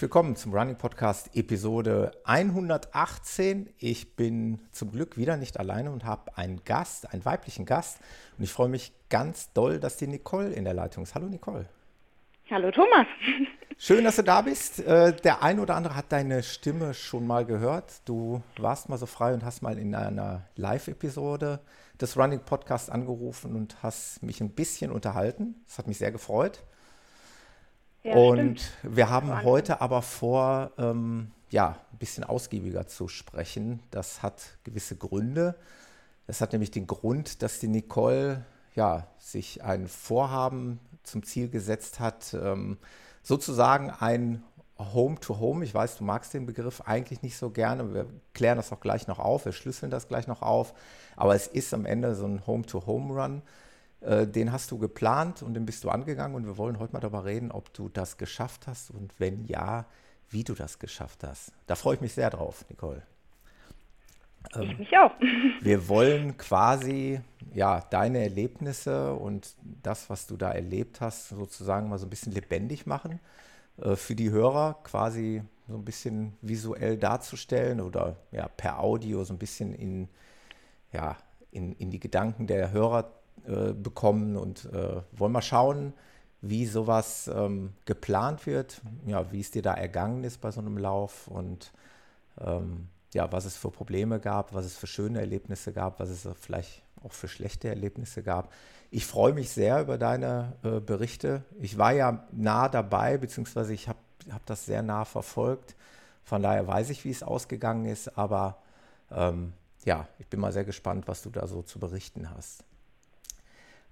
Herzlich 0.00 0.14
willkommen 0.14 0.34
zum 0.34 0.54
Running 0.54 0.78
Podcast 0.78 1.36
Episode 1.36 2.12
118. 2.24 3.68
Ich 3.76 4.16
bin 4.16 4.58
zum 4.72 4.92
Glück 4.92 5.18
wieder 5.18 5.36
nicht 5.36 5.60
alleine 5.60 5.90
und 5.90 6.06
habe 6.06 6.38
einen 6.38 6.64
Gast, 6.64 7.12
einen 7.12 7.22
weiblichen 7.26 7.66
Gast. 7.66 7.98
Und 8.38 8.44
ich 8.44 8.50
freue 8.50 8.70
mich 8.70 8.94
ganz 9.10 9.52
doll, 9.52 9.78
dass 9.78 9.98
die 9.98 10.06
Nicole 10.06 10.54
in 10.54 10.64
der 10.64 10.72
Leitung 10.72 11.02
ist. 11.02 11.14
Hallo 11.14 11.26
Nicole. 11.26 11.66
Hallo 12.50 12.70
Thomas. 12.70 13.06
Schön, 13.76 14.04
dass 14.04 14.16
du 14.16 14.22
da 14.22 14.40
bist. 14.40 14.80
Äh, 14.80 15.14
der 15.16 15.42
ein 15.42 15.60
oder 15.60 15.76
andere 15.76 15.94
hat 15.94 16.10
deine 16.12 16.42
Stimme 16.42 16.94
schon 16.94 17.26
mal 17.26 17.44
gehört. 17.44 18.00
Du 18.06 18.42
warst 18.56 18.88
mal 18.88 18.96
so 18.96 19.04
frei 19.04 19.34
und 19.34 19.44
hast 19.44 19.60
mal 19.60 19.76
in 19.76 19.94
einer 19.94 20.48
Live-Episode 20.56 21.60
des 22.00 22.16
Running 22.16 22.40
Podcasts 22.40 22.88
angerufen 22.88 23.54
und 23.54 23.82
hast 23.82 24.22
mich 24.22 24.40
ein 24.40 24.54
bisschen 24.54 24.92
unterhalten. 24.92 25.56
Das 25.66 25.76
hat 25.76 25.88
mich 25.88 25.98
sehr 25.98 26.10
gefreut. 26.10 26.62
Ja, 28.02 28.14
und 28.14 28.60
stimmt. 28.60 28.96
wir 28.96 29.10
haben 29.10 29.42
heute 29.42 29.80
aber 29.80 30.02
vor, 30.02 30.70
ähm, 30.78 31.32
ja, 31.50 31.76
ein 31.92 31.98
bisschen 31.98 32.24
ausgiebiger 32.24 32.86
zu 32.86 33.08
sprechen. 33.08 33.80
Das 33.90 34.22
hat 34.22 34.56
gewisse 34.64 34.96
Gründe. 34.96 35.56
Das 36.26 36.40
hat 36.40 36.52
nämlich 36.52 36.70
den 36.70 36.86
Grund, 36.86 37.42
dass 37.42 37.58
die 37.58 37.68
Nicole 37.68 38.44
ja, 38.74 39.06
sich 39.18 39.62
ein 39.62 39.88
Vorhaben 39.88 40.80
zum 41.02 41.22
Ziel 41.24 41.48
gesetzt 41.48 42.00
hat, 42.00 42.34
ähm, 42.34 42.78
sozusagen 43.22 43.90
ein 43.90 44.42
Home-to-Home. 44.78 45.60
-Home. 45.60 45.64
Ich 45.64 45.74
weiß, 45.74 45.98
du 45.98 46.04
magst 46.04 46.32
den 46.32 46.46
Begriff 46.46 46.82
eigentlich 46.82 47.22
nicht 47.22 47.36
so 47.36 47.50
gerne. 47.50 47.92
Wir 47.92 48.06
klären 48.32 48.56
das 48.56 48.72
auch 48.72 48.80
gleich 48.80 49.06
noch 49.08 49.18
auf, 49.18 49.44
wir 49.44 49.52
schlüsseln 49.52 49.90
das 49.90 50.08
gleich 50.08 50.26
noch 50.26 50.40
auf. 50.40 50.72
Aber 51.16 51.34
es 51.34 51.46
ist 51.46 51.74
am 51.74 51.84
Ende 51.84 52.14
so 52.14 52.26
ein 52.26 52.46
Home-to-Home-Run. 52.46 53.42
Äh, 54.00 54.26
den 54.26 54.52
hast 54.52 54.70
du 54.70 54.78
geplant 54.78 55.42
und 55.42 55.54
den 55.54 55.66
bist 55.66 55.84
du 55.84 55.90
angegangen 55.90 56.34
und 56.34 56.46
wir 56.46 56.56
wollen 56.56 56.78
heute 56.78 56.92
mal 56.92 57.00
darüber 57.00 57.24
reden, 57.24 57.50
ob 57.50 57.72
du 57.74 57.88
das 57.88 58.16
geschafft 58.16 58.66
hast 58.66 58.90
und 58.90 59.12
wenn 59.18 59.44
ja, 59.44 59.84
wie 60.30 60.44
du 60.44 60.54
das 60.54 60.78
geschafft 60.78 61.24
hast. 61.24 61.52
Da 61.66 61.74
freue 61.74 61.96
ich 61.96 62.00
mich 62.00 62.14
sehr 62.14 62.30
drauf, 62.30 62.64
Nicole. 62.70 63.02
Ähm, 64.54 64.70
ich 64.70 64.78
mich 64.78 64.96
auch. 64.96 65.12
Wir 65.60 65.88
wollen 65.88 66.38
quasi 66.38 67.20
ja 67.52 67.80
deine 67.90 68.22
Erlebnisse 68.22 69.12
und 69.12 69.54
das, 69.82 70.08
was 70.08 70.26
du 70.26 70.36
da 70.36 70.50
erlebt 70.52 71.00
hast, 71.00 71.28
sozusagen 71.28 71.88
mal 71.88 71.98
so 71.98 72.06
ein 72.06 72.10
bisschen 72.10 72.32
lebendig 72.32 72.86
machen 72.86 73.20
äh, 73.78 73.96
für 73.96 74.14
die 74.14 74.30
Hörer, 74.30 74.78
quasi 74.82 75.42
so 75.68 75.74
ein 75.74 75.84
bisschen 75.84 76.32
visuell 76.40 76.96
darzustellen 76.96 77.80
oder 77.80 78.16
ja 78.32 78.48
per 78.48 78.80
Audio 78.80 79.24
so 79.24 79.34
ein 79.34 79.38
bisschen 79.38 79.74
in 79.74 80.08
ja 80.92 81.16
in, 81.52 81.74
in 81.74 81.90
die 81.90 82.00
Gedanken 82.00 82.46
der 82.46 82.72
Hörer 82.72 83.19
äh, 83.46 83.72
bekommen 83.72 84.36
und 84.36 84.66
äh, 84.72 85.02
wollen 85.12 85.32
mal 85.32 85.42
schauen, 85.42 85.92
wie 86.42 86.66
sowas 86.66 87.30
ähm, 87.34 87.74
geplant 87.84 88.46
wird, 88.46 88.80
ja, 89.06 89.30
wie 89.30 89.40
es 89.40 89.50
dir 89.50 89.62
da 89.62 89.74
ergangen 89.74 90.24
ist 90.24 90.40
bei 90.40 90.50
so 90.50 90.60
einem 90.60 90.78
Lauf 90.78 91.28
und 91.28 91.72
ähm, 92.40 92.88
ja, 93.12 93.30
was 93.32 93.44
es 93.44 93.56
für 93.56 93.70
Probleme 93.70 94.20
gab, 94.20 94.54
was 94.54 94.64
es 94.64 94.76
für 94.76 94.86
schöne 94.86 95.20
Erlebnisse 95.20 95.72
gab, 95.72 96.00
was 96.00 96.08
es 96.08 96.28
vielleicht 96.40 96.82
auch 97.02 97.12
für 97.12 97.28
schlechte 97.28 97.68
Erlebnisse 97.68 98.22
gab. 98.22 98.52
Ich 98.90 99.06
freue 99.06 99.32
mich 99.32 99.50
sehr 99.50 99.80
über 99.80 99.98
deine 99.98 100.52
äh, 100.62 100.80
Berichte. 100.80 101.44
Ich 101.60 101.78
war 101.78 101.92
ja 101.92 102.26
nah 102.32 102.68
dabei, 102.68 103.18
beziehungsweise 103.18 103.72
ich 103.74 103.88
habe 103.88 103.98
hab 104.30 104.44
das 104.46 104.66
sehr 104.66 104.82
nah 104.82 105.04
verfolgt. 105.04 105.76
Von 106.22 106.42
daher 106.42 106.66
weiß 106.66 106.90
ich, 106.90 107.04
wie 107.04 107.10
es 107.10 107.22
ausgegangen 107.22 107.86
ist, 107.86 108.16
aber 108.18 108.58
ähm, 109.10 109.52
ja, 109.84 110.06
ich 110.18 110.26
bin 110.26 110.40
mal 110.40 110.52
sehr 110.52 110.64
gespannt, 110.64 111.08
was 111.08 111.22
du 111.22 111.30
da 111.30 111.46
so 111.46 111.62
zu 111.62 111.78
berichten 111.78 112.30
hast. 112.30 112.64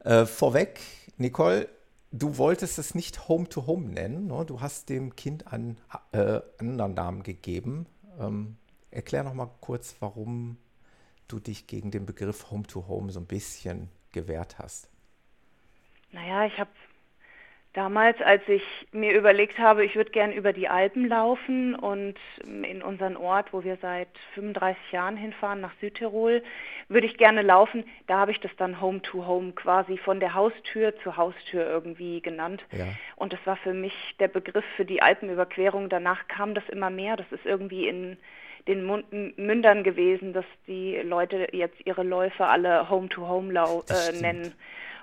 Äh, 0.01 0.27
vorweg, 0.27 0.81
Nicole, 1.17 1.69
du 2.13 2.39
wolltest 2.39 2.79
es 2.79 2.95
nicht 2.95 3.29
Home 3.29 3.49
to 3.49 3.67
Home 3.67 3.89
nennen. 3.89 4.27
Ne? 4.27 4.45
Du 4.47 4.61
hast 4.61 4.89
dem 4.89 5.17
Kind 5.17 5.53
einen 5.53 5.79
äh, 6.13 6.41
anderen 6.59 6.95
Namen 6.95 7.23
gegeben. 7.23 7.87
Ähm, 8.19 8.57
erklär 8.91 9.25
noch 9.25 9.35
mal 9.35 9.51
kurz, 9.61 9.97
warum 10.01 10.57
du 11.27 11.39
dich 11.39 11.67
gegen 11.67 11.91
den 11.91 12.07
Begriff 12.07 12.51
Home 12.51 12.65
to 12.65 12.87
Home 12.89 13.13
so 13.13 13.21
ein 13.21 13.27
bisschen 13.27 13.89
gewehrt 14.13 14.59
hast. 14.59 14.89
Naja, 16.13 16.47
ich 16.47 16.59
habe 16.59 16.71
Damals, 17.75 18.21
als 18.23 18.43
ich 18.49 18.63
mir 18.93 19.13
überlegt 19.13 19.59
habe, 19.59 19.85
ich 19.85 19.95
würde 19.95 20.11
gern 20.11 20.33
über 20.33 20.55
die 20.55 20.69
Alpen 20.69 21.07
laufen 21.07 21.75
und 21.75 22.15
in 22.43 22.83
unseren 22.83 23.17
Ort, 23.17 23.53
wo 23.53 23.63
wir 23.63 23.77
seit 23.83 24.09
35 24.35 24.91
Jahren 24.91 25.17
hinfahren, 25.19 25.61
nach 25.61 25.75
Südtirol, 25.81 26.43
würde 26.89 27.07
ich 27.07 27.19
gerne 27.19 27.43
laufen. 27.43 27.85
Da 28.07 28.19
habe 28.19 28.33
ich 28.33 28.41
das 28.41 28.51
dann 28.57 28.81
Home 28.81 29.03
to 29.03 29.27
Home 29.27 29.53
quasi 29.53 29.99
von 29.99 30.19
der 30.19 30.33
Haustür 30.33 30.99
zu 31.01 31.19
Haustür 31.19 31.67
irgendwie 31.67 32.23
genannt. 32.23 32.65
Ja. 32.73 32.87
Und 33.17 33.35
das 33.35 33.41
war 33.45 33.57
für 33.57 33.75
mich 33.75 33.95
der 34.19 34.29
Begriff 34.29 34.65
für 34.77 34.87
die 34.87 35.03
Alpenüberquerung. 35.03 35.91
Danach 35.91 36.27
kam 36.27 36.55
das 36.55 36.67
immer 36.71 36.89
mehr. 36.89 37.17
Das 37.17 37.31
ist 37.31 37.45
irgendwie 37.45 37.87
in 37.87 38.17
den 38.67 39.35
Mündern 39.37 39.85
gewesen, 39.85 40.33
dass 40.33 40.45
die 40.67 40.97
Leute 40.97 41.49
jetzt 41.53 41.77
ihre 41.85 42.03
Läufe 42.03 42.47
alle 42.47 42.89
Home 42.89 43.09
to 43.09 43.29
Home 43.29 43.53
äh, 43.53 44.21
nennen. 44.21 44.55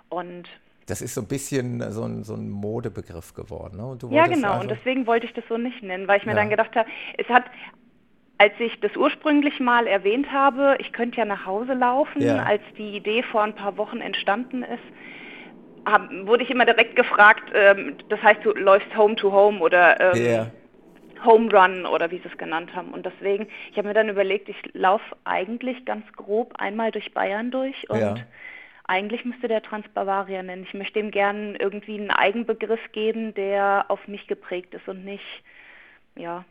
Und 0.10 0.50
das 0.88 1.02
ist 1.02 1.16
so 1.16 1.22
ein 1.22 1.28
bisschen 1.28 1.92
so 1.92 2.04
ein, 2.04 2.24
so 2.24 2.36
ein 2.36 2.50
Modebegriff 2.50 3.34
geworden. 3.34 3.78
Ne? 3.78 3.98
ja, 4.16 4.28
genau. 4.28 4.52
Also 4.52 4.62
und 4.62 4.72
deswegen 4.72 5.08
wollte 5.08 5.26
ich 5.26 5.34
das 5.34 5.44
so 5.50 5.58
nicht 5.58 5.82
nennen, 5.82 6.08
weil 6.08 6.20
ich 6.20 6.26
mir 6.26 6.34
ja. 6.34 6.38
dann 6.38 6.50
gedacht 6.50 6.76
habe, 6.76 6.88
es 7.18 7.28
hat, 7.28 7.46
als 8.38 8.54
ich 8.60 8.80
das 8.82 8.96
ursprünglich 8.96 9.60
mal 9.60 9.88
erwähnt 9.88 10.32
habe, 10.32 10.76
ich 10.80 10.92
könnte 10.94 11.18
ja 11.18 11.26
nach 11.26 11.46
Hause 11.46 11.74
laufen, 11.74 12.22
ja. 12.22 12.44
als 12.44 12.62
die 12.78 12.96
Idee 12.96 13.24
vor 13.24 13.44
ein 13.44 13.56
paar 13.56 13.78
Wochen 13.78 14.00
entstanden 14.00 14.64
ist, 14.64 14.84
hab, 15.86 16.10
wurde 16.26 16.44
ich 16.44 16.52
immer 16.52 16.66
direkt 16.66 16.96
gefragt, 16.96 17.52
ähm, 17.54 17.96
das 18.10 18.22
heißt, 18.22 18.44
du 18.44 18.52
läufst 18.52 18.96
Home 18.96 19.16
to 19.16 19.32
Home 19.32 19.60
oder 19.60 20.16
ähm, 20.16 20.22
yeah. 20.22 20.52
Home 21.24 21.52
Run 21.52 21.86
oder 21.88 22.12
wie 22.12 22.18
sie 22.18 22.28
es 22.28 22.38
genannt 22.38 22.76
haben. 22.76 22.90
Und 22.90 23.06
deswegen, 23.06 23.48
ich 23.72 23.78
habe 23.78 23.88
mir 23.88 23.94
dann 23.96 24.10
überlegt, 24.10 24.50
ich 24.50 24.58
laufe 24.74 25.16
eigentlich 25.24 25.86
ganz 25.86 26.06
grob 26.14 26.54
einmal 26.58 26.92
durch 26.92 27.14
Bayern 27.14 27.50
durch 27.50 27.90
und 27.90 28.00
ja 28.00 28.16
eigentlich 28.88 29.26
müsste 29.26 29.48
der 29.48 29.62
Transbavaria 29.62 30.44
nennen. 30.44 30.64
Ich 30.64 30.74
möchte 30.74 31.00
ihm 31.00 31.12
gerne 31.12 31.58
irgendwie 31.58 32.00
einen 32.00 32.12
Eigenbegriff 32.12 32.92
geben, 32.92 33.34
der 33.34 33.86
auf 33.90 34.08
mich 34.08 34.28
geprägt 34.28 34.74
ist 34.74 34.88
und 34.88 35.04
nicht, 35.04 35.44
ja, 36.16 36.46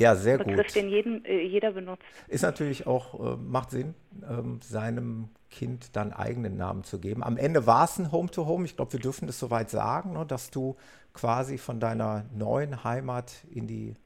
ja, 0.00 0.14
sehr 0.14 0.38
Begriff, 0.38 0.68
gut. 0.68 0.76
den 0.76 0.88
jeden, 0.88 1.24
äh, 1.24 1.42
jeder 1.42 1.72
benutzt. 1.72 2.04
Ist 2.28 2.42
natürlich 2.42 2.86
auch, 2.86 3.34
äh, 3.34 3.36
macht 3.36 3.70
Sinn, 3.70 3.94
ähm, 4.30 4.60
seinem 4.62 5.28
Kind 5.50 5.96
dann 5.96 6.12
eigenen 6.12 6.56
Namen 6.56 6.84
zu 6.84 7.00
geben. 7.00 7.24
Am 7.24 7.36
Ende 7.36 7.66
war 7.66 7.84
es 7.84 7.98
ein 7.98 8.12
Home-to-Home. 8.12 8.62
-Home. 8.62 8.64
Ich 8.64 8.76
glaube, 8.76 8.92
wir 8.92 9.00
dürfen 9.00 9.26
das 9.26 9.40
soweit 9.40 9.70
sagen, 9.70 10.12
ne, 10.12 10.24
dass 10.24 10.50
du 10.50 10.76
quasi 11.14 11.58
von 11.58 11.80
deiner 11.80 12.26
neuen 12.32 12.84
Heimat 12.84 13.44
in 13.50 13.66
die 13.66 13.96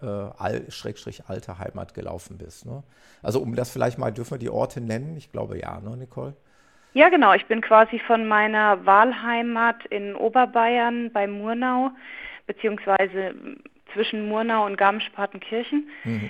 äh, 0.00 0.06
all, 0.06 0.70
Schrägstrich 0.70 1.24
alte 1.26 1.58
Heimat 1.58 1.92
gelaufen 1.94 2.38
bist. 2.38 2.64
Ne? 2.64 2.84
Also 3.20 3.40
um 3.40 3.56
das 3.56 3.70
vielleicht 3.70 3.98
mal, 3.98 4.12
dürfen 4.12 4.32
wir 4.32 4.38
die 4.38 4.50
Orte 4.50 4.80
nennen? 4.80 5.16
Ich 5.16 5.32
glaube 5.32 5.58
ja, 5.58 5.80
ne, 5.80 5.96
Nicole? 5.96 6.36
Ja, 6.94 7.08
genau. 7.08 7.32
Ich 7.32 7.46
bin 7.46 7.60
quasi 7.60 7.98
von 8.00 8.26
meiner 8.26 8.84
Wahlheimat 8.84 9.84
in 9.86 10.14
Oberbayern 10.14 11.10
bei 11.12 11.26
Murnau, 11.26 11.90
beziehungsweise 12.46 13.34
zwischen 13.92 14.28
Murnau 14.28 14.66
und 14.66 14.76
Garmisch-Partenkirchen, 14.76 15.88
mhm. 16.04 16.28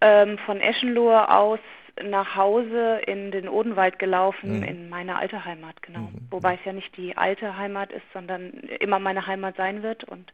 ähm, 0.00 0.38
von 0.38 0.60
Eschenlohe 0.60 1.30
aus 1.30 1.60
nach 2.02 2.36
Hause 2.36 3.00
in 3.06 3.30
den 3.30 3.48
Odenwald 3.48 3.98
gelaufen, 3.98 4.58
mhm. 4.58 4.64
in 4.64 4.88
meine 4.90 5.16
alte 5.16 5.44
Heimat, 5.44 5.80
genau. 5.82 6.00
Mhm. 6.00 6.26
Wobei 6.30 6.54
es 6.54 6.60
ja 6.64 6.72
nicht 6.72 6.94
die 6.96 7.16
alte 7.16 7.56
Heimat 7.56 7.90
ist, 7.90 8.04
sondern 8.12 8.50
immer 8.80 8.98
meine 8.98 9.26
Heimat 9.26 9.56
sein 9.56 9.82
wird 9.82 10.04
und 10.04 10.30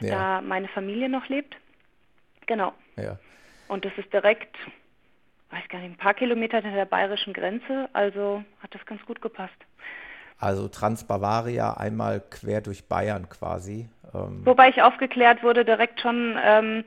ja. 0.00 0.10
da 0.10 0.40
meine 0.40 0.68
Familie 0.68 1.10
noch 1.10 1.28
lebt. 1.28 1.56
Genau. 2.46 2.72
Ja. 2.96 3.18
Und 3.68 3.84
das 3.84 3.92
ist 3.98 4.12
direkt 4.12 4.56
weiß 5.54 5.68
gar 5.68 5.78
nicht, 5.78 5.92
ein 5.92 5.96
paar 5.96 6.14
Kilometer 6.14 6.58
hinter 6.58 6.76
der 6.76 6.84
bayerischen 6.84 7.32
Grenze. 7.32 7.88
Also 7.92 8.42
hat 8.60 8.74
das 8.74 8.84
ganz 8.86 9.04
gut 9.06 9.22
gepasst. 9.22 9.54
Also 10.38 10.68
Transbavaria 10.68 11.74
einmal 11.74 12.20
quer 12.20 12.60
durch 12.60 12.88
Bayern 12.88 13.28
quasi. 13.28 13.88
Ähm 14.12 14.44
Wobei 14.44 14.68
ich 14.68 14.82
aufgeklärt 14.82 15.42
wurde 15.42 15.64
direkt 15.64 16.00
schon 16.00 16.36
ähm, 16.44 16.84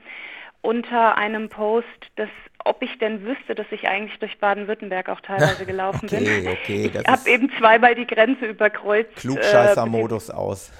unter 0.60 1.16
einem 1.16 1.48
Post, 1.48 1.86
dass 2.16 2.28
ob 2.64 2.82
ich 2.82 2.98
denn 2.98 3.24
wüsste, 3.24 3.54
dass 3.54 3.66
ich 3.70 3.88
eigentlich 3.88 4.18
durch 4.18 4.38
Baden-Württemberg 4.38 5.08
auch 5.08 5.20
teilweise 5.20 5.64
gelaufen 5.66 6.04
okay, 6.04 6.40
bin. 6.42 6.48
Okay, 6.48 6.90
ich 6.92 7.08
habe 7.08 7.30
eben 7.30 7.50
zweimal 7.58 7.94
die 7.94 8.06
Grenze 8.06 8.46
überkreuzt. 8.46 9.16
Klugscheißer-Modus 9.16 10.28
äh, 10.28 10.32
aus. 10.32 10.70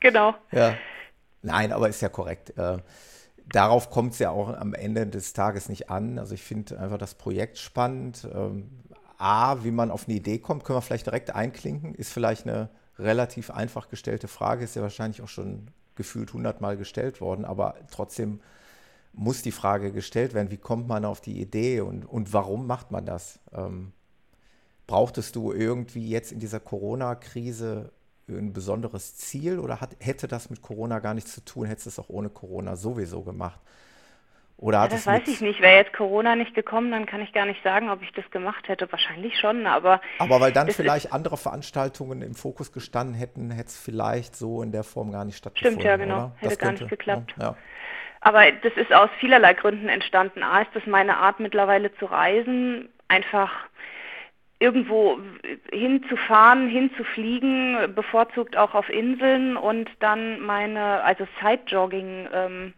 Genau. 0.00 0.34
Ja. 0.52 0.74
Nein, 1.42 1.72
aber 1.72 1.88
ist 1.88 2.02
ja 2.02 2.10
korrekt. 2.10 2.52
Äh, 2.58 2.78
darauf 3.48 3.90
kommt 3.90 4.12
es 4.12 4.18
ja 4.18 4.30
auch 4.30 4.48
am 4.48 4.74
Ende 4.74 5.06
des 5.06 5.32
Tages 5.32 5.68
nicht 5.68 5.90
an. 5.90 6.18
Also 6.18 6.34
ich 6.34 6.42
finde 6.42 6.78
einfach 6.78 6.98
das 6.98 7.14
Projekt 7.14 7.58
spannend. 7.58 8.26
Ähm, 8.32 8.70
A, 9.18 9.64
wie 9.64 9.70
man 9.70 9.90
auf 9.90 10.06
eine 10.06 10.16
Idee 10.16 10.38
kommt, 10.38 10.64
können 10.64 10.76
wir 10.76 10.82
vielleicht 10.82 11.06
direkt 11.06 11.34
einklinken. 11.34 11.94
Ist 11.94 12.12
vielleicht 12.12 12.46
eine 12.46 12.68
relativ 12.98 13.50
einfach 13.50 13.88
gestellte 13.88 14.28
Frage, 14.28 14.64
ist 14.64 14.76
ja 14.76 14.82
wahrscheinlich 14.82 15.22
auch 15.22 15.28
schon 15.28 15.68
gefühlt 15.94 16.32
hundertmal 16.32 16.76
gestellt 16.76 17.20
worden, 17.20 17.44
aber 17.44 17.74
trotzdem 17.90 18.40
muss 19.12 19.42
die 19.42 19.52
Frage 19.52 19.92
gestellt 19.92 20.34
werden, 20.34 20.50
wie 20.50 20.58
kommt 20.58 20.88
man 20.88 21.06
auf 21.06 21.22
die 21.22 21.40
Idee 21.40 21.80
und, 21.80 22.04
und 22.04 22.32
warum 22.34 22.66
macht 22.66 22.90
man 22.90 23.06
das? 23.06 23.40
Ähm, 23.52 23.92
brauchtest 24.86 25.36
du 25.36 25.52
irgendwie 25.52 26.08
jetzt 26.08 26.32
in 26.32 26.38
dieser 26.38 26.60
Corona-Krise 26.60 27.92
ein 28.28 28.52
besonderes 28.52 29.16
Ziel 29.16 29.58
oder 29.58 29.80
hat, 29.80 29.96
hätte 30.00 30.28
das 30.28 30.50
mit 30.50 30.62
Corona 30.62 30.98
gar 30.98 31.14
nichts 31.14 31.34
zu 31.34 31.44
tun? 31.44 31.66
Hättest 31.66 31.86
du 31.86 31.90
es 31.90 31.98
auch 31.98 32.08
ohne 32.08 32.28
Corona 32.28 32.76
sowieso 32.76 33.22
gemacht? 33.22 33.60
Oder 34.58 34.78
ja, 34.78 34.88
das 34.88 35.06
weiß 35.06 35.28
ich 35.28 35.42
nicht. 35.42 35.60
Wäre 35.60 35.76
jetzt 35.76 35.92
Corona 35.92 36.34
nicht 36.34 36.54
gekommen, 36.54 36.90
dann 36.90 37.04
kann 37.04 37.20
ich 37.20 37.32
gar 37.32 37.44
nicht 37.44 37.62
sagen, 37.62 37.90
ob 37.90 38.02
ich 38.02 38.10
das 38.12 38.28
gemacht 38.30 38.68
hätte. 38.68 38.90
Wahrscheinlich 38.90 39.38
schon, 39.38 39.66
aber. 39.66 40.00
Aber 40.18 40.40
weil 40.40 40.50
dann 40.52 40.70
vielleicht 40.70 41.12
andere 41.12 41.36
Veranstaltungen 41.36 42.22
im 42.22 42.34
Fokus 42.34 42.72
gestanden 42.72 43.14
hätten, 43.14 43.50
hätte 43.50 43.68
es 43.68 43.78
vielleicht 43.78 44.34
so 44.34 44.62
in 44.62 44.72
der 44.72 44.82
Form 44.82 45.12
gar 45.12 45.26
nicht 45.26 45.36
stattgefunden. 45.36 45.80
Stimmt, 45.80 45.84
ja, 45.84 45.96
genau. 45.96 46.16
Oder? 46.16 46.32
Hätte 46.36 46.48
das 46.48 46.58
gar 46.58 46.68
könnte, 46.68 46.84
nicht 46.84 46.90
geklappt. 46.90 47.34
Ja, 47.38 47.44
ja. 47.44 47.56
Aber 48.22 48.50
das 48.50 48.72
ist 48.76 48.92
aus 48.94 49.10
vielerlei 49.20 49.52
Gründen 49.52 49.88
entstanden. 49.88 50.42
A 50.42 50.62
ist 50.62 50.70
das 50.74 50.86
meine 50.86 51.18
Art 51.18 51.38
mittlerweile 51.38 51.94
zu 51.96 52.06
reisen, 52.06 52.88
einfach 53.08 53.52
irgendwo 54.58 55.18
hinzufahren, 55.70 56.68
hinzufliegen, 56.68 57.94
bevorzugt 57.94 58.56
auch 58.56 58.74
auf 58.74 58.88
Inseln 58.88 59.56
und 59.56 59.90
dann 60.00 60.40
meine, 60.40 61.02
also 61.02 61.26
Side-Jogging 61.40 62.28
ähm, 62.32 62.74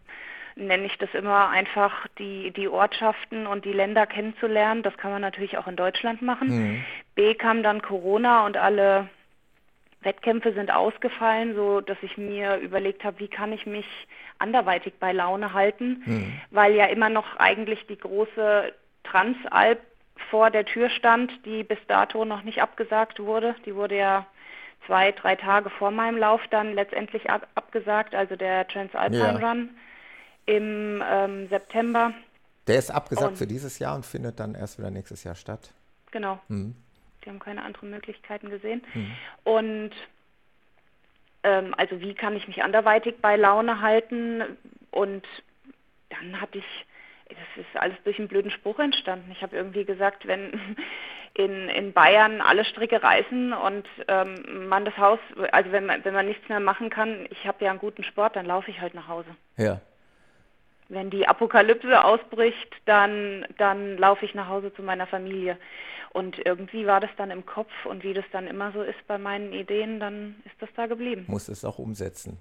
nenne 0.55 0.85
ich 0.85 0.97
das 0.97 1.13
immer, 1.13 1.49
einfach 1.49 2.07
die, 2.17 2.51
die 2.51 2.67
Ortschaften 2.67 3.47
und 3.47 3.63
die 3.63 3.71
Länder 3.71 4.05
kennenzulernen. 4.05 4.83
Das 4.83 4.97
kann 4.97 5.11
man 5.11 5.21
natürlich 5.21 5.57
auch 5.57 5.67
in 5.67 5.77
Deutschland 5.77 6.21
machen. 6.21 6.47
Mhm. 6.49 6.83
B 7.15 7.33
kam 7.33 7.63
dann 7.63 7.81
Corona 7.81 8.45
und 8.45 8.57
alle 8.57 9.07
Wettkämpfe 10.01 10.53
sind 10.53 10.71
ausgefallen, 10.71 11.55
so 11.55 11.81
dass 11.81 11.97
ich 12.01 12.17
mir 12.17 12.57
überlegt 12.57 13.03
habe, 13.03 13.19
wie 13.19 13.27
kann 13.27 13.51
ich 13.51 13.65
mich 13.65 13.85
anderweitig 14.37 14.93
bei 14.99 15.11
Laune 15.11 15.53
halten, 15.53 16.03
mhm. 16.05 16.33
weil 16.51 16.73
ja 16.73 16.85
immer 16.85 17.09
noch 17.09 17.37
eigentlich 17.37 17.85
die 17.87 17.97
große 17.97 18.73
Transalp 19.03 19.79
vor 20.29 20.49
der 20.51 20.65
Tür 20.65 20.89
stand, 20.89 21.31
die 21.45 21.63
bis 21.63 21.79
dato 21.87 22.25
noch 22.25 22.43
nicht 22.43 22.61
abgesagt 22.61 23.19
wurde. 23.19 23.55
Die 23.65 23.75
wurde 23.75 23.97
ja 23.97 24.25
zwei, 24.85 25.11
drei 25.11 25.35
Tage 25.35 25.69
vor 25.69 25.91
meinem 25.91 26.17
Lauf 26.17 26.41
dann 26.49 26.73
letztendlich 26.73 27.29
ab 27.29 27.47
abgesagt, 27.55 28.15
also 28.15 28.35
der 28.35 28.67
Transalpine 28.67 29.39
ja. 29.39 29.49
Run 29.49 29.69
im 30.45 31.03
ähm, 31.07 31.47
September. 31.49 32.13
Der 32.67 32.79
ist 32.79 32.89
abgesagt 32.89 33.31
und, 33.31 33.37
für 33.37 33.47
dieses 33.47 33.79
Jahr 33.79 33.95
und 33.95 34.05
findet 34.05 34.39
dann 34.39 34.55
erst 34.55 34.79
wieder 34.79 34.89
nächstes 34.89 35.23
Jahr 35.23 35.35
statt. 35.35 35.71
Genau. 36.11 36.39
Mhm. 36.47 36.75
Die 37.23 37.29
haben 37.29 37.39
keine 37.39 37.63
anderen 37.63 37.91
Möglichkeiten 37.91 38.49
gesehen. 38.49 38.81
Mhm. 38.93 39.15
Und 39.43 39.91
ähm, 41.43 41.73
also 41.77 41.99
wie 42.01 42.13
kann 42.13 42.35
ich 42.35 42.47
mich 42.47 42.63
anderweitig 42.63 43.15
bei 43.21 43.35
Laune 43.35 43.81
halten? 43.81 44.43
Und 44.91 45.25
dann 46.09 46.41
hatte 46.41 46.57
ich, 46.57 46.85
das 47.29 47.65
ist 47.65 47.81
alles 47.81 47.97
durch 48.03 48.19
einen 48.19 48.27
blöden 48.27 48.51
Spruch 48.51 48.79
entstanden. 48.79 49.31
Ich 49.31 49.41
habe 49.41 49.55
irgendwie 49.55 49.85
gesagt, 49.85 50.27
wenn 50.27 50.77
in, 51.33 51.69
in 51.69 51.93
Bayern 51.93 52.41
alle 52.41 52.65
Stricke 52.65 53.01
reißen 53.01 53.53
und 53.53 53.87
ähm, 54.07 54.67
man 54.67 54.85
das 54.85 54.97
Haus, 54.97 55.19
also 55.51 55.71
wenn 55.71 55.85
man, 55.85 56.03
wenn 56.03 56.13
man 56.13 56.25
nichts 56.25 56.47
mehr 56.49 56.59
machen 56.59 56.89
kann, 56.89 57.27
ich 57.29 57.45
habe 57.47 57.63
ja 57.63 57.71
einen 57.71 57.79
guten 57.79 58.03
Sport, 58.03 58.35
dann 58.35 58.45
laufe 58.45 58.71
ich 58.71 58.81
halt 58.81 58.93
nach 58.93 59.07
Hause. 59.07 59.29
Ja 59.57 59.79
wenn 60.89 61.11
die 61.11 61.27
Apokalypse 61.27 62.03
ausbricht, 62.03 62.75
dann, 62.85 63.45
dann 63.57 63.97
laufe 63.97 64.25
ich 64.25 64.33
nach 64.33 64.49
Hause 64.49 64.73
zu 64.73 64.81
meiner 64.81 65.07
Familie. 65.07 65.57
Und 66.11 66.43
irgendwie 66.43 66.87
war 66.87 66.99
das 66.99 67.11
dann 67.17 67.29
im 67.29 67.45
Kopf 67.45 67.71
und 67.85 68.03
wie 68.03 68.13
das 68.13 68.25
dann 68.31 68.47
immer 68.47 68.71
so 68.71 68.81
ist 68.81 68.97
bei 69.07 69.19
meinen 69.19 69.53
Ideen, 69.53 69.99
dann 69.99 70.35
ist 70.45 70.55
das 70.59 70.69
da 70.75 70.87
geblieben. 70.87 71.25
Muss 71.27 71.47
es 71.47 71.63
auch 71.63 71.77
umsetzen. 71.77 72.39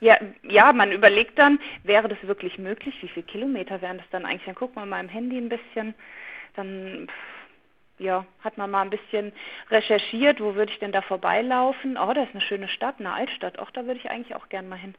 Ja, 0.00 0.18
ja, 0.42 0.72
man 0.72 0.92
überlegt 0.92 1.38
dann, 1.38 1.58
wäre 1.82 2.08
das 2.08 2.18
wirklich 2.22 2.58
möglich? 2.58 2.94
Wie 3.00 3.08
viele 3.08 3.26
Kilometer 3.26 3.80
wären 3.82 3.98
das 3.98 4.06
dann 4.10 4.24
eigentlich? 4.24 4.44
Dann 4.44 4.54
guckt 4.54 4.76
man 4.76 4.88
mal 4.88 5.00
im 5.00 5.08
Handy 5.08 5.36
ein 5.36 5.48
bisschen, 5.48 5.94
dann 6.54 7.08
ja, 7.98 8.24
hat 8.40 8.58
man 8.58 8.70
mal 8.70 8.82
ein 8.82 8.90
bisschen 8.90 9.32
recherchiert, 9.70 10.40
wo 10.40 10.54
würde 10.54 10.72
ich 10.72 10.78
denn 10.78 10.92
da 10.92 11.02
vorbeilaufen? 11.02 11.96
Oh, 11.96 12.12
da 12.12 12.22
ist 12.22 12.32
eine 12.32 12.40
schöne 12.40 12.68
Stadt, 12.68 12.96
eine 13.00 13.12
Altstadt. 13.12 13.58
Auch 13.58 13.70
da 13.72 13.86
würde 13.86 13.98
ich 13.98 14.08
eigentlich 14.08 14.36
auch 14.36 14.48
gern 14.48 14.68
mal 14.68 14.78
hin. 14.78 14.94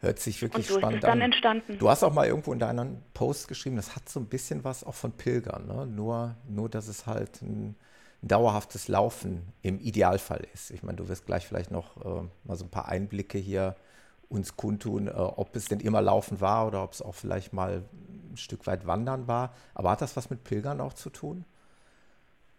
Hört 0.00 0.18
sich 0.18 0.42
wirklich 0.42 0.68
und 0.68 0.74
so 0.74 0.78
spannend 0.78 0.98
ist 0.98 1.04
es 1.04 1.06
dann 1.08 1.18
an. 1.18 1.24
Entstanden. 1.24 1.78
Du 1.78 1.88
hast 1.88 2.02
auch 2.02 2.12
mal 2.12 2.26
irgendwo 2.26 2.52
in 2.52 2.58
deinen 2.58 3.02
Post 3.14 3.48
geschrieben, 3.48 3.76
das 3.76 3.96
hat 3.96 4.08
so 4.08 4.20
ein 4.20 4.26
bisschen 4.26 4.62
was 4.62 4.84
auch 4.84 4.94
von 4.94 5.12
Pilgern, 5.12 5.66
ne? 5.66 5.86
nur, 5.86 6.36
nur 6.46 6.68
dass 6.68 6.88
es 6.88 7.06
halt 7.06 7.40
ein 7.40 7.74
dauerhaftes 8.22 8.88
Laufen 8.88 9.52
im 9.62 9.78
Idealfall 9.80 10.46
ist. 10.52 10.70
Ich 10.70 10.82
meine, 10.82 10.96
du 10.96 11.08
wirst 11.08 11.26
gleich 11.26 11.46
vielleicht 11.46 11.70
noch 11.70 11.96
äh, 12.04 12.22
mal 12.44 12.56
so 12.56 12.64
ein 12.64 12.70
paar 12.70 12.88
Einblicke 12.88 13.38
hier 13.38 13.76
uns 14.28 14.56
kundtun, 14.56 15.08
äh, 15.08 15.12
ob 15.12 15.54
es 15.54 15.66
denn 15.66 15.80
immer 15.80 16.02
Laufen 16.02 16.40
war 16.40 16.66
oder 16.66 16.82
ob 16.82 16.92
es 16.92 17.02
auch 17.02 17.14
vielleicht 17.14 17.52
mal 17.52 17.84
ein 18.32 18.36
Stück 18.36 18.66
weit 18.66 18.86
Wandern 18.86 19.28
war. 19.28 19.54
Aber 19.74 19.90
hat 19.90 20.02
das 20.02 20.16
was 20.16 20.30
mit 20.30 20.44
Pilgern 20.44 20.80
auch 20.80 20.94
zu 20.94 21.10
tun? 21.10 21.44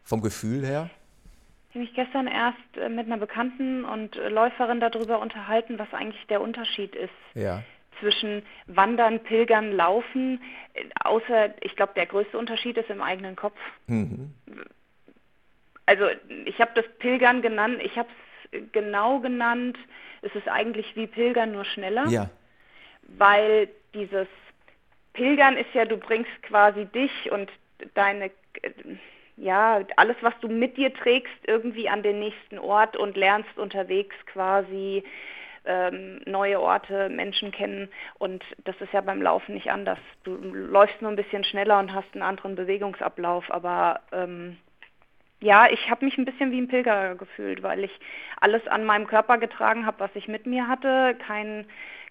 Vom 0.04 0.22
Gefühl 0.22 0.66
her? 0.66 0.90
habe 1.78 1.86
mich 1.86 1.94
gestern 1.94 2.28
erst 2.28 2.78
äh, 2.78 2.90
mit 2.90 3.06
einer 3.06 3.18
Bekannten 3.18 3.86
und 3.86 4.16
Läuferin 4.16 4.80
darüber 4.80 5.20
unterhalten, 5.20 5.78
was 5.78 5.94
eigentlich 5.94 6.26
der 6.28 6.42
Unterschied 6.42 6.96
ist 6.96 7.14
ja. 7.36 7.64
zwischen 8.00 8.44
Wandern, 8.66 9.20
Pilgern, 9.20 9.72
Laufen. 9.72 10.42
Äh, 10.74 10.86
außer, 11.04 11.54
ich 11.62 11.76
glaube, 11.76 11.94
der 11.96 12.08
größte 12.08 12.38
Unterschied 12.38 12.78
ist 12.78 12.90
im 12.90 13.02
eigenen 13.02 13.36
Kopf. 13.36 13.58
Mhm. 13.86 14.34
Also 15.88 16.06
ich 16.46 16.62
habe 16.62 16.72
das 16.76 16.86
Pilgern 17.00 17.42
genannt, 17.42 17.80
ich 17.82 17.98
habe 17.98 18.10
es 18.52 18.62
genau 18.72 19.20
genannt, 19.20 19.78
es 20.22 20.36
ist 20.36 20.48
eigentlich 20.48 20.96
wie 20.96 21.08
Pilgern 21.08 21.54
nur 21.54 21.66
schneller. 21.66 22.08
Ja. 22.10 22.30
Weil 23.18 23.70
dieses 23.94 24.28
Pilgern 25.14 25.58
ist 25.58 25.74
ja, 25.74 25.86
du 25.86 25.98
bringst 25.98 26.44
quasi 26.44 26.86
dich 26.86 27.32
und 27.32 27.50
deine 27.96 28.30
ja, 29.38 29.82
alles, 29.98 30.18
was 30.22 30.34
du 30.42 30.48
mit 30.48 30.78
dir 30.78 30.94
trägst, 30.94 31.38
irgendwie 31.46 31.88
an 31.88 32.02
den 32.02 32.20
nächsten 32.20 32.58
Ort 32.58 32.98
und 32.98 33.16
lernst 33.16 33.56
unterwegs 33.58 34.16
quasi 34.26 35.04
ähm, 35.64 36.22
neue 36.26 36.60
Orte, 36.60 37.08
Menschen 37.10 37.52
kennen. 37.52 37.88
Und 38.18 38.44
das 38.66 38.76
ist 38.82 38.94
ja 38.94 39.02
beim 39.02 39.22
Laufen 39.22 39.54
nicht 39.54 39.70
anders. 39.70 40.00
Du 40.24 40.36
läufst 40.36 41.02
nur 41.02 41.12
ein 41.12 41.16
bisschen 41.16 41.44
schneller 41.44 41.78
und 41.78 41.94
hast 41.94 42.08
einen 42.14 42.24
anderen 42.24 42.56
Bewegungsablauf, 42.56 43.46
aber 43.52 44.02
ähm, 44.12 44.58
ja, 45.40 45.70
ich 45.70 45.90
habe 45.90 46.06
mich 46.06 46.18
ein 46.18 46.26
bisschen 46.26 46.52
wie 46.52 46.60
ein 46.60 46.68
Pilger 46.68 47.16
gefühlt, 47.16 47.62
weil 47.64 47.84
ich 47.84 47.92
alles 48.40 48.66
an 48.68 48.86
meinem 48.86 49.08
Körper 49.08 49.38
getragen 49.38 49.86
habe, 49.86 50.00
was 50.00 50.12
ich 50.16 50.28
mit 50.28 50.46
mir 50.46 50.68
hatte. 50.68 51.16
Kein, 51.26 51.66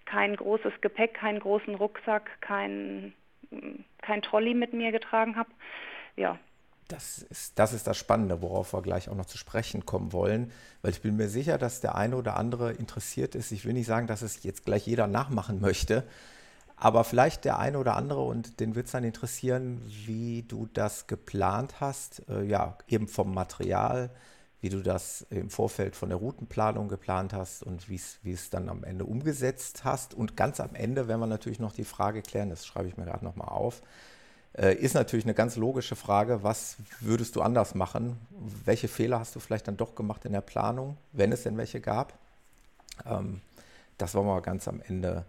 kein 0.05 0.35
großes 0.35 0.73
Gepäck, 0.81 1.15
keinen 1.15 1.39
großen 1.39 1.75
Rucksack, 1.75 2.41
kein, 2.41 3.13
kein 4.01 4.21
Trolley 4.21 4.53
mit 4.53 4.73
mir 4.73 4.91
getragen 4.91 5.35
habe. 5.35 5.49
Ja, 6.15 6.39
das 6.87 7.19
ist, 7.23 7.59
das 7.59 7.73
ist 7.73 7.85
das 7.85 7.97
Spannende, 7.97 8.41
worauf 8.41 8.73
wir 8.73 8.81
gleich 8.81 9.09
auch 9.09 9.15
noch 9.15 9.25
zu 9.25 9.37
sprechen 9.37 9.85
kommen 9.85 10.13
wollen, 10.13 10.51
weil 10.81 10.91
ich 10.91 11.01
bin 11.01 11.17
mir 11.17 11.27
sicher, 11.27 11.57
dass 11.57 11.81
der 11.81 11.95
eine 11.95 12.15
oder 12.15 12.37
andere 12.37 12.71
interessiert 12.71 13.35
ist. 13.35 13.51
Ich 13.51 13.65
will 13.65 13.73
nicht 13.73 13.87
sagen, 13.87 14.07
dass 14.07 14.21
es 14.21 14.43
jetzt 14.43 14.65
gleich 14.65 14.87
jeder 14.87 15.07
nachmachen 15.07 15.59
möchte, 15.59 16.07
aber 16.77 17.03
vielleicht 17.03 17.43
der 17.43 17.57
eine 17.57 17.79
oder 17.79 17.95
andere 17.95 18.21
und 18.21 18.59
den 18.59 18.75
wird 18.75 18.85
es 18.85 18.91
dann 18.91 19.03
interessieren, 19.03 19.81
wie 19.87 20.43
du 20.43 20.69
das 20.73 21.07
geplant 21.07 21.81
hast, 21.81 22.21
äh, 22.29 22.43
ja, 22.43 22.77
eben 22.87 23.07
vom 23.07 23.33
Material, 23.33 24.11
wie 24.61 24.69
du 24.69 24.81
das 24.81 25.25
im 25.31 25.49
Vorfeld 25.49 25.95
von 25.95 26.09
der 26.09 26.19
Routenplanung 26.19 26.87
geplant 26.87 27.33
hast 27.33 27.63
und 27.63 27.89
wie 27.89 27.95
es 28.31 28.49
dann 28.51 28.69
am 28.69 28.83
Ende 28.83 29.05
umgesetzt 29.05 29.83
hast. 29.85 30.13
Und 30.13 30.37
ganz 30.37 30.59
am 30.59 30.75
Ende 30.75 31.07
werden 31.07 31.19
wir 31.19 31.27
natürlich 31.27 31.59
noch 31.59 31.73
die 31.73 31.83
Frage 31.83 32.21
klären, 32.21 32.49
das 32.49 32.65
schreibe 32.65 32.87
ich 32.87 32.97
mir 32.97 33.05
gerade 33.05 33.25
nochmal 33.25 33.49
auf, 33.49 33.81
äh, 34.53 34.75
ist 34.75 34.93
natürlich 34.93 35.25
eine 35.25 35.33
ganz 35.33 35.55
logische 35.55 35.95
Frage, 35.95 36.43
was 36.43 36.77
würdest 36.99 37.35
du 37.35 37.41
anders 37.41 37.73
machen? 37.73 38.17
Welche 38.65 38.87
Fehler 38.87 39.19
hast 39.19 39.35
du 39.35 39.39
vielleicht 39.39 39.67
dann 39.67 39.77
doch 39.77 39.95
gemacht 39.95 40.25
in 40.25 40.31
der 40.31 40.41
Planung, 40.41 40.97
wenn 41.11 41.31
es 41.31 41.43
denn 41.43 41.57
welche 41.57 41.81
gab? 41.81 42.13
Ähm, 43.05 43.41
das 43.97 44.13
wollen 44.13 44.27
wir 44.27 44.41
ganz 44.41 44.67
am 44.67 44.81
Ende 44.81 45.25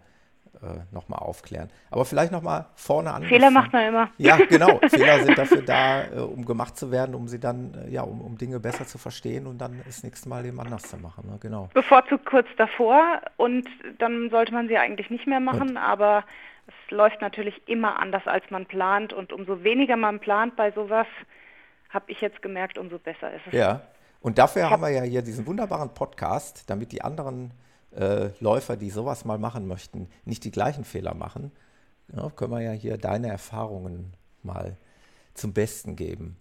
äh, 0.61 0.79
nochmal 0.91 1.19
aufklären. 1.19 1.69
Aber 1.89 2.05
vielleicht 2.05 2.31
nochmal 2.31 2.65
vorne 2.75 3.13
an. 3.13 3.23
Fehler 3.23 3.49
macht 3.49 3.71
man 3.71 3.87
immer. 3.87 4.09
Ja, 4.17 4.37
genau. 4.37 4.79
Fehler 4.89 5.23
sind 5.23 5.37
dafür 5.37 5.61
da, 5.61 6.03
äh, 6.03 6.19
um 6.19 6.45
gemacht 6.45 6.77
zu 6.77 6.91
werden, 6.91 7.15
um 7.15 7.27
sie 7.27 7.39
dann, 7.39 7.73
äh, 7.73 7.89
ja, 7.89 8.01
um, 8.01 8.21
um, 8.21 8.37
Dinge 8.37 8.59
besser 8.59 8.85
zu 8.85 8.97
verstehen 8.97 9.47
und 9.47 9.59
dann 9.59 9.81
das 9.85 10.03
nächste 10.03 10.27
Mal 10.27 10.45
eben 10.45 10.59
anders 10.59 10.83
zu 10.83 10.97
machen. 10.97 11.29
Ne? 11.29 11.37
Genau. 11.41 11.69
Bevorzugt 11.73 12.25
kurz 12.25 12.47
davor 12.57 13.21
und 13.37 13.67
dann 13.99 14.29
sollte 14.29 14.53
man 14.53 14.67
sie 14.67 14.77
eigentlich 14.77 15.09
nicht 15.09 15.27
mehr 15.27 15.39
machen, 15.39 15.71
und, 15.71 15.77
aber 15.77 16.23
es 16.67 16.91
läuft 16.91 17.21
natürlich 17.21 17.61
immer 17.67 17.99
anders, 17.99 18.25
als 18.25 18.43
man 18.49 18.65
plant 18.65 19.13
und 19.13 19.33
umso 19.33 19.63
weniger 19.63 19.95
man 19.95 20.19
plant 20.19 20.55
bei 20.55 20.71
sowas, 20.71 21.07
habe 21.89 22.11
ich 22.11 22.21
jetzt 22.21 22.41
gemerkt, 22.41 22.77
umso 22.77 22.99
besser 22.99 23.33
ist 23.33 23.41
es. 23.47 23.53
Ja, 23.53 23.81
und 24.21 24.37
dafür 24.37 24.65
hab, 24.65 24.71
haben 24.71 24.81
wir 24.81 24.89
ja 24.89 25.03
hier 25.03 25.21
diesen 25.21 25.47
wunderbaren 25.47 25.93
Podcast, 25.93 26.69
damit 26.69 26.91
die 26.91 27.01
anderen 27.01 27.51
äh, 27.95 28.29
Läufer, 28.39 28.77
die 28.77 28.89
sowas 28.89 29.25
mal 29.25 29.37
machen 29.37 29.67
möchten, 29.67 30.09
nicht 30.25 30.43
die 30.43 30.51
gleichen 30.51 30.83
Fehler 30.83 31.13
machen. 31.13 31.51
Ja, 32.15 32.29
können 32.29 32.51
wir 32.51 32.61
ja 32.61 32.71
hier 32.71 32.97
deine 32.97 33.27
Erfahrungen 33.27 34.13
mal 34.43 34.77
zum 35.33 35.53
Besten 35.53 35.95
geben. 35.95 36.37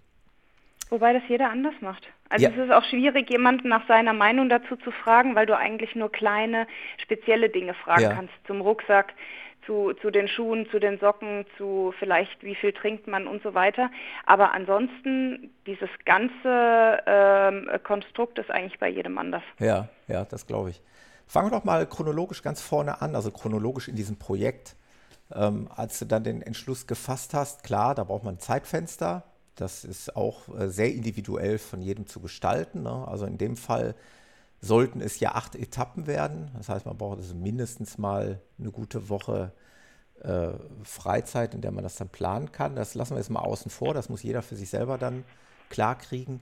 Wobei 0.90 1.12
das 1.12 1.23
jeder 1.28 1.50
anders 1.50 1.75
macht. 1.81 2.07
Also 2.31 2.45
ja. 2.45 2.50
es 2.50 2.57
ist 2.57 2.73
auch 2.73 2.85
schwierig, 2.85 3.28
jemanden 3.31 3.69
nach 3.69 3.87
seiner 3.87 4.14
Meinung 4.14 4.49
dazu 4.49 4.76
zu 4.76 4.90
fragen, 4.90 5.35
weil 5.35 5.47
du 5.47 5.57
eigentlich 5.57 5.95
nur 5.95 6.11
kleine, 6.11 6.67
spezielle 7.02 7.50
Dinge 7.50 7.75
fragen 7.75 8.02
ja. 8.02 8.14
kannst. 8.14 8.33
Zum 8.47 8.62
Rucksack, 8.62 9.12
zu, 9.67 9.93
zu 10.00 10.11
den 10.11 10.28
Schuhen, 10.28 10.69
zu 10.71 10.78
den 10.78 10.99
Socken, 10.99 11.45
zu 11.59 11.93
vielleicht 11.99 12.43
wie 12.43 12.55
viel 12.55 12.73
trinkt 12.73 13.07
man 13.07 13.26
und 13.26 13.43
so 13.43 13.52
weiter. 13.55 13.90
Aber 14.25 14.52
ansonsten, 14.52 15.50
dieses 15.67 15.90
ganze 16.07 17.02
ähm, 17.07 17.69
Konstrukt 17.85 18.38
ist 18.38 18.50
eigentlich 18.50 18.78
bei 18.78 18.88
jedem 18.88 19.19
anders. 19.19 19.43
Ja, 19.59 19.88
ja, 20.07 20.25
das 20.25 20.47
glaube 20.47 20.71
ich. 20.71 20.81
Fangen 21.28 21.50
wir 21.50 21.58
doch 21.58 21.64
mal 21.64 21.87
chronologisch 21.87 22.42
ganz 22.42 22.62
vorne 22.62 23.02
an, 23.02 23.14
also 23.14 23.30
chronologisch 23.30 23.88
in 23.88 23.97
diesem 23.97 24.16
Projekt. 24.16 24.76
Ähm, 25.30 25.68
als 25.75 25.99
du 25.99 26.06
dann 26.06 26.25
den 26.25 26.40
Entschluss 26.40 26.87
gefasst 26.87 27.35
hast, 27.35 27.62
klar, 27.62 27.94
da 27.94 28.04
braucht 28.04 28.25
man 28.25 28.37
ein 28.37 28.40
Zeitfenster. 28.40 29.25
Das 29.54 29.85
ist 29.85 30.16
auch 30.16 30.49
äh, 30.58 30.68
sehr 30.70 30.92
individuell 30.94 31.58
von 31.58 31.82
jedem 31.82 32.06
zu 32.06 32.20
gestalten. 32.20 32.82
Ne? 32.82 33.06
Also 33.06 33.26
in 33.26 33.37
dem 33.37 33.58
Fall 33.58 33.94
sollten 34.62 35.02
es 35.02 35.20
ja 35.20 35.35
acht 35.35 35.54
Etappen 35.54 36.06
werden. 36.06 36.50
Das 36.56 36.70
heißt, 36.70 36.87
man 36.87 36.97
braucht 36.97 37.18
also 37.18 37.35
mindestens 37.35 37.99
mal 37.99 38.40
eine 38.58 38.70
gute 38.70 39.11
Woche 39.11 39.52
äh, 40.23 40.52
Freizeit, 40.82 41.54
in 41.54 41.61
der 41.61 41.73
man 41.73 41.85
das 41.85 41.97
dann 41.97 42.08
planen 42.08 42.52
kann. 42.52 42.75
Das 42.75 42.94
lassen 42.94 43.14
wir 43.14 43.18
jetzt 43.18 43.30
mal 43.30 43.40
außen 43.40 43.70
vor. 43.70 43.92
Das 43.92 44.08
muss 44.08 44.23
jeder 44.23 44.40
für 44.40 44.56
sich 44.56 44.70
selber 44.70 44.97
dann 44.97 45.25
klar 45.68 45.97
kriegen. 45.99 46.40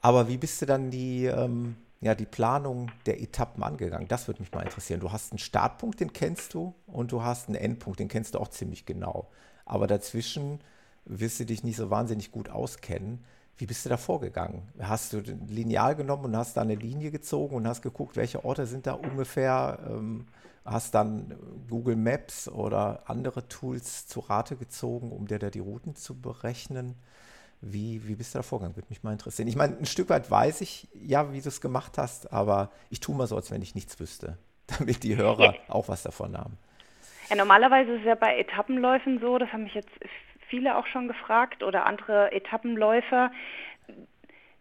Aber 0.00 0.28
wie 0.28 0.36
bist 0.36 0.62
du 0.62 0.66
dann 0.66 0.90
die, 0.90 1.26
ähm, 1.26 1.76
ja, 2.00 2.14
die 2.14 2.26
Planung 2.26 2.90
der 3.06 3.20
Etappen 3.20 3.62
angegangen? 3.62 4.08
Das 4.08 4.28
würde 4.28 4.40
mich 4.40 4.52
mal 4.52 4.62
interessieren. 4.62 5.00
Du 5.00 5.12
hast 5.12 5.32
einen 5.32 5.38
Startpunkt, 5.38 6.00
den 6.00 6.12
kennst 6.12 6.54
du, 6.54 6.74
und 6.86 7.12
du 7.12 7.22
hast 7.22 7.48
einen 7.48 7.56
Endpunkt, 7.56 7.98
den 8.00 8.08
kennst 8.08 8.34
du 8.34 8.38
auch 8.38 8.48
ziemlich 8.48 8.86
genau. 8.86 9.28
Aber 9.64 9.86
dazwischen 9.86 10.60
wirst 11.04 11.40
du 11.40 11.44
dich 11.46 11.64
nicht 11.64 11.76
so 11.76 11.90
wahnsinnig 11.90 12.30
gut 12.30 12.50
auskennen. 12.50 13.24
Wie 13.56 13.66
bist 13.66 13.84
du 13.84 13.88
da 13.88 13.96
vorgegangen? 13.96 14.68
Hast 14.78 15.12
du 15.12 15.18
ein 15.18 15.48
Lineal 15.48 15.96
genommen 15.96 16.26
und 16.26 16.36
hast 16.36 16.56
da 16.56 16.60
eine 16.60 16.76
Linie 16.76 17.10
gezogen 17.10 17.56
und 17.56 17.66
hast 17.66 17.82
geguckt, 17.82 18.16
welche 18.16 18.44
Orte 18.44 18.66
sind 18.66 18.86
da 18.86 18.92
ungefähr? 18.92 19.80
Ähm, 19.88 20.26
hast 20.64 20.94
dann 20.94 21.34
Google 21.68 21.96
Maps 21.96 22.48
oder 22.48 23.02
andere 23.06 23.48
Tools 23.48 24.06
zu 24.06 24.20
Rate 24.20 24.56
gezogen, 24.56 25.10
um 25.10 25.26
dir 25.26 25.38
da 25.38 25.50
die 25.50 25.58
Routen 25.58 25.96
zu 25.96 26.20
berechnen? 26.20 26.94
Wie, 27.60 28.06
wie 28.06 28.14
bist 28.14 28.34
du 28.34 28.38
da 28.38 28.42
vorgegangen? 28.42 28.76
Würde 28.76 28.88
mich 28.88 29.02
mal 29.02 29.12
interessieren. 29.12 29.48
Ich 29.48 29.56
meine, 29.56 29.76
ein 29.76 29.86
Stück 29.86 30.08
weit 30.10 30.30
weiß 30.30 30.60
ich 30.60 30.86
ja, 30.94 31.32
wie 31.32 31.40
du 31.40 31.48
es 31.48 31.60
gemacht 31.60 31.98
hast, 31.98 32.32
aber 32.32 32.70
ich 32.90 33.00
tue 33.00 33.16
mal 33.16 33.26
so, 33.26 33.36
als 33.36 33.50
wenn 33.50 33.62
ich 33.62 33.74
nichts 33.74 33.98
wüsste, 33.98 34.38
damit 34.78 35.02
die 35.02 35.16
Hörer 35.16 35.54
auch 35.68 35.88
was 35.88 36.02
davon 36.02 36.36
haben. 36.36 36.56
Ja, 37.30 37.36
normalerweise 37.36 37.92
ist 37.92 38.00
es 38.00 38.06
ja 38.06 38.14
bei 38.14 38.38
Etappenläufen 38.38 39.20
so, 39.20 39.38
das 39.38 39.52
haben 39.52 39.64
mich 39.64 39.74
jetzt 39.74 39.90
viele 40.48 40.76
auch 40.76 40.86
schon 40.86 41.08
gefragt 41.08 41.62
oder 41.62 41.84
andere 41.84 42.32
Etappenläufer. 42.32 43.30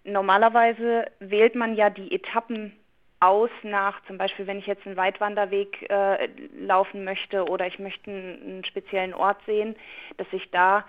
Normalerweise 0.03 1.05
wählt 1.19 1.55
man 1.55 1.75
ja 1.75 1.89
die 1.89 2.13
Etappen 2.13 2.73
aus 3.19 3.49
nach, 3.63 4.03
zum 4.05 4.17
Beispiel 4.17 4.47
wenn 4.47 4.59
ich 4.59 4.67
jetzt 4.67 4.85
einen 4.85 4.97
Weitwanderweg 4.97 5.89
äh, 5.89 6.27
laufen 6.59 7.03
möchte 7.03 7.45
oder 7.45 7.65
ich 7.67 7.79
möchte 7.79 8.11
einen, 8.11 8.41
einen 8.43 8.65
speziellen 8.65 9.13
Ort 9.13 9.37
sehen, 9.45 9.75
dass 10.17 10.27
ich 10.31 10.49
da 10.51 10.85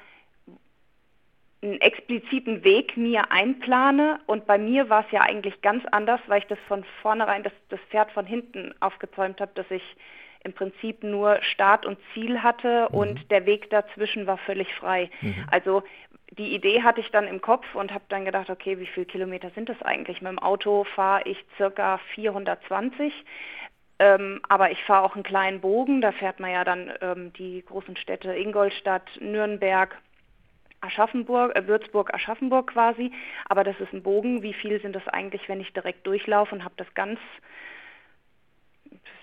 einen 1.62 1.81
expliziten 1.81 2.62
Weg 2.62 2.97
mir 2.97 3.33
einplane 3.33 4.21
und 4.27 4.47
bei 4.47 4.59
mir 4.59 4.88
war 4.88 5.05
es 5.05 5.11
ja 5.11 5.23
eigentlich 5.23 5.61
ganz 5.61 5.85
anders, 5.91 6.21
weil 6.27 6.41
ich 6.41 6.47
das 6.47 6.59
von 6.69 6.85
vornherein, 7.03 7.43
das, 7.43 7.53
das 7.69 7.81
Pferd 7.91 8.12
von 8.12 8.27
hinten 8.27 8.75
aufgezäumt 8.81 9.41
habe, 9.41 9.50
dass 9.55 9.71
ich 9.71 9.83
im 10.45 10.53
Prinzip 10.53 11.03
nur 11.03 11.43
Start 11.43 11.85
und 11.85 11.99
Ziel 12.15 12.43
hatte 12.43 12.88
mhm. 12.91 12.99
und 12.99 13.31
der 13.31 13.45
Weg 13.47 13.71
dazwischen 13.71 14.27
war 14.27 14.38
völlig 14.38 14.73
frei. 14.75 15.11
Mhm. 15.21 15.47
Also 15.50 15.83
die 16.33 16.55
Idee 16.55 16.83
hatte 16.83 17.00
ich 17.00 17.11
dann 17.11 17.27
im 17.27 17.41
Kopf 17.41 17.75
und 17.75 17.93
habe 17.93 18.05
dann 18.09 18.25
gedacht, 18.25 18.50
okay, 18.50 18.79
wie 18.79 18.87
viele 18.87 19.07
Kilometer 19.07 19.50
sind 19.50 19.69
das 19.69 19.81
eigentlich? 19.83 20.21
Mit 20.21 20.31
dem 20.31 20.38
Auto 20.38 20.85
fahre 20.85 21.23
ich 21.25 21.45
circa 21.57 21.99
420. 22.15 23.12
Ähm, 24.00 24.41
aber 24.49 24.71
ich 24.71 24.83
fahre 24.85 25.05
auch 25.05 25.17
einen 25.17 25.25
kleinen 25.25 25.61
Bogen, 25.61 26.00
da 26.00 26.12
fährt 26.12 26.38
man 26.38 26.53
ja 26.53 26.62
dann 26.62 26.93
ähm, 27.00 27.33
die 27.33 27.65
großen 27.67 27.97
Städte 27.97 28.33
Ingolstadt, 28.33 29.11
Nürnberg, 29.21 29.97
Aschaffenburg, 30.81 31.57
äh, 31.57 31.67
Würzburg, 31.67 32.15
Aschaffenburg 32.15 32.73
quasi. 32.73 33.13
Aber 33.47 33.65
das 33.65 33.79
ist 33.81 33.93
ein 33.93 34.03
Bogen. 34.03 34.43
Wie 34.43 34.55
viel 34.55 34.81
sind 34.81 34.95
das 34.95 35.07
eigentlich, 35.09 35.49
wenn 35.49 35.61
ich 35.61 35.73
direkt 35.73 36.07
durchlaufe 36.07 36.55
und 36.55 36.65
habe 36.65 36.75
das 36.77 36.93
ganz 36.95 37.19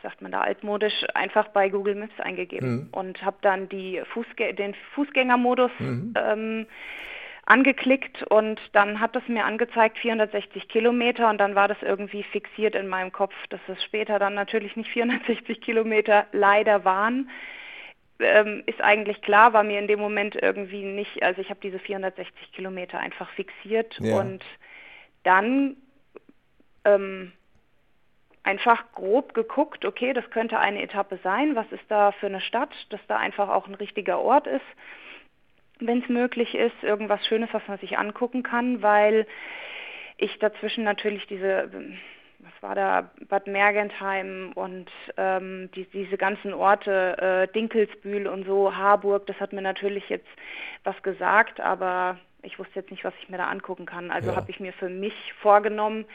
sagt 0.03 0.21
man 0.21 0.31
da 0.31 0.41
altmodisch, 0.41 0.93
einfach 1.15 1.47
bei 1.47 1.69
Google 1.69 1.95
Maps 1.95 2.19
eingegeben 2.19 2.75
mhm. 2.75 2.87
und 2.91 3.25
habe 3.25 3.37
dann 3.41 3.67
die 3.69 4.01
Fußgä 4.13 4.53
den 4.53 4.75
Fußgängermodus 4.93 5.71
mhm. 5.79 6.13
ähm, 6.15 6.67
angeklickt 7.45 8.23
und 8.23 8.59
dann 8.73 8.99
hat 8.99 9.15
es 9.15 9.27
mir 9.27 9.45
angezeigt 9.45 9.97
460 9.99 10.67
Kilometer 10.67 11.29
und 11.29 11.37
dann 11.37 11.55
war 11.55 11.67
das 11.67 11.77
irgendwie 11.81 12.23
fixiert 12.23 12.75
in 12.75 12.87
meinem 12.87 13.11
Kopf, 13.11 13.33
dass 13.49 13.59
es 13.67 13.83
später 13.83 14.19
dann 14.19 14.33
natürlich 14.33 14.75
nicht 14.75 14.89
460 14.91 15.61
Kilometer 15.61 16.25
leider 16.31 16.85
waren. 16.85 17.29
Ähm, 18.19 18.63
ist 18.65 18.81
eigentlich 18.81 19.21
klar, 19.21 19.51
war 19.53 19.63
mir 19.63 19.79
in 19.79 19.87
dem 19.87 19.99
Moment 19.99 20.35
irgendwie 20.35 20.83
nicht, 20.83 21.21
also 21.21 21.41
ich 21.41 21.49
habe 21.49 21.59
diese 21.61 21.79
460 21.79 22.53
Kilometer 22.53 22.99
einfach 22.99 23.29
fixiert 23.31 23.97
ja. 23.99 24.17
und 24.17 24.43
dann 25.23 25.75
ähm, 26.85 27.33
einfach 28.43 28.91
grob 28.93 29.33
geguckt, 29.33 29.85
okay, 29.85 30.13
das 30.13 30.29
könnte 30.29 30.59
eine 30.59 30.81
Etappe 30.81 31.19
sein, 31.23 31.55
was 31.55 31.69
ist 31.71 31.83
da 31.89 32.11
für 32.13 32.27
eine 32.27 32.41
Stadt, 32.41 32.69
dass 32.89 33.01
da 33.07 33.17
einfach 33.17 33.49
auch 33.49 33.67
ein 33.67 33.75
richtiger 33.75 34.19
Ort 34.19 34.47
ist, 34.47 34.65
wenn 35.79 36.01
es 36.01 36.09
möglich 36.09 36.55
ist, 36.55 36.83
irgendwas 36.83 37.25
Schönes, 37.25 37.49
was 37.51 37.67
man 37.67 37.79
sich 37.79 37.97
angucken 37.97 38.43
kann, 38.43 38.81
weil 38.81 39.25
ich 40.17 40.37
dazwischen 40.39 40.83
natürlich 40.83 41.25
diese, 41.27 41.69
war 42.65 42.73
da, 42.73 43.11
Bad 43.29 43.45
Mergentheim 43.45 44.51
und 44.55 44.89
ähm, 45.17 45.69
die, 45.75 45.85
diese 45.85 46.17
ganzen 46.17 46.51
Orte, 46.51 47.17
äh, 47.19 47.53
Dinkelsbühl 47.53 48.27
und 48.27 48.45
so, 48.45 48.75
Harburg, 48.75 49.27
das 49.27 49.39
hat 49.39 49.53
mir 49.53 49.61
natürlich 49.61 50.09
jetzt 50.09 50.27
was 50.83 50.99
gesagt, 51.03 51.59
aber 51.59 52.17
ich 52.41 52.57
wusste 52.57 52.79
jetzt 52.79 52.89
nicht, 52.89 53.03
was 53.03 53.13
ich 53.21 53.29
mir 53.29 53.37
da 53.37 53.47
angucken 53.47 53.85
kann. 53.85 54.09
Also 54.09 54.31
ja. 54.31 54.35
habe 54.35 54.49
ich 54.49 54.59
mir 54.59 54.73
für 54.73 54.89
mich 54.89 55.13
vorgenommen, 55.41 56.05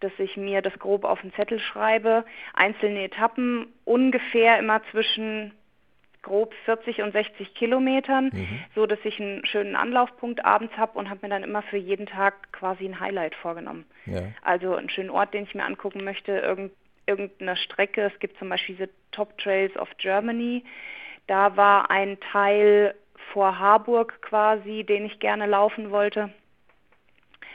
dass 0.00 0.12
ich 0.18 0.36
mir 0.38 0.62
das 0.62 0.78
grob 0.78 1.04
auf 1.04 1.20
den 1.20 1.32
Zettel 1.34 1.60
schreibe, 1.60 2.24
einzelne 2.54 3.04
Etappen 3.04 3.66
ungefähr 3.84 4.58
immer 4.58 4.80
zwischen 4.90 5.52
grob 6.22 6.54
40 6.64 7.02
und 7.02 7.12
60 7.12 7.54
Kilometern, 7.54 8.30
mhm. 8.32 8.64
so 8.74 8.86
dass 8.86 8.98
ich 9.04 9.20
einen 9.20 9.44
schönen 9.46 9.76
Anlaufpunkt 9.76 10.44
abends 10.44 10.76
habe 10.76 10.98
und 10.98 11.08
habe 11.08 11.20
mir 11.22 11.30
dann 11.30 11.42
immer 11.42 11.62
für 11.62 11.76
jeden 11.76 12.06
Tag 12.06 12.52
quasi 12.52 12.84
ein 12.84 13.00
Highlight 13.00 13.34
vorgenommen. 13.36 13.84
Ja. 14.06 14.22
Also 14.42 14.74
einen 14.74 14.90
schönen 14.90 15.10
Ort, 15.10 15.34
den 15.34 15.44
ich 15.44 15.54
mir 15.54 15.64
angucken 15.64 16.04
möchte, 16.04 16.32
irgend, 16.32 16.72
irgendeine 17.06 17.56
Strecke. 17.56 18.02
Es 18.02 18.18
gibt 18.18 18.38
zum 18.38 18.48
Beispiel 18.48 18.76
diese 18.76 18.90
Top 19.12 19.38
Trails 19.38 19.76
of 19.76 19.88
Germany. 19.98 20.64
Da 21.26 21.56
war 21.56 21.90
ein 21.90 22.18
Teil 22.32 22.94
vor 23.32 23.58
Harburg 23.58 24.20
quasi, 24.22 24.84
den 24.84 25.06
ich 25.06 25.18
gerne 25.20 25.46
laufen 25.46 25.90
wollte. 25.90 26.30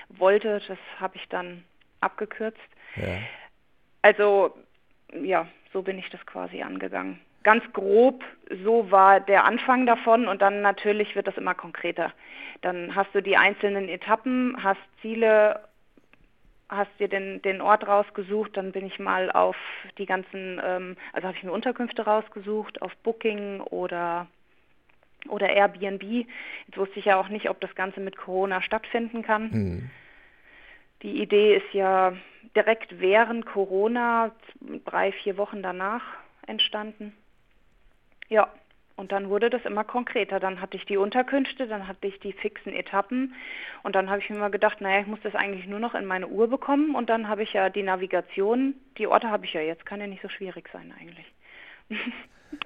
Wollte, 0.10 0.62
das 0.68 0.78
habe 1.00 1.18
ich 1.18 1.28
dann 1.30 1.64
abgekürzt. 2.02 2.60
Ja. 2.96 3.18
Also 4.02 4.56
ja, 5.22 5.48
so 5.72 5.82
bin 5.82 5.98
ich 5.98 6.10
das 6.10 6.26
quasi 6.26 6.62
angegangen. 6.62 7.20
Ganz 7.44 7.64
grob, 7.74 8.24
so 8.64 8.90
war 8.90 9.20
der 9.20 9.46
Anfang 9.46 9.86
davon 9.86 10.28
und 10.28 10.42
dann 10.42 10.62
natürlich 10.62 11.16
wird 11.16 11.28
das 11.28 11.38
immer 11.38 11.54
konkreter. 11.54 12.14
Dann 12.62 12.96
hast 12.96 13.14
du 13.14 13.22
die 13.22 13.36
einzelnen 13.36 13.90
Etappen, 13.90 14.56
hast 14.64 14.80
Ziele, 15.02 15.60
hast 16.70 16.92
dir 17.00 17.10
den, 17.10 17.42
den 17.42 17.62
Ort 17.62 17.88
rausgesucht, 17.88 18.56
dann 18.56 18.72
bin 18.72 18.86
ich 18.86 18.98
mal 18.98 19.30
auf 19.32 19.58
die 19.98 20.06
ganzen, 20.06 20.62
ähm, 20.64 20.96
also 21.12 21.28
habe 21.28 21.38
ich 21.38 21.44
mir 21.44 21.52
Unterkünfte 21.52 22.04
rausgesucht, 22.04 22.82
auf 22.82 22.96
Booking 23.04 23.60
oder 23.62 24.28
oder 25.30 25.50
Airbnb. 25.50 26.04
Jetzt 26.04 26.78
wusste 26.78 27.00
ich 27.00 27.06
ja 27.06 27.18
auch 27.18 27.30
nicht, 27.30 27.50
ob 27.50 27.60
das 27.62 27.74
Ganze 27.76 28.00
mit 28.00 28.18
Corona 28.18 28.62
stattfinden 28.62 29.24
kann. 29.24 29.50
Mhm. 29.52 29.90
Die 31.02 31.22
Idee 31.22 31.56
ist 31.58 31.74
ja 31.74 32.14
direkt 32.56 33.00
während 33.00 33.46
Corona, 33.46 34.32
drei, 34.86 35.12
vier 35.12 35.38
Wochen 35.38 35.62
danach 35.62 36.02
entstanden. 36.48 37.14
Ja, 38.34 38.48
und 38.96 39.12
dann 39.12 39.30
wurde 39.30 39.52
das 39.52 39.64
immer 39.64 39.84
konkreter. 39.84 40.40
Dann 40.40 40.60
hatte 40.60 40.76
ich 40.76 40.88
die 40.88 40.98
Unterkünfte, 40.98 41.68
dann 41.68 41.88
hatte 41.88 42.08
ich 42.08 42.20
die 42.20 42.34
fixen 42.34 42.74
Etappen 42.74 43.36
und 43.84 43.96
dann 43.96 44.10
habe 44.10 44.22
ich 44.22 44.30
mir 44.32 44.40
mal 44.40 44.50
gedacht, 44.50 44.82
naja, 44.82 45.02
ich 45.02 45.08
muss 45.08 45.20
das 45.22 45.36
eigentlich 45.36 45.68
nur 45.68 45.80
noch 45.80 45.94
in 45.94 46.06
meine 46.06 46.28
Uhr 46.28 46.48
bekommen 46.48 46.96
und 46.96 47.12
dann 47.12 47.28
habe 47.28 47.44
ich 47.44 47.54
ja 47.54 47.70
die 47.70 47.84
Navigation, 47.84 48.74
die 48.98 49.06
Orte 49.06 49.30
habe 49.30 49.46
ich 49.46 49.54
ja 49.54 49.62
jetzt, 49.62 49.86
kann 49.86 50.00
ja 50.00 50.08
nicht 50.08 50.24
so 50.24 50.30
schwierig 50.30 50.68
sein 50.74 50.92
eigentlich. 51.00 51.32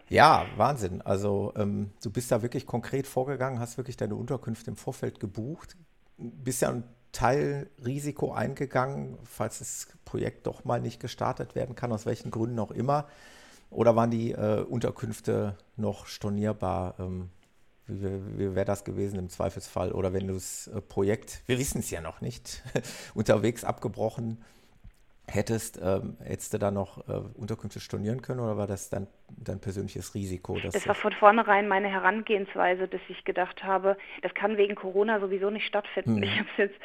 Ja, 0.09 0.45
Wahnsinn. 0.57 1.01
Also 1.01 1.53
ähm, 1.55 1.91
du 2.03 2.11
bist 2.11 2.29
da 2.29 2.41
wirklich 2.41 2.65
konkret 2.65 3.07
vorgegangen, 3.07 3.61
hast 3.61 3.77
wirklich 3.77 3.95
deine 3.95 4.15
Unterkünfte 4.15 4.69
im 4.69 4.75
Vorfeld 4.75 5.21
gebucht, 5.21 5.77
bist 6.17 6.61
ja 6.61 6.69
ein 6.71 6.83
Teilrisiko 7.13 8.33
eingegangen, 8.33 9.17
falls 9.23 9.59
das 9.59 9.87
Projekt 10.03 10.45
doch 10.45 10.65
mal 10.65 10.81
nicht 10.81 10.99
gestartet 10.99 11.55
werden 11.55 11.75
kann, 11.75 11.93
aus 11.93 12.05
welchen 12.05 12.31
Gründen 12.31 12.59
auch 12.59 12.71
immer. 12.71 13.07
Oder 13.69 13.95
waren 13.95 14.11
die 14.11 14.31
äh, 14.31 14.61
Unterkünfte 14.61 15.57
noch 15.75 16.05
stornierbar? 16.05 16.95
Ähm, 16.99 17.29
wie, 17.87 18.37
wie 18.37 18.55
wäre 18.55 18.65
das 18.65 18.83
gewesen 18.83 19.19
im 19.19 19.29
Zweifelsfall? 19.29 19.91
Oder 19.91 20.13
wenn 20.13 20.27
du 20.27 20.33
das 20.33 20.67
äh, 20.67 20.81
Projekt, 20.81 21.43
wir 21.47 21.57
wissen 21.59 21.79
es 21.79 21.89
ja 21.91 22.01
noch 22.01 22.21
nicht, 22.21 22.63
unterwegs 23.13 23.63
abgebrochen 23.63 24.43
hättest, 25.29 25.79
ähm, 25.83 26.17
hättest 26.23 26.53
du 26.53 26.57
da 26.57 26.71
noch 26.71 27.07
äh, 27.09 27.19
Unterkünfte 27.35 27.79
stornieren 27.79 28.21
können 28.21 28.39
oder 28.39 28.57
war 28.57 28.67
das 28.67 28.89
dann 28.89 29.07
dein 29.29 29.59
persönliches 29.59 30.15
Risiko? 30.15 30.57
das 30.57 30.87
war 30.87 30.95
von 30.95 31.11
vornherein 31.11 31.67
meine 31.67 31.89
Herangehensweise, 31.89 32.87
dass 32.87 33.01
ich 33.09 33.25
gedacht 33.25 33.63
habe, 33.63 33.97
das 34.21 34.33
kann 34.33 34.57
wegen 34.57 34.75
Corona 34.75 35.19
sowieso 35.19 35.49
nicht 35.49 35.67
stattfinden. 35.67 36.17
Hm. 36.17 36.23
Ich 36.23 36.39
habe 36.39 36.47
es 36.51 36.57
jetzt 36.57 36.75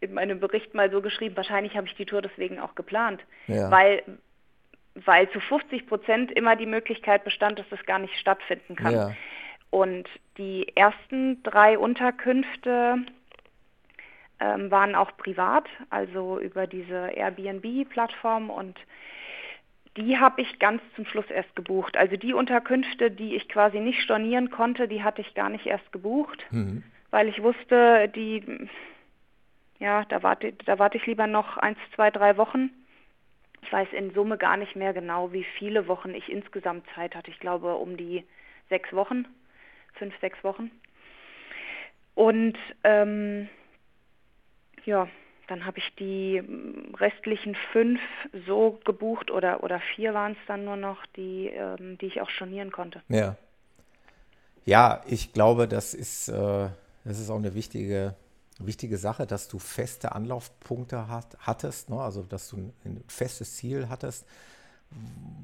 in 0.00 0.14
meinem 0.14 0.40
Bericht 0.40 0.74
mal 0.74 0.90
so 0.90 1.02
geschrieben, 1.02 1.36
wahrscheinlich 1.36 1.76
habe 1.76 1.86
ich 1.86 1.94
die 1.94 2.06
Tour 2.06 2.22
deswegen 2.22 2.58
auch 2.58 2.74
geplant, 2.74 3.22
ja. 3.46 3.70
weil, 3.70 4.02
weil 5.04 5.28
zu 5.30 5.40
50 5.40 5.86
Prozent 5.86 6.32
immer 6.32 6.56
die 6.56 6.66
Möglichkeit 6.66 7.24
bestand, 7.24 7.58
dass 7.58 7.68
das 7.68 7.84
gar 7.84 7.98
nicht 7.98 8.14
stattfinden 8.18 8.76
kann. 8.76 8.94
Ja. 8.94 9.12
Und 9.70 10.08
die 10.38 10.74
ersten 10.74 11.42
drei 11.42 11.78
Unterkünfte 11.78 12.98
ähm, 14.40 14.70
waren 14.70 14.94
auch 14.94 15.16
privat, 15.16 15.66
also 15.90 16.38
über 16.38 16.66
diese 16.66 17.08
Airbnb-Plattform 17.08 18.50
und 18.50 18.78
die 19.96 20.18
habe 20.18 20.42
ich 20.42 20.58
ganz 20.58 20.82
zum 20.94 21.06
Schluss 21.06 21.24
erst 21.30 21.54
gebucht. 21.56 21.96
Also 21.96 22.16
die 22.16 22.34
Unterkünfte, 22.34 23.10
die 23.10 23.34
ich 23.34 23.48
quasi 23.48 23.80
nicht 23.80 24.02
stornieren 24.02 24.50
konnte, 24.50 24.88
die 24.88 25.02
hatte 25.02 25.22
ich 25.22 25.34
gar 25.34 25.48
nicht 25.48 25.66
erst 25.66 25.90
gebucht, 25.90 26.44
mhm. 26.50 26.82
weil 27.10 27.28
ich 27.28 27.42
wusste, 27.42 28.08
die, 28.14 28.68
ja, 29.78 30.04
da 30.04 30.22
warte, 30.22 30.52
da 30.52 30.78
warte 30.78 30.98
ich 30.98 31.06
lieber 31.06 31.26
noch 31.26 31.56
eins, 31.56 31.78
zwei, 31.94 32.10
drei 32.10 32.36
Wochen. 32.36 32.70
Ich 33.66 33.72
weiß 33.72 33.88
in 33.92 34.14
Summe 34.14 34.38
gar 34.38 34.56
nicht 34.56 34.76
mehr 34.76 34.92
genau, 34.92 35.32
wie 35.32 35.44
viele 35.58 35.88
Wochen 35.88 36.14
ich 36.14 36.30
insgesamt 36.30 36.86
Zeit 36.94 37.16
hatte. 37.16 37.32
Ich 37.32 37.40
glaube 37.40 37.74
um 37.74 37.96
die 37.96 38.24
sechs 38.68 38.92
Wochen, 38.92 39.26
fünf, 39.94 40.14
sechs 40.20 40.42
Wochen. 40.44 40.70
Und 42.14 42.56
ähm, 42.84 43.48
ja, 44.84 45.08
dann 45.48 45.66
habe 45.66 45.78
ich 45.78 45.94
die 45.96 46.42
restlichen 46.94 47.56
fünf 47.72 48.00
so 48.46 48.78
gebucht 48.84 49.32
oder, 49.32 49.64
oder 49.64 49.80
vier 49.96 50.14
waren 50.14 50.32
es 50.32 50.38
dann 50.46 50.64
nur 50.64 50.76
noch, 50.76 51.04
die, 51.16 51.48
ähm, 51.48 51.98
die 51.98 52.06
ich 52.06 52.20
auch 52.20 52.30
stornieren 52.30 52.70
konnte. 52.70 53.02
Ja. 53.08 53.36
Ja, 54.64 55.02
ich 55.06 55.32
glaube, 55.32 55.66
das 55.66 55.92
ist, 55.92 56.28
äh, 56.28 56.68
das 57.04 57.20
ist 57.20 57.30
auch 57.30 57.38
eine 57.38 57.54
wichtige, 57.54 58.14
wichtige 58.58 58.98
Sache, 58.98 59.26
dass 59.26 59.48
du 59.48 59.58
feste 59.58 60.12
Anlaufpunkte 60.12 61.08
hat, 61.08 61.36
hattest, 61.40 61.90
ne? 61.90 62.00
also 62.00 62.22
dass 62.22 62.48
du 62.48 62.72
ein, 62.84 63.04
festes 63.06 63.56
Ziel 63.56 63.88
hattest. 63.88 64.24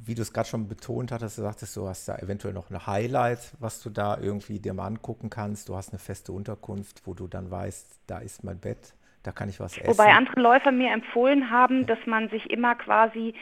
Wie 0.05 0.15
du 0.15 0.23
es 0.23 0.33
gerade 0.33 0.49
schon 0.49 0.69
betont 0.69 1.11
hattest, 1.11 1.37
du 1.37 1.43
sagtest, 1.43 1.77
du 1.77 1.89
hast 1.89 2.09
da 2.09 2.17
eventuell 2.17 2.55
noch 2.55 2.71
ein 2.71 2.87
Highlight, 2.87 3.41
was 3.59 3.81
du 3.81 3.91
da 3.91 4.17
irgendwie 4.19 4.61
dir 4.61 4.73
mal 4.73 4.87
angucken 4.87 5.31
kannst. 5.31 5.69
Du 5.69 5.77
hast 5.77 5.91
eine 5.91 5.99
feste 5.99 6.33
Unterkunft, 6.33 7.03
wo 7.07 7.13
du 7.13 7.27
dann 7.27 7.51
weißt, 7.51 7.87
da 8.07 8.19
ist 8.19 8.45
mein 8.45 8.59
Bett 8.59 8.95
da 9.23 9.33
kann 9.33 9.49
ich 9.49 9.61
was 9.61 9.79
essen. 9.79 9.89
Wobei 9.89 10.13
andere 10.13 10.41
Läufer 10.41 10.73
mir 10.73 10.93
empfohlen 10.93 11.51
haben, 11.51 11.87
dass 11.87 11.99
man 12.07 12.29
sich 12.29 12.51
immer 12.51 12.75
quasi 12.75 13.35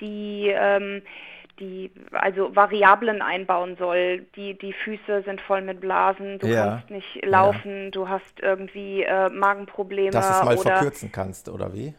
die 0.00 0.52
ähm, 0.54 1.02
die 1.60 1.90
also 2.12 2.54
Variablen 2.54 3.22
einbauen 3.22 3.76
soll. 3.76 4.26
Die, 4.36 4.56
die 4.56 4.72
Füße 4.72 5.22
sind 5.22 5.40
voll 5.40 5.62
mit 5.62 5.80
Blasen, 5.80 6.38
du 6.38 6.46
ja. 6.46 6.64
kannst 6.64 6.90
nicht 6.90 7.24
laufen, 7.24 7.84
ja. 7.84 7.90
du 7.90 8.08
hast 8.08 8.40
irgendwie 8.40 9.02
äh, 9.02 9.28
Magenprobleme. 9.28 10.10
Dass 10.10 10.28
du 10.28 10.34
es 10.34 10.44
mal 10.44 10.56
oder, 10.56 10.76
verkürzen 10.76 11.12
kannst, 11.12 11.48
oder 11.48 11.72
wie? 11.74 11.94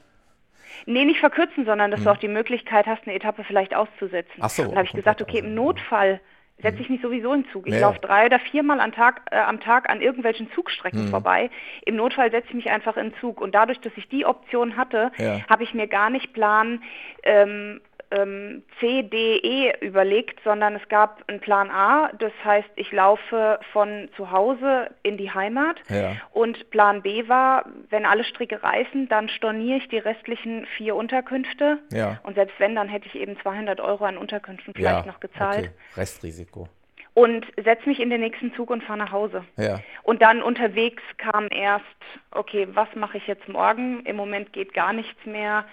Nee, 0.86 1.06
nicht 1.06 1.20
verkürzen, 1.20 1.66
sondern 1.66 1.92
dass 1.92 2.00
hm. 2.00 2.06
du 2.06 2.12
auch 2.12 2.18
die 2.18 2.28
Möglichkeit 2.28 2.86
hast, 2.86 3.06
eine 3.06 3.16
Etappe 3.16 3.44
vielleicht 3.44 3.76
auszusetzen. 3.76 4.40
Ach 4.40 4.50
so. 4.50 4.64
Und 4.64 4.72
da 4.72 4.78
habe 4.78 4.88
ich 4.88 4.94
gesagt, 4.94 5.22
okay, 5.22 5.40
im 5.40 5.54
Notfall 5.54 6.22
setze 6.62 6.82
ich 6.82 6.90
mich 6.90 7.02
sowieso 7.02 7.34
in 7.34 7.46
Zug. 7.52 7.68
Ich 7.68 7.74
ja. 7.74 7.82
laufe 7.82 8.00
drei 8.00 8.26
oder 8.26 8.40
viermal 8.40 8.80
am 8.80 8.92
Tag, 8.92 9.22
äh, 9.32 9.38
am 9.38 9.60
Tag 9.60 9.90
an 9.90 10.02
irgendwelchen 10.02 10.52
Zugstrecken 10.54 11.06
mhm. 11.06 11.10
vorbei. 11.10 11.50
Im 11.86 11.96
Notfall 11.96 12.32
setze 12.32 12.50
ich 12.50 12.56
mich 12.56 12.70
einfach 12.70 12.98
in 12.98 13.14
Zug. 13.22 13.42
Und 13.42 13.56
dadurch, 13.56 13.80
dass 13.80 13.94
ich 13.96 14.08
die 14.10 14.26
Option 14.26 14.78
hatte, 14.78 15.12
ja. 15.18 15.42
habe 15.50 15.64
ich 15.64 15.74
mir 15.74 15.88
gar 15.88 16.10
nicht 16.10 16.34
Plan 16.34 16.82
ähm, 17.24 17.82
ähm, 18.12 18.64
C, 18.80 19.04
D, 19.04 19.38
E 19.38 19.74
überlegt, 19.82 20.40
sondern 20.44 20.76
es 20.76 20.88
gab 20.90 21.24
einen 21.28 21.40
Plan 21.40 21.70
A, 21.70 22.12
das 22.18 22.32
heißt, 22.44 22.70
ich 22.76 22.92
laufe 22.92 23.60
von 23.72 24.10
zu 24.16 24.32
Hause 24.32 24.90
in 25.04 25.18
die 25.18 25.32
Heimat 25.32 25.78
ja. 25.90 26.16
und 26.32 26.70
Plan 26.72 27.02
B 27.02 27.28
war, 27.28 27.66
wenn 27.90 28.06
alle 28.06 28.24
Stricke 28.24 28.64
reißen, 28.64 29.08
dann 29.10 29.30
storniere 29.30 29.78
ich 29.78 29.88
die 29.90 30.00
restlichen 30.00 30.66
vier 30.78 30.96
Unterkünfte 30.96 31.80
ja. 31.92 32.20
und 32.24 32.36
selbst 32.36 32.60
wenn, 32.60 32.76
dann 32.76 32.90
hätte 32.90 33.08
ich 33.08 33.16
eben 33.16 33.38
200 33.40 33.80
Euro 33.80 34.06
an 34.06 34.18
Unterkünften 34.18 34.74
vielleicht 34.74 35.06
ja, 35.06 35.12
noch 35.12 35.20
gezahlt. 35.20 35.60
Okay. 35.60 35.72
Restrisiko 35.98 36.68
und 37.14 37.46
setze 37.62 37.90
mich 37.90 38.00
in 38.00 38.10
den 38.10 38.22
nächsten 38.22 38.54
Zug 38.54 38.70
und 38.70 38.82
fahre 38.84 39.00
nach 39.00 39.12
Hause. 39.12 39.44
Ja. 39.58 39.82
Und 40.04 40.22
dann 40.22 40.42
unterwegs 40.42 41.04
kam 41.18 41.48
erst, 41.52 41.84
okay, 42.32 42.68
was 42.74 42.88
mache 42.96 43.18
ich 43.18 43.28
jetzt 43.28 43.48
morgen? 43.50 44.06
Im 44.06 44.16
Moment 44.16 44.54
geht 44.54 44.74
gar 44.74 44.94
nichts 44.94 45.26
mehr 45.26 45.66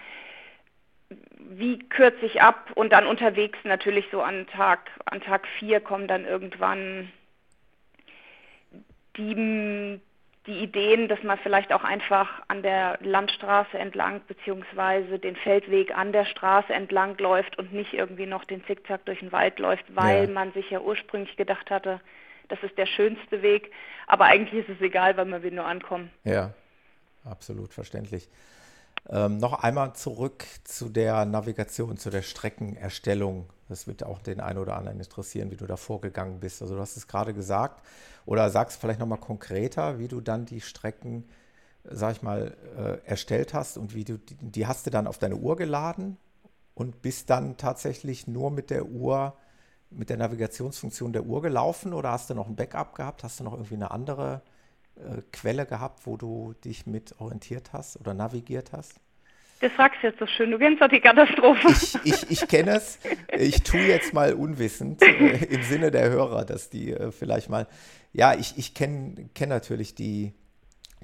wie 1.39 1.79
kürze 1.79 2.25
ich 2.25 2.43
ab 2.43 2.71
und 2.75 2.93
dann 2.93 3.07
unterwegs 3.07 3.59
natürlich 3.65 4.07
so 4.11 4.23
an 4.23 4.47
Tag, 4.49 4.91
an 5.05 5.21
Tag 5.21 5.47
vier 5.59 5.81
kommen 5.81 6.09
dann 6.09 6.25
irgendwann 6.25 7.11
die, 9.17 10.01
die 10.47 10.59
Ideen, 10.63 11.09
dass 11.09 11.23
man 11.23 11.39
vielleicht 11.39 11.73
auch 11.73 11.85
einfach 11.85 12.43
an 12.49 12.63
der 12.63 12.99
Landstraße 13.01 13.79
entlang 13.79 14.21
beziehungsweise 14.27 15.19
den 15.19 15.37
Feldweg 15.37 15.97
an 15.97 16.13
der 16.13 16.25
Straße 16.25 16.73
entlang 16.73 17.17
läuft 17.19 17.59
und 17.59 17.73
nicht 17.73 17.93
irgendwie 17.93 18.27
noch 18.27 18.45
den 18.45 18.65
Zickzack 18.67 19.05
durch 19.05 19.21
den 19.21 19.33
Wald 19.33 19.59
läuft, 19.59 19.85
weil 19.95 20.25
ja. 20.25 20.31
man 20.31 20.53
sich 20.53 20.71
ja 20.71 20.81
ursprünglich 20.81 21.37
gedacht 21.37 21.71
hatte, 21.71 22.01
das 22.49 22.63
ist 22.63 22.79
der 22.79 22.87
schönste 22.87 23.43
Weg, 23.43 23.73
aber 24.07 24.27
eigentlich 24.27 24.67
ist 24.67 24.77
es 24.77 24.81
egal, 24.81 25.17
weil 25.17 25.25
man 25.25 25.43
will 25.43 25.51
nur 25.51 25.67
ankommen. 25.67 26.11
Ja, 26.25 26.55
absolut 27.25 27.73
verständlich. 27.73 28.29
Ähm, 29.09 29.39
noch 29.39 29.53
einmal 29.63 29.95
zurück 29.95 30.45
zu 30.65 30.89
der 30.89 31.25
Navigation, 31.25 31.97
zu 31.97 32.11
der 32.11 32.23
Streckenerstellung. 32.23 33.47
Das 33.69 33.87
wird 33.87 34.03
auch 34.05 34.21
den 34.21 34.41
einen 34.41 34.59
oder 34.59 34.77
anderen 34.77 34.99
interessieren, 34.99 35.51
wie 35.51 35.57
du 35.57 35.67
da 35.67 35.77
vorgegangen 35.77 36.41
bist. 36.41 36.61
Also 36.63 36.75
du 36.75 36.81
hast 36.81 36.97
es 36.97 37.07
gerade 37.07 37.33
gesagt. 37.33 37.83
Oder 38.25 38.51
sagst 38.51 38.81
vielleicht 38.81 38.99
nochmal 38.99 39.21
konkreter, 39.21 39.99
wie 39.99 40.09
du 40.09 40.21
dann 40.21 40.47
die 40.47 40.61
Strecken, 40.61 41.25
sag 41.85 42.17
ich 42.17 42.23
mal, 42.23 42.57
äh, 42.77 43.09
erstellt 43.09 43.55
hast 43.55 43.79
und 43.79 43.95
wie 43.95 44.05
du 44.05 44.19
die, 44.19 44.35
die 44.35 44.67
hast 44.67 44.87
du 44.87 44.91
dann 44.91 45.07
auf 45.07 45.19
deine 45.19 45.37
Uhr 45.37 45.57
geladen 45.57 46.17
und 46.75 47.03
bist 47.03 47.31
dann 47.31 47.57
tatsächlich 47.57 48.27
nur 48.27 48.51
mit 48.51 48.71
der 48.71 48.87
Uhr, 48.87 49.37
mit 49.91 50.11
der 50.11 50.17
Navigationsfunktion 50.17 51.13
der 51.13 51.27
Uhr 51.27 51.43
gelaufen 51.43 51.93
oder 51.93 52.11
hast 52.11 52.29
du 52.31 52.35
noch 52.35 52.49
ein 52.49 52.57
Backup 52.57 52.97
gehabt? 52.97 53.23
Hast 53.23 53.39
du 53.39 53.45
noch 53.45 53.53
irgendwie 53.53 53.75
eine 53.75 53.93
andere 53.93 54.43
äh, 54.97 55.23
Quelle 55.33 55.67
gehabt, 55.67 56.07
wo 56.07 56.17
du 56.17 56.55
dich 56.65 56.87
mit 56.87 57.21
orientiert 57.21 57.73
hast 57.73 58.01
oder 58.01 58.15
navigiert 58.15 58.73
hast? 58.73 59.01
Das 59.61 59.73
fragst 59.73 60.03
du 60.03 60.09
jetzt 60.09 60.19
so 60.19 60.27
schön. 60.27 60.51
Du 60.51 60.59
kennst 60.59 60.83
doch 60.83 60.89
die 60.89 61.01
Katastrophe. 61.01 61.69
Ich, 61.69 61.95
ich, 62.05 62.31
ich 62.31 62.49
kenne 62.49 62.77
es. 62.77 62.99
Ich 63.39 63.63
tue 63.63 63.81
jetzt 63.81 64.13
mal 64.13 64.35
unwissend 64.35 65.01
äh, 65.03 65.45
im 65.47 65.63
Sinne 65.63 65.91
der 65.91 66.11
Hörer, 66.11 66.45
dass 66.45 66.69
die 66.69 66.93
äh, 66.93 67.11
vielleicht 67.11 67.49
mal. 67.49 67.67
Ja, 68.13 68.35
ich, 68.35 68.59
ich 68.59 68.75
kenne 68.75 69.31
kenn 69.35 69.49
natürlich 69.49 69.95
die, 69.95 70.35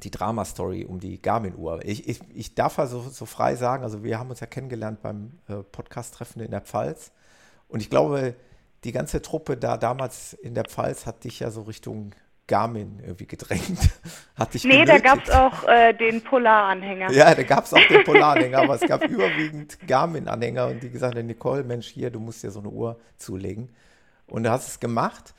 die 0.03 0.11
Drama-Story 0.11 0.85
um 0.85 1.01
die 1.01 1.21
Garmin-Uhr. 1.21 1.81
Ich, 1.85 2.09
ich, 2.09 2.21
ich 2.35 2.55
darf 2.55 2.79
also 2.79 3.01
so 3.01 3.25
frei 3.25 3.57
sagen, 3.57 3.85
also 3.85 4.05
wir 4.05 4.19
haben 4.19 4.29
uns 4.29 4.41
ja 4.41 4.47
kennengelernt 4.47 5.01
beim 5.01 5.39
äh, 5.49 5.63
Podcast-Treffen 5.63 6.43
in 6.43 6.51
der 6.51 6.61
Pfalz. 6.61 7.11
Und 7.69 7.81
ich 7.81 7.89
glaube, 7.89 8.35
die 8.85 8.93
ganze 8.93 9.23
Truppe 9.23 9.57
da 9.57 9.79
damals 9.79 10.35
in 10.35 10.55
der 10.55 10.65
Pfalz 10.65 11.07
hat 11.07 11.25
dich 11.25 11.41
ja 11.41 11.51
so 11.51 11.63
Richtung 11.63 12.15
Garmin 12.47 13.01
irgendwie 13.01 13.27
gedrängt. 13.27 13.79
Hat 14.35 14.55
dich 14.55 14.65
nee, 14.65 14.85
genötigt. 14.85 15.05
da 15.05 15.15
gab 15.15 15.25
es 15.25 15.31
auch 15.31 15.69
äh, 15.69 15.93
den 15.93 16.23
Polar-Anhänger. 16.23 17.11
Ja, 17.13 17.35
da 17.35 17.43
gab 17.43 17.65
es 17.65 17.73
auch 17.73 17.87
den 17.89 18.05
Polar-Anhänger, 18.05 18.59
aber 18.59 18.75
es 18.75 18.83
gab 18.83 19.05
überwiegend 19.05 19.79
Garmin-Anhänger 19.87 20.69
und 20.69 20.83
die 20.83 20.91
gesagt 20.91 21.17
haben, 21.17 21.27
Nicole, 21.27 21.65
Mensch, 21.65 21.89
hier, 21.89 22.11
du 22.11 22.21
musst 22.21 22.43
dir 22.43 22.51
so 22.51 22.61
eine 22.61 22.69
Uhr 22.69 22.99
zulegen. 23.17 23.75
Und 24.27 24.45
du 24.45 24.51
hast 24.51 24.69
es 24.69 24.81
gemacht 24.81 25.35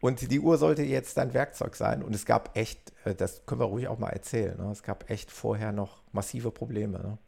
und 0.00 0.30
die 0.30 0.40
Uhr 0.40 0.58
sollte 0.58 0.82
jetzt 0.82 1.16
dein 1.16 1.34
Werkzeug 1.34 1.76
sein. 1.76 2.02
Und 2.02 2.14
es 2.14 2.24
gab 2.24 2.56
echt, 2.56 2.92
äh, 3.04 3.14
das 3.14 3.44
können 3.46 3.60
wir 3.60 3.66
ruhig 3.66 3.88
auch 3.88 3.98
mal 3.98 4.10
erzählen, 4.10 4.56
ne? 4.56 4.70
es 4.70 4.82
gab 4.82 5.10
echt 5.10 5.30
vorher 5.30 5.72
noch 5.72 6.02
massive 6.12 6.50
Probleme. 6.50 6.98
Ne? 6.98 7.18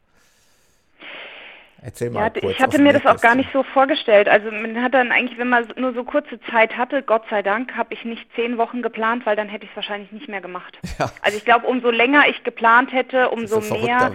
Erzähl 1.83 2.11
mal. 2.11 2.21
Ja, 2.21 2.29
kurz 2.29 2.53
ich 2.53 2.59
hatte 2.59 2.79
mir 2.79 2.93
das 2.93 3.05
auch 3.07 3.19
gar 3.19 3.33
nicht 3.33 3.49
so 3.51 3.63
vorgestellt. 3.63 4.29
Also 4.29 4.51
man 4.51 4.81
hat 4.81 4.93
dann 4.93 5.11
eigentlich, 5.11 5.39
wenn 5.39 5.49
man 5.49 5.67
nur 5.77 5.93
so 5.93 6.03
kurze 6.03 6.39
Zeit 6.51 6.77
hatte, 6.77 7.01
Gott 7.01 7.23
sei 7.29 7.41
Dank, 7.41 7.75
habe 7.75 7.93
ich 7.93 8.05
nicht 8.05 8.27
zehn 8.35 8.57
Wochen 8.59 8.83
geplant, 8.83 9.25
weil 9.25 9.35
dann 9.35 9.49
hätte 9.49 9.65
ich 9.65 9.71
es 9.71 9.75
wahrscheinlich 9.75 10.11
nicht 10.11 10.27
mehr 10.27 10.41
gemacht. 10.41 10.77
Ja. 10.99 11.09
Also 11.21 11.37
ich 11.37 11.45
glaube, 11.45 11.65
umso 11.65 11.89
länger 11.89 12.27
ich 12.27 12.43
geplant 12.43 12.91
hätte, 12.91 13.29
umso 13.29 13.59
mehr 13.61 14.11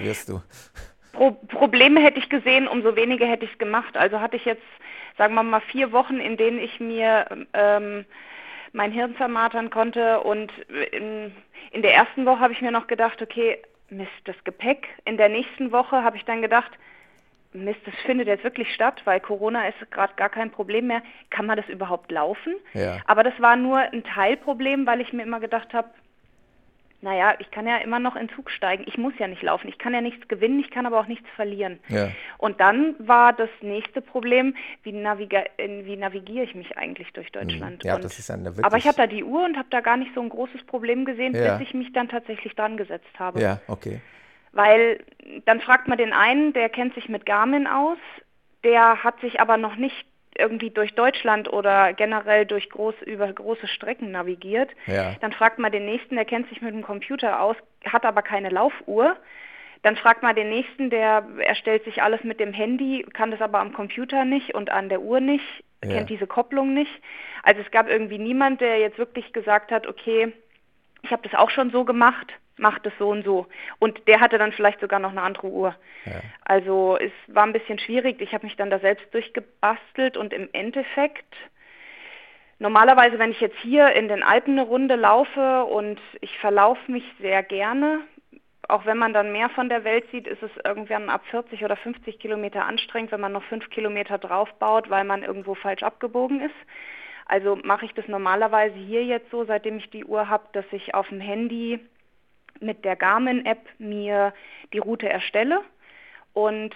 Pro 1.12 1.32
Probleme 1.32 2.00
hätte 2.00 2.18
ich 2.18 2.28
gesehen, 2.28 2.68
umso 2.68 2.94
weniger 2.94 3.26
hätte 3.26 3.44
ich 3.46 3.52
es 3.52 3.58
gemacht. 3.58 3.96
Also 3.96 4.20
hatte 4.20 4.36
ich 4.36 4.44
jetzt, 4.44 4.62
sagen 5.16 5.34
wir 5.34 5.42
mal, 5.42 5.62
vier 5.62 5.90
Wochen, 5.90 6.20
in 6.20 6.36
denen 6.36 6.58
ich 6.58 6.78
mir 6.78 7.26
ähm, 7.54 8.04
mein 8.72 8.92
Hirn 8.92 9.16
zermartern 9.16 9.70
konnte 9.70 10.20
und 10.20 10.52
in, 10.92 11.34
in 11.72 11.82
der 11.82 11.94
ersten 11.94 12.26
Woche 12.26 12.40
habe 12.40 12.52
ich 12.52 12.60
mir 12.60 12.70
noch 12.70 12.86
gedacht, 12.86 13.20
okay, 13.22 13.58
Mist, 13.88 14.10
das 14.24 14.36
Gepäck. 14.44 14.86
In 15.04 15.16
der 15.16 15.30
nächsten 15.30 15.72
Woche 15.72 16.04
habe 16.04 16.16
ich 16.16 16.24
dann 16.24 16.42
gedacht, 16.42 16.70
Mist, 17.64 17.80
das 17.84 17.94
findet 18.04 18.28
jetzt 18.28 18.44
wirklich 18.44 18.72
statt, 18.74 19.02
weil 19.04 19.20
Corona 19.20 19.68
ist 19.68 19.90
gerade 19.90 20.14
gar 20.16 20.28
kein 20.28 20.50
Problem 20.50 20.88
mehr. 20.88 21.02
Kann 21.30 21.46
man 21.46 21.56
das 21.56 21.68
überhaupt 21.68 22.10
laufen? 22.10 22.54
Ja. 22.74 23.00
Aber 23.06 23.22
das 23.22 23.34
war 23.40 23.56
nur 23.56 23.78
ein 23.78 24.04
Teilproblem, 24.04 24.86
weil 24.86 25.00
ich 25.00 25.12
mir 25.12 25.22
immer 25.22 25.40
gedacht 25.40 25.72
habe, 25.72 25.88
naja, 27.02 27.34
ich 27.38 27.50
kann 27.50 27.66
ja 27.66 27.76
immer 27.78 27.98
noch 27.98 28.16
in 28.16 28.28
Zug 28.30 28.50
steigen. 28.50 28.84
Ich 28.86 28.96
muss 28.96 29.12
ja 29.18 29.28
nicht 29.28 29.42
laufen. 29.42 29.68
Ich 29.68 29.78
kann 29.78 29.92
ja 29.92 30.00
nichts 30.00 30.26
gewinnen, 30.28 30.58
ich 30.60 30.70
kann 30.70 30.86
aber 30.86 30.98
auch 30.98 31.06
nichts 31.06 31.28
verlieren. 31.36 31.78
Ja. 31.88 32.10
Und 32.38 32.58
dann 32.58 32.94
war 32.98 33.32
das 33.32 33.50
nächste 33.60 34.00
Problem, 34.00 34.56
wie, 34.82 34.92
naviga 34.92 35.44
wie 35.58 35.96
navigiere 35.96 36.44
ich 36.44 36.54
mich 36.54 36.76
eigentlich 36.76 37.12
durch 37.12 37.28
mhm. 37.28 37.40
Deutschland? 37.40 37.84
Ja, 37.84 37.96
und, 37.96 38.04
das 38.04 38.18
ist 38.18 38.28
ja 38.28 38.34
eine 38.34 38.46
wirklich 38.46 38.64
Aber 38.64 38.78
ich 38.78 38.86
habe 38.86 38.96
da 38.96 39.06
die 39.06 39.24
Uhr 39.24 39.44
und 39.44 39.56
habe 39.56 39.68
da 39.70 39.80
gar 39.80 39.96
nicht 39.96 40.14
so 40.14 40.20
ein 40.20 40.28
großes 40.28 40.64
Problem 40.64 41.04
gesehen, 41.04 41.34
ja. 41.34 41.56
bis 41.56 41.68
ich 41.68 41.74
mich 41.74 41.92
dann 41.92 42.08
tatsächlich 42.08 42.54
dran 42.54 42.76
gesetzt 42.76 43.18
habe. 43.18 43.40
Ja, 43.40 43.60
okay. 43.68 44.00
Weil 44.56 45.00
dann 45.44 45.60
fragt 45.60 45.86
man 45.86 45.98
den 45.98 46.14
einen, 46.14 46.54
der 46.54 46.70
kennt 46.70 46.94
sich 46.94 47.10
mit 47.10 47.26
Garmin 47.26 47.66
aus, 47.66 47.98
der 48.64 49.04
hat 49.04 49.20
sich 49.20 49.38
aber 49.38 49.58
noch 49.58 49.76
nicht 49.76 50.06
irgendwie 50.38 50.70
durch 50.70 50.94
Deutschland 50.94 51.52
oder 51.52 51.92
generell 51.92 52.46
durch 52.46 52.70
groß, 52.70 52.94
über 53.02 53.30
große 53.30 53.68
Strecken 53.68 54.12
navigiert. 54.12 54.70
Ja. 54.86 55.14
Dann 55.20 55.32
fragt 55.32 55.58
man 55.58 55.72
den 55.72 55.84
nächsten, 55.84 56.14
der 56.14 56.24
kennt 56.24 56.48
sich 56.48 56.62
mit 56.62 56.72
dem 56.72 56.82
Computer 56.82 57.40
aus, 57.40 57.56
hat 57.84 58.06
aber 58.06 58.22
keine 58.22 58.48
Laufuhr. 58.48 59.16
Dann 59.82 59.96
fragt 59.96 60.22
man 60.22 60.34
den 60.34 60.48
nächsten, 60.48 60.88
der 60.88 61.26
erstellt 61.38 61.84
sich 61.84 62.02
alles 62.02 62.24
mit 62.24 62.40
dem 62.40 62.54
Handy, 62.54 63.06
kann 63.12 63.30
das 63.30 63.42
aber 63.42 63.58
am 63.58 63.74
Computer 63.74 64.24
nicht 64.24 64.54
und 64.54 64.70
an 64.70 64.88
der 64.88 65.02
Uhr 65.02 65.20
nicht, 65.20 65.44
ja. 65.84 65.90
kennt 65.90 66.08
diese 66.08 66.26
Kopplung 66.26 66.72
nicht. 66.72 66.92
Also 67.42 67.60
es 67.60 67.70
gab 67.70 67.90
irgendwie 67.90 68.18
niemand, 68.18 68.62
der 68.62 68.78
jetzt 68.78 68.96
wirklich 68.96 69.34
gesagt 69.34 69.70
hat, 69.70 69.86
okay, 69.86 70.32
ich 71.02 71.10
habe 71.10 71.28
das 71.28 71.38
auch 71.38 71.50
schon 71.50 71.70
so 71.70 71.84
gemacht 71.84 72.32
macht 72.58 72.86
es 72.86 72.92
so 72.98 73.08
und 73.08 73.24
so. 73.24 73.46
Und 73.78 74.06
der 74.08 74.20
hatte 74.20 74.38
dann 74.38 74.52
vielleicht 74.52 74.80
sogar 74.80 74.98
noch 74.98 75.10
eine 75.10 75.22
andere 75.22 75.48
Uhr. 75.48 75.74
Ja. 76.04 76.20
Also 76.44 76.96
es 76.98 77.12
war 77.28 77.44
ein 77.44 77.52
bisschen 77.52 77.78
schwierig. 77.78 78.20
Ich 78.20 78.32
habe 78.32 78.46
mich 78.46 78.56
dann 78.56 78.70
da 78.70 78.78
selbst 78.78 79.12
durchgebastelt 79.12 80.16
und 80.16 80.32
im 80.32 80.48
Endeffekt, 80.52 81.34
normalerweise, 82.58 83.18
wenn 83.18 83.30
ich 83.30 83.40
jetzt 83.40 83.58
hier 83.58 83.92
in 83.92 84.08
den 84.08 84.22
Alpen 84.22 84.58
eine 84.58 84.66
Runde 84.66 84.96
laufe 84.96 85.64
und 85.64 86.00
ich 86.20 86.38
verlaufe 86.38 86.90
mich 86.90 87.04
sehr 87.20 87.42
gerne, 87.42 88.00
auch 88.68 88.84
wenn 88.84 88.98
man 88.98 89.12
dann 89.12 89.32
mehr 89.32 89.48
von 89.50 89.68
der 89.68 89.84
Welt 89.84 90.04
sieht, 90.10 90.26
ist 90.26 90.42
es 90.42 90.50
irgendwann 90.64 91.08
ab 91.08 91.22
40 91.30 91.64
oder 91.64 91.76
50 91.76 92.18
Kilometer 92.18 92.64
anstrengend, 92.64 93.12
wenn 93.12 93.20
man 93.20 93.32
noch 93.32 93.44
fünf 93.44 93.70
Kilometer 93.70 94.18
draufbaut, 94.18 94.90
weil 94.90 95.04
man 95.04 95.22
irgendwo 95.22 95.54
falsch 95.54 95.82
abgebogen 95.82 96.40
ist. 96.40 96.54
Also 97.26 97.56
mache 97.62 97.84
ich 97.84 97.94
das 97.94 98.08
normalerweise 98.08 98.76
hier 98.76 99.04
jetzt 99.04 99.30
so, 99.30 99.44
seitdem 99.44 99.78
ich 99.78 99.90
die 99.90 100.04
Uhr 100.04 100.28
habe, 100.28 100.44
dass 100.52 100.64
ich 100.72 100.94
auf 100.94 101.08
dem 101.08 101.20
Handy 101.20 101.80
mit 102.60 102.84
der 102.84 102.96
Garmin-App 102.96 103.66
mir 103.78 104.32
die 104.72 104.78
Route 104.78 105.08
erstelle 105.08 105.60
und 106.32 106.74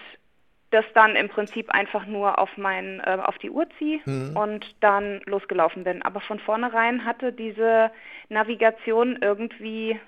das 0.71 0.85
dann 0.93 1.15
im 1.15 1.29
Prinzip 1.29 1.69
einfach 1.69 2.05
nur 2.05 2.39
auf, 2.39 2.49
mein, 2.57 3.01
äh, 3.01 3.17
auf 3.21 3.37
die 3.37 3.49
Uhr 3.49 3.67
ziehe 3.77 3.99
mhm. 4.05 4.35
und 4.35 4.75
dann 4.79 5.21
losgelaufen 5.25 5.83
bin. 5.83 6.01
Aber 6.01 6.21
von 6.21 6.39
vornherein 6.39 7.05
hatte 7.05 7.33
diese 7.33 7.91
Navigation 8.29 9.19
irgendwie, 9.21 9.99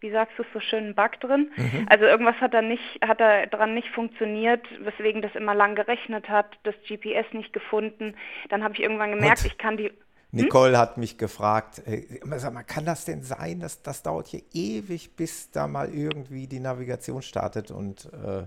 wie 0.00 0.10
sagst 0.10 0.38
du 0.38 0.44
so 0.52 0.60
schön, 0.60 0.84
einen 0.84 0.94
Bug 0.94 1.18
drin. 1.20 1.50
Mhm. 1.56 1.86
Also 1.90 2.04
irgendwas 2.04 2.36
hat 2.36 2.54
da 2.54 2.62
nicht, 2.62 3.00
hat 3.02 3.20
da 3.20 3.46
dran 3.46 3.74
nicht 3.74 3.88
funktioniert, 3.88 4.64
weswegen 4.80 5.20
das 5.20 5.34
immer 5.34 5.54
lang 5.54 5.74
gerechnet 5.74 6.28
hat, 6.28 6.46
das 6.62 6.76
GPS 6.86 7.32
nicht 7.32 7.52
gefunden. 7.52 8.14
Dann 8.48 8.62
habe 8.62 8.74
ich 8.74 8.80
irgendwann 8.80 9.10
gemerkt, 9.10 9.40
und? 9.40 9.46
ich 9.46 9.58
kann 9.58 9.76
die? 9.76 9.92
Nicole 10.30 10.72
hm? 10.72 10.78
hat 10.78 10.98
mich 10.98 11.16
gefragt, 11.16 11.82
äh, 11.86 12.04
sag 12.36 12.52
mal, 12.52 12.62
kann 12.62 12.84
das 12.84 13.04
denn 13.04 13.22
sein, 13.22 13.60
dass 13.60 13.82
das 13.82 14.02
dauert 14.02 14.26
hier 14.26 14.42
ewig, 14.52 15.16
bis 15.16 15.50
da 15.50 15.66
mal 15.66 15.92
irgendwie 15.92 16.46
die 16.46 16.60
Navigation 16.60 17.22
startet 17.22 17.70
und 17.70 18.06
äh, 18.12 18.46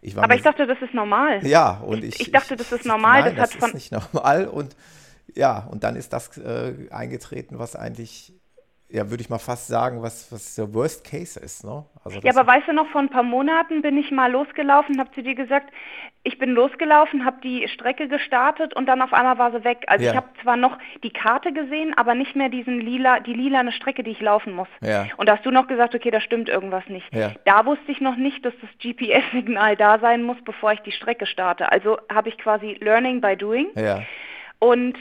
ich 0.00 0.14
war 0.14 0.24
Aber 0.24 0.36
ich 0.36 0.42
dachte, 0.42 0.66
das 0.66 0.80
ist 0.80 0.94
normal. 0.94 1.44
Ja, 1.44 1.78
und 1.78 2.04
ich. 2.04 2.20
Ich, 2.20 2.30
dachte, 2.30 2.54
das 2.54 2.70
ist 2.70 2.84
normal. 2.84 3.22
Nein, 3.22 3.36
das, 3.36 3.50
das 3.50 3.68
ist 3.68 3.74
nicht 3.74 3.92
normal 3.92 4.46
und 4.46 4.76
ja, 5.34 5.66
und 5.70 5.84
dann 5.84 5.96
ist 5.96 6.12
das 6.12 6.38
äh, 6.38 6.88
eingetreten, 6.90 7.58
was 7.58 7.76
eigentlich 7.76 8.32
ja, 8.90 9.10
würde 9.10 9.22
ich 9.22 9.28
mal 9.28 9.38
fast 9.38 9.68
sagen, 9.68 10.02
was, 10.02 10.32
was 10.32 10.54
der 10.54 10.72
Worst 10.72 11.04
Case 11.04 11.38
ist. 11.38 11.62
Ne? 11.62 11.84
Also 12.04 12.20
ja, 12.20 12.32
aber 12.34 12.46
weißt 12.46 12.68
du 12.68 12.72
noch, 12.72 12.88
vor 12.88 13.02
ein 13.02 13.10
paar 13.10 13.22
Monaten 13.22 13.82
bin 13.82 13.98
ich 13.98 14.10
mal 14.10 14.32
losgelaufen, 14.32 14.98
habe 14.98 15.10
zu 15.12 15.22
dir 15.22 15.34
gesagt, 15.34 15.70
ich 16.22 16.38
bin 16.38 16.50
losgelaufen, 16.50 17.26
habe 17.26 17.36
die 17.42 17.68
Strecke 17.68 18.08
gestartet 18.08 18.74
und 18.74 18.86
dann 18.86 19.02
auf 19.02 19.12
einmal 19.12 19.36
war 19.36 19.52
sie 19.52 19.62
weg. 19.62 19.84
Also 19.88 20.04
ja. 20.04 20.10
ich 20.10 20.16
habe 20.16 20.28
zwar 20.42 20.56
noch 20.56 20.78
die 21.02 21.10
Karte 21.10 21.52
gesehen, 21.52 21.92
aber 21.98 22.14
nicht 22.14 22.34
mehr 22.34 22.48
diesen 22.48 22.80
lila, 22.80 23.20
die 23.20 23.34
lilane 23.34 23.72
Strecke, 23.72 24.02
die 24.02 24.12
ich 24.12 24.20
laufen 24.20 24.54
muss. 24.54 24.68
Ja. 24.80 25.06
Und 25.18 25.28
da 25.28 25.36
hast 25.36 25.44
du 25.44 25.50
noch 25.50 25.68
gesagt, 25.68 25.94
okay, 25.94 26.10
da 26.10 26.22
stimmt 26.22 26.48
irgendwas 26.48 26.86
nicht. 26.88 27.14
Ja. 27.14 27.32
Da 27.44 27.66
wusste 27.66 27.92
ich 27.92 28.00
noch 28.00 28.16
nicht, 28.16 28.42
dass 28.44 28.54
das 28.62 28.70
GPS-Signal 28.82 29.76
da 29.76 29.98
sein 29.98 30.22
muss, 30.22 30.38
bevor 30.44 30.72
ich 30.72 30.80
die 30.80 30.92
Strecke 30.92 31.26
starte. 31.26 31.70
Also 31.70 31.98
habe 32.12 32.30
ich 32.30 32.38
quasi 32.38 32.78
Learning 32.80 33.20
by 33.20 33.36
Doing. 33.36 33.68
Ja. 33.74 34.02
Und 34.60 34.96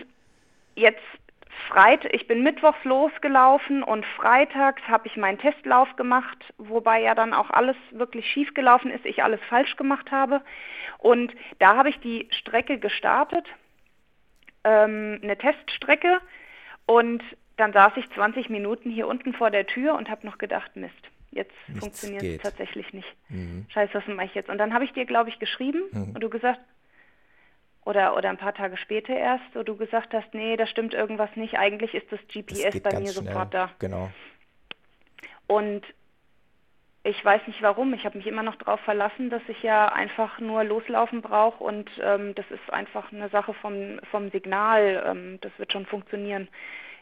jetzt 0.76 1.00
Freit 1.68 2.06
ich 2.14 2.28
bin 2.28 2.44
mittwochs 2.44 2.84
losgelaufen 2.84 3.84
und 3.84 4.06
freitags 4.06 4.82
habe 4.88 5.08
ich 5.08 5.18
meinen 5.18 5.38
Testlauf 5.38 5.96
gemacht, 5.96 6.38
wobei 6.58 7.02
ja 7.02 7.16
dann 7.16 7.34
auch 7.34 7.50
alles 7.50 7.76
wirklich 7.92 8.30
schief 8.30 8.54
gelaufen 8.54 8.92
ist, 8.92 9.06
ich 9.06 9.24
alles 9.24 9.40
falsch 9.50 9.76
gemacht 9.76 10.12
habe. 10.12 10.42
Und 10.98 11.34
da 11.60 11.76
habe 11.76 11.90
ich 11.90 12.00
die 12.00 12.28
Strecke 12.32 12.80
gestartet, 12.80 13.46
ähm, 14.64 15.20
eine 15.22 15.38
Teststrecke 15.38 16.20
und 16.86 17.24
dann 17.58 17.74
saß 17.74 17.94
ich 17.98 18.10
20 18.12 18.50
Minuten 18.50 18.90
hier 18.90 19.08
unten 19.08 19.34
vor 19.34 19.50
der 19.50 19.66
Tür 19.66 19.96
und 19.96 20.10
habe 20.10 20.26
noch 20.26 20.38
gedacht, 20.38 20.76
Mist, 20.76 20.94
jetzt 21.32 21.54
funktioniert 21.80 22.24
es 22.24 22.42
tatsächlich 22.42 22.94
nicht. 22.94 23.16
Mhm. 23.30 23.66
Scheiße, 23.70 23.94
was 23.96 24.08
mache 24.08 24.28
ich 24.28 24.36
jetzt? 24.36 24.50
Und 24.50 24.58
dann 24.58 24.74
habe 24.74 24.86
ich 24.86 24.94
dir, 24.94 25.06
glaube 25.06 25.30
ich, 25.30 25.40
geschrieben 25.40 25.82
mhm. 25.92 26.12
und 26.14 26.22
du 26.22 26.30
gesagt, 26.30 26.60
oder, 27.88 28.18
oder 28.18 28.30
ein 28.30 28.38
paar 28.38 28.54
Tage 28.54 28.76
später 28.76 29.16
erst, 29.16 29.46
wo 29.54 29.64
du 29.64 29.78
gesagt 29.78 30.14
hast, 30.14 30.34
nee, 30.34 30.58
da 30.58 30.68
stimmt 30.68 30.94
irgendwas 30.94 31.34
nicht, 31.36 31.58
eigentlich 31.58 31.94
ist 31.94 32.12
das 32.12 32.20
GPS 32.28 32.74
das 32.74 32.80
bei 32.82 33.00
mir 33.00 33.14
schnell. 33.14 33.32
sofort 33.32 33.54
da. 33.54 33.72
Genau. 33.80 34.10
Und 35.48 35.84
ich 37.04 37.24
weiß 37.24 37.48
nicht 37.48 37.62
warum, 37.62 37.94
ich 37.94 38.04
habe 38.04 38.18
mich 38.18 38.28
immer 38.28 38.44
noch 38.44 38.58
darauf 38.58 38.82
verlassen, 38.82 39.30
dass 39.30 39.42
ich 39.48 39.64
ja 39.64 39.88
einfach 39.88 40.40
nur 40.42 40.66
loslaufen 40.66 41.22
brauche 41.22 41.64
und 41.64 41.90
ähm, 42.02 42.36
das 42.36 42.46
ist 42.52 42.74
einfach 42.74 43.10
eine 43.14 43.30
Sache 43.30 43.54
vom, 43.54 44.02
vom 44.12 44.32
Signal, 44.32 45.06
ähm, 45.08 45.38
das 45.40 45.54
wird 45.58 45.72
schon 45.72 45.86
funktionieren. 45.86 46.50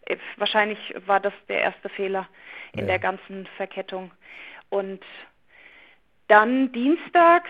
Äh, 0.06 0.18
wahrscheinlich 0.38 0.94
war 1.08 1.20
das 1.20 1.34
der 1.50 1.62
erste 1.62 1.90
Fehler 1.90 2.28
in 2.74 2.82
ja. 2.82 2.86
der 2.86 3.00
ganzen 3.00 3.48
Verkettung. 3.58 4.12
Und 4.70 5.04
dann 6.28 6.72
dienstags 6.74 7.50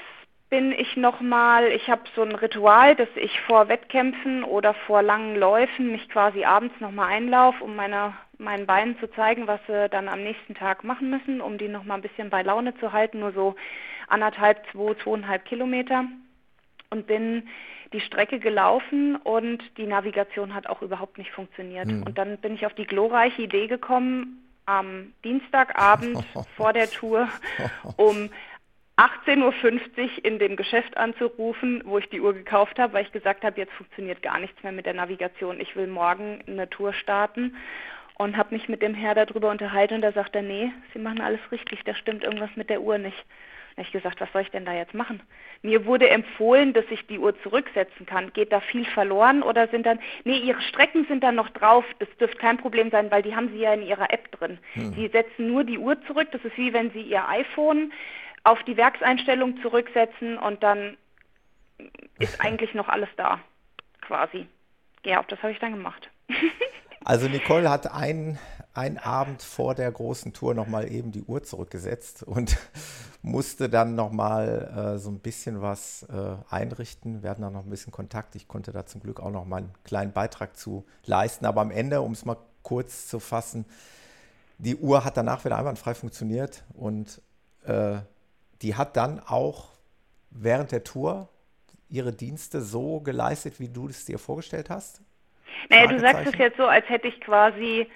bin 0.56 0.72
ich 0.72 0.96
nochmal, 0.96 1.70
ich 1.74 1.90
habe 1.90 2.04
so 2.16 2.22
ein 2.22 2.34
Ritual, 2.34 2.96
dass 2.96 3.10
ich 3.16 3.42
vor 3.42 3.68
Wettkämpfen 3.68 4.46
oder 4.46 4.74
vor 4.74 5.02
langen 5.02 5.36
Läufen 5.36 5.92
mich 5.92 6.08
quasi 6.08 6.46
abends 6.46 6.80
nochmal 6.80 7.10
einlaufe, 7.10 7.62
um 7.62 7.76
meine, 7.76 8.14
meinen 8.38 8.66
Beinen 8.66 8.98
zu 9.00 9.12
zeigen, 9.12 9.48
was 9.48 9.60
sie 9.68 9.90
dann 9.90 10.08
am 10.08 10.24
nächsten 10.24 10.56
Tag 10.56 10.86
machen 10.86 11.10
müssen, 11.10 11.42
um 11.42 11.58
die 11.58 11.68
nochmal 11.68 11.98
ein 11.98 12.02
bisschen 12.02 12.30
bei 12.30 12.42
Laune 12.42 12.74
zu 12.78 12.94
halten, 12.94 13.20
nur 13.20 13.34
so 13.34 13.58
anderthalb, 14.08 14.64
zwei, 14.72 14.94
zweieinhalb 14.94 15.44
Kilometer 15.44 16.06
und 16.90 17.06
bin 17.06 17.50
die 17.92 18.00
Strecke 18.00 18.40
gelaufen 18.40 19.18
und 19.18 19.62
die 19.76 19.88
Navigation 19.88 20.56
hat 20.56 20.68
auch 20.68 20.82
überhaupt 20.82 21.18
nicht 21.18 21.32
funktioniert. 21.32 21.88
Mhm. 21.88 22.04
Und 22.04 22.18
dann 22.18 22.38
bin 22.38 22.56
ich 22.56 22.66
auf 22.66 22.74
die 22.76 22.88
glorreiche 22.88 23.42
Idee 23.42 23.68
gekommen, 23.68 24.42
am 24.66 25.12
Dienstagabend 25.26 26.24
vor 26.56 26.72
der 26.72 26.90
Tour 26.90 27.28
um 27.98 28.30
18.50 28.98 29.44
Uhr 29.44 30.26
in 30.26 30.40
dem 30.40 30.56
Geschäft 30.56 30.96
anzurufen, 30.96 31.82
wo 31.86 31.98
ich 31.98 32.08
die 32.10 32.22
Uhr 32.22 32.34
gekauft 32.34 32.80
habe, 32.80 32.94
weil 32.94 33.06
ich 33.06 33.12
gesagt 33.12 33.44
habe, 33.44 33.60
jetzt 33.60 33.74
funktioniert 33.74 34.22
gar 34.22 34.40
nichts 34.40 34.62
mehr 34.64 34.72
mit 34.72 34.86
der 34.86 34.94
Navigation. 34.94 35.60
Ich 35.60 35.76
will 35.76 35.88
morgen 35.88 36.42
eine 36.48 36.70
Tour 36.70 36.94
starten 36.94 37.56
und 38.18 38.38
habe 38.38 38.56
mich 38.56 38.70
mit 38.70 38.82
dem 38.82 38.94
Herr 38.94 39.14
darüber 39.14 39.52
unterhalten 39.52 39.96
und 39.96 40.02
da 40.02 40.14
sagt 40.14 40.36
er, 40.36 40.44
nee, 40.44 40.72
Sie 40.94 41.00
machen 41.00 41.20
alles 41.20 41.42
richtig, 41.52 41.84
da 41.84 41.94
stimmt 41.94 42.24
irgendwas 42.24 42.56
mit 42.56 42.70
der 42.70 42.82
Uhr 42.82 42.98
nicht. 42.98 43.18
Da 43.76 43.82
habe 43.82 43.88
ich 43.88 43.92
gesagt, 43.92 44.22
was 44.22 44.32
soll 44.32 44.44
ich 44.44 44.52
denn 44.52 44.64
da 44.64 44.74
jetzt 44.74 44.94
machen? 44.94 45.22
Mir 45.62 45.86
wurde 45.86 46.10
empfohlen, 46.10 46.72
dass 46.72 46.86
ich 46.90 47.06
die 47.08 47.20
Uhr 47.20 47.38
zurücksetzen 47.42 48.06
kann. 48.06 48.32
Geht 48.32 48.54
da 48.54 48.62
viel 48.62 48.86
verloren 48.86 49.44
oder 49.44 49.68
sind 49.68 49.86
dann, 49.86 50.00
nee, 50.24 50.38
Ihre 50.38 50.62
Strecken 50.62 51.06
sind 51.10 51.26
dann 51.26 51.36
noch 51.36 51.50
drauf. 51.50 51.84
Das 52.00 52.08
dürfte 52.18 52.38
kein 52.38 52.58
Problem 52.58 52.90
sein, 52.90 53.12
weil 53.12 53.22
die 53.22 53.36
haben 53.36 53.50
Sie 53.50 53.60
ja 53.60 53.74
in 53.74 53.82
Ihrer 53.82 54.14
App 54.14 54.32
drin. 54.32 54.60
Hm. 54.76 54.94
Sie 54.94 55.10
setzen 55.10 55.50
nur 55.50 55.66
die 55.66 55.78
Uhr 55.78 56.02
zurück. 56.04 56.30
Das 56.32 56.46
ist 56.46 56.58
wie 56.58 56.72
wenn 56.72 56.92
Sie 56.92 57.02
Ihr 57.02 57.28
iPhone 57.28 57.92
auf 58.46 58.62
die 58.64 58.78
Werkseinstellung 58.78 59.60
zurücksetzen 59.62 60.38
und 60.38 60.64
dann 60.64 60.98
ist 62.20 62.40
eigentlich 62.40 62.74
noch 62.74 62.88
alles 62.88 63.10
da, 63.18 63.40
quasi. 64.02 64.48
Ja, 65.04 65.24
das 65.28 65.42
habe 65.42 65.52
ich 65.52 65.60
dann 65.60 65.74
gemacht. 65.74 66.10
also 67.04 67.28
Nicole 67.28 67.70
hat 67.70 67.92
einen, 67.92 68.40
einen 68.74 69.00
Abend 69.00 69.42
vor 69.42 69.74
der 69.74 69.92
großen 69.92 70.32
Tour 70.32 70.54
nochmal 70.54 70.92
eben 70.92 71.12
die 71.12 71.24
Uhr 71.24 71.44
zurückgesetzt 71.44 72.24
und 72.24 72.58
musste 73.24 73.68
dann 73.68 73.96
nochmal 73.96 74.96
äh, 74.96 75.00
so 75.00 75.10
ein 75.10 75.20
bisschen 75.20 75.62
was 75.62 76.04
äh, 76.04 76.54
einrichten. 76.54 77.24
Wir 77.24 77.32
hatten 77.32 77.44
auch 77.44 77.52
noch 77.52 77.66
ein 77.66 77.70
bisschen 77.70 77.92
Kontakt. 77.92 78.36
Ich 78.36 78.48
konnte 78.48 78.72
da 78.72 78.86
zum 78.86 79.02
Glück 79.02 79.20
auch 79.20 79.32
noch 79.32 79.46
mal 79.46 79.58
einen 79.58 79.74
kleinen 79.84 80.14
Beitrag 80.14 80.56
zu 80.56 80.86
leisten. 81.06 81.46
Aber 81.48 81.62
am 81.62 81.72
Ende, 81.72 82.02
um 82.02 82.12
es 82.12 82.26
mal 82.26 82.38
kurz 82.62 83.08
zu 83.08 83.20
fassen, 83.20 83.66
die 84.60 84.76
Uhr 84.76 85.04
hat 85.04 85.18
danach 85.18 85.44
wieder 85.46 85.58
einwandfrei 85.58 85.96
funktioniert 85.96 86.64
und 86.74 87.22
äh, 87.66 87.98
die 88.66 88.74
hat 88.74 88.98
dann 88.98 89.20
auch 89.20 89.70
während 90.32 90.72
der 90.72 90.84
Tour 90.84 91.30
ihre 91.88 92.12
Dienste 92.12 92.62
so 92.62 93.00
geleistet, 93.00 93.60
wie 93.60 93.68
du 93.68 93.88
es 93.88 94.06
dir 94.06 94.18
vorgestellt 94.18 94.72
hast? 94.72 95.04
Naja, 95.70 95.86
du 95.86 96.00
sagst 96.00 96.26
es 96.26 96.38
jetzt 96.40 96.58
so, 96.58 96.66
als 96.66 96.90
hätte 96.90 97.08
ich 97.08 97.22
quasi 97.22 97.88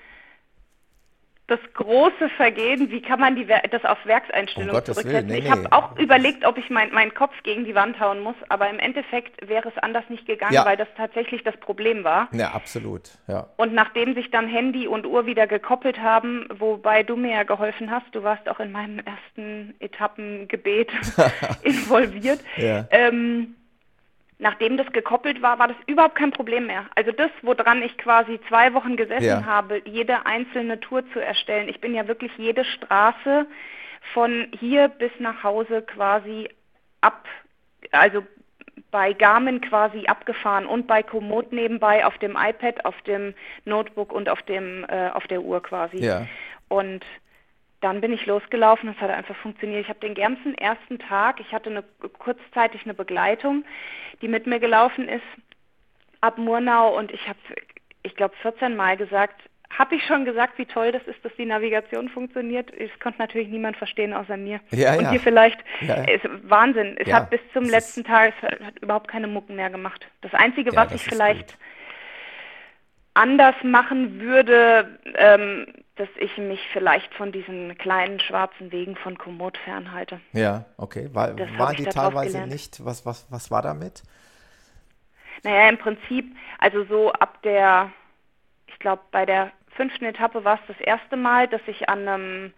das 1.49 1.59
große 1.73 2.29
Vergehen, 2.37 2.91
wie 2.91 3.01
kann 3.01 3.19
man 3.19 3.35
die, 3.35 3.45
das 3.45 3.83
auf 3.85 3.97
Werkseinstellung 4.05 4.75
um 4.75 4.85
zurücksetzen. 4.85 5.27
Nee, 5.27 5.39
ich 5.39 5.49
habe 5.49 5.61
nee. 5.61 5.71
auch 5.71 5.97
überlegt, 5.97 6.45
ob 6.45 6.57
ich 6.57 6.69
mein, 6.69 6.91
meinen 6.91 7.13
Kopf 7.13 7.33
gegen 7.43 7.65
die 7.65 7.75
Wand 7.75 7.99
hauen 7.99 8.21
muss, 8.21 8.35
aber 8.49 8.69
im 8.69 8.79
Endeffekt 8.79 9.47
wäre 9.47 9.69
es 9.69 9.77
anders 9.77 10.03
nicht 10.09 10.25
gegangen, 10.25 10.53
ja. 10.53 10.65
weil 10.65 10.77
das 10.77 10.87
tatsächlich 10.95 11.43
das 11.43 11.57
Problem 11.57 12.03
war. 12.03 12.29
Ja, 12.31 12.51
absolut. 12.51 13.09
Ja. 13.27 13.47
Und 13.57 13.73
nachdem 13.73 14.13
sich 14.13 14.31
dann 14.31 14.47
Handy 14.47 14.87
und 14.87 15.05
Uhr 15.05 15.25
wieder 15.25 15.47
gekoppelt 15.47 15.99
haben, 15.99 16.47
wobei 16.53 17.03
du 17.03 17.15
mir 17.15 17.31
ja 17.31 17.43
geholfen 17.43 17.89
hast, 17.91 18.05
du 18.13 18.23
warst 18.23 18.47
auch 18.49 18.59
in 18.59 18.71
meinem 18.71 18.99
ersten 18.99 19.75
Etappengebet 19.79 20.91
involviert, 21.63 22.39
ja. 22.57 22.85
ähm, 22.91 23.55
nachdem 24.39 24.77
das 24.77 24.91
gekoppelt 24.93 25.41
war, 25.41 25.59
war 25.59 25.67
das 25.67 25.77
überhaupt 25.85 26.15
kein 26.15 26.31
Problem 26.31 26.65
mehr. 26.65 26.85
Also 26.95 27.11
das, 27.11 27.29
woran 27.41 27.83
ich 27.83 27.97
quasi 27.97 28.39
zwei 28.47 28.73
Wochen 28.73 28.95
gesessen 28.95 29.25
ja. 29.25 29.45
habe, 29.45 29.81
jede 29.85 30.25
einzelne 30.25 30.79
Tour 30.79 31.03
zu 31.11 31.19
erstellen. 31.19 31.67
Ich 31.67 31.81
bin 31.81 31.93
ja 31.93 32.07
wirklich 32.07 32.31
jede 32.37 32.63
Straße 32.63 33.45
von 34.13 34.47
hier 34.57 34.87
bis 34.87 35.11
nach 35.19 35.43
Hause 35.43 35.81
quasi 35.81 36.49
ab, 37.01 37.27
also 37.91 38.23
bei 38.91 39.11
Garmin 39.11 39.59
quasi 39.59 40.05
abgefahren 40.07 40.65
und 40.65 40.87
bei 40.87 41.03
Komoot 41.03 41.51
nebenbei 41.51 42.05
auf 42.05 42.17
dem 42.17 42.37
iPad, 42.39 42.85
auf 42.85 42.99
dem 43.01 43.35
Notebook 43.65 44.13
und 44.13 44.29
auf 44.29 44.41
dem 44.43 44.85
äh, 44.85 45.09
auf 45.09 45.27
der 45.27 45.41
Uhr 45.41 45.61
quasi. 45.61 45.97
Ja. 45.97 46.27
Und 46.69 47.03
dann 47.81 48.01
bin 48.01 48.11
ich 48.11 48.25
losgelaufen, 48.25 48.89
es 48.89 49.01
hat 49.01 49.09
einfach 49.09 49.35
funktioniert. 49.37 49.81
Ich 49.81 49.89
habe 49.89 49.99
den 49.99 50.15
ganzen 50.15 50.55
ersten 50.57 50.99
Tag, 50.99 51.39
ich 51.39 51.53
hatte 51.53 51.69
eine, 51.69 51.83
kurzzeitig 52.17 52.83
eine 52.83 52.93
Begleitung, 52.93 53.63
die 54.21 54.27
mit 54.27 54.47
mir 54.47 54.59
gelaufen 54.59 55.07
ist 55.07 55.23
ab 56.21 56.37
Murnau 56.37 56.97
und 56.97 57.11
ich 57.11 57.27
habe, 57.27 57.39
ich 58.03 58.15
glaube, 58.15 58.35
14 58.41 58.75
Mal 58.75 58.97
gesagt, 58.97 59.41
habe 59.77 59.95
ich 59.95 60.03
schon 60.05 60.25
gesagt, 60.25 60.57
wie 60.57 60.65
toll 60.65 60.91
das 60.91 61.03
ist, 61.03 61.23
dass 61.23 61.31
die 61.35 61.45
Navigation 61.45 62.09
funktioniert? 62.09 62.71
Es 62.73 62.89
konnte 62.99 63.19
natürlich 63.19 63.49
niemand 63.49 63.77
verstehen 63.77 64.13
außer 64.13 64.35
mir. 64.35 64.59
Ja, 64.71 64.95
und 64.95 65.03
ja. 65.03 65.11
hier 65.11 65.19
vielleicht, 65.19 65.59
ja. 65.81 66.03
ist 66.05 66.27
Wahnsinn. 66.43 66.97
Es 66.97 67.11
hat 67.13 67.29
bis 67.29 67.39
zum 67.53 67.65
letzten 67.65 68.03
Tag, 68.03 68.33
es 68.35 68.65
hat, 68.65 68.79
überhaupt 68.79 69.07
keine 69.07 69.27
Mucken 69.27 69.55
mehr 69.55 69.69
gemacht. 69.69 70.07
Das 70.21 70.33
Einzige, 70.33 70.75
was 70.75 70.91
ich 70.93 71.03
vielleicht 71.03 71.51
gut. 71.51 71.57
anders 73.13 73.55
machen 73.63 74.19
würde, 74.19 74.99
ähm, 75.15 75.67
dass 75.99 76.09
ich 76.17 76.37
mich 76.37 76.61
vielleicht 76.71 77.13
von 77.13 77.31
diesen 77.31 77.77
kleinen 77.77 78.19
schwarzen 78.21 78.71
Wegen 78.71 78.95
von 78.95 79.17
Komoot 79.17 79.57
fernhalte. 79.57 80.21
Ja, 80.31 80.65
okay. 80.77 81.09
War, 81.11 81.37
waren 81.57 81.75
die 81.75 81.83
teilweise 81.83 82.47
nicht? 82.47 82.83
Was, 82.85 83.05
was, 83.05 83.27
was 83.29 83.51
war 83.51 83.61
damit? 83.61 84.03
Naja, 85.43 85.69
im 85.69 85.77
Prinzip, 85.77 86.25
also 86.57 86.85
so 86.85 87.11
ab 87.11 87.41
der, 87.43 87.91
ich 88.67 88.79
glaube, 88.79 89.01
bei 89.11 89.25
der 89.25 89.51
fünften 89.75 90.05
Etappe 90.05 90.43
war 90.43 90.55
es 90.55 90.67
das 90.67 90.79
erste 90.79 91.17
Mal, 91.17 91.47
dass 91.47 91.61
ich 91.67 91.89
an 91.89 92.07
einem 92.07 92.53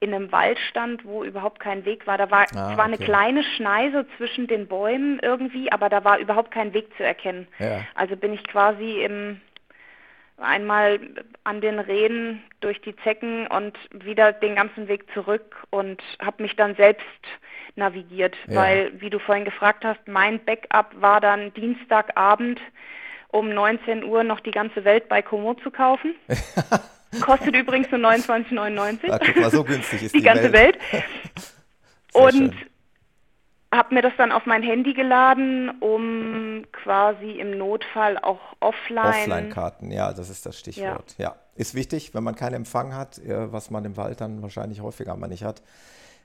in 0.00 0.12
einem 0.12 0.32
Wald 0.32 0.58
stand, 0.68 1.04
wo 1.04 1.22
überhaupt 1.22 1.60
kein 1.60 1.84
Weg 1.84 2.08
war. 2.08 2.18
Da 2.18 2.28
war 2.28 2.42
ah, 2.42 2.46
zwar 2.46 2.72
okay. 2.72 2.80
eine 2.80 2.98
kleine 2.98 3.44
Schneise 3.44 4.04
zwischen 4.16 4.48
den 4.48 4.66
Bäumen 4.66 5.20
irgendwie, 5.22 5.70
aber 5.70 5.88
da 5.88 6.02
war 6.02 6.18
überhaupt 6.18 6.50
kein 6.50 6.74
Weg 6.74 6.88
zu 6.96 7.04
erkennen. 7.04 7.46
Ja. 7.60 7.82
Also 7.94 8.16
bin 8.16 8.32
ich 8.32 8.42
quasi 8.42 9.04
im 9.04 9.40
einmal 10.38 11.00
an 11.44 11.60
den 11.60 11.78
Rehen 11.78 12.42
durch 12.60 12.80
die 12.80 12.96
Zecken 12.96 13.46
und 13.46 13.76
wieder 13.92 14.32
den 14.32 14.56
ganzen 14.56 14.88
Weg 14.88 15.04
zurück 15.12 15.56
und 15.70 16.02
habe 16.20 16.42
mich 16.42 16.56
dann 16.56 16.74
selbst 16.76 17.06
navigiert, 17.74 18.36
ja. 18.48 18.56
weil, 18.56 19.00
wie 19.00 19.10
du 19.10 19.18
vorhin 19.18 19.44
gefragt 19.44 19.84
hast, 19.84 20.06
mein 20.06 20.44
Backup 20.44 21.00
war 21.00 21.20
dann 21.20 21.52
Dienstagabend 21.54 22.60
um 23.28 23.48
19 23.48 24.04
Uhr 24.04 24.24
noch 24.24 24.40
die 24.40 24.50
ganze 24.50 24.84
Welt 24.84 25.08
bei 25.08 25.22
Komo 25.22 25.54
zu 25.54 25.70
kaufen. 25.70 26.14
Kostet 27.20 27.54
übrigens 27.54 27.90
nur 27.90 28.00
29,99. 28.00 29.42
War 29.42 29.50
so 29.50 29.64
günstig 29.64 30.02
ist 30.02 30.14
die, 30.14 30.18
die 30.18 30.24
ganze 30.24 30.52
Welt. 30.52 30.78
Welt. 30.92 31.04
und 32.12 32.32
schön 32.32 32.71
habe 33.72 33.94
mir 33.94 34.02
das 34.02 34.12
dann 34.18 34.32
auf 34.32 34.44
mein 34.44 34.62
Handy 34.62 34.92
geladen, 34.92 35.70
um 35.80 36.64
quasi 36.72 37.40
im 37.40 37.56
Notfall 37.56 38.18
auch 38.18 38.40
offline. 38.60 39.06
Offline-Karten, 39.06 39.90
ja, 39.90 40.12
das 40.12 40.28
ist 40.28 40.44
das 40.44 40.58
Stichwort. 40.58 41.14
Ja. 41.16 41.30
ja. 41.30 41.36
ist 41.56 41.74
wichtig, 41.74 42.14
wenn 42.14 42.22
man 42.22 42.34
keinen 42.34 42.54
Empfang 42.54 42.94
hat, 42.94 43.18
äh, 43.18 43.50
was 43.50 43.70
man 43.70 43.84
im 43.86 43.96
Wald 43.96 44.20
dann 44.20 44.42
wahrscheinlich 44.42 44.82
häufiger 44.82 45.16
mal 45.16 45.28
nicht 45.28 45.42
hat, 45.42 45.62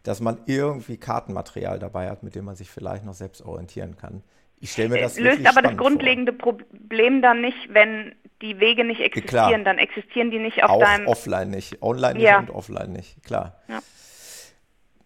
dass 0.03 0.19
man 0.19 0.39
irgendwie 0.45 0.97
Kartenmaterial 0.97 1.79
dabei 1.79 2.09
hat, 2.09 2.21
mit 2.21 2.35
dem 2.35 2.45
man 2.45 2.55
sich 2.55 2.69
vielleicht 2.69 3.05
noch 3.05 3.13
selbst 3.13 3.41
orientieren 3.41 3.95
kann. 3.97 4.23
Ich 4.59 4.71
stelle 4.71 4.89
mir 4.89 5.01
das 5.01 5.17
Löst 5.17 5.45
aber 5.45 5.61
das 5.61 5.77
grundlegende 5.77 6.33
vor. 6.33 6.57
Problem 6.57 7.21
dann 7.21 7.41
nicht, 7.41 7.73
wenn 7.73 8.15
die 8.41 8.59
Wege 8.59 8.83
nicht 8.83 9.01
existieren, 9.01 9.47
Klar. 9.47 9.59
dann 9.63 9.77
existieren 9.77 10.31
die 10.31 10.39
nicht 10.39 10.63
auf 10.63 10.71
auch 10.71 10.79
deinem. 10.79 11.07
Offline 11.07 11.49
nicht, 11.49 11.81
online 11.81 12.19
ja. 12.19 12.41
nicht 12.41 12.49
und 12.49 12.55
offline 12.55 12.91
nicht, 12.91 13.23
klar. 13.23 13.61
Ja 13.69 13.79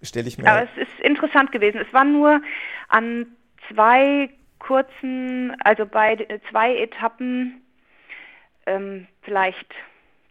stelle 0.02 0.28
ich 0.28 0.38
mir. 0.38 0.48
Aber 0.48 0.64
es 0.64 0.88
ist 0.88 1.00
interessant 1.02 1.52
gewesen. 1.52 1.80
Es 1.80 1.94
war 1.94 2.04
nur 2.04 2.42
an 2.88 3.28
zwei 3.70 4.30
kurzen, 4.60 5.56
also 5.64 5.86
bei 5.86 6.28
zwei 6.50 6.78
Etappen 6.78 7.62
ähm, 8.66 9.08
vielleicht 9.22 9.68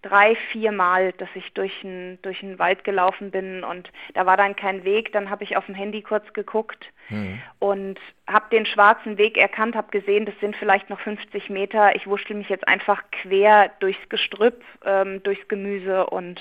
drei, 0.02 0.34
vier 0.50 0.72
Mal, 0.72 1.12
dass 1.12 1.28
ich 1.34 1.52
durch 1.52 1.84
einen 1.84 2.20
durch 2.22 2.42
Wald 2.58 2.84
gelaufen 2.84 3.30
bin 3.30 3.64
und 3.64 3.90
da 4.14 4.24
war 4.24 4.36
dann 4.36 4.56
kein 4.56 4.84
Weg. 4.84 5.12
Dann 5.12 5.28
habe 5.28 5.44
ich 5.44 5.56
auf 5.56 5.66
dem 5.66 5.74
Handy 5.74 6.00
kurz 6.00 6.32
geguckt 6.32 6.86
mhm. 7.10 7.40
und 7.58 7.98
habe 8.26 8.46
den 8.50 8.64
schwarzen 8.64 9.18
Weg 9.18 9.36
erkannt, 9.36 9.76
habe 9.76 9.90
gesehen, 9.90 10.24
das 10.24 10.34
sind 10.40 10.56
vielleicht 10.56 10.88
noch 10.88 11.00
50 11.00 11.50
Meter. 11.50 11.94
Ich 11.96 12.06
wurschtel 12.06 12.36
mich 12.36 12.48
jetzt 12.48 12.66
einfach 12.66 13.02
quer 13.10 13.70
durchs 13.80 14.08
Gestrüpp, 14.08 14.62
ähm, 14.84 15.22
durchs 15.22 15.46
Gemüse 15.48 16.06
und 16.06 16.40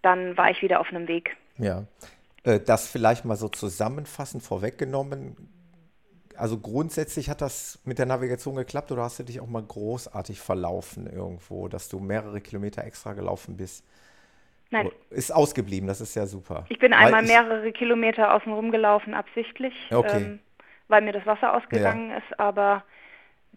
dann 0.00 0.36
war 0.36 0.50
ich 0.50 0.62
wieder 0.62 0.80
auf 0.80 0.88
einem 0.88 1.06
Weg. 1.08 1.36
Ja, 1.58 1.84
das 2.44 2.86
vielleicht 2.88 3.24
mal 3.24 3.36
so 3.36 3.48
zusammenfassend 3.48 4.42
vorweggenommen. 4.42 5.36
Also 6.36 6.58
grundsätzlich 6.58 7.30
hat 7.30 7.40
das 7.40 7.80
mit 7.84 7.98
der 7.98 8.06
Navigation 8.06 8.56
geklappt 8.56 8.92
oder 8.92 9.02
hast 9.02 9.18
du 9.18 9.22
dich 9.22 9.40
auch 9.40 9.46
mal 9.46 9.62
großartig 9.62 10.40
verlaufen 10.40 11.06
irgendwo, 11.06 11.68
dass 11.68 11.88
du 11.88 12.00
mehrere 12.00 12.40
Kilometer 12.40 12.84
extra 12.84 13.14
gelaufen 13.14 13.56
bist? 13.56 13.84
Nein. 14.70 14.90
Ist 15.10 15.32
ausgeblieben, 15.32 15.86
das 15.86 16.00
ist 16.00 16.16
ja 16.16 16.26
super. 16.26 16.66
Ich 16.68 16.78
bin 16.78 16.92
einmal 16.92 17.22
ich, 17.22 17.30
mehrere 17.30 17.72
Kilometer 17.72 18.34
außen 18.34 18.52
rum 18.52 18.72
gelaufen, 18.72 19.14
absichtlich, 19.14 19.74
okay. 19.92 20.16
ähm, 20.16 20.40
weil 20.88 21.02
mir 21.02 21.12
das 21.12 21.24
Wasser 21.26 21.54
ausgegangen 21.54 22.10
ja. 22.10 22.18
ist, 22.18 22.40
aber 22.40 22.82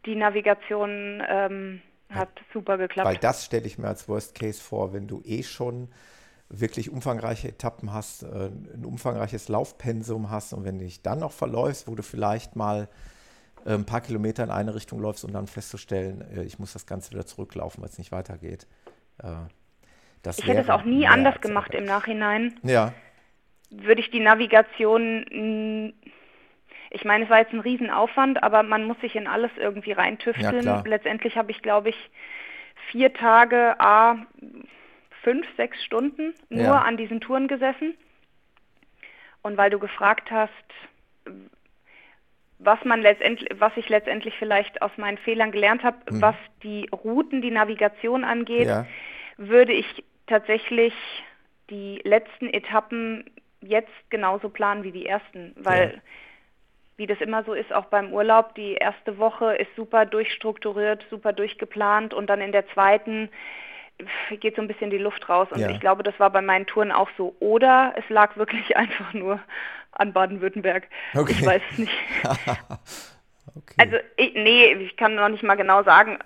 die 0.06 0.16
Navigation 0.16 1.24
ähm, 1.28 1.82
hat 2.10 2.30
ja. 2.36 2.46
super 2.54 2.78
geklappt. 2.78 3.08
Weil 3.08 3.18
das 3.18 3.46
stelle 3.46 3.66
ich 3.66 3.78
mir 3.78 3.88
als 3.88 4.08
Worst 4.08 4.36
Case 4.36 4.62
vor, 4.62 4.94
wenn 4.94 5.08
du 5.08 5.22
eh 5.26 5.44
schon 5.44 5.90
wirklich 6.50 6.90
umfangreiche 6.90 7.50
Etappen 7.50 7.94
hast, 7.94 8.24
äh, 8.24 8.50
ein 8.74 8.86
umfangreiches 8.86 9.50
Laufpensum 9.50 10.30
hast 10.30 10.54
und 10.54 10.64
wenn 10.64 10.78
du 10.80 10.86
dich 10.86 11.02
dann 11.02 11.20
noch 11.20 11.32
verläufst, 11.32 11.88
wo 11.88 11.96
du 11.96 12.04
vielleicht 12.04 12.56
mal 12.56 12.88
äh, 13.66 13.74
ein 13.74 13.86
paar 13.86 14.02
Kilometer 14.02 14.44
in 14.44 14.50
eine 14.50 14.74
Richtung 14.74 15.00
läufst 15.00 15.26
und 15.26 15.34
dann 15.34 15.48
festzustellen, 15.48 16.24
äh, 16.36 16.44
ich 16.44 16.60
muss 16.60 16.74
das 16.74 16.86
Ganze 16.86 17.12
wieder 17.12 17.26
zurücklaufen, 17.26 17.82
weil 17.82 17.90
es 17.90 17.98
nicht 17.98 18.12
weitergeht. 18.12 18.68
Das 20.22 20.38
ich 20.38 20.46
hätte 20.46 20.62
es 20.62 20.70
auch 20.70 20.84
nie 20.84 21.08
anders 21.08 21.42
gemacht 21.42 21.74
im 21.74 21.86
Nachhinein. 21.86 22.60
Ja. 22.62 22.94
Würde 23.72 24.00
ich 24.00 24.12
die 24.12 24.20
Navigation, 24.20 25.92
ich 26.92 27.04
meine, 27.04 27.24
es 27.24 27.30
war 27.32 27.40
jetzt 27.40 27.52
ein 27.52 27.60
Riesenaufwand, 27.60 28.44
aber 28.44 28.62
man 28.62 28.86
muss 28.86 29.00
sich 29.02 29.16
in 29.16 29.26
alles 29.26 29.50
irgendwie 29.58 29.94
reintüfteln. 29.94 30.64
Ja, 30.64 30.84
Letztendlich 30.86 31.36
habe 31.36 31.50
ich, 31.50 31.64
glaube 31.64 31.90
ich, 31.90 32.12
vier 32.92 33.12
Tage, 33.12 33.76
A, 33.80 34.18
fünf, 35.28 35.46
sechs 35.58 35.84
Stunden 35.84 36.34
nur 36.48 36.64
ja. 36.64 36.82
an 36.84 36.96
diesen 36.96 37.20
Touren 37.20 37.50
gesessen. 37.50 37.96
Und 39.42 39.58
weil 39.58 39.70
du 39.70 39.78
gefragt 39.78 40.32
hast, 40.32 40.54
was 42.60 42.82
man 42.86 43.02
letztendlich, 43.02 43.50
was 43.60 43.74
ich 43.76 43.90
letztendlich 43.90 44.34
vielleicht 44.40 44.82
aus 44.82 44.92
meinen 44.96 45.18
Fehlern 45.18 45.52
gelernt 45.52 45.84
habe, 45.84 45.98
mhm. 46.10 46.22
was 46.22 46.36
die 46.64 46.90
Routen, 46.94 47.42
die 47.42 47.52
Navigation 47.52 48.24
angeht, 48.24 48.68
ja. 48.68 48.86
würde 49.36 49.74
ich 49.74 50.06
tatsächlich 50.28 50.94
die 51.70 52.00
letzten 52.06 52.48
Etappen 52.48 53.30
jetzt 53.60 53.92
genauso 54.10 54.48
planen 54.48 54.84
wie 54.84 54.94
die 54.94 55.08
ersten, 55.08 55.54
weil 55.58 55.96
ja. 55.96 56.02
wie 56.96 57.08
das 57.08 57.20
immer 57.20 57.44
so 57.44 57.52
ist, 57.52 57.74
auch 57.74 57.88
beim 57.88 58.14
Urlaub, 58.14 58.56
die 58.56 58.76
erste 58.76 59.18
Woche 59.18 59.56
ist 59.56 59.76
super 59.76 60.06
durchstrukturiert, 60.06 61.06
super 61.10 61.34
durchgeplant 61.34 62.14
und 62.14 62.28
dann 62.28 62.40
in 62.40 62.54
der 62.54 62.66
zweiten 62.70 63.28
geht 64.40 64.56
so 64.56 64.62
ein 64.62 64.68
bisschen 64.68 64.90
die 64.90 64.98
Luft 64.98 65.28
raus. 65.30 65.48
Und 65.52 65.60
ja. 65.60 65.70
ich 65.70 65.80
glaube, 65.80 66.04
das 66.04 66.20
war 66.20 66.30
bei 66.30 66.42
meinen 66.42 66.66
Touren 66.66 66.92
auch 66.92 67.10
so. 67.18 67.36
Oder 67.40 67.94
es 67.98 68.08
lag 68.10 68.38
wirklich 68.38 68.78
einfach 68.78 69.14
nur 69.14 69.40
an 69.92 70.14
Baden-Württemberg. 70.14 70.88
Okay. 71.16 71.32
Ich 71.32 71.46
weiß 71.46 71.62
es 71.72 71.78
nicht. 71.80 71.94
okay. 73.56 73.76
Also, 73.78 73.98
ich, 74.16 74.34
nee, 74.36 74.74
ich 74.74 74.96
kann 74.98 75.16
noch 75.16 75.30
nicht 75.30 75.44
mal 75.44 75.56
genau 75.56 75.84
sagen, 75.84 76.20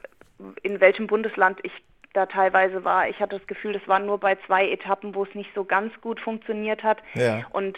in 0.64 0.80
welchem 0.80 1.08
Bundesland 1.08 1.60
ich 1.64 1.72
da 2.14 2.26
teilweise 2.26 2.84
war. 2.84 3.08
Ich 3.08 3.20
hatte 3.20 3.38
das 3.38 3.48
Gefühl, 3.48 3.74
das 3.74 3.88
war 3.88 4.00
nur 4.00 4.20
bei 4.20 4.36
zwei 4.48 4.70
Etappen, 4.70 5.16
wo 5.16 5.24
es 5.24 5.34
nicht 5.34 5.50
so 5.56 5.64
ganz 5.64 5.94
gut 6.02 6.20
funktioniert 6.20 6.84
hat. 6.84 6.98
Ja. 7.14 7.46
Und 7.52 7.78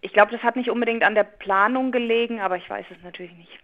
ich 0.00 0.12
glaube, 0.12 0.32
das 0.32 0.42
hat 0.42 0.56
nicht 0.56 0.70
unbedingt 0.70 1.02
an 1.02 1.14
der 1.14 1.24
Planung 1.24 1.92
gelegen, 1.92 2.40
aber 2.40 2.56
ich 2.56 2.68
weiß 2.70 2.86
es 2.90 3.02
natürlich 3.02 3.32
nicht. 3.32 3.58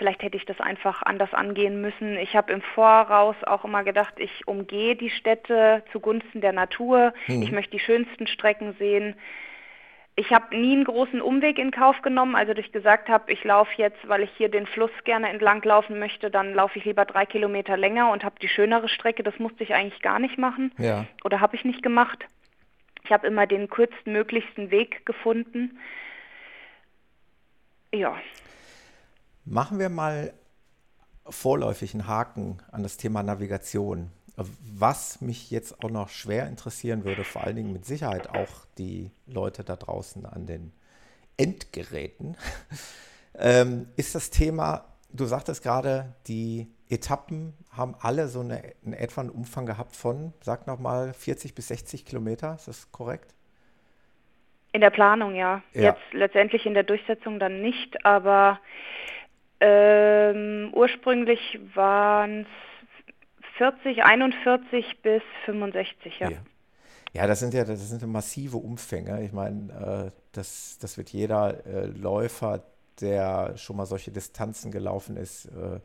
Vielleicht 0.00 0.22
hätte 0.22 0.38
ich 0.38 0.46
das 0.46 0.58
einfach 0.60 1.02
anders 1.02 1.34
angehen 1.34 1.82
müssen. 1.82 2.16
Ich 2.16 2.34
habe 2.34 2.54
im 2.54 2.62
Voraus 2.62 3.36
auch 3.44 3.66
immer 3.66 3.84
gedacht, 3.84 4.14
ich 4.16 4.48
umgehe 4.48 4.96
die 4.96 5.10
Städte 5.10 5.82
zugunsten 5.92 6.40
der 6.40 6.54
Natur. 6.54 7.12
Hm. 7.26 7.42
Ich 7.42 7.52
möchte 7.52 7.72
die 7.72 7.80
schönsten 7.80 8.26
Strecken 8.26 8.72
sehen. 8.78 9.14
Ich 10.16 10.30
habe 10.30 10.56
nie 10.56 10.72
einen 10.72 10.84
großen 10.84 11.20
Umweg 11.20 11.58
in 11.58 11.70
Kauf 11.70 12.00
genommen, 12.00 12.34
also 12.34 12.54
dass 12.54 12.64
ich 12.64 12.72
gesagt 12.72 13.10
habe, 13.10 13.30
ich 13.30 13.44
laufe 13.44 13.72
jetzt, 13.76 14.08
weil 14.08 14.22
ich 14.22 14.30
hier 14.38 14.48
den 14.48 14.64
Fluss 14.64 14.90
gerne 15.04 15.28
entlang 15.28 15.62
laufen 15.64 15.98
möchte, 15.98 16.30
dann 16.30 16.54
laufe 16.54 16.78
ich 16.78 16.86
lieber 16.86 17.04
drei 17.04 17.26
Kilometer 17.26 17.76
länger 17.76 18.10
und 18.10 18.24
habe 18.24 18.36
die 18.40 18.48
schönere 18.48 18.88
Strecke. 18.88 19.22
Das 19.22 19.38
musste 19.38 19.64
ich 19.64 19.74
eigentlich 19.74 20.00
gar 20.00 20.18
nicht 20.18 20.38
machen 20.38 20.72
ja. 20.78 21.04
oder 21.24 21.40
habe 21.40 21.56
ich 21.56 21.66
nicht 21.66 21.82
gemacht. 21.82 22.24
Ich 23.04 23.12
habe 23.12 23.26
immer 23.26 23.46
den 23.46 23.68
kürztmöglichsten 23.68 24.70
Weg 24.70 25.04
gefunden. 25.04 25.78
Ja. 27.92 28.16
Machen 29.44 29.78
wir 29.78 29.88
mal 29.88 30.32
vorläufig 31.28 31.94
einen 31.94 32.06
Haken 32.06 32.58
an 32.72 32.82
das 32.82 32.96
Thema 32.96 33.22
Navigation. 33.22 34.10
Was 34.36 35.20
mich 35.20 35.50
jetzt 35.50 35.84
auch 35.84 35.90
noch 35.90 36.08
schwer 36.08 36.46
interessieren 36.46 37.04
würde, 37.04 37.24
vor 37.24 37.44
allen 37.44 37.56
Dingen 37.56 37.72
mit 37.72 37.84
Sicherheit 37.84 38.30
auch 38.30 38.64
die 38.78 39.10
Leute 39.26 39.64
da 39.64 39.76
draußen 39.76 40.24
an 40.24 40.46
den 40.46 40.72
Endgeräten, 41.36 42.36
ähm, 43.38 43.88
ist 43.96 44.14
das 44.14 44.30
Thema, 44.30 44.86
du 45.12 45.26
sagtest 45.26 45.62
gerade, 45.62 46.14
die 46.26 46.68
Etappen 46.88 47.54
haben 47.70 47.94
alle 48.00 48.28
so 48.28 48.40
eine, 48.40 48.62
einen 48.84 48.94
etwa 48.94 49.20
einen 49.20 49.30
Umfang 49.30 49.66
gehabt 49.66 49.94
von, 49.94 50.32
sag 50.40 50.66
nochmal, 50.66 51.12
40 51.12 51.54
bis 51.54 51.68
60 51.68 52.04
Kilometer, 52.04 52.54
ist 52.54 52.68
das 52.68 52.90
korrekt? 52.92 53.34
In 54.72 54.80
der 54.80 54.90
Planung, 54.90 55.34
ja. 55.34 55.62
ja. 55.72 55.82
Jetzt 55.82 56.12
letztendlich 56.12 56.64
in 56.64 56.74
der 56.74 56.84
Durchsetzung 56.84 57.38
dann 57.38 57.60
nicht, 57.60 58.04
aber 58.04 58.60
ähm, 59.60 60.70
ursprünglich 60.72 61.60
waren 61.74 62.42
es 62.42 62.48
40, 63.58 64.02
41 64.02 65.02
bis 65.02 65.22
65, 65.44 66.18
ja. 66.20 66.30
ja. 66.30 66.38
Ja, 67.12 67.26
das 67.26 67.40
sind 67.40 67.54
ja, 67.54 67.64
das 67.64 67.88
sind 67.88 68.06
massive 68.06 68.56
Umfänge. 68.56 69.24
Ich 69.24 69.32
meine, 69.32 70.10
äh, 70.12 70.16
das, 70.32 70.78
das 70.80 70.96
wird 70.96 71.10
jeder 71.10 71.66
äh, 71.66 71.86
Läufer, 71.86 72.62
der 73.00 73.56
schon 73.56 73.76
mal 73.76 73.86
solche 73.86 74.12
Distanzen 74.12 74.70
gelaufen 74.70 75.16
ist, 75.16 75.46
äh, 75.46 75.80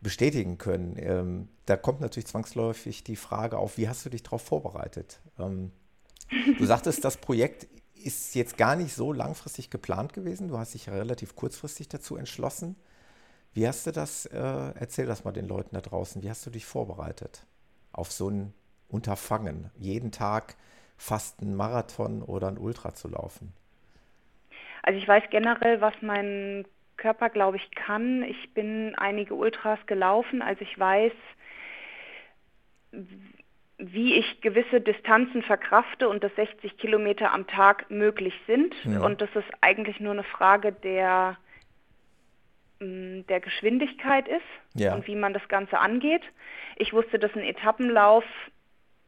bestätigen 0.00 0.58
können. 0.58 0.96
Ähm, 0.98 1.48
da 1.66 1.76
kommt 1.76 2.00
natürlich 2.00 2.26
zwangsläufig 2.26 3.04
die 3.04 3.16
Frage 3.16 3.58
auf, 3.58 3.78
wie 3.78 3.88
hast 3.88 4.04
du 4.04 4.10
dich 4.10 4.22
darauf 4.22 4.42
vorbereitet? 4.42 5.20
Ähm, 5.38 5.70
du 6.58 6.64
sagtest, 6.64 7.04
das 7.04 7.16
Projekt 7.18 7.68
ist 7.94 8.34
jetzt 8.34 8.56
gar 8.56 8.76
nicht 8.76 8.94
so 8.94 9.12
langfristig 9.12 9.70
geplant 9.70 10.14
gewesen. 10.14 10.48
Du 10.48 10.58
hast 10.58 10.74
dich 10.74 10.86
ja 10.86 10.94
relativ 10.94 11.36
kurzfristig 11.36 11.88
dazu 11.88 12.16
entschlossen. 12.16 12.76
Wie 13.52 13.66
hast 13.66 13.86
du 13.86 13.90
das, 13.90 14.26
äh, 14.26 14.38
erzähl 14.38 15.06
das 15.06 15.24
mal 15.24 15.32
den 15.32 15.48
Leuten 15.48 15.74
da 15.74 15.80
draußen, 15.80 16.22
wie 16.22 16.30
hast 16.30 16.46
du 16.46 16.50
dich 16.50 16.66
vorbereitet 16.66 17.46
auf 17.92 18.12
so 18.12 18.28
ein 18.30 18.54
Unterfangen, 18.88 19.70
jeden 19.76 20.12
Tag 20.12 20.56
fast 20.96 21.40
einen 21.40 21.56
Marathon 21.56 22.22
oder 22.22 22.48
ein 22.48 22.58
Ultra 22.58 22.94
zu 22.94 23.08
laufen? 23.08 23.52
Also 24.82 24.98
ich 24.98 25.06
weiß 25.06 25.24
generell, 25.30 25.80
was 25.80 25.94
mein 26.00 26.64
Körper, 26.96 27.30
glaube 27.30 27.56
ich, 27.56 27.70
kann. 27.72 28.22
Ich 28.22 28.54
bin 28.54 28.94
einige 28.96 29.34
Ultras 29.34 29.78
gelaufen, 29.86 30.42
also 30.42 30.62
ich 30.62 30.78
weiß, 30.78 31.12
wie 33.78 34.14
ich 34.14 34.40
gewisse 34.42 34.80
Distanzen 34.80 35.42
verkrafte 35.42 36.08
und 36.08 36.22
dass 36.22 36.34
60 36.36 36.76
Kilometer 36.76 37.32
am 37.32 37.46
Tag 37.46 37.90
möglich 37.90 38.34
sind. 38.46 38.74
Ja. 38.84 39.00
Und 39.00 39.20
das 39.20 39.30
ist 39.34 39.48
eigentlich 39.62 40.00
nur 40.00 40.12
eine 40.12 40.22
Frage 40.22 40.72
der 40.72 41.38
der 42.80 43.40
Geschwindigkeit 43.40 44.26
ist 44.26 44.40
ja. 44.74 44.94
und 44.94 45.06
wie 45.06 45.14
man 45.14 45.34
das 45.34 45.46
Ganze 45.48 45.78
angeht. 45.78 46.22
Ich 46.76 46.92
wusste, 46.92 47.18
dass 47.18 47.34
ein 47.34 47.44
Etappenlauf, 47.44 48.24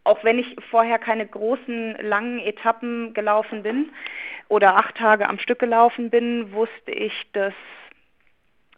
auch 0.04 0.22
wenn 0.24 0.38
ich 0.38 0.56
vorher 0.70 0.98
keine 0.98 1.26
großen, 1.26 1.96
langen 2.02 2.38
Etappen 2.40 3.14
gelaufen 3.14 3.62
bin 3.62 3.90
oder 4.48 4.76
acht 4.76 4.96
Tage 4.96 5.28
am 5.28 5.38
Stück 5.38 5.58
gelaufen 5.58 6.10
bin, 6.10 6.52
wusste 6.52 6.92
ich, 6.92 7.12
dass 7.32 7.54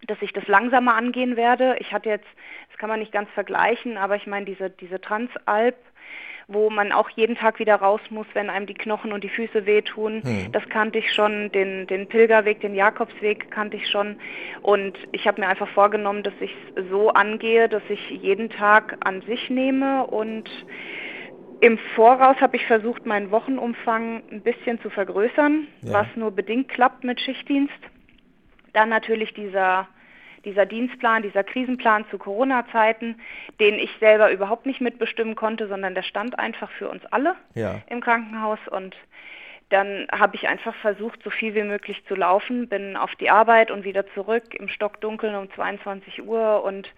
dass 0.06 0.20
ich 0.20 0.34
das 0.34 0.46
langsamer 0.48 0.94
angehen 0.96 1.34
werde. 1.34 1.76
Ich 1.78 1.92
hatte 1.92 2.10
jetzt, 2.10 2.26
das 2.68 2.78
kann 2.78 2.90
man 2.90 2.98
nicht 2.98 3.10
ganz 3.10 3.30
vergleichen, 3.30 3.96
aber 3.96 4.16
ich 4.16 4.26
meine, 4.26 4.44
diese, 4.44 4.68
diese 4.68 5.00
Transalp, 5.00 5.76
wo 6.48 6.70
man 6.70 6.92
auch 6.92 7.08
jeden 7.10 7.36
Tag 7.36 7.58
wieder 7.58 7.76
raus 7.76 8.00
muss, 8.10 8.26
wenn 8.34 8.50
einem 8.50 8.66
die 8.66 8.74
Knochen 8.74 9.12
und 9.12 9.24
die 9.24 9.28
Füße 9.28 9.66
wehtun. 9.66 10.22
Hm. 10.22 10.52
Das 10.52 10.68
kannte 10.68 10.98
ich 10.98 11.12
schon, 11.12 11.50
den, 11.52 11.86
den 11.86 12.06
Pilgerweg, 12.08 12.60
den 12.60 12.74
Jakobsweg 12.74 13.50
kannte 13.50 13.76
ich 13.76 13.88
schon. 13.88 14.16
Und 14.62 14.98
ich 15.12 15.26
habe 15.26 15.40
mir 15.40 15.48
einfach 15.48 15.68
vorgenommen, 15.68 16.22
dass 16.22 16.34
ich 16.40 16.54
es 16.74 16.88
so 16.90 17.10
angehe, 17.10 17.68
dass 17.68 17.82
ich 17.88 18.10
jeden 18.10 18.50
Tag 18.50 18.96
an 19.00 19.22
sich 19.22 19.50
nehme 19.50 20.06
und 20.06 20.50
im 21.60 21.78
Voraus 21.94 22.36
habe 22.42 22.56
ich 22.56 22.66
versucht, 22.66 23.06
meinen 23.06 23.30
Wochenumfang 23.30 24.22
ein 24.30 24.42
bisschen 24.42 24.80
zu 24.82 24.90
vergrößern, 24.90 25.66
ja. 25.80 25.92
was 25.94 26.06
nur 26.14 26.30
bedingt 26.30 26.68
klappt 26.68 27.04
mit 27.04 27.20
Schichtdienst. 27.20 27.72
Dann 28.74 28.90
natürlich 28.90 29.32
dieser 29.32 29.88
dieser 30.44 30.66
Dienstplan, 30.66 31.22
dieser 31.22 31.44
Krisenplan 31.44 32.04
zu 32.10 32.18
Corona-Zeiten, 32.18 33.20
den 33.60 33.74
ich 33.78 33.90
selber 34.00 34.30
überhaupt 34.30 34.66
nicht 34.66 34.80
mitbestimmen 34.80 35.34
konnte, 35.34 35.68
sondern 35.68 35.94
der 35.94 36.02
stand 36.02 36.38
einfach 36.38 36.70
für 36.72 36.88
uns 36.88 37.04
alle 37.06 37.36
ja. 37.54 37.80
im 37.88 38.00
Krankenhaus 38.00 38.58
und 38.70 38.94
dann 39.70 40.06
habe 40.12 40.36
ich 40.36 40.46
einfach 40.46 40.74
versucht, 40.76 41.22
so 41.24 41.30
viel 41.30 41.54
wie 41.54 41.62
möglich 41.62 42.04
zu 42.06 42.14
laufen, 42.14 42.68
bin 42.68 42.96
auf 42.96 43.14
die 43.16 43.30
Arbeit 43.30 43.70
und 43.70 43.84
wieder 43.84 44.06
zurück 44.14 44.54
im 44.54 44.68
Stockdunkeln 44.68 45.34
um 45.34 45.50
22 45.52 46.22
Uhr 46.22 46.62
und 46.62 46.88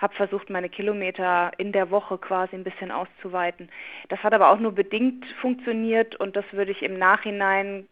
habe 0.00 0.14
versucht, 0.14 0.48
meine 0.48 0.68
Kilometer 0.68 1.52
in 1.58 1.72
der 1.72 1.90
Woche 1.90 2.18
quasi 2.18 2.56
ein 2.56 2.64
bisschen 2.64 2.90
auszuweiten. 2.90 3.70
Das 4.08 4.22
hat 4.22 4.34
aber 4.34 4.50
auch 4.50 4.58
nur 4.58 4.72
bedingt 4.72 5.26
funktioniert 5.40 6.16
und 6.16 6.34
das 6.36 6.44
würde 6.52 6.72
ich 6.72 6.82
im 6.82 6.98
Nachhinein 6.98 7.86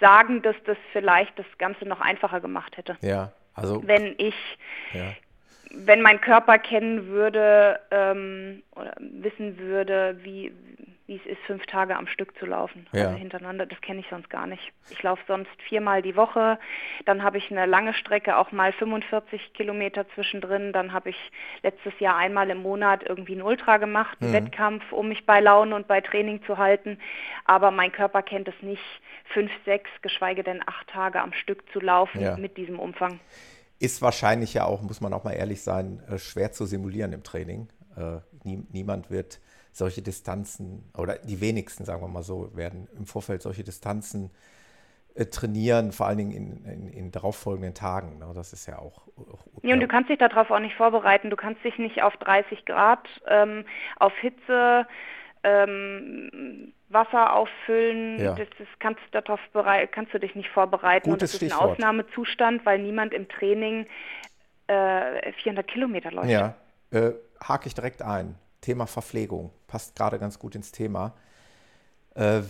sagen, 0.00 0.42
dass 0.42 0.56
das 0.64 0.76
vielleicht 0.92 1.38
das 1.38 1.46
Ganze 1.58 1.86
noch 1.86 2.00
einfacher 2.00 2.40
gemacht 2.40 2.76
hätte. 2.76 2.96
Ja, 3.00 3.32
also, 3.56 3.82
wenn 3.86 4.14
ich, 4.18 4.34
ja. 4.92 5.12
wenn 5.70 6.02
mein 6.02 6.20
Körper 6.20 6.58
kennen 6.58 7.08
würde 7.08 7.80
ähm, 7.90 8.62
oder 8.72 8.94
wissen 8.98 9.58
würde, 9.58 10.18
wie, 10.22 10.52
wie 11.06 11.16
es 11.16 11.26
ist, 11.26 11.40
fünf 11.46 11.64
Tage 11.66 11.96
am 11.96 12.06
Stück 12.06 12.36
zu 12.38 12.46
laufen, 12.46 12.86
ja. 12.92 13.06
also 13.06 13.16
hintereinander, 13.16 13.66
das 13.66 13.80
kenne 13.80 14.00
ich 14.00 14.06
sonst 14.10 14.28
gar 14.28 14.46
nicht. 14.46 14.72
Ich 14.90 15.02
laufe 15.02 15.22
sonst 15.26 15.50
viermal 15.68 16.02
die 16.02 16.16
Woche, 16.16 16.58
dann 17.04 17.22
habe 17.22 17.38
ich 17.38 17.50
eine 17.50 17.66
lange 17.66 17.94
Strecke, 17.94 18.36
auch 18.36 18.50
mal 18.52 18.72
45 18.72 19.52
Kilometer 19.54 20.08
zwischendrin, 20.14 20.72
dann 20.72 20.92
habe 20.92 21.10
ich 21.10 21.16
letztes 21.62 21.98
Jahr 22.00 22.16
einmal 22.16 22.50
im 22.50 22.62
Monat 22.62 23.04
irgendwie 23.08 23.32
einen 23.32 23.42
Ultra 23.42 23.76
gemacht, 23.76 24.18
einen 24.20 24.30
mhm. 24.30 24.34
Wettkampf, 24.34 24.92
um 24.92 25.08
mich 25.08 25.26
bei 25.26 25.40
Laune 25.40 25.74
und 25.76 25.86
bei 25.86 26.00
Training 26.00 26.42
zu 26.44 26.58
halten, 26.58 26.98
aber 27.44 27.70
mein 27.70 27.92
Körper 27.92 28.22
kennt 28.22 28.48
es 28.48 28.60
nicht, 28.60 28.82
fünf, 29.32 29.50
sechs, 29.64 29.90
geschweige 30.02 30.42
denn 30.42 30.60
acht 30.66 30.88
Tage 30.88 31.20
am 31.20 31.32
Stück 31.32 31.70
zu 31.72 31.80
laufen 31.80 32.20
ja. 32.20 32.36
mit 32.36 32.56
diesem 32.56 32.78
Umfang. 32.78 33.20
Ist 33.78 34.00
wahrscheinlich 34.02 34.54
ja 34.54 34.64
auch, 34.64 34.82
muss 34.82 35.00
man 35.00 35.12
auch 35.12 35.24
mal 35.24 35.32
ehrlich 35.32 35.62
sein, 35.62 36.02
äh, 36.08 36.18
schwer 36.18 36.52
zu 36.52 36.64
simulieren 36.64 37.12
im 37.12 37.22
Training. 37.22 37.68
Äh, 37.96 38.18
niemand 38.44 39.10
wird 39.10 39.40
solche 39.76 40.00
Distanzen, 40.00 40.90
oder 40.96 41.18
die 41.18 41.40
wenigsten, 41.40 41.84
sagen 41.84 42.00
wir 42.00 42.08
mal 42.08 42.22
so, 42.22 42.56
werden 42.56 42.88
im 42.96 43.06
Vorfeld 43.06 43.42
solche 43.42 43.62
Distanzen 43.62 44.30
äh, 45.14 45.26
trainieren, 45.26 45.92
vor 45.92 46.06
allen 46.06 46.16
Dingen 46.16 46.32
in, 46.32 46.64
in, 46.64 46.88
in 46.88 47.12
darauffolgenden 47.12 47.74
Tagen. 47.74 48.18
Ne? 48.18 48.32
Das 48.34 48.54
ist 48.54 48.66
ja 48.66 48.78
auch. 48.78 49.06
auch 49.18 49.44
ja, 49.62 49.74
und 49.74 49.80
du 49.80 49.86
kannst 49.86 50.08
dich 50.08 50.18
darauf 50.18 50.50
auch 50.50 50.60
nicht 50.60 50.76
vorbereiten. 50.76 51.28
Du 51.28 51.36
kannst 51.36 51.62
dich 51.62 51.76
nicht 51.78 52.02
auf 52.02 52.16
30 52.16 52.64
Grad, 52.64 53.06
ähm, 53.28 53.66
auf 53.96 54.14
Hitze, 54.18 54.86
ähm, 55.42 56.72
Wasser 56.88 57.34
auffüllen, 57.34 58.18
ja. 58.18 58.34
das, 58.34 58.48
das 58.58 58.68
kannst, 58.78 59.02
darauf 59.10 59.40
kannst 59.92 60.14
du 60.14 60.18
dich 60.18 60.34
nicht 60.34 60.48
vorbereiten. 60.48 61.10
Gutes 61.10 61.12
und 61.12 61.22
das 61.22 61.30
ist 61.32 61.36
Stichwort. 61.36 61.62
ein 61.62 61.70
Ausnahmezustand, 61.72 62.64
weil 62.64 62.78
niemand 62.78 63.12
im 63.12 63.28
Training 63.28 63.86
äh, 64.68 65.32
400 65.32 65.68
Kilometer 65.68 66.12
läuft. 66.12 66.30
Ja, 66.30 66.54
äh, 66.92 67.12
hake 67.42 67.66
ich 67.66 67.74
direkt 67.74 68.00
ein. 68.00 68.36
Thema 68.66 68.88
Verpflegung 68.88 69.52
passt 69.68 69.94
gerade 69.94 70.18
ganz 70.18 70.40
gut 70.40 70.56
ins 70.56 70.72
Thema. 70.72 71.14
Äh, 72.16 72.42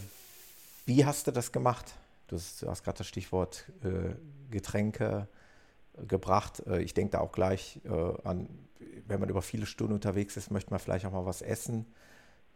wie 0.86 1.04
hast 1.04 1.26
du 1.26 1.30
das 1.30 1.52
gemacht? 1.52 1.92
Du 2.28 2.36
hast, 2.36 2.64
hast 2.66 2.84
gerade 2.84 2.96
das 2.96 3.06
Stichwort 3.06 3.70
äh, 3.84 4.14
Getränke 4.50 5.28
gebracht. 6.08 6.62
Äh, 6.66 6.80
ich 6.80 6.94
denke 6.94 7.12
da 7.12 7.20
auch 7.20 7.32
gleich 7.32 7.82
äh, 7.84 8.26
an, 8.26 8.48
wenn 9.06 9.20
man 9.20 9.28
über 9.28 9.42
viele 9.42 9.66
Stunden 9.66 9.92
unterwegs 9.92 10.38
ist, 10.38 10.50
möchte 10.50 10.70
man 10.70 10.78
vielleicht 10.78 11.04
auch 11.04 11.12
mal 11.12 11.26
was 11.26 11.42
essen. 11.42 11.84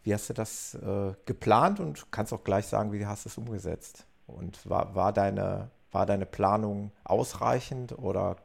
Wie 0.04 0.14
hast 0.14 0.30
du 0.30 0.32
das 0.32 0.72
äh, 0.76 1.12
geplant 1.26 1.80
und 1.80 2.10
kannst 2.10 2.32
auch 2.32 2.44
gleich 2.44 2.64
sagen, 2.64 2.94
wie 2.94 3.04
hast 3.04 3.26
du 3.26 3.28
es 3.28 3.36
umgesetzt? 3.36 4.06
Und 4.26 4.66
war, 4.70 4.94
war, 4.94 5.12
deine, 5.12 5.70
war 5.92 6.06
deine 6.06 6.24
Planung 6.24 6.92
ausreichend 7.04 7.92
oder 7.98 8.36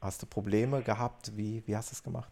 hast 0.00 0.22
du 0.22 0.26
Probleme 0.26 0.80
gehabt? 0.82 1.36
Wie, 1.36 1.66
wie 1.66 1.76
hast 1.76 1.90
du 1.90 1.94
es 1.94 2.04
gemacht? 2.04 2.30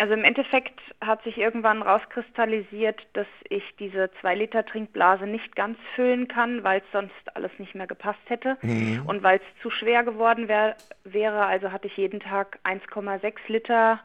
Also 0.00 0.14
im 0.14 0.24
Endeffekt 0.24 0.80
hat 1.00 1.22
sich 1.24 1.36
irgendwann 1.36 1.82
rauskristallisiert, 1.82 3.06
dass 3.12 3.26
ich 3.48 3.62
diese 3.78 4.10
2 4.20 4.34
Liter 4.34 4.64
Trinkblase 4.64 5.26
nicht 5.26 5.54
ganz 5.54 5.78
füllen 5.94 6.26
kann, 6.26 6.64
weil 6.64 6.80
es 6.80 6.92
sonst 6.92 7.36
alles 7.36 7.50
nicht 7.58 7.74
mehr 7.74 7.86
gepasst 7.86 8.20
hätte 8.26 8.56
mhm. 8.62 9.02
und 9.06 9.22
weil 9.22 9.38
es 9.38 9.62
zu 9.62 9.70
schwer 9.70 10.02
geworden 10.02 10.48
wär, 10.48 10.76
wäre. 11.04 11.44
Also 11.44 11.70
hatte 11.70 11.86
ich 11.86 11.96
jeden 11.98 12.20
Tag 12.20 12.58
1,6 12.64 13.34
Liter 13.48 14.00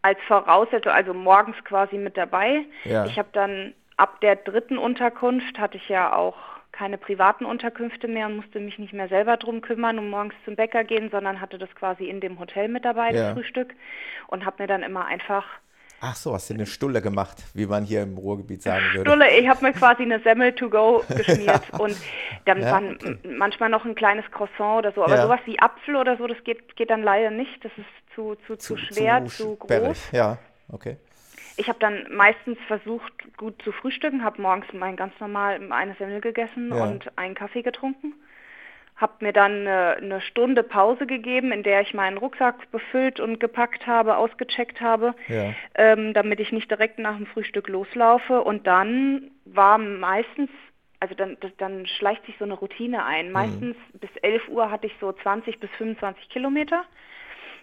als 0.00 0.18
Voraussetzung, 0.26 0.92
also 0.92 1.12
morgens 1.12 1.62
quasi 1.64 1.98
mit 1.98 2.16
dabei. 2.16 2.64
Ja. 2.84 3.04
Ich 3.04 3.18
habe 3.18 3.28
dann 3.32 3.74
ab 3.96 4.20
der 4.20 4.36
dritten 4.36 4.78
Unterkunft 4.78 5.58
hatte 5.58 5.76
ich 5.76 5.88
ja 5.88 6.14
auch 6.14 6.36
keine 6.72 6.98
privaten 6.98 7.44
Unterkünfte 7.44 8.08
mehr 8.08 8.26
und 8.26 8.36
musste 8.36 8.58
mich 8.58 8.78
nicht 8.78 8.92
mehr 8.92 9.08
selber 9.08 9.36
drum 9.36 9.60
kümmern 9.60 9.98
und 9.98 10.08
morgens 10.08 10.34
zum 10.44 10.56
Bäcker 10.56 10.84
gehen, 10.84 11.10
sondern 11.10 11.40
hatte 11.40 11.58
das 11.58 11.72
quasi 11.74 12.04
in 12.04 12.20
dem 12.20 12.38
Hotel 12.38 12.68
mit 12.68 12.84
dabei, 12.84 13.12
ja. 13.12 13.12
das 13.12 13.32
Frühstück 13.34 13.74
und 14.26 14.44
habe 14.46 14.62
mir 14.62 14.66
dann 14.66 14.82
immer 14.82 15.04
einfach 15.04 15.44
Ach 16.04 16.16
so, 16.16 16.34
hast 16.34 16.50
du 16.50 16.54
eine 16.54 16.66
Stulle 16.66 17.00
gemacht, 17.00 17.44
wie 17.54 17.64
man 17.64 17.84
hier 17.84 18.02
im 18.02 18.18
Ruhrgebiet 18.18 18.60
sagen 18.60 18.82
würde. 18.92 19.08
Stulle, 19.08 19.38
ich 19.38 19.46
habe 19.46 19.64
mir 19.64 19.72
quasi 19.72 20.02
eine 20.02 20.18
Semmel 20.18 20.52
to 20.52 20.68
go 20.68 21.04
geschmiert 21.16 21.62
ja. 21.72 21.78
und 21.78 21.96
dann 22.44 22.60
ja, 22.60 22.72
waren 22.72 23.20
manchmal 23.38 23.68
noch 23.68 23.84
ein 23.84 23.94
kleines 23.94 24.28
Croissant 24.32 24.78
oder 24.78 24.90
so, 24.90 25.04
aber 25.04 25.14
ja. 25.14 25.22
sowas 25.22 25.38
wie 25.44 25.60
Apfel 25.60 25.94
oder 25.94 26.16
so, 26.16 26.26
das 26.26 26.42
geht, 26.42 26.74
geht 26.74 26.90
dann 26.90 27.04
leider 27.04 27.30
nicht, 27.30 27.64
das 27.64 27.70
ist 27.76 27.86
zu, 28.16 28.34
zu, 28.48 28.56
zu, 28.56 28.74
zu 28.74 28.76
schwer, 28.78 29.24
zu, 29.26 29.56
zu 29.56 29.56
groß. 29.56 30.10
Ja, 30.10 30.38
okay. 30.72 30.96
Ich 31.56 31.68
habe 31.68 31.78
dann 31.78 32.06
meistens 32.10 32.58
versucht, 32.66 33.12
gut 33.36 33.60
zu 33.62 33.72
frühstücken, 33.72 34.24
habe 34.24 34.40
morgens 34.40 34.66
mein 34.72 34.96
ganz 34.96 35.18
normal 35.20 35.60
eine 35.70 35.94
Semmel 35.94 36.20
gegessen 36.20 36.70
ja. 36.74 36.84
und 36.84 37.16
einen 37.16 37.34
Kaffee 37.34 37.62
getrunken. 37.62 38.14
Habe 38.96 39.24
mir 39.24 39.32
dann 39.32 39.66
eine, 39.66 39.96
eine, 39.96 40.20
Stunde 40.20 40.62
Pause 40.62 41.06
gegeben, 41.06 41.50
in 41.50 41.62
der 41.62 41.80
ich 41.80 41.92
meinen 41.92 42.18
Rucksack 42.18 42.70
befüllt 42.70 43.20
und 43.20 43.40
gepackt 43.40 43.86
habe, 43.86 44.16
ausgecheckt 44.16 44.80
habe, 44.80 45.14
ja. 45.28 45.54
ähm, 45.74 46.12
damit 46.14 46.40
ich 46.40 46.52
nicht 46.52 46.70
direkt 46.70 46.98
nach 46.98 47.16
dem 47.16 47.26
Frühstück 47.26 47.68
loslaufe. 47.68 48.42
Und 48.42 48.66
dann 48.66 49.30
war 49.44 49.78
meistens, 49.78 50.50
also 51.00 51.14
dann, 51.14 51.36
dann 51.58 51.86
schleicht 51.86 52.24
sich 52.26 52.36
so 52.38 52.44
eine 52.44 52.54
Routine 52.54 53.04
ein. 53.04 53.28
Mhm. 53.28 53.32
Meistens 53.32 53.76
mhm. 53.92 53.98
bis 53.98 54.10
11 54.20 54.48
Uhr 54.48 54.70
hatte 54.70 54.86
ich 54.86 54.94
so 55.00 55.12
20 55.12 55.58
bis 55.58 55.70
25 55.78 56.28
Kilometer. 56.28 56.84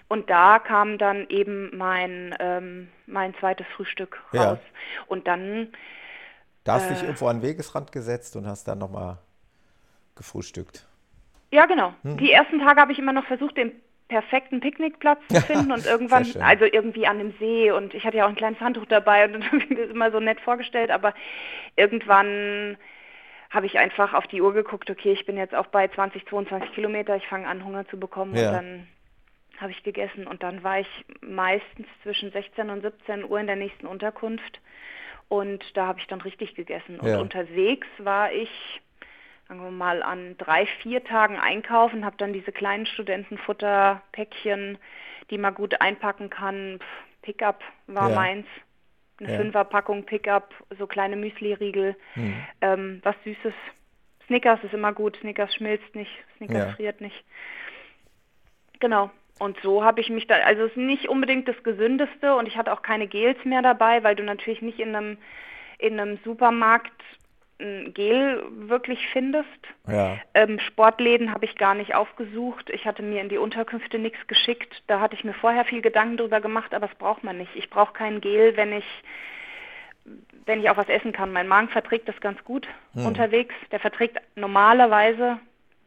Und 0.09 0.29
da 0.29 0.59
kam 0.59 0.97
dann 0.97 1.27
eben 1.29 1.75
mein, 1.77 2.35
ähm, 2.39 2.89
mein 3.05 3.35
zweites 3.35 3.67
Frühstück 3.75 4.19
raus. 4.33 4.57
Ja. 4.57 4.59
Und 5.07 5.27
dann. 5.27 5.71
Da 6.63 6.73
hast 6.73 6.89
du 6.89 6.91
äh, 6.91 6.93
dich 6.95 7.03
irgendwo 7.03 7.27
an 7.27 7.37
den 7.37 7.43
Wegesrand 7.43 7.91
gesetzt 7.91 8.35
und 8.35 8.47
hast 8.47 8.67
dann 8.67 8.79
nochmal 8.79 9.19
gefrühstückt. 10.15 10.87
Ja, 11.51 11.65
genau. 11.67 11.93
Hm. 12.03 12.17
Die 12.17 12.31
ersten 12.31 12.59
Tage 12.59 12.81
habe 12.81 12.91
ich 12.91 12.99
immer 12.99 13.13
noch 13.13 13.25
versucht, 13.25 13.55
den 13.55 13.71
perfekten 14.07 14.59
Picknickplatz 14.59 15.19
zu 15.29 15.41
finden 15.45 15.71
und 15.71 15.85
irgendwann, 15.85 16.25
also 16.41 16.65
irgendwie 16.65 17.07
an 17.07 17.19
dem 17.19 17.33
See 17.39 17.71
und 17.71 17.93
ich 17.93 18.03
hatte 18.03 18.17
ja 18.17 18.25
auch 18.25 18.29
ein 18.29 18.35
kleines 18.35 18.59
Handtuch 18.59 18.85
dabei 18.87 19.25
und 19.25 19.33
dann 19.33 19.43
habe 19.47 19.57
ich 19.57 19.69
mir 19.69 19.75
das 19.75 19.89
immer 19.89 20.11
so 20.11 20.19
nett 20.19 20.41
vorgestellt, 20.41 20.89
aber 20.91 21.13
irgendwann 21.75 22.77
habe 23.51 23.65
ich 23.65 23.77
einfach 23.79 24.13
auf 24.13 24.27
die 24.27 24.41
Uhr 24.41 24.53
geguckt, 24.53 24.89
okay, 24.89 25.11
ich 25.11 25.25
bin 25.25 25.37
jetzt 25.37 25.55
auch 25.55 25.67
bei 25.67 25.87
20, 25.87 26.27
22 26.27 26.73
Kilometer, 26.73 27.15
ich 27.15 27.27
fange 27.27 27.47
an 27.47 27.63
Hunger 27.63 27.87
zu 27.87 27.99
bekommen 27.99 28.35
ja. 28.35 28.47
und 28.47 28.53
dann 28.53 28.87
habe 29.61 29.71
ich 29.71 29.83
gegessen 29.83 30.27
und 30.27 30.43
dann 30.43 30.63
war 30.63 30.79
ich 30.79 31.05
meistens 31.21 31.87
zwischen 32.03 32.31
16 32.31 32.69
und 32.69 32.81
17 32.81 33.23
Uhr 33.23 33.39
in 33.39 33.47
der 33.47 33.55
nächsten 33.55 33.87
Unterkunft 33.87 34.59
und 35.29 35.63
da 35.77 35.85
habe 35.85 35.99
ich 35.99 36.07
dann 36.07 36.21
richtig 36.21 36.55
gegessen. 36.55 36.99
Und 36.99 37.07
ja. 37.07 37.19
unterwegs 37.19 37.87
war 37.99 38.31
ich, 38.33 38.49
sagen 39.47 39.61
wir 39.61 39.71
mal, 39.71 40.01
an 40.03 40.35
drei, 40.37 40.65
vier 40.81 41.03
Tagen 41.03 41.37
einkaufen, 41.37 42.03
habe 42.03 42.17
dann 42.17 42.33
diese 42.33 42.51
kleinen 42.51 42.87
Studentenfutterpäckchen, 42.87 44.79
die 45.29 45.37
man 45.37 45.53
gut 45.53 45.79
einpacken 45.81 46.31
kann. 46.31 46.79
Pickup 47.21 47.61
war 47.87 48.09
ja. 48.09 48.15
meins. 48.15 48.47
Eine 49.19 49.33
ja. 49.33 49.37
Fünferpackung 49.37 50.05
Pickup, 50.05 50.53
so 50.77 50.87
kleine 50.87 51.17
Müsli-Riegel, 51.17 51.95
mhm. 52.15 52.45
ähm, 52.61 52.99
was 53.03 53.15
Süßes. 53.23 53.53
Snickers 54.27 54.63
ist 54.63 54.73
immer 54.73 54.93
gut, 54.93 55.17
Snickers 55.17 55.53
schmilzt 55.53 55.93
nicht, 55.93 56.11
Snickers 56.37 56.75
friert 56.75 57.01
nicht. 57.01 57.25
Genau, 58.79 59.11
und 59.39 59.57
so 59.63 59.83
habe 59.83 60.01
ich 60.01 60.09
mich 60.09 60.27
da, 60.27 60.35
also 60.35 60.63
es 60.63 60.71
ist 60.71 60.77
nicht 60.77 61.07
unbedingt 61.07 61.47
das 61.47 61.61
Gesündeste 61.63 62.35
und 62.35 62.47
ich 62.47 62.57
hatte 62.57 62.73
auch 62.73 62.81
keine 62.81 63.07
Gels 63.07 63.43
mehr 63.45 63.61
dabei, 63.61 64.03
weil 64.03 64.15
du 64.15 64.23
natürlich 64.23 64.61
nicht 64.61 64.79
in 64.79 64.93
einem, 64.93 65.17
in 65.77 65.99
einem 65.99 66.19
Supermarkt 66.25 66.91
ein 67.59 67.93
Gel 67.93 68.43
wirklich 68.51 69.07
findest. 69.11 69.47
Ja. 69.87 70.17
Ähm, 70.33 70.59
Sportläden 70.59 71.33
habe 71.33 71.45
ich 71.45 71.55
gar 71.55 71.73
nicht 71.73 71.95
aufgesucht. 71.95 72.69
Ich 72.69 72.85
hatte 72.85 73.01
mir 73.01 73.21
in 73.21 73.29
die 73.29 73.37
Unterkünfte 73.37 73.97
nichts 73.97 74.19
geschickt. 74.27 74.81
Da 74.87 74.99
hatte 74.99 75.15
ich 75.15 75.23
mir 75.23 75.33
vorher 75.33 75.65
viel 75.65 75.81
Gedanken 75.81 76.17
drüber 76.17 76.41
gemacht, 76.41 76.73
aber 76.73 76.87
das 76.87 76.97
braucht 76.97 77.23
man 77.23 77.37
nicht. 77.37 77.55
Ich 77.55 77.69
brauche 77.69 77.93
kein 77.93 78.21
Gel, 78.21 78.55
wenn 78.57 78.73
ich 78.73 78.85
wenn 80.45 80.61
ich 80.61 80.69
auch 80.69 80.77
was 80.77 80.89
essen 80.89 81.11
kann. 81.11 81.31
Mein 81.31 81.47
Magen 81.47 81.69
verträgt 81.69 82.07
das 82.07 82.19
ganz 82.19 82.43
gut 82.43 82.67
hm. 82.93 83.05
unterwegs. 83.05 83.53
Der 83.71 83.79
verträgt 83.79 84.17
normalerweise 84.35 85.37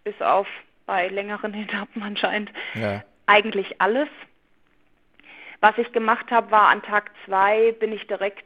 bis 0.05 0.21
auf 0.23 0.47
bei 0.87 1.09
längeren 1.09 1.55
Etappen 1.63 2.03
anscheinend 2.03 2.51
ja 2.75 3.03
eigentlich 3.27 3.81
alles. 3.81 4.09
Was 5.61 5.79
ich 5.79 5.93
gemacht 5.93 6.31
habe, 6.31 6.51
war 6.51 6.69
an 6.69 6.83
Tag 6.83 7.13
zwei 7.25 7.73
bin 7.73 7.93
ich 7.93 8.07
direkt, 8.07 8.45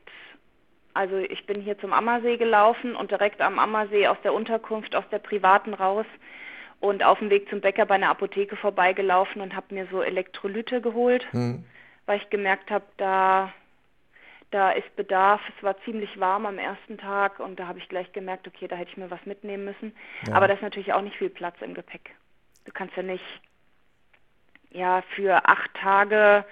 also 0.93 1.17
ich 1.17 1.47
bin 1.47 1.63
hier 1.63 1.79
zum 1.79 1.93
Ammersee 1.93 2.37
gelaufen 2.37 2.95
und 2.95 3.11
direkt 3.11 3.41
am 3.41 3.59
Ammersee 3.59 4.07
aus 4.07 4.19
der 4.23 4.35
Unterkunft, 4.35 4.95
aus 4.95 5.09
der 5.11 5.19
privaten 5.19 5.73
raus 5.73 6.07
und 6.81 7.03
auf 7.03 7.19
dem 7.19 7.31
Weg 7.31 7.49
zum 7.49 7.61
Bäcker 7.61 7.87
bei 7.87 7.95
einer 7.95 8.11
Apotheke 8.11 8.57
vorbeigelaufen 8.57 9.41
und 9.41 9.57
habe 9.57 9.75
mir 9.75 9.87
so 9.91 10.03
Elektrolyte 10.03 10.83
geholt, 10.83 11.27
hm. 11.33 11.65
weil 12.05 12.19
ich 12.19 12.29
gemerkt 12.29 12.71
habe, 12.71 12.85
da 12.99 13.53
da 14.51 14.71
ist 14.71 14.95
Bedarf. 14.97 15.41
Es 15.57 15.63
war 15.63 15.77
ziemlich 15.83 16.21
warm 16.21 16.47
am 16.47 16.59
ersten 16.59 16.99
Tag 16.99 17.41
und 17.41 17.59
da 17.59 17.67
habe 17.67 17.79
ich 17.79 17.89
gleich 17.89 18.13
gemerkt, 18.13 18.47
okay, 18.47 18.69
da 18.69 18.77
hätte 18.77 18.91
ich 18.91 18.97
mir 18.97 19.11
was 19.11 19.25
mitnehmen 19.27 19.65
müssen. 19.65 19.95
Ja. 20.27 20.35
Aber 20.35 20.49
da 20.49 20.55
ist 20.55 20.63
natürlich 20.63 20.93
auch 20.93 21.03
nicht 21.03 21.17
viel 21.17 21.31
Platz 21.31 21.57
im 21.61 21.75
Gepäck. 21.75 22.15
Du 22.65 22.73
kannst 22.73 22.97
ja 22.97 23.03
nicht 23.03 23.25
ja 24.71 25.03
für 25.15 25.47
acht 25.47 25.73
Tage 25.75 26.45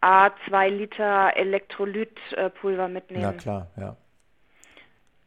A 0.00 0.30
zwei 0.46 0.68
Liter 0.68 1.32
Elektrolytpulver 1.34 2.88
mitnehmen. 2.88 3.22
Na 3.22 3.32
klar, 3.32 3.68
ja. 3.76 3.96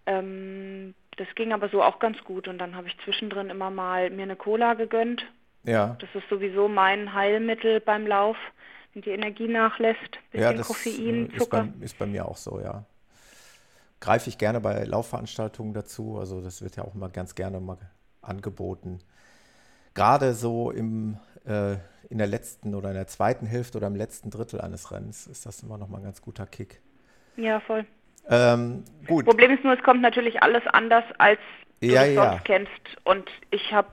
Ähm, 0.06 0.94
das 1.18 1.28
ging 1.36 1.52
aber 1.52 1.70
so 1.70 1.84
auch 1.84 2.00
ganz 2.00 2.24
gut 2.24 2.48
und 2.48 2.60
dann 2.60 2.76
habe 2.76 2.88
ich 2.88 2.98
zwischendrin 3.04 3.50
immer 3.50 3.72
mal 3.72 4.10
mir 4.12 4.24
eine 4.24 4.36
Cola 4.36 4.76
gegönnt. 4.76 5.26
Ja. 5.64 5.98
Das 6.00 6.10
ist 6.14 6.30
sowieso 6.30 6.68
mein 6.68 7.14
Heilmittel 7.14 7.82
beim 7.82 8.06
Lauf, 8.06 8.38
wenn 8.94 9.02
die 9.02 9.10
Energie 9.10 9.48
nachlässt. 9.48 10.20
Bisschen 10.32 10.44
ja, 10.44 10.54
das 10.54 10.68
Koffein, 10.68 11.34
Zucker. 11.38 11.64
Ist 11.64 11.80
bei, 11.80 11.86
ist 11.86 12.00
bei 12.00 12.06
mir 12.06 12.28
auch 12.28 12.38
so, 12.38 12.62
ja. 12.62 12.84
Greife 14.00 14.30
ich 14.30 14.38
gerne 14.38 14.62
bei 14.62 14.84
Laufveranstaltungen 14.84 15.74
dazu. 15.74 16.20
Also 16.20 16.40
das 16.40 16.62
wird 16.62 16.76
ja 16.76 16.84
auch 16.84 16.94
immer 16.94 17.10
ganz 17.10 17.34
gerne 17.34 17.60
mal 17.60 17.78
angeboten. 18.22 19.00
Gerade 19.96 20.34
so 20.36 20.70
im 20.70 21.18
äh, 21.46 21.78
in 22.10 22.18
der 22.18 22.28
letzten 22.28 22.76
oder 22.76 22.90
in 22.90 22.96
der 22.96 23.08
zweiten 23.08 23.46
Hälfte 23.46 23.78
oder 23.78 23.88
im 23.88 23.96
letzten 23.96 24.30
Drittel 24.30 24.62
eines 24.62 24.92
Rennens 24.92 25.28
ist 25.28 25.46
das 25.46 25.62
immer 25.64 25.78
noch 25.78 25.90
mal 25.90 25.98
ein 25.98 26.04
ganz 26.04 26.22
guter 26.22 26.46
Kick. 26.46 26.82
Ja, 27.36 27.60
voll. 27.60 27.86
Ähm, 28.30 28.84
gut. 29.08 29.26
Problem 29.26 29.52
ist 29.52 29.64
nur, 29.64 29.74
es 29.74 29.84
kommt 29.84 30.02
natürlich 30.02 30.42
alles 30.42 30.66
anders, 30.68 31.04
als 31.18 31.40
du 31.82 31.88
ja, 31.88 32.06
es 32.06 32.16
sonst 32.16 32.34
ja. 32.34 32.42
kennst. 32.44 32.72
Und 33.04 33.30
ich 33.52 33.72
habe 33.74 33.90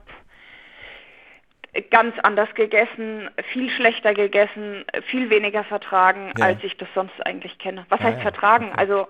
ganz 1.89 2.15
anders 2.23 2.53
gegessen, 2.55 3.29
viel 3.51 3.69
schlechter 3.69 4.13
gegessen, 4.13 4.85
viel 5.07 5.29
weniger 5.29 5.63
vertragen, 5.63 6.31
ja. 6.37 6.45
als 6.45 6.63
ich 6.63 6.77
das 6.77 6.87
sonst 6.95 7.13
eigentlich 7.25 7.57
kenne. 7.59 7.85
Was 7.89 7.99
heißt 7.99 8.21
vertragen? 8.21 8.67
Okay. 8.67 8.77
Also 8.77 9.07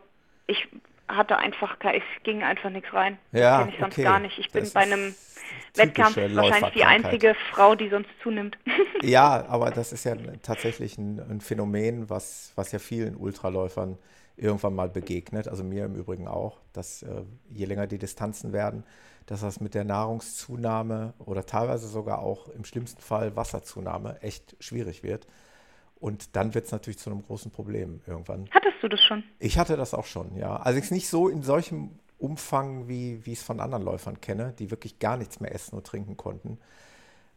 ich 0.48 0.68
hatte 1.08 1.38
einfach, 1.38 1.78
es 1.82 2.24
ging 2.24 2.44
einfach 2.44 2.70
nichts 2.70 2.94
rein. 2.94 3.18
Ja, 3.32 3.60
kenne 3.60 3.72
ich 3.72 3.80
sonst 3.80 3.94
okay. 3.94 4.04
gar 4.04 4.20
nicht. 4.20 4.40
Ich 4.40 4.52
bin 4.52 4.64
das 4.64 4.74
bei 4.74 4.82
einem 4.82 5.14
Wettkampf 5.76 6.18
wahrscheinlich 6.18 6.74
die 6.74 6.86
einzige 6.86 7.36
Frau, 7.52 7.76
die 7.76 7.90
sonst 7.90 8.10
zunimmt. 8.24 8.58
ja, 9.02 9.46
aber 9.48 9.72
das 9.72 9.94
ist 9.94 10.04
ja 10.04 10.16
tatsächlich 10.42 10.98
ein, 10.98 11.20
ein, 11.20 11.42
Phänomen, 11.42 12.10
was, 12.10 12.54
was 12.56 12.72
ja 12.72 12.80
vielen 12.80 13.16
Ultraläufern 13.16 13.98
irgendwann 14.38 14.76
mal 14.76 14.90
begegnet, 14.90 15.48
also 15.48 15.64
mir 15.64 15.86
im 15.86 15.96
Übrigen 15.96 16.28
auch, 16.28 16.60
dass 16.74 17.04
äh, 17.04 17.24
je 17.50 17.66
länger 17.66 17.88
die 17.88 17.98
Distanzen 17.98 18.52
werden, 18.52 18.84
dass 19.28 19.42
das 19.42 19.60
mit 19.60 19.74
der 19.74 19.86
Nahrungszunahme 19.86 21.14
oder 21.20 21.46
teilweise 21.46 21.88
sogar 21.88 22.20
auch 22.20 22.50
im 22.50 22.66
schlimmsten 22.66 23.02
Fall 23.02 23.36
Wasserzunahme 23.36 24.22
echt 24.22 24.56
schwierig 24.60 25.04
wird. 25.04 25.28
Und 26.06 26.36
dann 26.36 26.54
wird 26.54 26.68
es 26.68 26.72
natürlich 26.72 27.00
zu 27.00 27.10
einem 27.10 27.24
großen 27.24 27.50
Problem 27.50 28.00
irgendwann. 28.06 28.48
Hattest 28.52 28.76
du 28.80 28.88
das 28.88 29.02
schon? 29.02 29.24
Ich 29.40 29.58
hatte 29.58 29.76
das 29.76 29.96
auch 29.96 30.06
schon, 30.06 30.38
ja. 30.38 30.56
Also 30.56 30.78
ich 30.78 30.92
nicht 30.92 31.10
so 31.10 31.30
in 31.30 31.42
solchem 31.42 31.98
Umfang, 32.20 32.88
wie, 32.88 33.26
wie 33.26 33.32
ich 33.32 33.40
es 33.40 33.44
von 33.44 33.60
anderen 33.60 33.84
Läufern 33.84 34.22
kenne, 34.22 34.54
die 34.60 34.70
wirklich 34.70 35.00
gar 35.00 35.18
nichts 35.18 35.40
mehr 35.40 35.52
essen 35.52 35.76
und 35.76 35.88
trinken 35.88 36.16
konnten. 36.16 36.60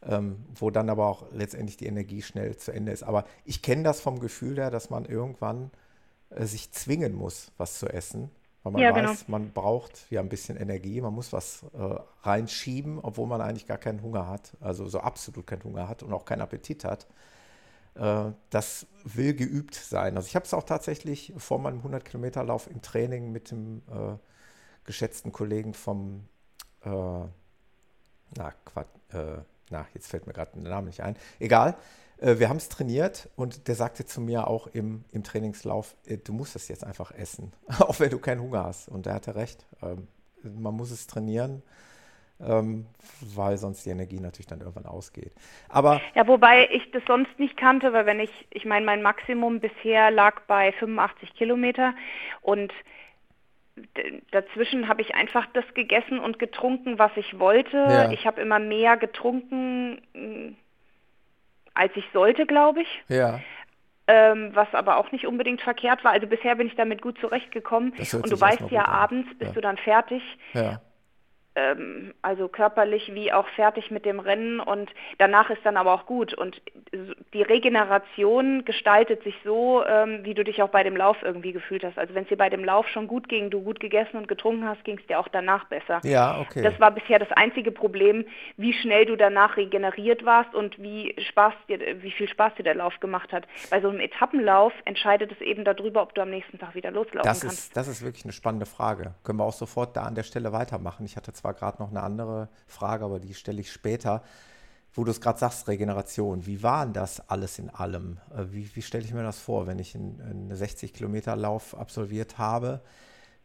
Ähm, 0.03 0.45
wo 0.53 0.69
dann 0.69 0.91
aber 0.91 1.07
auch 1.07 1.31
letztendlich 1.31 1.77
die 1.77 1.87
Energie 1.87 2.21
schnell 2.21 2.57
zu 2.57 2.71
Ende 2.71 2.91
ist. 2.91 3.01
Aber 3.01 3.25
ich 3.43 3.63
kenne 3.63 3.81
das 3.81 4.01
vom 4.01 4.19
Gefühl 4.19 4.57
her, 4.57 4.69
dass 4.69 4.91
man 4.91 5.05
irgendwann 5.05 5.71
äh, 6.29 6.45
sich 6.45 6.71
zwingen 6.71 7.15
muss, 7.15 7.51
was 7.57 7.79
zu 7.79 7.87
essen, 7.87 8.29
weil 8.61 8.73
man 8.73 8.81
ja, 8.83 8.93
weiß, 8.93 9.25
genau. 9.25 9.39
man 9.39 9.51
braucht 9.51 10.05
ja 10.11 10.21
ein 10.21 10.29
bisschen 10.29 10.57
Energie, 10.57 11.01
man 11.01 11.15
muss 11.15 11.33
was 11.33 11.65
äh, 11.73 11.95
reinschieben, 12.21 12.99
obwohl 12.99 13.25
man 13.25 13.41
eigentlich 13.41 13.65
gar 13.65 13.79
keinen 13.79 14.03
Hunger 14.03 14.27
hat, 14.27 14.51
also 14.61 14.85
so 14.87 14.99
absolut 14.99 15.47
keinen 15.47 15.63
Hunger 15.63 15.89
hat 15.89 16.03
und 16.03 16.13
auch 16.13 16.23
keinen 16.23 16.41
Appetit 16.41 16.83
hat. 16.83 17.07
Äh, 17.99 18.31
das 18.49 18.87
will 19.03 19.33
geübt 19.33 19.75
sein. 19.75 20.15
Also 20.15 20.27
ich 20.27 20.35
habe 20.35 20.45
es 20.45 20.53
auch 20.53 20.63
tatsächlich 20.63 21.33
vor 21.37 21.59
meinem 21.59 21.79
100 21.79 22.05
Kilometer 22.05 22.43
Lauf 22.43 22.69
im 22.69 22.81
Training 22.81 23.31
mit 23.31 23.51
dem 23.51 23.81
äh, 23.89 24.15
geschätzten 24.85 25.31
Kollegen 25.31 25.73
vom, 25.73 26.27
äh, 26.83 26.89
na, 26.89 28.51
Quat, 28.65 28.87
äh, 29.11 29.39
na, 29.69 29.85
jetzt 29.93 30.07
fällt 30.07 30.27
mir 30.27 30.33
gerade 30.33 30.51
der 30.55 30.69
Name 30.69 30.87
nicht 30.87 31.01
ein. 31.01 31.17
Egal, 31.39 31.75
äh, 32.19 32.39
wir 32.39 32.47
haben 32.47 32.57
es 32.57 32.69
trainiert 32.69 33.29
und 33.35 33.67
der 33.67 33.75
sagte 33.75 34.05
zu 34.05 34.21
mir 34.21 34.47
auch 34.47 34.67
im, 34.67 35.03
im 35.11 35.23
Trainingslauf, 35.23 35.95
äh, 36.05 36.17
du 36.17 36.31
musst 36.31 36.55
es 36.55 36.69
jetzt 36.69 36.85
einfach 36.85 37.11
essen, 37.11 37.51
auch 37.79 37.99
wenn 37.99 38.09
du 38.09 38.19
keinen 38.19 38.41
Hunger 38.41 38.63
hast. 38.63 38.87
Und 38.87 39.07
er 39.07 39.15
hatte 39.15 39.35
recht. 39.35 39.65
Ähm, 39.81 40.07
man 40.43 40.73
muss 40.73 40.91
es 40.91 41.05
trainieren 41.05 41.63
ähm, 42.45 42.85
weil 43.35 43.57
sonst 43.57 43.85
die 43.85 43.89
Energie 43.89 44.19
natürlich 44.19 44.47
dann 44.47 44.59
irgendwann 44.59 44.85
ausgeht. 44.85 45.33
Aber 45.67 46.01
ja, 46.15 46.27
wobei 46.27 46.69
ich 46.71 46.89
das 46.91 47.03
sonst 47.05 47.37
nicht 47.37 47.57
kannte, 47.57 47.91
weil 47.93 48.05
wenn 48.05 48.19
ich, 48.19 48.31
ich 48.51 48.65
meine, 48.65 48.85
mein 48.85 49.01
Maximum 49.01 49.59
bisher 49.59 50.11
lag 50.11 50.41
bei 50.47 50.71
85 50.73 51.33
Kilometer 51.35 51.93
und 52.41 52.71
dazwischen 54.31 54.87
habe 54.87 55.01
ich 55.01 55.15
einfach 55.15 55.45
das 55.53 55.65
gegessen 55.73 56.19
und 56.19 56.39
getrunken, 56.39 56.99
was 56.99 57.11
ich 57.15 57.39
wollte. 57.39 57.77
Ja. 57.77 58.11
Ich 58.11 58.25
habe 58.25 58.41
immer 58.41 58.59
mehr 58.59 58.97
getrunken, 58.97 60.01
mm, 60.13 60.55
als 61.73 61.91
ich 61.95 62.05
sollte, 62.13 62.45
glaube 62.45 62.81
ich. 62.81 63.03
Ja. 63.07 63.39
Ähm, 64.07 64.51
was 64.53 64.67
aber 64.73 64.97
auch 64.97 65.11
nicht 65.11 65.27
unbedingt 65.27 65.61
verkehrt 65.61 66.03
war. 66.03 66.11
Also 66.11 66.27
bisher 66.27 66.55
bin 66.55 66.67
ich 66.67 66.75
damit 66.75 67.01
gut 67.01 67.19
zurechtgekommen. 67.19 67.93
Und 67.93 68.31
du 68.31 68.41
weißt 68.41 68.71
ja, 68.71 68.85
abends 68.85 69.29
bist 69.37 69.49
ja. 69.49 69.53
du 69.53 69.61
dann 69.61 69.77
fertig. 69.77 70.23
Ja 70.53 70.81
ähm, 71.59 72.13
also 72.21 72.47
körperlich 72.47 73.13
wie 73.13 73.31
auch 73.31 73.47
fertig 73.49 73.91
mit 73.91 74.05
dem 74.05 74.19
Rennen 74.19 74.59
und 74.59 74.89
danach 75.17 75.49
ist 75.49 75.65
dann 75.65 75.77
aber 75.77 75.93
auch 75.93 76.05
gut. 76.05 76.33
Und 76.33 76.61
die 77.33 77.41
Regeneration 77.41 78.65
gestaltet 78.65 79.23
sich 79.23 79.35
so, 79.43 79.83
ähm, 79.85 80.19
wie 80.23 80.33
du 80.33 80.43
dich 80.43 80.61
auch 80.61 80.69
bei 80.69 80.83
dem 80.83 80.95
Lauf 80.95 81.17
irgendwie 81.21 81.51
gefühlt 81.51 81.83
hast. 81.83 81.97
Also 81.97 82.13
wenn 82.15 82.23
es 82.23 82.29
dir 82.29 82.37
bei 82.37 82.49
dem 82.49 82.63
Lauf 82.63 82.87
schon 82.87 83.07
gut 83.07 83.29
ging, 83.29 83.49
du 83.49 83.61
gut 83.61 83.79
gegessen 83.79 84.17
und 84.17 84.27
getrunken 84.27 84.67
hast, 84.67 84.83
ging 84.83 84.97
es 84.97 85.07
dir 85.07 85.19
auch 85.19 85.27
danach 85.27 85.65
besser. 85.65 86.01
Ja, 86.03 86.39
okay. 86.39 86.61
Das 86.61 86.79
war 86.79 86.91
bisher 86.91 87.19
das 87.19 87.31
einzige 87.31 87.71
Problem, 87.71 88.25
wie 88.57 88.73
schnell 88.73 89.05
du 89.05 89.15
danach 89.15 89.57
regeneriert 89.57 90.25
warst 90.25 90.53
und 90.55 90.81
wie, 90.81 91.15
Spaß 91.29 91.53
dir, 91.67 91.79
wie 92.01 92.11
viel 92.11 92.27
Spaß 92.27 92.55
dir 92.55 92.63
der 92.63 92.75
Lauf 92.75 92.99
gemacht 92.99 93.31
hat. 93.31 93.47
Bei 93.69 93.81
so 93.81 93.89
einem 93.89 93.99
Etappenlauf 93.99 94.73
entscheidet 94.85 95.31
es 95.31 95.41
eben 95.41 95.63
darüber, 95.63 96.01
ob 96.01 96.15
du 96.15 96.21
am 96.21 96.29
nächsten 96.29 96.57
Tag 96.57 96.75
wieder 96.75 96.91
loslaufen 96.91 97.23
das 97.23 97.41
kannst. 97.41 97.59
Ist, 97.59 97.77
das 97.77 97.87
ist 97.87 98.03
wirklich 98.03 98.23
eine 98.25 98.33
spannende 98.33 98.65
Frage. 98.65 99.13
Können 99.23 99.39
wir 99.39 99.45
auch 99.45 99.53
sofort 99.53 99.95
da 99.95 100.03
an 100.03 100.15
der 100.15 100.23
Stelle 100.23 100.51
weitermachen. 100.53 101.05
Ich 101.05 101.15
hatte 101.15 101.33
zwar 101.49 101.53
gerade 101.53 101.81
noch 101.81 101.89
eine 101.89 102.01
andere 102.01 102.49
Frage, 102.67 103.05
aber 103.05 103.19
die 103.19 103.33
stelle 103.33 103.61
ich 103.61 103.71
später. 103.71 104.23
Wo 104.93 105.03
du 105.03 105.11
es 105.11 105.21
gerade 105.21 105.37
sagst, 105.37 105.67
Regeneration. 105.67 106.45
Wie 106.45 106.63
war 106.63 106.83
denn 106.83 106.93
das 106.93 107.29
alles 107.29 107.59
in 107.59 107.69
allem? 107.69 108.17
Äh, 108.35 108.45
wie, 108.51 108.75
wie 108.75 108.81
stelle 108.81 109.05
ich 109.05 109.13
mir 109.13 109.23
das 109.23 109.39
vor, 109.39 109.67
wenn 109.67 109.79
ich 109.79 109.95
einen, 109.95 110.19
einen 110.21 110.51
60-Kilometer-Lauf 110.51 111.77
absolviert 111.77 112.37
habe? 112.37 112.81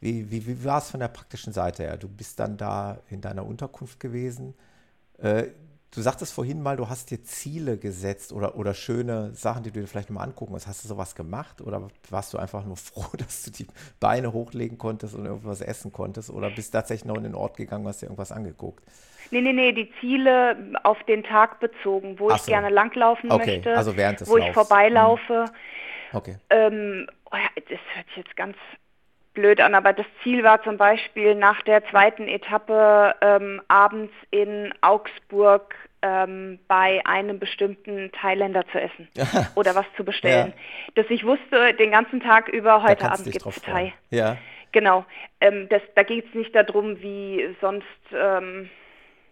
Wie, 0.01 0.31
wie, 0.31 0.47
wie 0.47 0.65
war 0.65 0.79
es 0.79 0.91
von 0.91 1.01
der 1.01 1.09
praktischen 1.09 1.53
Seite 1.53 1.83
her? 1.85 1.97
Du 1.97 2.09
bist 2.09 2.41
dann 2.41 2.57
da 2.57 2.99
in 3.11 3.21
deiner 3.21 3.47
Unterkunft 3.47 4.01
gewesen. 4.01 4.55
Äh, 5.19 5.49
du 5.95 6.01
sagtest 6.01 6.33
vorhin 6.33 6.63
mal, 6.63 6.77
du 6.77 6.89
hast 6.89 7.11
dir 7.11 7.23
Ziele 7.23 7.79
gesetzt 7.79 8.33
oder, 8.33 8.57
oder 8.57 8.75
schöne 8.75 9.33
Sachen, 9.35 9.63
die 9.63 9.71
du 9.71 9.81
dir 9.81 9.87
vielleicht 9.87 10.11
mal 10.11 10.23
angucken 10.23 10.53
musst. 10.53 10.67
Hast 10.67 10.85
du 10.85 10.89
sowas 10.89 11.15
gemacht 11.15 11.61
oder 11.61 11.89
warst 12.11 12.35
du 12.35 12.39
einfach 12.39 12.65
nur 12.65 12.77
froh, 12.77 13.07
dass 13.17 13.43
du 13.45 13.51
die 13.51 13.67
Beine 14.01 14.33
hochlegen 14.33 14.79
konntest 14.79 15.15
und 15.15 15.25
irgendwas 15.27 15.61
essen 15.61 15.93
konntest 15.93 16.31
oder 16.31 16.51
bist 16.51 16.73
tatsächlich 16.73 17.07
noch 17.07 17.17
in 17.17 17.25
den 17.25 17.35
Ort 17.35 17.57
gegangen 17.57 17.85
und 17.85 17.89
hast 17.89 18.03
dir 18.03 18.07
irgendwas 18.07 18.33
angeguckt? 18.33 18.85
Nee, 19.31 19.41
nee, 19.41 19.53
nee, 19.53 19.73
die 19.73 19.91
Ziele 20.01 20.57
auf 20.83 21.03
den 21.05 21.23
Tag 21.25 21.59
bezogen, 21.61 22.19
wo 22.19 22.31
Ach 22.31 22.37
ich 22.37 22.43
so. 22.43 22.53
gerne 22.53 22.69
langlaufen 22.69 23.33
okay, 23.33 23.57
möchte, 23.57 23.77
also 23.77 23.97
während 23.97 24.21
des 24.21 24.29
wo 24.29 24.37
Laufs. 24.37 24.49
ich 24.49 24.55
vorbeilaufe. 24.55 25.47
Mhm. 26.13 26.17
Okay. 26.17 26.37
Ähm, 26.51 27.07
oh 27.33 27.37
ja, 27.37 27.49
das 27.57 27.79
hört 27.95 28.07
sich 28.09 28.19
jetzt 28.19 28.37
ganz 28.37 28.57
blöd 29.35 29.61
an, 29.61 29.75
aber 29.75 29.93
das 29.93 30.07
Ziel 30.23 30.43
war 30.45 30.63
zum 30.63 30.77
Beispiel 30.77 31.35
nach 31.35 31.61
der 31.63 31.85
zweiten 31.89 32.29
Etappe 32.29 33.15
ähm, 33.21 33.61
abends 33.69 34.13
in 34.31 34.73
Augsburg 34.81 35.75
ähm, 36.03 36.59
bei 36.69 37.01
einem 37.05 37.39
bestimmten 37.39 38.13
Thailänder 38.13 38.65
zu 38.69 38.81
essen 38.81 39.09
oder 39.55 39.75
was 39.75 39.87
zu 39.97 40.05
bestellen. 40.05 40.55
Ja. 40.55 41.03
Dass 41.03 41.11
ich 41.11 41.25
wusste, 41.25 41.75
den 41.75 41.91
ganzen 41.91 42.21
Tag 42.21 42.49
über, 42.49 42.83
heute 42.83 43.11
Abend 43.11 43.31
gibt 43.31 43.47
es 43.47 43.63
Thai. 43.63 43.93
Ja. 44.11 44.37
Genau. 44.73 45.05
Ähm, 45.41 45.69
das, 45.69 45.83
da 45.95 46.03
geht 46.03 46.27
es 46.29 46.35
nicht 46.35 46.55
darum, 46.55 47.01
wie 47.01 47.55
sonst 47.61 47.87
ähm, 48.13 48.69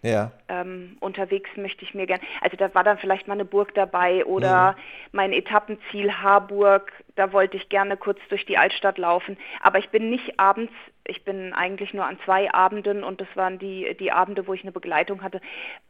ja. 0.02 0.32
ähm, 0.48 0.96
unterwegs 1.00 1.48
möchte 1.56 1.84
ich 1.84 1.94
mir 1.94 2.06
gern. 2.06 2.20
Also 2.40 2.56
da 2.56 2.74
war 2.74 2.84
dann 2.84 2.98
vielleicht 2.98 3.28
mal 3.28 3.34
eine 3.34 3.44
Burg 3.44 3.74
dabei 3.74 4.24
oder 4.26 4.72
mhm. 4.72 4.76
mein 5.12 5.32
Etappenziel 5.32 6.12
Harburg, 6.12 6.92
da 7.14 7.32
wollte 7.32 7.56
ich 7.56 7.68
gerne 7.68 7.96
kurz 7.96 8.18
durch 8.28 8.44
die 8.44 8.58
Altstadt 8.58 8.98
laufen. 8.98 9.36
Aber 9.60 9.78
ich 9.78 9.90
bin 9.90 10.10
nicht 10.10 10.40
abends, 10.40 10.72
ich 11.06 11.24
bin 11.24 11.52
eigentlich 11.52 11.94
nur 11.94 12.04
an 12.04 12.18
zwei 12.24 12.52
Abenden 12.52 13.04
und 13.04 13.20
das 13.20 13.28
waren 13.34 13.58
die, 13.58 13.96
die 13.98 14.12
Abende, 14.12 14.46
wo 14.46 14.54
ich 14.54 14.62
eine 14.62 14.72
Begleitung 14.72 15.22
hatte, 15.22 15.40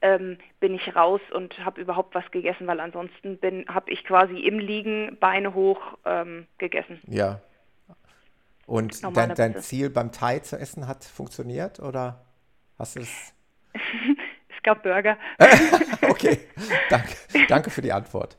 ähm, 0.02 0.38
bin 0.60 0.74
ich 0.74 0.94
raus 0.94 1.20
und 1.32 1.58
habe 1.64 1.80
überhaupt 1.80 2.14
was 2.14 2.30
gegessen, 2.30 2.66
weil 2.66 2.80
ansonsten 2.80 3.38
bin, 3.38 3.66
habe 3.68 3.90
ich 3.90 4.04
quasi 4.04 4.38
im 4.40 4.58
Liegen 4.58 5.16
Beine 5.20 5.54
hoch 5.54 5.80
ähm, 6.04 6.46
gegessen. 6.58 7.00
Ja. 7.06 7.40
Und 8.66 9.02
dein, 9.16 9.34
dein 9.34 9.56
Ziel 9.60 9.90
beim 9.90 10.12
Thai 10.12 10.38
zu 10.38 10.58
essen 10.58 10.86
hat 10.86 11.04
funktioniert 11.04 11.80
oder 11.80 12.24
hast 12.78 12.96
du 12.96 13.00
es? 13.00 13.34
Es 13.74 14.62
gab 14.62 14.82
Burger. 14.82 15.16
okay, 16.08 16.40
danke, 16.90 17.14
danke 17.48 17.70
für 17.70 17.82
die 17.82 17.92
Antwort. 17.92 18.36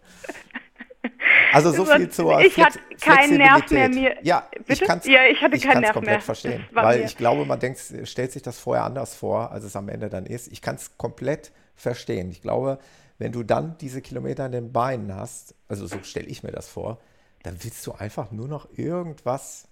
Also 1.52 1.72
so 1.72 1.86
viel 1.86 2.10
zur 2.10 2.40
Ich 2.42 2.58
hatte 2.58 2.80
keinen 3.00 3.38
Nerv 3.38 3.70
mehr 3.70 3.90
mir. 3.90 4.16
Ja, 4.24 4.50
ich 4.68 4.82
kann 4.82 5.00
es 5.00 5.06
ja, 5.06 5.26
ich 5.26 5.42
hatte 5.42 5.60
keinen 5.60 5.82
Nerv 5.82 5.94
komplett 5.94 6.16
mehr. 6.16 6.22
verstehen, 6.22 6.66
weil 6.72 7.00
mir. 7.00 7.06
ich 7.06 7.18
glaube, 7.18 7.46
man 7.46 7.60
denkt, 7.60 7.80
stellt 8.06 8.32
sich 8.32 8.42
das 8.42 8.60
vorher 8.60 8.86
anders 8.86 9.16
vor, 9.16 9.52
als 9.52 9.64
es 9.64 9.76
am 9.76 9.90
Ende 9.90 10.10
dann 10.10 10.26
ist. 10.26 10.52
Ich 10.52 10.62
kann 10.62 10.76
es 10.76 10.98
komplett 10.98 11.52
verstehen. 11.76 12.32
Ich 12.32 12.42
glaube, 12.42 12.80
wenn 13.18 13.32
du 13.32 13.44
dann 13.44 13.78
diese 13.80 14.02
Kilometer 14.02 14.46
in 14.46 14.52
den 14.52 14.72
Beinen 14.72 15.16
hast, 15.16 15.56
also 15.68 15.86
so 15.88 15.98
stelle 16.04 16.28
ich 16.28 16.44
mir 16.44 16.52
das 16.52 16.68
vor, 16.68 17.00
dann 17.44 17.58
willst 17.64 17.86
du 17.86 17.92
einfach 17.92 18.32
nur 18.32 18.48
noch 18.48 18.68
irgendwas 18.76 19.68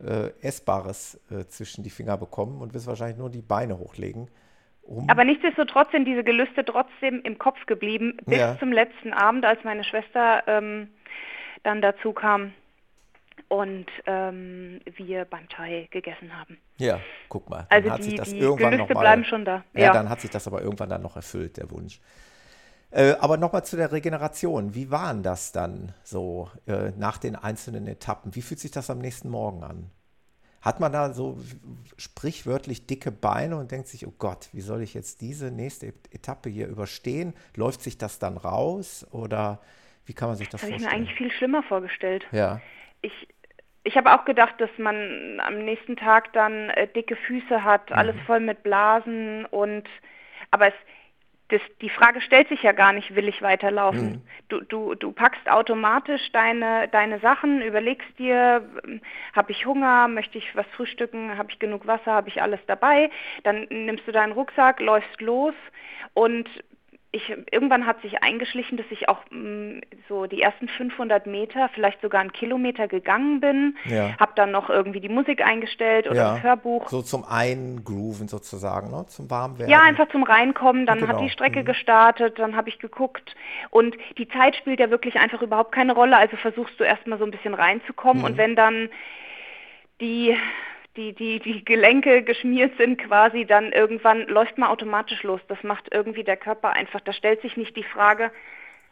äh, 0.00 0.30
Essbares 0.40 1.18
äh, 1.30 1.46
zwischen 1.46 1.82
die 1.82 1.90
Finger 1.90 2.16
bekommen 2.16 2.60
und 2.60 2.74
wirst 2.74 2.86
wahrscheinlich 2.86 3.18
nur 3.18 3.30
die 3.30 3.42
Beine 3.42 3.78
hochlegen. 3.78 4.28
Um 4.86 5.08
Aber 5.10 5.24
nichtsdestotrotz 5.24 5.90
sind 5.90 6.04
diese 6.04 6.22
Gelüste 6.22 6.64
trotzdem 6.64 7.20
im 7.22 7.38
Kopf 7.38 7.66
geblieben, 7.66 8.16
bis 8.24 8.38
ja. 8.38 8.58
zum 8.58 8.72
letzten 8.72 9.12
Abend, 9.12 9.44
als 9.44 9.62
meine 9.64 9.84
Schwester 9.84 10.44
ähm, 10.46 10.88
dann 11.64 11.82
dazu 11.82 12.12
kam 12.12 12.52
und 13.48 13.86
ähm, 14.06 14.80
wir 14.96 15.24
beim 15.24 15.48
Thai 15.48 15.88
gegessen 15.90 16.36
haben. 16.36 16.58
Ja, 16.78 17.00
guck 17.28 17.48
mal. 17.50 17.66
also 17.68 17.90
hat 17.90 17.98
die, 17.98 18.04
sich 18.04 18.14
das 18.14 18.30
die 18.30 18.38
irgendwann 18.38 18.72
Gelüste 18.72 18.92
noch 18.92 18.94
mal, 18.94 19.00
bleiben 19.00 19.24
schon 19.24 19.44
da. 19.44 19.64
Ja, 19.74 19.86
ja, 19.86 19.92
dann 19.92 20.08
hat 20.08 20.20
sich 20.20 20.30
das 20.30 20.46
aber 20.46 20.62
irgendwann 20.62 20.88
dann 20.88 21.02
noch 21.02 21.16
erfüllt, 21.16 21.56
der 21.56 21.70
Wunsch. 21.70 22.00
Äh, 22.90 23.14
aber 23.20 23.36
nochmal 23.36 23.64
zu 23.64 23.76
der 23.76 23.92
Regeneration. 23.92 24.74
Wie 24.74 24.90
waren 24.90 25.22
das 25.22 25.52
dann 25.52 25.92
so 26.02 26.48
äh, 26.66 26.92
nach 26.96 27.18
den 27.18 27.36
einzelnen 27.36 27.86
Etappen? 27.86 28.34
Wie 28.34 28.42
fühlt 28.42 28.60
sich 28.60 28.70
das 28.70 28.90
am 28.90 28.98
nächsten 28.98 29.28
Morgen 29.28 29.64
an? 29.64 29.90
Hat 30.62 30.80
man 30.80 30.92
da 30.92 31.12
so 31.12 31.38
sprichwörtlich 31.96 32.86
dicke 32.86 33.12
Beine 33.12 33.56
und 33.56 33.70
denkt 33.70 33.88
sich, 33.88 34.06
oh 34.06 34.14
Gott, 34.18 34.48
wie 34.52 34.60
soll 34.60 34.82
ich 34.82 34.94
jetzt 34.94 35.20
diese 35.20 35.50
nächste 35.50 35.92
Etappe 36.10 36.48
hier 36.48 36.66
überstehen? 36.66 37.34
Läuft 37.54 37.82
sich 37.82 37.98
das 37.98 38.18
dann 38.18 38.36
raus 38.36 39.06
oder 39.12 39.60
wie 40.06 40.12
kann 40.12 40.28
man 40.28 40.36
sich 40.36 40.48
das, 40.48 40.60
das 40.60 40.70
vorstellen? 40.70 40.82
Das 40.82 40.92
habe 40.92 41.02
ich 41.02 41.08
mir 41.08 41.14
eigentlich 41.14 41.18
viel 41.18 41.38
schlimmer 41.38 41.62
vorgestellt. 41.62 42.26
Ja. 42.32 42.60
Ich, 43.02 43.28
ich 43.84 43.96
habe 43.96 44.12
auch 44.12 44.24
gedacht, 44.24 44.54
dass 44.58 44.70
man 44.78 45.40
am 45.40 45.64
nächsten 45.64 45.96
Tag 45.96 46.32
dann 46.32 46.70
äh, 46.70 46.88
dicke 46.88 47.16
Füße 47.16 47.62
hat, 47.62 47.90
mhm. 47.90 47.96
alles 47.96 48.16
voll 48.26 48.40
mit 48.40 48.62
Blasen 48.62 49.44
und 49.46 49.84
aber 50.50 50.68
es, 50.68 50.74
das, 51.48 51.60
die 51.80 51.90
Frage 51.90 52.20
stellt 52.20 52.48
sich 52.48 52.62
ja 52.62 52.72
gar 52.72 52.92
nicht, 52.92 53.14
will 53.14 53.28
ich 53.28 53.40
weiterlaufen? 53.40 54.10
Mhm. 54.10 54.22
Du, 54.48 54.60
du, 54.62 54.94
du 54.94 55.12
packst 55.12 55.48
automatisch 55.48 56.32
deine, 56.32 56.88
deine 56.88 57.20
Sachen, 57.20 57.62
überlegst 57.62 58.18
dir, 58.18 58.68
habe 59.32 59.52
ich 59.52 59.64
Hunger, 59.64 60.08
möchte 60.08 60.38
ich 60.38 60.56
was 60.56 60.66
frühstücken, 60.74 61.38
habe 61.38 61.50
ich 61.50 61.58
genug 61.58 61.86
Wasser, 61.86 62.12
habe 62.12 62.28
ich 62.28 62.42
alles 62.42 62.60
dabei, 62.66 63.10
dann 63.44 63.66
nimmst 63.70 64.06
du 64.08 64.12
deinen 64.12 64.32
Rucksack, 64.32 64.80
läufst 64.80 65.20
los 65.20 65.54
und 66.14 66.48
ich, 67.16 67.34
irgendwann 67.50 67.86
hat 67.86 68.00
sich 68.02 68.22
eingeschlichen, 68.22 68.76
dass 68.76 68.86
ich 68.90 69.08
auch 69.08 69.18
mh, 69.30 69.38
mm, 69.38 69.80
so 70.08 70.26
die 70.26 70.42
ersten 70.42 70.68
500 70.68 71.26
Meter, 71.26 71.70
vielleicht 71.74 72.00
sogar 72.02 72.20
einen 72.20 72.32
Kilometer 72.32 72.88
gegangen 72.88 73.40
bin. 73.40 73.76
Ja. 73.84 74.16
Habe 74.18 74.32
dann 74.36 74.50
noch 74.50 74.70
irgendwie 74.70 75.00
die 75.00 75.08
Musik 75.08 75.44
eingestellt 75.44 76.06
oder 76.06 76.16
ja. 76.16 76.34
das 76.34 76.42
Hörbuch. 76.42 76.88
So 76.88 77.02
zum 77.02 77.24
Eingrooven 77.24 78.28
sozusagen, 78.28 78.90
ne? 78.90 79.06
zum 79.08 79.30
Warmwerden. 79.30 79.70
Ja, 79.70 79.82
einfach 79.82 80.08
zum 80.10 80.22
Reinkommen. 80.22 80.86
Dann 80.86 81.00
genau. 81.00 81.14
hat 81.14 81.20
die 81.20 81.30
Strecke 81.30 81.60
mhm. 81.60 81.64
gestartet, 81.64 82.38
dann 82.38 82.56
habe 82.56 82.68
ich 82.68 82.78
geguckt. 82.78 83.34
Und 83.70 83.96
die 84.18 84.28
Zeit 84.28 84.56
spielt 84.56 84.78
ja 84.78 84.90
wirklich 84.90 85.16
einfach 85.16 85.42
überhaupt 85.42 85.72
keine 85.72 85.94
Rolle. 85.94 86.16
Also 86.16 86.36
versuchst 86.36 86.78
du 86.78 86.84
erstmal 86.84 87.18
so 87.18 87.24
ein 87.24 87.30
bisschen 87.30 87.54
reinzukommen. 87.54 88.22
Mhm. 88.22 88.24
Und 88.24 88.36
wenn 88.36 88.56
dann 88.56 88.90
die 90.00 90.36
die, 90.96 91.12
die, 91.12 91.38
die 91.40 91.64
Gelenke 91.64 92.22
geschmiert 92.22 92.76
sind 92.78 92.98
quasi, 92.98 93.44
dann 93.44 93.72
irgendwann 93.72 94.26
läuft 94.26 94.58
man 94.58 94.70
automatisch 94.70 95.22
los. 95.22 95.40
Das 95.48 95.62
macht 95.62 95.88
irgendwie 95.92 96.24
der 96.24 96.36
Körper 96.36 96.70
einfach. 96.70 97.00
Da 97.00 97.12
stellt 97.12 97.42
sich 97.42 97.56
nicht 97.56 97.76
die 97.76 97.84
Frage, 97.84 98.30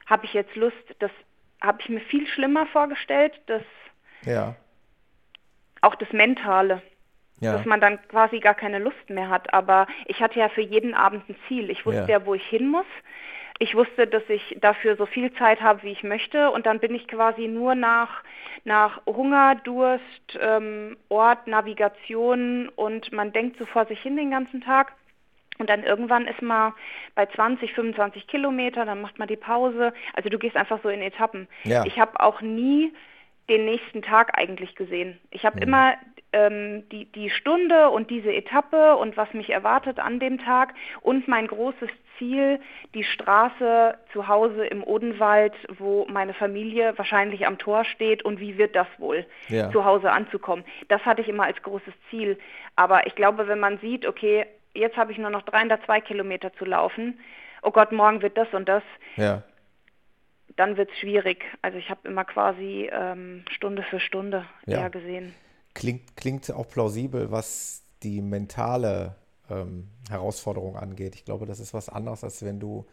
habe 0.07 0.27
ich 0.27 0.35
jetzt 0.35 0.55
Lust, 0.55 0.95
das 0.99 1.11
habe 1.61 1.81
ich 1.81 1.89
mir 1.89 2.01
viel 2.01 2.27
schlimmer 2.27 2.67
vorgestellt, 2.67 3.33
dass 3.47 3.63
ja. 4.25 4.55
auch 5.81 5.95
das 5.95 6.13
Mentale. 6.13 6.83
Ja. 7.41 7.57
Dass 7.57 7.67
man 7.67 7.81
dann 7.81 8.01
quasi 8.09 8.39
gar 8.39 8.55
keine 8.55 8.79
Lust 8.79 9.11
mehr 9.11 9.29
hat. 9.29 9.53
Aber 9.53 9.89
ich 10.07 10.21
hatte 10.21 10.39
ja 10.39 10.49
für 10.49 10.61
jeden 10.61 10.95
Abend 10.95 11.29
ein 11.29 11.37
Ziel. 11.49 11.69
Ich 11.69 11.85
wusste 11.85 12.03
ja, 12.03 12.19
ja 12.21 12.27
wo 12.27 12.35
ich 12.35 12.47
hin 12.47 12.69
muss. 12.69 12.87
Ich 13.59 13.77
wusste, 13.77 14.07
dass 14.07 14.23
ich 14.29 14.57
dafür 14.61 14.97
so 14.97 15.07
viel 15.07 15.33
Zeit 15.35 15.61
habe, 15.61 15.83
wie 15.85 15.93
ich 15.93 16.03
möchte. 16.03 16.51
Und 16.51 16.67
dann 16.67 16.81
bin 16.81 16.95
ich 16.95 17.07
quasi 17.07 17.47
nur 17.47 17.75
nach, 17.75 18.23
nach 18.65 19.01
Hunger, 19.07 19.55
Durst, 19.57 20.39
ähm, 20.41 20.97
Ort, 21.09 21.47
Navigation 21.47 22.69
und 22.71 23.13
man 23.13 23.33
denkt 23.33 23.59
so 23.59 23.67
vor 23.67 23.87
sich 23.87 24.01
hin 24.01 24.17
den 24.17 24.33
ganzen 24.33 24.61
Tag. 24.61 24.93
Und 25.59 25.71
dann 25.71 25.85
irgendwann 25.85 26.27
ist 26.27 26.43
man 26.43 26.73
bei 27.15 27.27
20, 27.27 27.73
25 27.75 28.27
Kilometer, 28.27 28.85
dann 28.85 29.01
macht 29.01 29.21
man 29.21 29.29
die 29.29 29.37
Pause. 29.37 29.93
Also 30.15 30.29
du 30.29 30.39
gehst 30.39 30.57
einfach 30.57 30.81
so 30.83 30.89
in 30.89 31.01
Etappen. 31.01 31.47
Ja. 31.63 31.85
Ich 31.87 31.99
habe 31.99 32.19
auch 32.19 32.41
nie 32.41 32.93
den 33.49 33.65
nächsten 33.65 34.03
Tag 34.03 34.37
eigentlich 34.37 34.75
gesehen. 34.75 35.21
Ich 35.31 35.45
habe 35.45 35.57
mhm. 35.57 35.63
immer 35.63 35.95
ähm, 36.33 36.89
die, 36.91 37.05
die 37.07 37.31
Stunde 37.31 37.91
und 37.91 38.11
diese 38.11 38.33
Etappe 38.33 38.97
und 38.97 39.17
was 39.17 39.33
mich 39.33 39.51
erwartet 39.51 40.01
an 40.01 40.19
dem 40.19 40.39
Tag 40.39 40.75
und 41.03 41.29
mein 41.29 41.47
großes 41.47 41.91
Ziel, 42.19 42.61
die 42.95 43.05
Straße 43.05 43.97
zu 44.13 44.29
Hause 44.29 44.67
im 44.67 44.83
Odenwald, 44.85 45.55
wo 45.79 46.07
meine 46.09 46.35
Familie 46.35 46.97
wahrscheinlich 46.97 47.47
am 47.47 47.59
Tor 47.59 47.85
steht 47.85 48.25
und 48.25 48.41
wie 48.41 48.59
wird 48.59 48.75
das 48.75 48.87
wohl, 48.99 49.27
ja. 49.49 49.71
zu 49.71 49.85
Hause 49.85 50.11
anzukommen. 50.13 50.65
Das 50.89 51.05
hatte 51.05 51.23
ich 51.23 51.29
immer 51.29 51.45
als 51.45 51.63
großes 51.63 51.95
Ziel. 52.11 52.39
Aber 52.77 53.07
ich 53.07 53.15
glaube, 53.15 53.49
wenn 53.49 53.61
man 53.61 53.79
sieht, 53.79 54.07
okay, 54.07 54.47
jetzt 54.75 54.97
habe 54.97 55.13
ich 55.13 55.19
nur 55.19 55.31
noch 55.31 55.43
302 55.43 56.01
Kilometer 56.01 56.53
zu 56.55 56.65
laufen, 56.65 57.19
oh 57.63 57.71
Gott, 57.71 57.93
morgen 57.93 58.23
wird 58.23 58.37
das 58.37 58.49
und 58.53 58.69
das, 58.69 58.83
ja. 59.17 59.43
dann 60.57 60.77
wird 60.77 60.91
es 60.91 60.99
schwierig. 60.99 61.45
Also 61.63 61.79
ich 61.79 61.91
habe 61.91 62.07
immer 62.09 62.25
quasi 62.25 62.91
ähm, 62.93 63.45
Stunde 63.51 63.83
für 63.83 64.01
Stunde 64.01 64.45
ja. 64.67 64.81
eher 64.81 64.91
gesehen. 64.91 65.35
Klingt, 65.75 66.17
klingt 66.17 66.51
auch 66.53 66.69
plausibel, 66.69 67.31
was 67.33 67.85
die 68.03 68.21
mentale 68.21 69.17
ähm, 69.51 69.89
Herausforderung 70.09 70.77
angeht. 70.77 71.15
Ich 71.15 71.25
glaube, 71.25 71.47
das 71.47 71.61
ist 71.61 71.75
was 71.75 71.89
anderes, 71.89 72.25
als 72.25 72.45
wenn 72.45 72.61
du, 72.61 72.87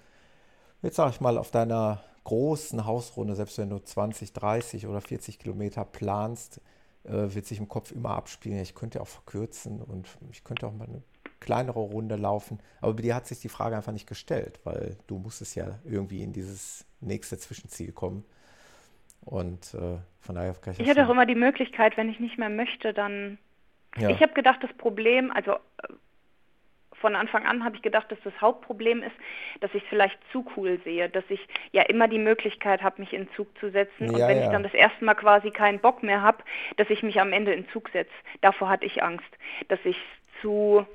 jetzt 0.81 0.95
sage 0.95 1.11
ich 1.11 1.21
mal, 1.21 1.37
auf 1.37 1.51
deiner 1.51 2.03
großen 2.23 2.85
Hausrunde, 2.85 3.35
selbst 3.35 3.57
wenn 3.57 3.69
du 3.69 3.79
20, 3.79 4.33
30 4.33 4.87
oder 4.87 5.01
40 5.01 5.39
Kilometer 5.39 5.85
planst, 5.85 6.61
äh, 7.03 7.33
wird 7.33 7.45
sich 7.45 7.59
im 7.59 7.67
Kopf 7.67 7.91
immer 7.91 8.11
abspielen. 8.11 8.59
Ich 8.59 8.75
könnte 8.75 9.01
auch 9.01 9.07
verkürzen 9.07 9.81
und 9.81 10.07
ich 10.31 10.43
könnte 10.43 10.67
auch 10.67 10.73
mal 10.73 10.87
eine 10.87 11.01
kleinere 11.39 11.79
Runde 11.79 12.15
laufen. 12.15 12.59
Aber 12.79 12.93
bei 12.93 13.01
dir 13.01 13.15
hat 13.15 13.27
sich 13.27 13.39
die 13.39 13.49
Frage 13.49 13.75
einfach 13.75 13.91
nicht 13.91 14.07
gestellt, 14.07 14.59
weil 14.63 14.97
du 15.07 15.17
musstest 15.17 15.55
ja 15.55 15.79
irgendwie 15.83 16.21
in 16.21 16.31
dieses 16.31 16.85
nächste 16.99 17.37
Zwischenziel 17.37 17.91
kommen. 17.91 18.23
Und 19.25 19.73
äh, 19.73 19.97
von 20.19 20.35
daher 20.35 20.53
kann 20.53 20.73
ich. 20.73 20.79
Ich 20.79 20.89
hatte 20.89 21.05
auch 21.05 21.09
immer 21.09 21.25
die 21.25 21.35
Möglichkeit, 21.35 21.97
wenn 21.97 22.09
ich 22.09 22.19
nicht 22.19 22.37
mehr 22.37 22.49
möchte, 22.49 22.93
dann. 22.93 23.37
Ja. 23.97 24.09
Ich 24.09 24.21
habe 24.21 24.33
gedacht, 24.33 24.59
das 24.63 24.71
Problem, 24.77 25.31
also 25.31 25.53
äh, 25.53 25.93
von 27.01 27.15
Anfang 27.15 27.45
an 27.45 27.65
habe 27.65 27.75
ich 27.75 27.81
gedacht, 27.81 28.11
dass 28.11 28.19
das 28.23 28.33
Hauptproblem 28.39 29.03
ist, 29.03 29.15
dass 29.59 29.73
ich 29.73 29.83
es 29.83 29.89
vielleicht 29.89 30.17
zu 30.31 30.45
cool 30.55 30.79
sehe, 30.83 31.09
dass 31.09 31.25
ich 31.29 31.45
ja 31.71 31.81
immer 31.83 32.07
die 32.07 32.19
Möglichkeit 32.19 32.81
habe, 32.81 33.01
mich 33.01 33.13
in 33.13 33.27
Zug 33.35 33.47
zu 33.59 33.69
setzen. 33.71 34.05
Ja, 34.05 34.11
und 34.13 34.19
wenn 34.19 34.37
ja. 34.37 34.45
ich 34.45 34.49
dann 34.49 34.63
das 34.63 34.73
erste 34.73 35.03
Mal 35.03 35.15
quasi 35.15 35.51
keinen 35.51 35.79
Bock 35.79 36.03
mehr 36.03 36.21
habe, 36.21 36.43
dass 36.77 36.89
ich 36.89 37.03
mich 37.03 37.19
am 37.19 37.33
Ende 37.33 37.53
in 37.53 37.67
Zug 37.69 37.89
setze. 37.89 38.13
Davor 38.41 38.69
hatte 38.69 38.85
ich 38.85 39.03
Angst, 39.03 39.29
dass 39.67 39.79
ich 39.83 39.97
zu 40.41 40.85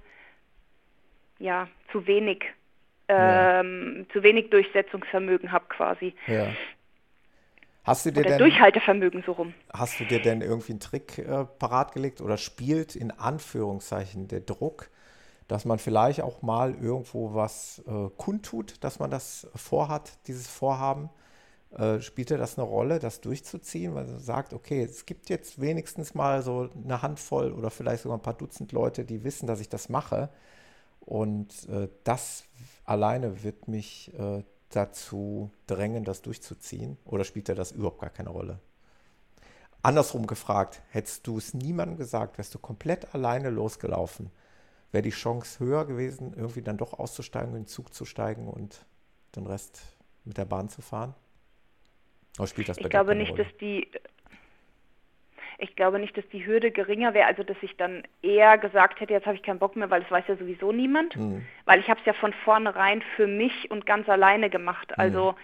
ja, 1.39 1.69
zu 1.93 2.07
wenig, 2.07 2.45
ähm, 3.09 4.07
ja. 4.09 4.13
zu 4.13 4.23
wenig 4.23 4.51
Durchsetzungsvermögen 4.51 5.53
habe 5.53 5.67
quasi. 5.69 6.15
Ja. 6.27 6.49
Hast 7.85 8.05
du 8.05 8.11
dir 8.11 8.21
oder 8.21 8.31
denn, 8.31 8.39
Durchhaltevermögen 8.39 9.23
so 9.25 9.33
rum. 9.33 9.55
Hast 9.73 10.01
du 10.01 10.05
dir 10.05 10.21
denn 10.21 10.41
irgendwie 10.41 10.73
einen 10.73 10.81
Trick 10.81 11.19
äh, 11.19 11.45
parat 11.45 11.93
gelegt 11.93 12.21
oder 12.21 12.37
spielt 12.37 12.97
in 12.97 13.13
Anführungszeichen 13.13 14.27
der 14.27 14.41
Druck, 14.41 14.91
dass 15.49 15.65
man 15.65 15.79
vielleicht 15.79 16.23
auch 16.23 16.43
mal 16.43 16.75
irgendwo 16.75 17.35
was 17.35 17.83
äh, 17.87 18.09
kundtut, 18.17 18.83
dass 18.83 18.99
man 18.99 19.11
das 19.11 19.47
vorhat, 19.55 20.19
dieses 20.27 20.47
Vorhaben? 20.47 21.11
Äh, 21.71 22.01
spielte 22.01 22.39
das 22.39 22.59
eine 22.59 22.67
Rolle, 22.67 22.99
das 22.99 23.21
durchzuziehen, 23.21 23.95
weil 23.95 24.07
man 24.07 24.21
sagt, 24.21 24.53
okay, 24.53 24.83
es 24.83 25.05
gibt 25.05 25.29
jetzt 25.29 25.61
wenigstens 25.61 26.15
mal 26.15 26.43
so 26.43 26.71
eine 26.85 27.03
Handvoll 27.03 27.53
oder 27.53 27.71
vielleicht 27.71 28.03
sogar 28.05 28.19
ein 28.19 28.23
paar 28.23 28.35
Dutzend 28.35 28.73
Leute, 28.73 29.05
die 29.05 29.25
wissen, 29.25 29.47
dass 29.47 29.61
ich 29.61 29.69
das 29.69 29.89
mache. 29.89 30.31
Und 31.01 31.69
äh, 31.69 31.89
das 32.05 32.45
alleine 32.85 33.43
wird 33.43 33.69
mich 33.69 34.13
äh, 34.19 34.43
dazu 34.71 35.51
drängen, 35.67 36.05
das 36.05 36.23
durchzuziehen. 36.23 36.99
Oder 37.05 37.25
spielt 37.25 37.49
das 37.49 37.73
überhaupt 37.73 38.01
gar 38.01 38.11
keine 38.11 38.31
Rolle? 38.31 38.59
Andersrum 39.83 40.27
gefragt, 40.27 40.83
hättest 40.91 41.27
du 41.27 41.39
es 41.39 41.55
niemandem 41.55 41.97
gesagt, 41.97 42.39
wärst 42.39 42.55
du 42.55 42.59
komplett 42.59 43.15
alleine 43.15 43.51
losgelaufen, 43.51 44.31
wäre 44.93 45.03
die 45.03 45.11
Chance 45.11 45.65
höher 45.65 45.85
gewesen, 45.85 46.35
irgendwie 46.37 46.63
dann 46.63 46.77
doch 46.77 46.99
auszusteigen, 46.99 47.51
in 47.51 47.63
den 47.63 47.67
Zug 47.67 47.93
zu 47.93 48.05
steigen 48.05 48.49
und 48.49 48.85
den 49.35 49.47
Rest 49.47 49.97
mit 50.25 50.39
der 50.39 50.45
Bahn 50.45 50.69
zu 50.69 50.83
fahren? 50.83 51.15
Oder 52.39 52.47
spielt 52.47 52.69
das 52.69 52.77
bei 52.79 52.85
ich 52.85 52.91
glaube 52.91 53.15
nicht, 53.15 53.33
Rolle? 53.33 53.45
dass 53.45 53.57
die 53.59 53.91
ich 55.59 55.75
glaube 55.75 55.99
nicht, 55.99 56.15
dass 56.19 56.29
die 56.29 56.45
Hürde 56.45 56.71
geringer 56.71 57.15
wäre, 57.15 57.27
also 57.27 57.43
dass 57.43 57.57
ich 57.63 57.75
dann 57.79 58.03
eher 58.21 58.59
gesagt 58.59 59.01
hätte, 59.01 59.15
jetzt 59.15 59.25
habe 59.25 59.37
ich 59.37 59.43
keinen 59.43 59.59
Bock 59.59 59.75
mehr, 59.75 59.89
weil 59.89 60.03
es 60.03 60.11
weiß 60.11 60.25
ja 60.29 60.37
sowieso 60.37 60.71
niemand, 60.71 61.17
mhm. 61.17 61.47
weil 61.65 61.81
ich 61.81 61.89
habe 61.89 61.99
es 61.99 62.05
ja 62.05 62.13
von 62.13 62.35
vornherein 62.45 63.03
für 63.17 63.27
mich 63.27 63.71
und 63.71 63.87
ganz 63.87 64.07
alleine 64.07 64.51
gemacht. 64.51 64.99
Also 64.99 65.33
mhm 65.33 65.37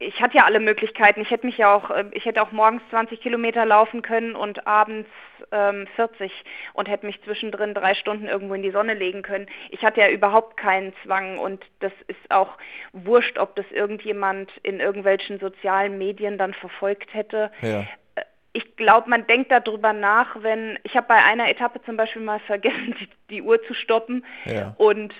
ich 0.00 0.20
hatte 0.20 0.36
ja 0.36 0.44
alle 0.44 0.60
Möglichkeiten. 0.60 1.20
Ich 1.20 1.30
hätte 1.30 1.46
mich 1.46 1.58
ja 1.58 1.74
auch, 1.74 1.90
äh, 1.90 2.04
ich 2.12 2.24
hätte 2.24 2.42
auch 2.42 2.52
morgens 2.52 2.82
20 2.90 3.20
Kilometer 3.20 3.66
laufen 3.66 4.02
können 4.02 4.36
und 4.36 4.66
abends 4.66 5.08
ähm, 5.50 5.86
40 5.96 6.32
und 6.74 6.88
hätte 6.88 7.06
mich 7.06 7.20
zwischendrin 7.22 7.74
drei 7.74 7.94
Stunden 7.94 8.28
irgendwo 8.28 8.54
in 8.54 8.62
die 8.62 8.70
Sonne 8.70 8.94
legen 8.94 9.22
können. 9.22 9.46
Ich 9.70 9.84
hatte 9.84 10.00
ja 10.00 10.08
überhaupt 10.08 10.56
keinen 10.56 10.92
Zwang 11.02 11.38
und 11.38 11.64
das 11.80 11.92
ist 12.06 12.30
auch 12.30 12.58
wurscht, 12.92 13.38
ob 13.38 13.56
das 13.56 13.66
irgendjemand 13.70 14.50
in 14.62 14.78
irgendwelchen 14.78 15.40
sozialen 15.40 15.98
Medien 15.98 16.38
dann 16.38 16.54
verfolgt 16.54 17.12
hätte. 17.12 17.50
Ja. 17.60 17.80
Äh, 18.14 18.22
ich 18.52 18.76
glaube, 18.76 19.10
man 19.10 19.26
denkt 19.26 19.50
darüber 19.50 19.92
nach, 19.92 20.42
wenn 20.42 20.78
ich 20.84 20.96
habe 20.96 21.08
bei 21.08 21.22
einer 21.24 21.48
Etappe 21.50 21.82
zum 21.82 21.96
Beispiel 21.96 22.22
mal 22.22 22.40
vergessen, 22.40 22.94
die, 23.00 23.08
die 23.30 23.42
Uhr 23.42 23.60
zu 23.64 23.74
stoppen 23.74 24.24
ja. 24.44 24.74
und 24.78 25.12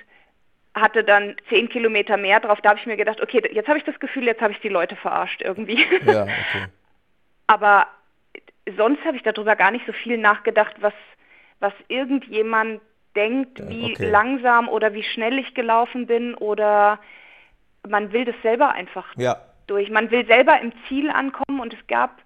hatte 0.81 1.05
dann 1.05 1.37
zehn 1.49 1.69
Kilometer 1.69 2.17
mehr 2.17 2.41
drauf. 2.41 2.61
Da 2.63 2.71
habe 2.71 2.79
ich 2.79 2.87
mir 2.87 2.97
gedacht, 2.97 3.21
okay, 3.21 3.43
jetzt 3.53 3.69
habe 3.69 3.79
ich 3.79 3.85
das 3.85 3.99
Gefühl, 4.01 4.25
jetzt 4.25 4.41
habe 4.41 4.53
ich 4.53 4.61
die 4.61 4.69
Leute 4.69 4.97
verarscht 4.97 5.43
irgendwie. 5.43 5.85
Ja, 6.07 6.23
okay. 6.23 6.67
Aber 7.47 7.87
sonst 8.77 9.05
habe 9.05 9.17
ich 9.17 9.23
darüber 9.23 9.57
gar 9.57 9.71
nicht 9.71 9.87
so 9.87 9.93
viel 9.93 10.19
nachgedacht, 10.19 10.75
was, 10.81 10.93
was 11.61 11.73
irgendjemand 11.89 12.81
denkt, 13.17 13.67
wie 13.69 13.93
okay. 13.93 14.11
langsam 14.11 14.69
oder 14.69 14.93
wie 14.93 15.03
schnell 15.03 15.39
ich 15.39 15.55
gelaufen 15.55 16.07
bin 16.07 16.35
oder 16.35 16.99
man 17.89 18.13
will 18.13 18.25
das 18.25 18.35
selber 18.43 18.73
einfach 18.73 19.07
ja. 19.17 19.37
durch. 19.67 19.91
Man 19.91 20.11
will 20.11 20.27
selber 20.27 20.61
im 20.61 20.73
Ziel 20.87 21.11
ankommen 21.11 21.61
und 21.61 21.73
es 21.73 21.87
gab 21.87 22.23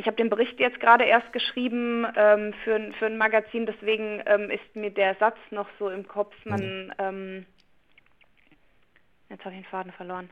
ich 0.00 0.06
habe 0.06 0.16
den 0.16 0.30
Bericht 0.30 0.58
jetzt 0.58 0.80
gerade 0.80 1.04
erst 1.04 1.30
geschrieben 1.34 2.06
ähm, 2.16 2.54
für, 2.64 2.90
für 2.98 3.06
ein 3.06 3.18
Magazin, 3.18 3.66
deswegen 3.66 4.22
ähm, 4.24 4.50
ist 4.50 4.74
mir 4.74 4.90
der 4.90 5.14
Satz 5.16 5.36
noch 5.50 5.68
so 5.78 5.90
im 5.90 6.08
Kopf. 6.08 6.34
Man, 6.46 6.86
mhm. 6.86 6.92
ähm, 6.98 7.46
jetzt 9.28 9.44
habe 9.44 9.54
ich 9.54 9.60
den 9.60 9.70
Faden 9.70 9.92
verloren. 9.92 10.30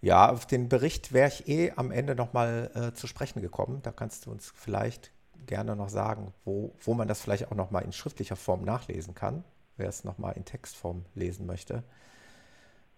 Ja, 0.00 0.30
auf 0.30 0.46
den 0.46 0.68
Bericht 0.68 1.12
wäre 1.12 1.28
ich 1.28 1.46
eh 1.46 1.72
am 1.76 1.92
Ende 1.92 2.16
nochmal 2.16 2.72
äh, 2.74 2.92
zu 2.92 3.06
sprechen 3.06 3.40
gekommen. 3.40 3.82
Da 3.84 3.92
kannst 3.92 4.26
du 4.26 4.32
uns 4.32 4.52
vielleicht 4.56 5.12
gerne 5.46 5.76
noch 5.76 5.88
sagen, 5.88 6.34
wo, 6.44 6.74
wo 6.80 6.94
man 6.94 7.06
das 7.06 7.22
vielleicht 7.22 7.52
auch 7.52 7.56
nochmal 7.56 7.84
in 7.84 7.92
schriftlicher 7.92 8.36
Form 8.36 8.62
nachlesen 8.62 9.14
kann, 9.14 9.44
wer 9.76 9.88
es 9.88 10.02
nochmal 10.02 10.36
in 10.36 10.44
Textform 10.44 11.04
lesen 11.14 11.46
möchte. 11.46 11.84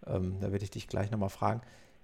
Ähm, 0.07 0.39
da 0.41 0.51
werde 0.51 0.65
ich 0.65 0.71
dich 0.71 0.89
gleich 0.89 1.11
nochmal 1.11 1.29
fragen. 1.29 1.61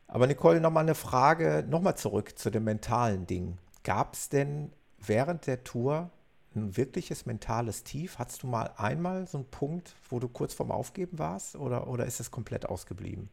Aber 0.09 0.27
Nicole, 0.27 0.61
nochmal 0.61 0.85
eine 0.85 0.95
Frage, 0.95 1.65
nochmal 1.69 1.97
zurück 1.97 2.39
zu 2.39 2.51
dem 2.51 2.65
mentalen 2.65 3.27
Ding. 3.27 3.59
Gab 3.85 4.15
es 4.15 4.31
denn 4.31 4.73
während 4.99 5.47
der 5.47 5.65
Tour 5.65 6.11
ein 6.57 6.77
wirkliches 6.79 7.27
mentales 7.27 7.85
Tief? 7.85 8.19
Hattest 8.19 8.43
du 8.43 8.47
mal 8.47 8.73
einmal 8.79 9.27
so 9.27 9.39
einen 9.39 9.51
Punkt, 9.51 9.95
wo 10.09 10.19
du 10.19 10.29
kurz 10.29 10.55
vorm 10.55 10.73
Aufgeben 10.73 11.19
warst 11.19 11.57
oder, 11.57 11.87
oder 11.87 12.07
ist 12.07 12.21
es 12.21 12.31
komplett 12.31 12.67
ausgeblieben? 12.67 13.29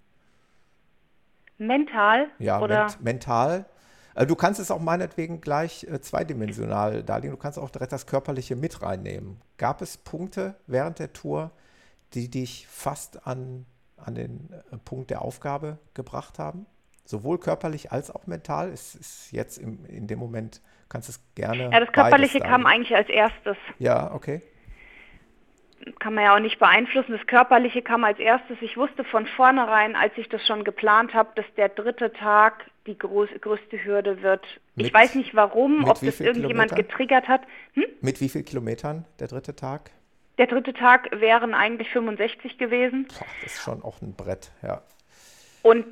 Mental? 1.57 2.27
Ja, 2.39 2.61
oder? 2.61 2.83
Ment 2.83 3.01
mental. 3.03 3.65
Also 4.13 4.27
du 4.27 4.35
kannst 4.35 4.59
es 4.59 4.69
auch 4.69 4.79
meinetwegen 4.81 5.39
gleich 5.39 5.85
äh, 5.85 6.01
zweidimensional 6.01 7.03
darlegen. 7.03 7.35
Du 7.35 7.41
kannst 7.41 7.57
auch 7.57 7.69
direkt 7.69 7.93
das 7.93 8.05
Körperliche 8.05 8.57
mit 8.57 8.81
reinnehmen. 8.81 9.41
Gab 9.57 9.81
es 9.81 9.97
Punkte 9.97 10.55
während 10.67 10.99
der 10.99 11.13
Tour, 11.13 11.51
die 12.13 12.29
dich 12.29 12.67
fast 12.67 13.25
an 13.25 13.65
an 13.97 14.15
den 14.15 14.49
äh, 14.71 14.77
Punkt 14.77 15.09
der 15.09 15.21
Aufgabe 15.21 15.79
gebracht 15.93 16.39
haben? 16.39 16.65
Sowohl 17.05 17.37
körperlich 17.37 17.91
als 17.91 18.09
auch 18.09 18.25
mental? 18.25 18.69
Ist, 18.71 18.95
ist 18.95 19.31
jetzt 19.31 19.57
im, 19.57 19.85
in 19.85 20.07
dem 20.07 20.17
Moment, 20.17 20.61
kannst 20.89 21.07
du 21.07 21.11
es 21.11 21.35
gerne. 21.35 21.69
Ja, 21.71 21.79
das 21.79 21.91
Körperliche 21.91 22.39
kam 22.39 22.65
eigentlich 22.65 22.95
als 22.95 23.09
erstes. 23.09 23.57
Ja, 23.77 24.11
okay. 24.11 24.41
kann 25.99 26.15
man 26.15 26.23
ja 26.23 26.35
auch 26.35 26.39
nicht 26.39 26.57
beeinflussen. 26.57 27.11
Das 27.11 27.27
Körperliche 27.27 27.83
kam 27.83 28.03
als 28.03 28.17
erstes. 28.17 28.57
Ich 28.61 28.75
wusste 28.75 29.03
von 29.03 29.27
vornherein, 29.27 29.95
als 29.95 30.13
ich 30.17 30.29
das 30.29 30.45
schon 30.47 30.63
geplant 30.63 31.13
habe, 31.13 31.29
dass 31.35 31.45
der 31.57 31.69
dritte 31.69 32.11
Tag 32.11 32.71
die 32.87 32.97
groß, 32.97 33.29
größte 33.39 33.83
Hürde 33.83 34.23
wird. 34.23 34.43
Mit, 34.75 34.87
ich 34.87 34.93
weiß 34.93 35.13
nicht 35.15 35.35
warum, 35.35 35.83
ob 35.83 35.99
das 36.01 36.19
irgendjemand 36.19 36.71
Kilometern? 36.71 36.77
getriggert 36.77 37.27
hat. 37.27 37.41
Hm? 37.73 37.85
Mit 38.01 38.19
wie 38.19 38.29
vielen 38.29 38.45
Kilometern 38.45 39.05
der 39.19 39.27
dritte 39.27 39.55
Tag? 39.55 39.91
Der 40.37 40.47
dritte 40.47 40.73
Tag 40.73 41.09
wären 41.19 41.53
eigentlich 41.53 41.89
65 41.89 42.57
gewesen. 42.57 43.07
Boah, 43.07 43.25
das 43.43 43.53
ist 43.53 43.63
schon 43.63 43.83
auch 43.83 44.01
ein 44.01 44.15
Brett, 44.15 44.51
ja. 44.61 44.81
Und 45.61 45.85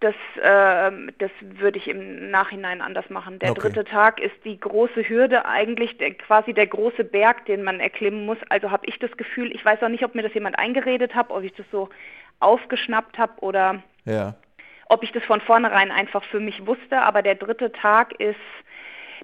das, 0.00 0.14
äh, 0.42 0.90
das 1.18 1.30
würde 1.40 1.78
ich 1.78 1.86
im 1.86 2.30
Nachhinein 2.30 2.80
anders 2.80 3.10
machen. 3.10 3.38
Der 3.38 3.50
okay. 3.50 3.60
dritte 3.60 3.84
Tag 3.84 4.18
ist 4.18 4.34
die 4.44 4.58
große 4.58 5.06
Hürde, 5.06 5.44
eigentlich 5.44 5.98
der, 5.98 6.14
quasi 6.14 6.54
der 6.54 6.66
große 6.66 7.04
Berg, 7.04 7.44
den 7.44 7.62
man 7.62 7.80
erklimmen 7.80 8.24
muss. 8.24 8.38
Also 8.48 8.70
habe 8.70 8.86
ich 8.86 8.98
das 8.98 9.14
Gefühl, 9.18 9.54
ich 9.54 9.62
weiß 9.62 9.82
auch 9.82 9.88
nicht, 9.88 10.02
ob 10.02 10.14
mir 10.14 10.22
das 10.22 10.32
jemand 10.32 10.58
eingeredet 10.58 11.14
hat, 11.14 11.30
ob 11.30 11.42
ich 11.42 11.52
das 11.52 11.66
so 11.70 11.90
aufgeschnappt 12.40 13.18
habe 13.18 13.40
oder 13.40 13.82
ja. 14.06 14.34
ob 14.86 15.02
ich 15.02 15.12
das 15.12 15.22
von 15.24 15.42
vornherein 15.42 15.90
einfach 15.90 16.24
für 16.24 16.40
mich 16.40 16.66
wusste. 16.66 17.02
Aber 17.02 17.20
der 17.20 17.34
dritte 17.34 17.70
Tag 17.70 18.18
ist, 18.18 18.36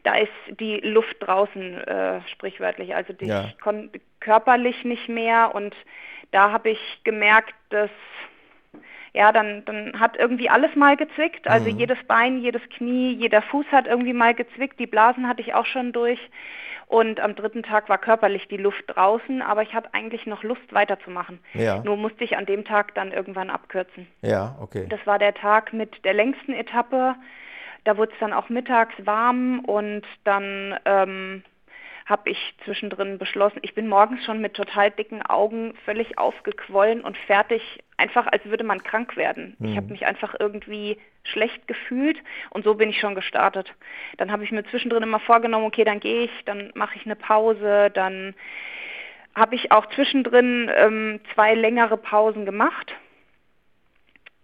da 0.07 0.15
ist 0.15 0.61
die 0.61 0.77
Luft 0.79 1.17
draußen, 1.19 1.79
äh, 1.79 2.21
sprichwörtlich. 2.29 2.95
Also 2.95 3.13
die, 3.13 3.27
ja. 3.27 3.47
ich 3.49 3.59
konnte 3.59 4.01
körperlich 4.21 4.85
nicht 4.85 5.09
mehr 5.09 5.53
und 5.53 5.75
da 6.31 6.53
habe 6.53 6.71
ich 6.71 7.01
gemerkt, 7.03 7.55
dass 7.71 7.91
ja, 9.13 9.33
dann, 9.33 9.65
dann 9.65 9.99
hat 9.99 10.17
irgendwie 10.17 10.49
alles 10.49 10.77
mal 10.77 10.97
gezwickt. 10.97 11.49
Also 11.49 11.73
mhm. 11.73 11.79
jedes 11.79 11.99
Bein, 12.07 12.39
jedes 12.39 12.63
Knie, 12.77 13.15
jeder 13.15 13.43
Fuß 13.43 13.67
hat 13.73 13.87
irgendwie 13.87 14.13
mal 14.13 14.35
gezwickt. 14.35 14.79
Die 14.79 14.87
Blasen 14.87 15.27
hatte 15.27 15.41
ich 15.41 15.55
auch 15.55 15.67
schon 15.67 15.93
durch. 15.93 16.21
Und 16.87 17.19
am 17.19 17.35
dritten 17.35 17.65
Tag 17.65 17.89
war 17.89 17.99
körperlich 17.99 18.47
die 18.47 18.59
Luft 18.59 18.85
draußen, 18.87 19.43
aber 19.43 19.63
ich 19.63 19.75
hatte 19.75 19.93
eigentlich 19.93 20.25
noch 20.27 20.45
Lust 20.45 20.73
weiterzumachen. 20.73 21.41
Ja. 21.55 21.83
Nur 21.83 21.97
musste 21.97 22.23
ich 22.23 22.37
an 22.37 22.47
dem 22.47 22.65
Tag 22.65 22.95
dann 22.95 23.11
irgendwann 23.11 23.51
abkürzen. 23.51 24.07
Ja, 24.23 24.55
okay. 24.61 24.87
Das 24.89 25.05
war 25.05 25.19
der 25.19 25.35
Tag 25.35 25.73
mit 25.73 26.05
der 26.05 26.15
längsten 26.15 26.53
Etappe. 26.53 27.17
Da 27.87 27.97
wurde 27.97 28.12
es 28.12 28.18
dann 28.18 28.32
auch 28.32 28.49
mittags 28.49 28.95
warm 29.05 29.61
und 29.61 30.03
dann 30.24 30.76
ähm, 30.84 31.45
habe 32.05 32.30
ich 32.30 32.55
zwischendrin 32.64 33.16
beschlossen, 33.16 33.61
ich 33.62 33.74
bin 33.74 33.87
morgens 33.87 34.24
schon 34.24 34.41
mit 34.41 34.55
total 34.55 34.91
dicken 34.91 35.22
Augen 35.22 35.72
völlig 35.84 36.18
aufgequollen 36.18 37.03
und 37.03 37.16
fertig, 37.16 37.62
einfach 37.97 38.26
als 38.26 38.45
würde 38.45 38.64
man 38.64 38.82
krank 38.82 39.16
werden. 39.16 39.55
Mhm. 39.61 39.68
Ich 39.68 39.76
habe 39.76 39.93
mich 39.93 40.05
einfach 40.05 40.34
irgendwie 40.37 40.99
schlecht 41.22 41.68
gefühlt 41.68 42.18
und 42.51 42.64
so 42.64 42.74
bin 42.74 42.91
ich 42.91 42.99
schon 42.99 43.14
gestartet. 43.14 43.72
Dann 44.16 44.32
habe 44.32 44.43
ich 44.43 44.51
mir 44.51 44.64
zwischendrin 44.64 45.05
immer 45.05 45.20
vorgenommen, 45.20 45.66
okay, 45.66 45.84
dann 45.84 46.01
gehe 46.01 46.24
ich, 46.24 46.45
dann 46.45 46.72
mache 46.74 46.97
ich 46.97 47.05
eine 47.05 47.16
Pause, 47.16 47.93
dann 47.95 48.34
habe 49.37 49.55
ich 49.55 49.70
auch 49.70 49.87
zwischendrin 49.91 50.68
ähm, 50.74 51.20
zwei 51.34 51.55
längere 51.55 51.99
Pausen 51.99 52.47
gemacht 52.47 52.97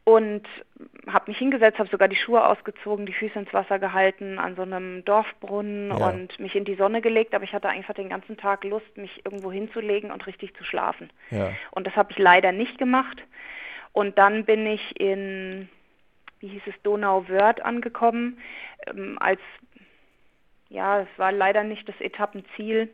und 0.05 0.43
habe 1.07 1.31
mich 1.31 1.39
hingesetzt, 1.39 1.79
habe 1.79 1.89
sogar 1.89 2.09
die 2.09 2.17
Schuhe 2.17 2.45
ausgezogen, 2.45 3.07
die 3.07 3.13
Füße 3.13 3.39
ins 3.39 3.53
Wasser 3.53 3.79
gehalten 3.79 4.39
an 4.39 4.57
so 4.57 4.63
einem 4.63 5.05
Dorfbrunnen 5.05 5.91
ja. 5.91 6.09
und 6.09 6.39
mich 6.41 6.57
in 6.57 6.65
die 6.65 6.75
Sonne 6.75 7.01
gelegt, 7.01 7.35
aber 7.35 7.45
ich 7.45 7.53
hatte 7.53 7.69
einfach 7.69 7.95
den 7.95 8.09
ganzen 8.09 8.37
Tag 8.37 8.65
Lust, 8.65 8.97
mich 8.97 9.25
irgendwo 9.25 9.53
hinzulegen 9.53 10.11
und 10.11 10.27
richtig 10.27 10.57
zu 10.57 10.65
schlafen. 10.65 11.11
Ja. 11.31 11.53
Und 11.71 11.87
das 11.87 11.95
habe 11.95 12.11
ich 12.11 12.19
leider 12.19 12.51
nicht 12.51 12.79
gemacht. 12.79 13.23
Und 13.93 14.19
dann 14.19 14.45
bin 14.45 14.67
ich 14.67 15.01
in, 15.01 15.69
wie 16.41 16.49
hieß 16.49 16.63
es, 16.67 16.83
Donauwörth 16.83 17.65
angekommen, 17.65 18.39
ähm, 18.89 19.19
als, 19.21 19.41
ja, 20.69 21.03
es 21.03 21.19
war 21.19 21.31
leider 21.31 21.63
nicht 21.63 21.89
das 21.89 22.01
Etappenziel, 22.01 22.93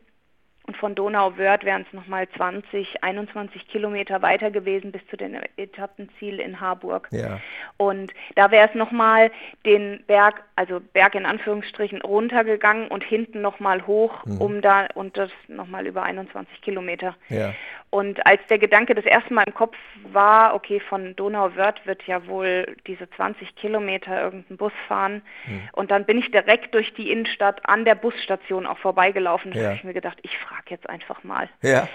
und 0.69 0.77
von 0.77 0.93
Donauwörth 0.93 1.65
wären 1.65 1.83
es 1.87 1.91
nochmal 1.93 2.29
20, 2.29 3.03
21 3.03 3.67
Kilometer 3.69 4.21
weiter 4.21 4.51
gewesen 4.51 4.91
bis 4.91 5.01
zu 5.07 5.17
dem 5.17 5.35
Etappenziel 5.57 6.39
in 6.39 6.61
Harburg. 6.61 7.07
Ja. 7.09 7.39
Und 7.77 8.13
da 8.35 8.51
wäre 8.51 8.69
es 8.69 8.75
nochmal 8.75 9.31
den 9.65 10.03
Berg, 10.05 10.43
also 10.55 10.79
Berg 10.79 11.15
in 11.15 11.25
Anführungsstrichen, 11.25 12.03
runtergegangen 12.03 12.87
und 12.87 13.03
hinten 13.03 13.41
nochmal 13.41 13.87
hoch, 13.87 14.23
mhm. 14.25 14.37
um 14.37 14.61
da, 14.61 14.85
und 14.93 15.17
das 15.17 15.31
nochmal 15.47 15.87
über 15.87 16.03
21 16.03 16.61
Kilometer. 16.61 17.15
Ja. 17.29 17.55
Und 17.91 18.23
als 18.27 18.39
der 18.49 18.59
Gedanke 18.59 18.93
das 18.93 19.05
erste 19.05 19.33
Mal 19.33 19.45
im 19.47 19.53
Kopf 19.53 19.75
war, 20.03 20.53
okay, 20.53 20.79
von 20.79 21.15
Donauwörth 21.15 21.87
wird 21.87 22.03
ja 22.03 22.27
wohl 22.27 22.75
diese 22.85 23.09
20 23.09 23.55
Kilometer 23.55 24.21
irgendein 24.21 24.57
Bus 24.57 24.73
fahren. 24.87 25.23
Mhm. 25.47 25.69
Und 25.71 25.91
dann 25.91 26.05
bin 26.05 26.19
ich 26.19 26.29
direkt 26.29 26.75
durch 26.75 26.93
die 26.93 27.11
Innenstadt 27.11 27.67
an 27.67 27.85
der 27.85 27.95
Busstation 27.95 28.67
auch 28.67 28.77
vorbeigelaufen. 28.77 29.51
Da 29.51 29.59
ja. 29.59 29.65
habe 29.65 29.75
ich 29.75 29.83
mir 29.83 29.93
gedacht, 29.93 30.19
ich 30.21 30.37
frage 30.37 30.65
jetzt 30.69 30.87
einfach 30.87 31.23
mal. 31.23 31.49
Ja. 31.63 31.87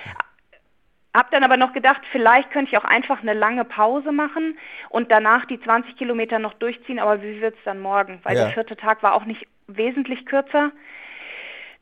Hab 1.14 1.30
dann 1.30 1.45
aber 1.45 1.57
noch 1.57 1.72
gedacht, 1.72 2.03
vielleicht 2.11 2.51
könnte 2.51 2.72
ich 2.72 2.78
auch 2.78 2.84
einfach 2.84 3.22
eine 3.22 3.34
lange 3.34 3.64
Pause 3.64 4.11
machen 4.11 4.59
und 4.88 5.12
danach 5.12 5.45
die 5.45 5.61
20 5.61 5.97
Kilometer 5.97 6.40
noch 6.40 6.55
durchziehen, 6.55 6.99
aber 6.99 7.22
wie 7.22 7.40
wird 7.40 7.55
es 7.57 7.62
dann 7.64 7.78
morgen? 7.78 8.18
Weil 8.24 8.36
ja. 8.36 8.47
der 8.47 8.53
vierte 8.53 8.76
Tag 8.76 9.05
war 9.05 9.14
auch 9.14 9.24
nicht 9.24 9.47
wesentlich 9.68 10.26
kürzer. 10.26 10.72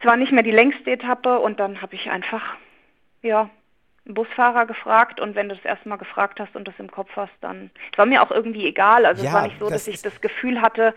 Es 0.00 0.06
war 0.06 0.18
nicht 0.18 0.32
mehr 0.32 0.42
die 0.42 0.50
längste 0.50 0.90
Etappe 0.90 1.38
und 1.38 1.60
dann 1.60 1.80
habe 1.80 1.94
ich 1.94 2.10
einfach, 2.10 2.56
ja, 3.22 3.48
Busfahrer 4.04 4.66
gefragt 4.66 5.20
und 5.20 5.34
wenn 5.34 5.48
du 5.48 5.54
das 5.54 5.64
erste 5.64 5.88
Mal 5.88 5.96
gefragt 5.96 6.40
hast 6.40 6.56
und 6.56 6.66
das 6.66 6.74
im 6.78 6.90
Kopf 6.90 7.10
hast, 7.14 7.32
dann 7.40 7.70
es 7.92 7.98
war 7.98 8.06
mir 8.06 8.22
auch 8.22 8.30
irgendwie 8.30 8.66
egal. 8.66 9.06
Also 9.06 9.22
ja, 9.22 9.28
es 9.28 9.34
war 9.34 9.42
nicht 9.42 9.58
so, 9.58 9.68
das 9.68 9.84
dass 9.84 9.94
ich 9.94 10.02
das 10.02 10.20
Gefühl 10.20 10.60
hatte, 10.60 10.94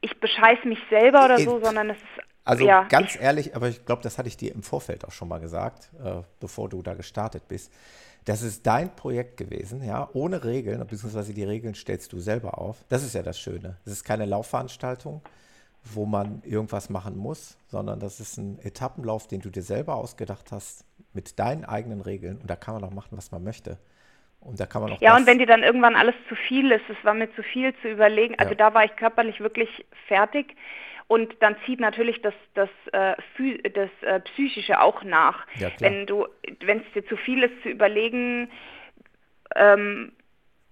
ich 0.00 0.18
bescheiße 0.18 0.66
mich 0.66 0.78
selber 0.88 1.24
oder 1.24 1.38
so, 1.38 1.60
sondern 1.62 1.90
es 1.90 1.98
ist 1.98 2.26
also 2.46 2.64
ja. 2.64 2.84
ganz 2.84 3.18
ehrlich, 3.20 3.56
aber 3.56 3.68
ich 3.68 3.84
glaube, 3.84 4.02
das 4.02 4.18
hatte 4.18 4.28
ich 4.28 4.36
dir 4.36 4.54
im 4.54 4.62
Vorfeld 4.62 5.04
auch 5.04 5.10
schon 5.10 5.26
mal 5.26 5.40
gesagt, 5.40 5.90
äh, 6.02 6.22
bevor 6.38 6.68
du 6.68 6.80
da 6.80 6.94
gestartet 6.94 7.48
bist. 7.48 7.72
Das 8.24 8.42
ist 8.42 8.66
dein 8.66 8.94
Projekt 8.94 9.36
gewesen, 9.36 9.82
ja, 9.84 10.08
ohne 10.12 10.44
Regeln, 10.44 10.84
beziehungsweise 10.86 11.34
die 11.34 11.42
Regeln 11.42 11.74
stellst 11.74 12.12
du 12.12 12.20
selber 12.20 12.58
auf. 12.58 12.84
Das 12.88 13.02
ist 13.02 13.14
ja 13.14 13.22
das 13.22 13.38
Schöne. 13.38 13.78
Es 13.84 13.92
ist 13.92 14.04
keine 14.04 14.26
Laufveranstaltung, 14.26 15.22
wo 15.82 16.06
man 16.06 16.40
irgendwas 16.44 16.88
machen 16.88 17.16
muss, 17.16 17.56
sondern 17.66 17.98
das 17.98 18.20
ist 18.20 18.36
ein 18.36 18.60
Etappenlauf, 18.60 19.26
den 19.26 19.40
du 19.40 19.50
dir 19.50 19.62
selber 19.62 19.96
ausgedacht 19.96 20.52
hast, 20.52 20.84
mit 21.16 21.38
deinen 21.40 21.64
eigenen 21.64 22.00
Regeln. 22.00 22.38
Und 22.38 22.48
da 22.48 22.54
kann 22.54 22.74
man 22.74 22.84
auch 22.84 22.92
machen, 22.92 23.16
was 23.16 23.32
man 23.32 23.42
möchte. 23.42 23.78
Und 24.40 24.60
da 24.60 24.66
kann 24.66 24.82
man 24.82 24.92
auch. 24.92 25.00
Ja, 25.00 25.16
und 25.16 25.26
wenn 25.26 25.38
dir 25.38 25.46
dann 25.46 25.64
irgendwann 25.64 25.96
alles 25.96 26.14
zu 26.28 26.36
viel 26.36 26.70
ist, 26.70 26.84
es 26.88 27.04
war 27.04 27.14
mir 27.14 27.34
zu 27.34 27.42
viel 27.42 27.74
zu 27.82 27.88
überlegen, 27.88 28.38
also 28.38 28.52
ja. 28.52 28.56
da 28.56 28.74
war 28.74 28.84
ich 28.84 28.94
körperlich 28.94 29.40
wirklich 29.40 29.84
fertig. 30.06 30.54
Und 31.08 31.34
dann 31.40 31.56
zieht 31.64 31.80
natürlich 31.80 32.20
das, 32.20 32.34
das, 32.54 32.68
äh, 32.92 33.14
das 33.70 33.90
äh, 34.02 34.20
Psychische 34.20 34.80
auch 34.80 35.02
nach. 35.04 35.46
Ja, 35.54 35.70
wenn 35.78 36.06
du, 36.06 36.26
wenn 36.60 36.78
es 36.78 36.92
dir 36.94 37.06
zu 37.06 37.16
viel 37.16 37.44
ist 37.44 37.62
zu 37.62 37.68
überlegen, 37.68 38.50
ähm, 39.54 40.12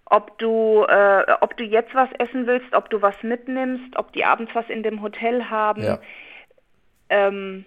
ob 0.07 0.37
du, 0.39 0.85
äh, 0.89 1.25
ob 1.41 1.57
du 1.57 1.65
jetzt 1.65 1.95
was 1.95 2.09
essen 2.19 2.47
willst, 2.47 2.75
ob 2.75 2.91
du 2.91 3.01
was 3.01 3.23
mitnimmst, 3.23 3.97
ob 3.97 4.13
die 4.13 4.25
abends 4.25 4.53
was 4.55 4.69
in 4.69 4.83
dem 4.83 5.03
Hotel 5.03 5.49
haben. 5.51 5.83
Ja. 5.83 6.01
Ähm, 7.09 7.65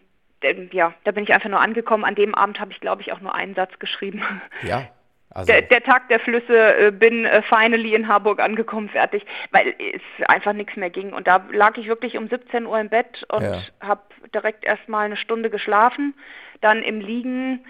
ja, 0.72 0.94
da 1.04 1.12
bin 1.12 1.24
ich 1.24 1.34
einfach 1.34 1.50
nur 1.50 1.62
angekommen. 1.62 2.04
An 2.04 2.16
dem 2.16 2.36
Abend 2.36 2.60
habe 2.60 2.72
ich, 2.72 2.80
glaube 2.80 3.02
ich, 3.02 3.12
auch 3.12 3.22
nur 3.22 3.34
einen 3.34 3.56
Satz 3.56 3.80
geschrieben. 3.80 4.22
Ja, 4.64 4.88
also 5.32 5.52
der, 5.52 5.64
der, 5.64 5.84
Tag 5.84 6.10
der 6.10 6.20
Flüsse, 6.20 6.76
äh, 6.78 6.92
bin 6.92 7.26
äh, 7.26 7.42
finally 7.42 7.96
in 7.96 8.08
Harburg 8.08 8.40
angekommen, 8.40 8.90
fertig, 8.90 9.26
weil 9.52 9.76
es 9.80 10.28
einfach 10.28 10.54
nichts 10.54 10.76
mehr 10.76 10.90
ging. 10.90 11.14
Und 11.14 11.28
da 11.28 11.46
lag 11.52 11.78
ich 11.78 11.88
wirklich 11.88 12.18
um 12.18 12.28
17 12.28 12.66
Uhr 12.66 12.80
im 12.80 12.90
Bett 12.90 13.26
und 13.30 13.44
ja. 13.44 13.62
habe 13.82 14.02
direkt 14.34 14.66
erstmal 14.66 15.06
eine 15.06 15.18
Stunde 15.18 15.50
geschlafen, 15.50 16.14
dann 16.62 16.82
im 16.84 17.00
Liegen 17.00 17.66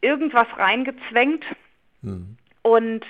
irgendwas 0.00 0.46
reingezwängt. 0.56 1.44
Mhm. 2.02 2.36
Und 2.62 3.04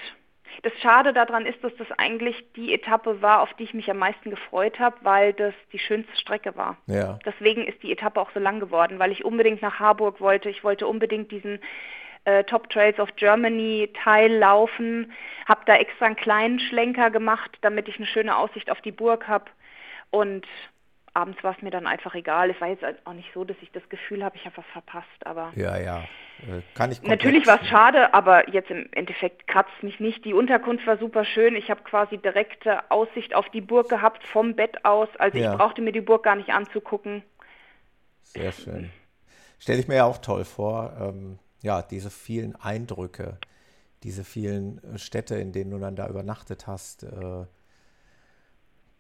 das 0.63 0.73
Schade 0.81 1.13
daran 1.13 1.47
ist, 1.47 1.63
dass 1.65 1.75
das 1.77 1.89
eigentlich 1.99 2.45
die 2.55 2.75
Etappe 2.75 3.23
war, 3.23 3.41
auf 3.41 3.53
die 3.55 3.65
ich 3.65 3.75
mich 3.75 3.91
am 3.91 3.99
meisten 3.99 4.31
gefreut 4.31 4.79
habe, 4.79 4.97
weil 5.03 5.33
das 5.33 5.55
die 5.73 5.79
schönste 5.79 6.17
Strecke 6.17 6.57
war. 6.57 6.77
Ja. 6.87 7.19
Deswegen 7.25 7.67
ist 7.67 7.83
die 7.83 7.93
Etappe 7.93 8.21
auch 8.21 8.31
so 8.33 8.41
lang 8.41 8.61
geworden, 8.61 8.99
weil 8.99 9.13
ich 9.13 9.25
unbedingt 9.25 9.63
nach 9.63 9.81
Harburg 9.81 10.21
wollte. 10.21 10.49
Ich 10.49 10.63
wollte 10.63 10.87
unbedingt 10.87 11.33
diesen 11.33 11.61
äh, 12.25 12.45
Top 12.45 12.71
Trails 12.71 12.99
of 13.01 13.15
Germany 13.17 13.91
Teil 14.05 14.33
laufen, 14.33 15.13
habe 15.49 15.63
da 15.67 15.77
extra 15.77 16.07
einen 16.07 16.17
kleinen 16.17 16.61
Schlenker 16.61 17.11
gemacht, 17.11 17.59
damit 17.63 17.89
ich 17.89 17.97
eine 17.97 18.07
schöne 18.07 18.37
Aussicht 18.37 18.71
auf 18.71 18.81
die 18.81 18.93
Burg 18.93 19.27
habe 19.29 19.47
und 20.11 20.47
abends 21.15 21.43
war 21.45 21.55
es 21.57 21.63
mir 21.63 21.71
dann 21.71 21.87
einfach 21.87 22.15
egal. 22.15 22.51
Es 22.51 22.61
war 22.61 22.69
jetzt 22.69 22.85
auch 23.05 23.13
nicht 23.13 23.29
so, 23.35 23.45
dass 23.45 23.57
ich 23.61 23.71
das 23.73 23.87
Gefühl 23.89 24.25
habe, 24.25 24.37
ich 24.37 24.45
habe 24.45 24.57
was 24.57 24.67
verpasst, 24.73 25.27
aber 25.27 25.53
ja, 25.55 25.79
ja, 25.79 25.99
äh, 26.41 26.63
kann 26.75 26.91
ich 26.91 27.03
natürlich 27.03 27.47
war 27.47 27.61
es 27.61 27.69
schade, 27.69 28.15
aber 28.15 28.49
jetzt 28.51 28.71
im 28.71 28.89
Endeffekt 28.93 29.47
kratzt 29.47 29.83
mich 29.83 30.01
nicht. 30.01 30.25
Die 30.25 30.35
Unterkunft 30.35 30.87
war 30.87 30.97
super 30.99 31.25
schön. 31.25 31.55
Ich 31.55 31.71
habe 31.71 31.83
quasi 31.83 32.19
direkte 32.19 32.91
Aussicht 32.91 33.35
auf 33.35 33.49
die 33.51 33.61
Burg 33.61 33.89
gehabt 33.89 34.25
vom 34.25 34.57
Bett 34.57 34.85
aus, 34.85 35.09
also 35.19 35.39
ja. 35.39 35.53
ich 35.53 35.59
brauchte 35.59 35.83
mir 35.83 35.93
die 35.93 36.01
Burg 36.01 36.23
gar 36.25 36.37
nicht 36.37 36.51
anzugucken. 36.51 37.23
Sehr 38.23 38.53
schön. 38.53 38.91
Stelle 39.59 39.79
ich 39.79 39.89
mir 39.89 39.97
ja 39.97 40.05
auch 40.05 40.19
toll 40.19 40.45
vor. 40.45 40.97
Ähm, 40.99 41.39
ja, 41.63 41.83
diese 41.83 42.11
vielen 42.11 42.57
Eindrücke, 42.57 43.39
diese 44.03 44.25
vielen 44.25 44.83
äh, 44.83 44.99
Städte, 44.99 45.37
in 45.37 45.53
denen 45.53 45.71
du 45.71 45.79
dann 45.79 45.97
da 45.97 46.09
übernachtet 46.09 46.67
hast, 46.67 47.05
äh, 47.05 47.45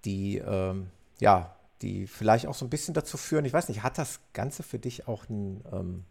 die, 0.04 0.38
ähm, 0.38 0.90
ja, 1.20 1.56
die 1.82 2.06
vielleicht 2.06 2.46
auch 2.46 2.54
so 2.54 2.64
ein 2.64 2.70
bisschen 2.70 2.94
dazu 2.94 3.16
führen, 3.16 3.44
ich 3.44 3.52
weiß 3.52 3.68
nicht, 3.68 3.82
hat 3.82 3.98
das 3.98 4.20
Ganze 4.32 4.62
für 4.62 4.78
dich 4.78 5.08
auch 5.08 5.28
einen, 5.28 5.64
ähm, 5.72 6.04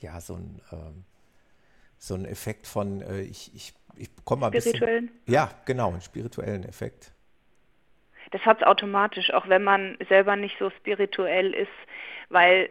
ja, 0.00 0.20
so 0.20 0.34
ein, 0.34 0.60
ähm, 0.72 1.04
so 1.98 2.14
ein 2.14 2.24
Effekt 2.24 2.66
von, 2.66 3.00
äh, 3.00 3.22
ich, 3.22 3.54
ich, 3.54 3.72
ich 3.96 4.10
bekomme 4.10 4.40
mal 4.40 4.46
ein 4.46 4.52
bisschen. 4.52 5.10
Ja, 5.26 5.50
genau, 5.64 5.90
einen 5.90 6.00
spirituellen 6.00 6.64
Effekt. 6.64 7.12
Das 8.32 8.42
hat 8.42 8.58
es 8.60 8.66
automatisch, 8.66 9.32
auch 9.32 9.48
wenn 9.48 9.62
man 9.62 9.96
selber 10.08 10.34
nicht 10.36 10.56
so 10.58 10.70
spirituell 10.70 11.54
ist, 11.54 11.68
weil 12.28 12.68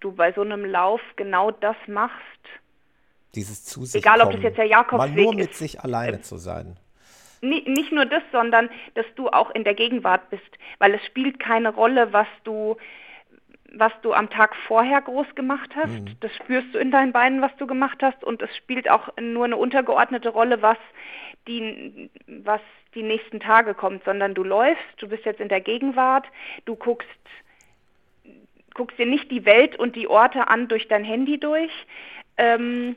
du 0.00 0.12
bei 0.12 0.32
so 0.32 0.42
einem 0.42 0.64
Lauf 0.64 1.00
genau 1.16 1.50
das 1.50 1.76
machst. 1.86 2.14
Dieses 3.34 3.64
zu 3.64 3.84
Egal, 3.94 4.20
ob 4.20 4.32
das 4.32 4.42
jetzt 4.42 4.58
der 4.58 4.66
Jakobsweg 4.66 5.10
ist. 5.10 5.16
Mal 5.16 5.22
nur 5.22 5.34
mit 5.34 5.50
ist. 5.50 5.58
sich 5.58 5.80
alleine 5.80 6.18
äh, 6.18 6.22
zu 6.22 6.36
sein. 6.36 6.78
Nicht 7.40 7.92
nur 7.92 8.06
das, 8.06 8.22
sondern 8.32 8.70
dass 8.94 9.06
du 9.14 9.28
auch 9.28 9.50
in 9.50 9.64
der 9.64 9.74
Gegenwart 9.74 10.30
bist, 10.30 10.58
weil 10.78 10.94
es 10.94 11.04
spielt 11.04 11.38
keine 11.38 11.70
Rolle, 11.70 12.12
was 12.12 12.28
du 12.44 12.76
was 13.78 13.92
du 14.02 14.12
am 14.12 14.30
Tag 14.30 14.54
vorher 14.66 15.02
groß 15.02 15.34
gemacht 15.34 15.70
hast. 15.76 16.00
Mhm. 16.00 16.16
Das 16.20 16.34
spürst 16.36 16.74
du 16.74 16.78
in 16.78 16.90
deinen 16.90 17.12
Beinen, 17.12 17.42
was 17.42 17.54
du 17.56 17.66
gemacht 17.66 17.98
hast. 18.02 18.24
Und 18.24 18.42
es 18.42 18.54
spielt 18.56 18.90
auch 18.90 19.08
nur 19.20 19.44
eine 19.44 19.56
untergeordnete 19.56 20.30
Rolle, 20.30 20.62
was 20.62 20.78
die, 21.46 22.10
was 22.26 22.60
die 22.94 23.02
nächsten 23.02 23.40
Tage 23.40 23.74
kommt, 23.74 24.04
sondern 24.04 24.34
du 24.34 24.42
läufst, 24.42 24.82
du 24.98 25.08
bist 25.08 25.24
jetzt 25.24 25.40
in 25.40 25.48
der 25.48 25.60
Gegenwart, 25.60 26.26
du 26.64 26.74
guckst, 26.74 27.08
guckst 28.74 28.98
dir 28.98 29.06
nicht 29.06 29.30
die 29.30 29.44
Welt 29.44 29.76
und 29.76 29.96
die 29.96 30.08
Orte 30.08 30.48
an 30.48 30.68
durch 30.68 30.88
dein 30.88 31.04
Handy 31.04 31.38
durch. 31.38 31.72
Ähm, 32.36 32.96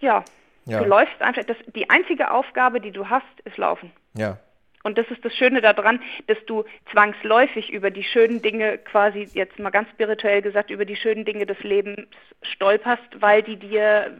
ja, 0.00 0.24
ja, 0.68 0.80
du 0.80 0.88
läufst 0.88 1.20
einfach. 1.20 1.44
Das, 1.44 1.56
die 1.74 1.88
einzige 1.90 2.30
Aufgabe, 2.30 2.80
die 2.80 2.90
du 2.90 3.08
hast, 3.08 3.24
ist 3.44 3.56
Laufen. 3.56 3.90
Ja. 4.14 4.38
Und 4.84 4.96
das 4.96 5.06
ist 5.10 5.24
das 5.24 5.34
Schöne 5.34 5.60
daran, 5.60 6.00
dass 6.28 6.38
du 6.46 6.64
zwangsläufig 6.92 7.70
über 7.70 7.90
die 7.90 8.04
schönen 8.04 8.42
Dinge, 8.42 8.78
quasi 8.78 9.28
jetzt 9.32 9.58
mal 9.58 9.70
ganz 9.70 9.90
spirituell 9.90 10.40
gesagt, 10.40 10.70
über 10.70 10.84
die 10.84 10.96
schönen 10.96 11.24
Dinge 11.24 11.46
des 11.46 11.58
Lebens 11.62 12.06
stolperst, 12.42 13.20
weil 13.20 13.42
die 13.42 13.56
dir, 13.56 14.16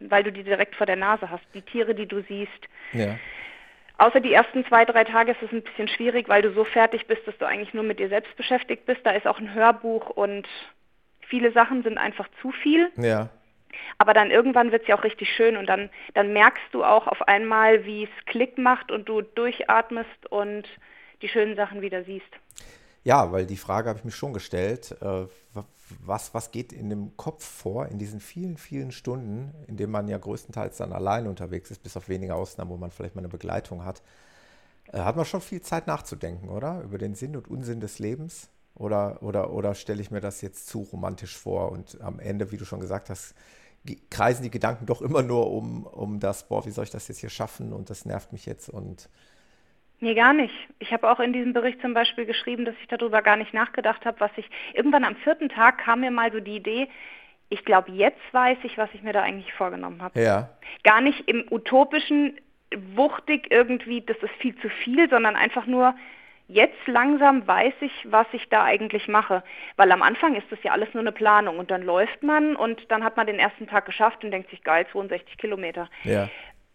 weil 0.00 0.22
du 0.22 0.32
die 0.32 0.44
direkt 0.44 0.76
vor 0.76 0.86
der 0.86 0.96
Nase 0.96 1.30
hast. 1.30 1.44
Die 1.54 1.62
Tiere, 1.62 1.94
die 1.94 2.06
du 2.06 2.22
siehst. 2.22 2.50
Ja. 2.92 3.18
Außer 3.98 4.20
die 4.20 4.32
ersten 4.32 4.64
zwei, 4.66 4.84
drei 4.84 5.04
Tage 5.04 5.32
ist 5.32 5.42
es 5.42 5.52
ein 5.52 5.62
bisschen 5.62 5.88
schwierig, 5.88 6.28
weil 6.28 6.42
du 6.42 6.52
so 6.52 6.64
fertig 6.64 7.06
bist, 7.06 7.26
dass 7.26 7.36
du 7.38 7.46
eigentlich 7.46 7.74
nur 7.74 7.84
mit 7.84 7.98
dir 7.98 8.08
selbst 8.08 8.34
beschäftigt 8.36 8.86
bist. 8.86 9.00
Da 9.04 9.10
ist 9.10 9.26
auch 9.26 9.38
ein 9.38 9.54
Hörbuch 9.54 10.10
und 10.10 10.48
viele 11.20 11.52
Sachen 11.52 11.82
sind 11.82 11.98
einfach 11.98 12.28
zu 12.40 12.50
viel. 12.50 12.90
Ja. 12.96 13.28
Aber 13.98 14.14
dann 14.14 14.30
irgendwann 14.30 14.72
wird 14.72 14.82
es 14.82 14.88
ja 14.88 14.98
auch 14.98 15.04
richtig 15.04 15.28
schön 15.34 15.56
und 15.56 15.66
dann, 15.66 15.90
dann 16.14 16.32
merkst 16.32 16.64
du 16.72 16.84
auch 16.84 17.06
auf 17.06 17.22
einmal, 17.28 17.84
wie 17.84 18.04
es 18.04 18.24
Klick 18.26 18.58
macht 18.58 18.90
und 18.90 19.08
du 19.08 19.22
durchatmest 19.22 20.26
und 20.30 20.64
die 21.22 21.28
schönen 21.28 21.56
Sachen 21.56 21.80
wieder 21.80 22.04
siehst. 22.04 22.32
Ja, 23.04 23.32
weil 23.32 23.46
die 23.46 23.56
Frage 23.56 23.88
habe 23.88 23.98
ich 23.98 24.04
mir 24.04 24.12
schon 24.12 24.32
gestellt, 24.32 24.96
äh, 25.00 25.26
was, 26.04 26.34
was 26.34 26.50
geht 26.52 26.72
in 26.72 26.88
dem 26.88 27.16
Kopf 27.16 27.44
vor 27.44 27.86
in 27.86 27.98
diesen 27.98 28.20
vielen, 28.20 28.56
vielen 28.56 28.92
Stunden, 28.92 29.52
in 29.66 29.76
denen 29.76 29.92
man 29.92 30.08
ja 30.08 30.18
größtenteils 30.18 30.76
dann 30.76 30.92
allein 30.92 31.26
unterwegs 31.26 31.70
ist, 31.70 31.82
bis 31.82 31.96
auf 31.96 32.08
wenige 32.08 32.34
Ausnahmen, 32.34 32.70
wo 32.70 32.76
man 32.76 32.90
vielleicht 32.90 33.14
mal 33.14 33.20
eine 33.20 33.28
Begleitung 33.28 33.84
hat. 33.84 34.02
Äh, 34.92 35.00
hat 35.00 35.16
man 35.16 35.24
schon 35.24 35.40
viel 35.40 35.60
Zeit 35.62 35.86
nachzudenken, 35.86 36.48
oder? 36.48 36.82
Über 36.82 36.98
den 36.98 37.14
Sinn 37.14 37.36
und 37.36 37.48
Unsinn 37.48 37.80
des 37.80 37.98
Lebens? 37.98 38.48
Oder, 38.74 39.22
oder, 39.22 39.52
oder 39.52 39.74
stelle 39.74 40.00
ich 40.00 40.10
mir 40.10 40.20
das 40.20 40.40
jetzt 40.40 40.66
zu 40.66 40.80
romantisch 40.80 41.36
vor 41.36 41.72
und 41.72 42.00
am 42.00 42.18
Ende, 42.18 42.52
wie 42.52 42.56
du 42.56 42.64
schon 42.64 42.80
gesagt 42.80 43.10
hast, 43.10 43.34
kreisen 44.10 44.42
die 44.42 44.50
Gedanken 44.50 44.86
doch 44.86 45.02
immer 45.02 45.22
nur 45.22 45.50
um, 45.50 45.84
um 45.86 46.20
das, 46.20 46.48
boah, 46.48 46.64
wie 46.64 46.70
soll 46.70 46.84
ich 46.84 46.90
das 46.90 47.08
jetzt 47.08 47.18
hier 47.18 47.30
schaffen 47.30 47.72
und 47.72 47.90
das 47.90 48.04
nervt 48.04 48.32
mich 48.32 48.46
jetzt 48.46 48.68
und 48.68 49.08
Nee, 50.00 50.14
gar 50.14 50.32
nicht. 50.32 50.54
Ich 50.80 50.92
habe 50.92 51.08
auch 51.08 51.20
in 51.20 51.32
diesem 51.32 51.52
Bericht 51.52 51.80
zum 51.80 51.94
Beispiel 51.94 52.26
geschrieben, 52.26 52.64
dass 52.64 52.74
ich 52.82 52.88
darüber 52.88 53.22
gar 53.22 53.36
nicht 53.36 53.54
nachgedacht 53.54 54.04
habe, 54.04 54.18
was 54.18 54.32
ich. 54.34 54.50
Irgendwann 54.74 55.04
am 55.04 55.14
vierten 55.14 55.48
Tag 55.48 55.78
kam 55.78 56.00
mir 56.00 56.10
mal 56.10 56.32
so 56.32 56.40
die 56.40 56.56
Idee, 56.56 56.88
ich 57.50 57.64
glaube, 57.64 57.92
jetzt 57.92 58.20
weiß 58.32 58.58
ich, 58.64 58.78
was 58.78 58.88
ich 58.94 59.02
mir 59.02 59.12
da 59.12 59.22
eigentlich 59.22 59.52
vorgenommen 59.52 60.02
habe. 60.02 60.20
Ja. 60.20 60.48
Gar 60.82 61.02
nicht 61.02 61.28
im 61.28 61.44
utopischen, 61.50 62.40
wuchtig 62.96 63.48
irgendwie, 63.50 64.00
das 64.00 64.16
ist 64.22 64.32
viel 64.40 64.56
zu 64.56 64.70
viel, 64.70 65.08
sondern 65.08 65.36
einfach 65.36 65.66
nur, 65.66 65.94
jetzt 66.48 66.86
langsam 66.86 67.46
weiß 67.46 67.74
ich, 67.80 67.92
was 68.10 68.26
ich 68.32 68.48
da 68.48 68.64
eigentlich 68.64 69.08
mache. 69.08 69.42
Weil 69.76 69.90
am 69.92 70.02
Anfang 70.02 70.34
ist 70.34 70.50
das 70.50 70.62
ja 70.62 70.72
alles 70.72 70.92
nur 70.94 71.02
eine 71.02 71.12
Planung 71.12 71.58
und 71.58 71.70
dann 71.70 71.82
läuft 71.82 72.22
man 72.22 72.56
und 72.56 72.90
dann 72.90 73.04
hat 73.04 73.16
man 73.16 73.26
den 73.26 73.38
ersten 73.38 73.66
Tag 73.66 73.86
geschafft 73.86 74.24
und 74.24 74.30
denkt 74.30 74.50
sich, 74.50 74.62
geil, 74.62 74.86
62 74.92 75.38
Kilometer. 75.38 75.88
Ja. 76.04 76.28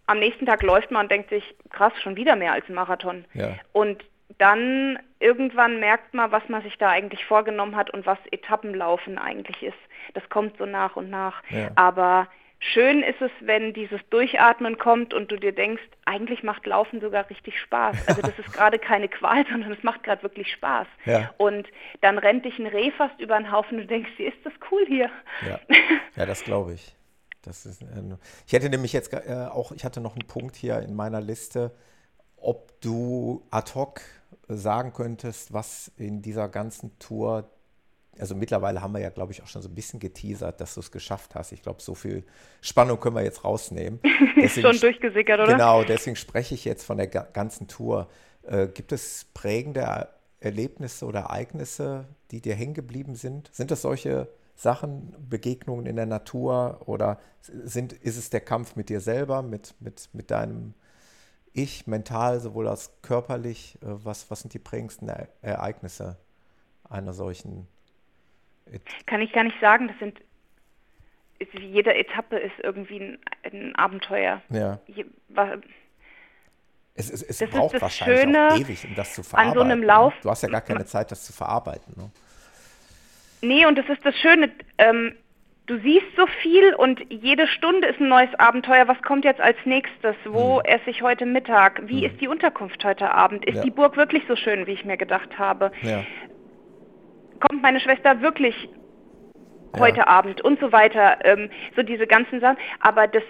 Am 0.07 0.19
nächsten 0.19 0.45
Tag 0.45 0.63
läuft 0.63 0.91
man 0.91 1.05
und 1.05 1.11
denkt 1.11 1.29
sich, 1.29 1.55
krass, 1.69 1.93
schon 2.01 2.15
wieder 2.15 2.35
mehr 2.35 2.53
als 2.53 2.67
ein 2.69 2.75
Marathon. 2.75 3.25
Ja. 3.33 3.55
Und 3.73 4.03
dann 4.37 4.99
irgendwann 5.19 5.79
merkt 5.79 6.13
man, 6.13 6.31
was 6.31 6.47
man 6.49 6.61
sich 6.61 6.77
da 6.77 6.89
eigentlich 6.89 7.25
vorgenommen 7.25 7.75
hat 7.75 7.89
und 7.89 8.05
was 8.05 8.19
Etappenlaufen 8.31 9.17
eigentlich 9.17 9.63
ist. 9.63 9.77
Das 10.13 10.27
kommt 10.29 10.57
so 10.57 10.65
nach 10.65 10.95
und 10.95 11.09
nach. 11.09 11.43
Ja. 11.49 11.69
Aber 11.75 12.27
Schön 12.59 13.03
ist 13.03 13.21
es, 13.21 13.29
wenn 13.41 13.73
dieses 13.73 13.99
Durchatmen 14.09 14.79
kommt 14.79 15.13
und 15.13 15.31
du 15.31 15.37
dir 15.37 15.53
denkst, 15.53 15.83
eigentlich 16.05 16.41
macht 16.41 16.65
Laufen 16.65 16.99
sogar 17.01 17.29
richtig 17.29 17.59
Spaß. 17.59 18.07
Also 18.07 18.21
das 18.21 18.37
ist 18.39 18.51
gerade 18.51 18.79
keine 18.79 19.07
Qual, 19.07 19.45
sondern 19.51 19.71
es 19.71 19.83
macht 19.83 20.03
gerade 20.03 20.23
wirklich 20.23 20.51
Spaß. 20.51 20.87
Ja. 21.05 21.33
Und 21.37 21.67
dann 22.01 22.17
rennt 22.17 22.45
dich 22.45 22.57
ein 22.57 22.65
Reh 22.65 22.91
fast 22.91 23.19
über 23.19 23.37
den 23.37 23.51
Haufen 23.51 23.75
und 23.75 23.83
du 23.83 23.87
denkst, 23.87 24.09
wie 24.17 24.25
ist 24.25 24.37
das 24.43 24.53
cool 24.71 24.85
hier? 24.87 25.11
Ja, 25.47 25.59
ja 26.15 26.25
das 26.25 26.43
glaube 26.43 26.73
ich. 26.73 26.95
Das 27.43 27.65
ist, 27.65 27.83
äh, 27.83 27.85
ich 28.47 28.53
hätte 28.53 28.69
nämlich 28.69 28.91
jetzt 28.91 29.13
äh, 29.13 29.47
auch, 29.51 29.71
ich 29.71 29.85
hatte 29.85 30.01
noch 30.01 30.15
einen 30.15 30.27
Punkt 30.27 30.55
hier 30.55 30.79
in 30.79 30.95
meiner 30.95 31.21
Liste, 31.21 31.71
ob 32.37 32.79
du 32.81 33.45
ad 33.51 33.73
hoc 33.75 34.01
sagen 34.47 34.93
könntest, 34.93 35.53
was 35.53 35.91
in 35.97 36.21
dieser 36.21 36.49
ganzen 36.49 36.97
Tour 36.99 37.49
also 38.19 38.35
mittlerweile 38.35 38.81
haben 38.81 38.93
wir 38.93 38.99
ja, 38.99 39.09
glaube 39.09 39.31
ich, 39.31 39.41
auch 39.41 39.47
schon 39.47 39.61
so 39.61 39.69
ein 39.69 39.75
bisschen 39.75 39.99
geteasert, 39.99 40.59
dass 40.61 40.73
du 40.73 40.79
es 40.79 40.91
geschafft 40.91 41.35
hast. 41.35 41.51
Ich 41.51 41.61
glaube, 41.61 41.81
so 41.81 41.95
viel 41.95 42.23
Spannung 42.61 42.99
können 42.99 43.15
wir 43.15 43.23
jetzt 43.23 43.43
rausnehmen. 43.43 43.99
Deswegen, 44.35 44.67
schon 44.67 44.79
durchgesickert, 44.79 45.39
oder? 45.39 45.51
Genau, 45.51 45.83
deswegen 45.83 46.15
spreche 46.15 46.53
ich 46.53 46.63
jetzt 46.65 46.83
von 46.83 46.97
der 46.97 47.07
ganzen 47.07 47.67
Tour. 47.67 48.07
Äh, 48.43 48.67
gibt 48.67 48.91
es 48.91 49.25
prägende 49.33 50.09
Erlebnisse 50.39 51.05
oder 51.05 51.21
Ereignisse, 51.21 52.05
die 52.31 52.41
dir 52.41 52.55
hängen 52.55 52.73
geblieben 52.73 53.15
sind? 53.15 53.49
Sind 53.51 53.71
das 53.71 53.81
solche 53.81 54.27
Sachen, 54.55 55.15
Begegnungen 55.29 55.85
in 55.85 55.95
der 55.95 56.05
Natur 56.05 56.81
oder 56.85 57.19
sind, 57.41 57.93
ist 57.93 58.17
es 58.17 58.29
der 58.29 58.41
Kampf 58.41 58.75
mit 58.75 58.89
dir 58.89 59.01
selber, 59.01 59.41
mit, 59.41 59.75
mit, 59.79 60.09
mit 60.13 60.31
deinem 60.31 60.73
Ich, 61.53 61.87
mental 61.87 62.39
sowohl 62.39 62.67
als 62.67 62.91
körperlich? 63.01 63.77
Äh, 63.81 63.85
was, 63.87 64.29
was 64.29 64.41
sind 64.41 64.53
die 64.53 64.59
prägendsten 64.59 65.09
Ereignisse 65.41 66.17
einer 66.89 67.13
solchen 67.13 67.67
kann 69.05 69.21
ich 69.21 69.31
gar 69.31 69.43
nicht 69.43 69.59
sagen. 69.59 69.87
Das 69.87 69.97
sind 69.99 70.19
jede 71.59 71.93
Etappe 71.93 72.37
ist 72.37 72.55
irgendwie 72.63 72.99
ein, 72.99 73.19
ein 73.43 73.75
Abenteuer. 73.75 74.41
Ja. 74.49 74.79
Je, 74.87 75.05
war, 75.29 75.57
es, 76.95 77.09
es, 77.11 77.41
es 77.41 77.49
braucht 77.49 77.79
wahrscheinlich 77.79 78.21
Schöne 78.21 78.47
auch 78.51 78.59
ewig, 78.59 78.85
um 78.85 78.95
das 78.95 79.13
zu 79.13 79.23
verarbeiten. 79.23 79.61
An 79.61 79.67
so 79.67 79.71
einem 79.71 79.83
Lauf. 79.83 80.13
Du 80.21 80.29
hast 80.29 80.41
ja 80.41 80.49
gar 80.49 80.61
keine 80.61 80.85
Zeit, 80.85 81.11
das 81.11 81.25
zu 81.25 81.33
verarbeiten. 81.33 81.93
Ne? 81.95 82.09
Nee, 83.41 83.65
und 83.65 83.77
das 83.77 83.87
ist 83.87 84.03
das 84.03 84.15
Schöne. 84.15 84.51
Ähm, 84.79 85.15
du 85.67 85.79
siehst 85.79 86.07
so 86.15 86.25
viel 86.41 86.73
und 86.73 86.99
jede 87.11 87.47
Stunde 87.47 87.87
ist 87.87 87.99
ein 87.99 88.09
neues 88.09 88.33
Abenteuer. 88.39 88.87
Was 88.87 88.99
kommt 89.03 89.25
jetzt 89.25 89.41
als 89.41 89.57
nächstes? 89.65 90.15
Wo 90.25 90.57
hm. 90.57 90.65
esse 90.65 90.89
ich 90.89 91.03
heute 91.03 91.27
Mittag? 91.27 91.87
Wie 91.87 92.03
hm. 92.03 92.11
ist 92.11 92.21
die 92.21 92.27
Unterkunft 92.27 92.83
heute 92.83 93.13
Abend? 93.13 93.45
Ist 93.45 93.57
ja. 93.57 93.63
die 93.63 93.71
Burg 93.71 93.95
wirklich 93.95 94.23
so 94.27 94.35
schön, 94.35 94.65
wie 94.65 94.71
ich 94.71 94.85
mir 94.85 94.97
gedacht 94.97 95.37
habe? 95.37 95.71
Ja 95.83 96.03
kommt 97.39 97.61
meine 97.61 97.79
Schwester 97.79 98.21
wirklich 98.21 98.55
ja. 99.75 99.79
heute 99.79 100.07
Abend 100.07 100.41
und 100.41 100.59
so 100.59 100.71
weiter. 100.71 101.19
Ähm, 101.23 101.49
so 101.75 101.83
diese 101.83 102.07
ganzen 102.07 102.39
Sachen. 102.39 102.57
Aber 102.79 103.07
das 103.07 103.23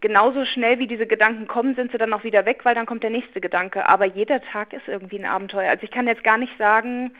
genauso 0.00 0.44
schnell 0.44 0.78
wie 0.78 0.86
diese 0.86 1.06
Gedanken 1.06 1.46
kommen, 1.46 1.74
sind 1.74 1.90
sie 1.90 1.98
dann 1.98 2.12
auch 2.12 2.24
wieder 2.24 2.46
weg, 2.46 2.64
weil 2.64 2.74
dann 2.74 2.86
kommt 2.86 3.02
der 3.02 3.10
nächste 3.10 3.40
Gedanke. 3.40 3.88
Aber 3.88 4.04
jeder 4.04 4.40
Tag 4.40 4.72
ist 4.72 4.86
irgendwie 4.86 5.18
ein 5.18 5.26
Abenteuer. 5.26 5.70
Also 5.70 5.82
ich 5.82 5.90
kann 5.90 6.06
jetzt 6.06 6.24
gar 6.24 6.38
nicht 6.38 6.56
sagen, 6.56 7.12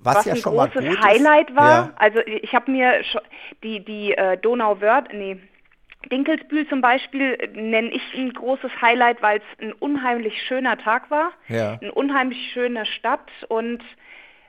was, 0.00 0.16
was 0.16 0.24
ja 0.26 0.34
ein 0.34 0.42
großes 0.42 1.00
Highlight 1.00 1.56
war. 1.56 1.70
Ja. 1.70 1.92
Also 1.96 2.20
ich 2.20 2.54
habe 2.54 2.70
mir 2.70 3.02
die, 3.62 3.84
die 3.84 4.12
äh, 4.12 4.38
Donauwörth, 4.38 5.12
nee, 5.12 5.40
Dinkelsbühl 6.10 6.68
zum 6.68 6.80
Beispiel 6.80 7.36
äh, 7.38 7.48
nenne 7.48 7.90
ich 7.90 8.02
ein 8.14 8.32
großes 8.32 8.70
Highlight, 8.80 9.22
weil 9.22 9.38
es 9.38 9.64
ein 9.64 9.72
unheimlich 9.72 10.42
schöner 10.42 10.78
Tag 10.78 11.10
war, 11.10 11.32
ja. 11.48 11.78
eine 11.80 11.92
unheimlich 11.92 12.50
schöne 12.52 12.86
Stadt 12.86 13.30
und 13.48 13.82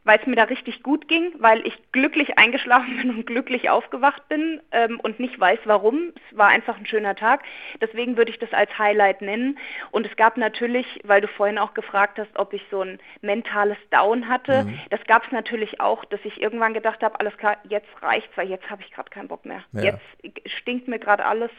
weil 0.08 0.20
es 0.20 0.26
mir 0.26 0.38
da 0.38 0.44
richtig 0.44 0.84
gut 0.84 1.10
ging, 1.10 1.34
weil 1.40 1.68
ich 1.68 1.78
glücklich 1.92 2.38
eingeschlafen 2.38 2.98
bin 3.02 3.10
und 3.10 3.28
glücklich 3.28 3.70
aufgewacht 3.70 4.28
bin 4.30 4.62
ähm, 4.72 5.00
und 5.02 5.20
nicht 5.20 5.38
weiß 5.38 5.60
warum. 5.66 6.14
Es 6.16 6.38
war 6.38 6.48
einfach 6.48 6.78
ein 6.78 6.86
schöner 6.86 7.16
Tag. 7.16 7.44
Deswegen 7.82 8.16
würde 8.16 8.32
ich 8.32 8.40
das 8.40 8.54
als 8.54 8.76
Highlight 8.80 9.22
nennen. 9.22 9.60
Und 9.92 10.06
es 10.06 10.16
gab 10.16 10.38
natürlich, 10.38 10.86
weil 11.04 11.20
du 11.20 11.28
vorhin 11.28 11.58
auch 11.58 11.74
gefragt 11.74 12.20
hast, 12.20 12.40
ob 12.40 12.54
ich 12.54 12.64
so 12.72 12.82
ein 12.82 13.00
mentales 13.22 13.78
Down 13.92 14.30
hatte, 14.30 14.64
mhm. 14.64 14.80
das 14.90 15.04
gab 15.08 15.26
es 15.26 15.32
natürlich 15.32 15.82
auch, 15.82 16.06
dass 16.06 16.22
ich 16.24 16.42
irgendwann 16.42 16.74
gedacht 16.74 17.04
habe, 17.04 17.20
alles 17.20 17.36
klar, 17.38 17.58
jetzt 17.68 17.90
reicht's, 18.02 18.36
weil 18.38 18.50
jetzt 18.50 18.70
habe 18.70 18.82
ich 18.82 18.92
gerade 18.92 19.10
keinen 19.10 19.28
Bock 19.28 19.46
mehr. 19.46 19.64
Ja. 19.74 19.84
Jetzt 19.84 20.52
stinkt 20.60 20.88
mir 20.88 21.00
gerade 21.00 21.26
alles. 21.26 21.52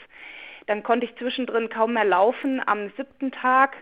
Dann 0.66 0.82
konnte 0.82 1.04
ich 1.04 1.14
zwischendrin 1.16 1.68
kaum 1.68 1.92
mehr 1.92 2.04
laufen. 2.04 2.62
Am 2.66 2.90
siebten 2.96 3.30
Tag 3.30 3.76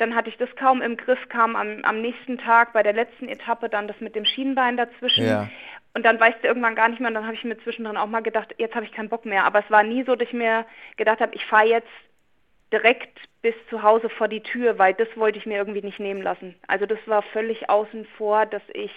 Dann 0.00 0.14
hatte 0.14 0.30
ich 0.30 0.38
das 0.38 0.48
kaum 0.56 0.80
im 0.80 0.96
Griff, 0.96 1.28
kam 1.28 1.56
am, 1.56 1.84
am 1.84 2.00
nächsten 2.00 2.38
Tag 2.38 2.72
bei 2.72 2.82
der 2.82 2.94
letzten 2.94 3.28
Etappe 3.28 3.68
dann 3.68 3.86
das 3.86 4.00
mit 4.00 4.14
dem 4.14 4.24
Schienbein 4.24 4.76
dazwischen. 4.78 5.26
Ja. 5.26 5.48
Und 5.92 6.04
dann 6.04 6.18
weißt 6.18 6.38
du 6.42 6.48
irgendwann 6.48 6.74
gar 6.74 6.88
nicht 6.88 7.00
mehr 7.00 7.08
und 7.08 7.14
dann 7.14 7.26
habe 7.26 7.34
ich 7.34 7.44
mir 7.44 7.58
zwischendrin 7.58 7.96
auch 7.96 8.06
mal 8.06 8.22
gedacht, 8.22 8.54
jetzt 8.58 8.74
habe 8.74 8.86
ich 8.86 8.92
keinen 8.92 9.08
Bock 9.08 9.26
mehr. 9.26 9.44
Aber 9.44 9.58
es 9.58 9.70
war 9.70 9.82
nie 9.82 10.04
so, 10.04 10.16
dass 10.16 10.28
ich 10.28 10.34
mir 10.34 10.64
gedacht 10.96 11.20
habe, 11.20 11.34
ich 11.34 11.44
fahre 11.44 11.66
jetzt 11.66 11.88
direkt 12.72 13.18
bis 13.42 13.54
zu 13.68 13.82
Hause 13.82 14.08
vor 14.08 14.28
die 14.28 14.42
Tür, 14.42 14.78
weil 14.78 14.94
das 14.94 15.08
wollte 15.16 15.38
ich 15.38 15.46
mir 15.46 15.58
irgendwie 15.58 15.82
nicht 15.82 16.00
nehmen 16.00 16.22
lassen. 16.22 16.54
Also 16.66 16.86
das 16.86 16.98
war 17.06 17.22
völlig 17.22 17.68
außen 17.68 18.06
vor, 18.16 18.46
dass 18.46 18.62
ich 18.72 18.92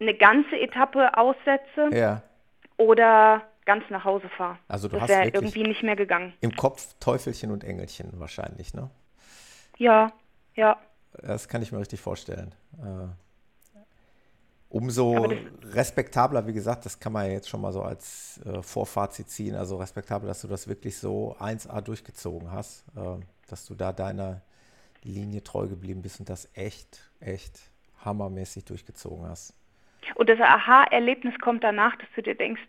eine 0.00 0.14
ganze 0.14 0.58
Etappe 0.58 1.16
aussetze 1.16 1.90
ja. 1.92 2.22
oder 2.78 3.42
ganz 3.64 3.84
nach 3.90 4.04
Hause 4.04 4.28
fahre. 4.30 4.58
Also 4.66 4.88
du 4.88 4.98
das 4.98 5.10
hast 5.10 5.34
irgendwie 5.34 5.62
nicht 5.62 5.82
mehr 5.82 5.96
gegangen. 5.96 6.32
Im 6.40 6.56
Kopf 6.56 6.94
Teufelchen 7.00 7.50
und 7.50 7.64
Engelchen 7.64 8.18
wahrscheinlich, 8.18 8.72
ne? 8.72 8.90
Ja, 9.78 10.12
ja. 10.54 10.76
Das 11.22 11.48
kann 11.48 11.62
ich 11.62 11.72
mir 11.72 11.78
richtig 11.78 12.00
vorstellen. 12.00 12.54
Äh, 12.78 13.08
umso 14.68 15.26
respektabler, 15.72 16.46
wie 16.46 16.52
gesagt, 16.52 16.84
das 16.84 17.00
kann 17.00 17.12
man 17.12 17.26
ja 17.26 17.32
jetzt 17.32 17.48
schon 17.48 17.60
mal 17.60 17.72
so 17.72 17.82
als 17.82 18.40
äh, 18.44 18.62
Vorfazit 18.62 19.30
ziehen, 19.30 19.54
also 19.54 19.76
respektabel, 19.76 20.28
dass 20.28 20.42
du 20.42 20.48
das 20.48 20.68
wirklich 20.68 20.98
so 20.98 21.34
1A 21.40 21.80
durchgezogen 21.80 22.52
hast, 22.52 22.84
äh, 22.96 23.24
dass 23.48 23.66
du 23.66 23.74
da 23.74 23.92
deiner 23.92 24.42
Linie 25.02 25.42
treu 25.42 25.66
geblieben 25.66 26.02
bist 26.02 26.20
und 26.20 26.28
das 26.28 26.50
echt, 26.54 27.10
echt 27.20 27.58
hammermäßig 28.04 28.64
durchgezogen 28.64 29.26
hast. 29.28 29.54
Und 30.14 30.28
das 30.28 30.40
Aha-Erlebnis 30.40 31.38
kommt 31.40 31.64
danach, 31.64 31.96
dass 31.96 32.08
du 32.14 32.22
dir 32.22 32.34
denkst, 32.34 32.62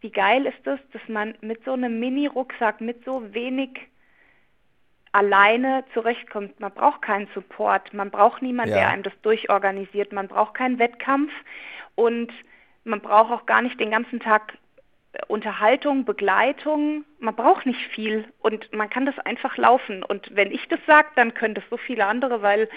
wie 0.00 0.10
geil 0.10 0.46
ist 0.46 0.58
das, 0.64 0.78
dass 0.92 1.02
man 1.08 1.34
mit 1.40 1.64
so 1.64 1.72
einem 1.72 1.98
Mini-Rucksack, 1.98 2.80
mit 2.80 3.04
so 3.04 3.34
wenig 3.34 3.70
alleine 5.12 5.84
zurechtkommt. 5.94 6.60
Man 6.60 6.72
braucht 6.72 7.02
keinen 7.02 7.28
Support, 7.34 7.94
man 7.94 8.10
braucht 8.10 8.42
niemanden, 8.42 8.74
ja. 8.74 8.80
der 8.80 8.88
einem 8.88 9.02
das 9.02 9.12
durchorganisiert, 9.22 10.12
man 10.12 10.28
braucht 10.28 10.54
keinen 10.54 10.78
Wettkampf 10.78 11.32
und 11.94 12.32
man 12.84 13.00
braucht 13.00 13.32
auch 13.32 13.46
gar 13.46 13.62
nicht 13.62 13.78
den 13.80 13.90
ganzen 13.90 14.20
Tag 14.20 14.56
Unterhaltung, 15.26 16.04
Begleitung. 16.04 17.04
Man 17.18 17.34
braucht 17.34 17.66
nicht 17.66 17.80
viel 17.94 18.26
und 18.40 18.72
man 18.72 18.90
kann 18.90 19.06
das 19.06 19.18
einfach 19.18 19.56
laufen. 19.56 20.02
Und 20.02 20.34
wenn 20.36 20.52
ich 20.52 20.68
das 20.68 20.80
sage, 20.86 21.08
dann 21.16 21.34
können 21.34 21.54
das 21.54 21.64
so 21.70 21.76
viele 21.76 22.06
andere, 22.06 22.42
weil 22.42 22.68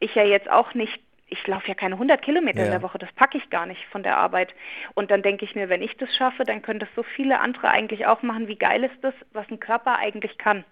ich 0.00 0.14
ja 0.14 0.24
jetzt 0.24 0.50
auch 0.50 0.74
nicht 0.74 1.00
ich 1.28 1.46
laufe 1.46 1.68
ja 1.68 1.74
keine 1.74 1.94
100 1.94 2.22
Kilometer 2.22 2.60
ja. 2.60 2.66
in 2.66 2.70
der 2.70 2.82
Woche, 2.82 2.98
das 2.98 3.12
packe 3.12 3.36
ich 3.36 3.50
gar 3.50 3.66
nicht 3.66 3.84
von 3.86 4.02
der 4.02 4.16
Arbeit. 4.16 4.54
Und 4.94 5.10
dann 5.10 5.22
denke 5.22 5.44
ich 5.44 5.54
mir, 5.54 5.68
wenn 5.68 5.82
ich 5.82 5.96
das 5.96 6.14
schaffe, 6.14 6.44
dann 6.44 6.62
können 6.62 6.78
das 6.78 6.88
so 6.94 7.02
viele 7.02 7.40
andere 7.40 7.68
eigentlich 7.68 8.06
auch 8.06 8.22
machen. 8.22 8.48
Wie 8.48 8.56
geil 8.56 8.84
ist 8.84 9.02
das, 9.02 9.14
was 9.32 9.48
ein 9.50 9.60
Körper 9.60 9.98
eigentlich 9.98 10.38
kann? 10.38 10.64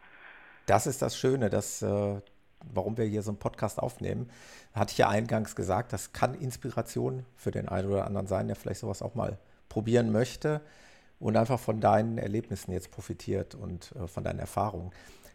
Das 0.66 0.86
ist 0.86 1.02
das 1.02 1.16
Schöne, 1.16 1.50
dass, 1.50 1.82
äh, 1.82 2.20
warum 2.72 2.96
wir 2.96 3.04
hier 3.04 3.22
so 3.22 3.30
einen 3.30 3.38
Podcast 3.38 3.78
aufnehmen. 3.78 4.30
Hatte 4.72 4.92
ich 4.92 4.98
ja 4.98 5.08
eingangs 5.08 5.54
gesagt, 5.54 5.92
das 5.92 6.12
kann 6.12 6.34
Inspiration 6.34 7.26
für 7.36 7.50
den 7.50 7.68
einen 7.68 7.90
oder 7.90 8.06
anderen 8.06 8.26
sein, 8.26 8.46
der 8.46 8.56
vielleicht 8.56 8.80
sowas 8.80 9.02
auch 9.02 9.14
mal 9.14 9.38
probieren 9.68 10.12
möchte 10.12 10.60
und 11.18 11.36
einfach 11.36 11.60
von 11.60 11.80
deinen 11.80 12.18
Erlebnissen 12.18 12.72
jetzt 12.72 12.90
profitiert 12.90 13.54
und 13.54 13.92
äh, 13.96 14.06
von 14.06 14.24
deinen 14.24 14.38
Erfahrungen. 14.38 14.90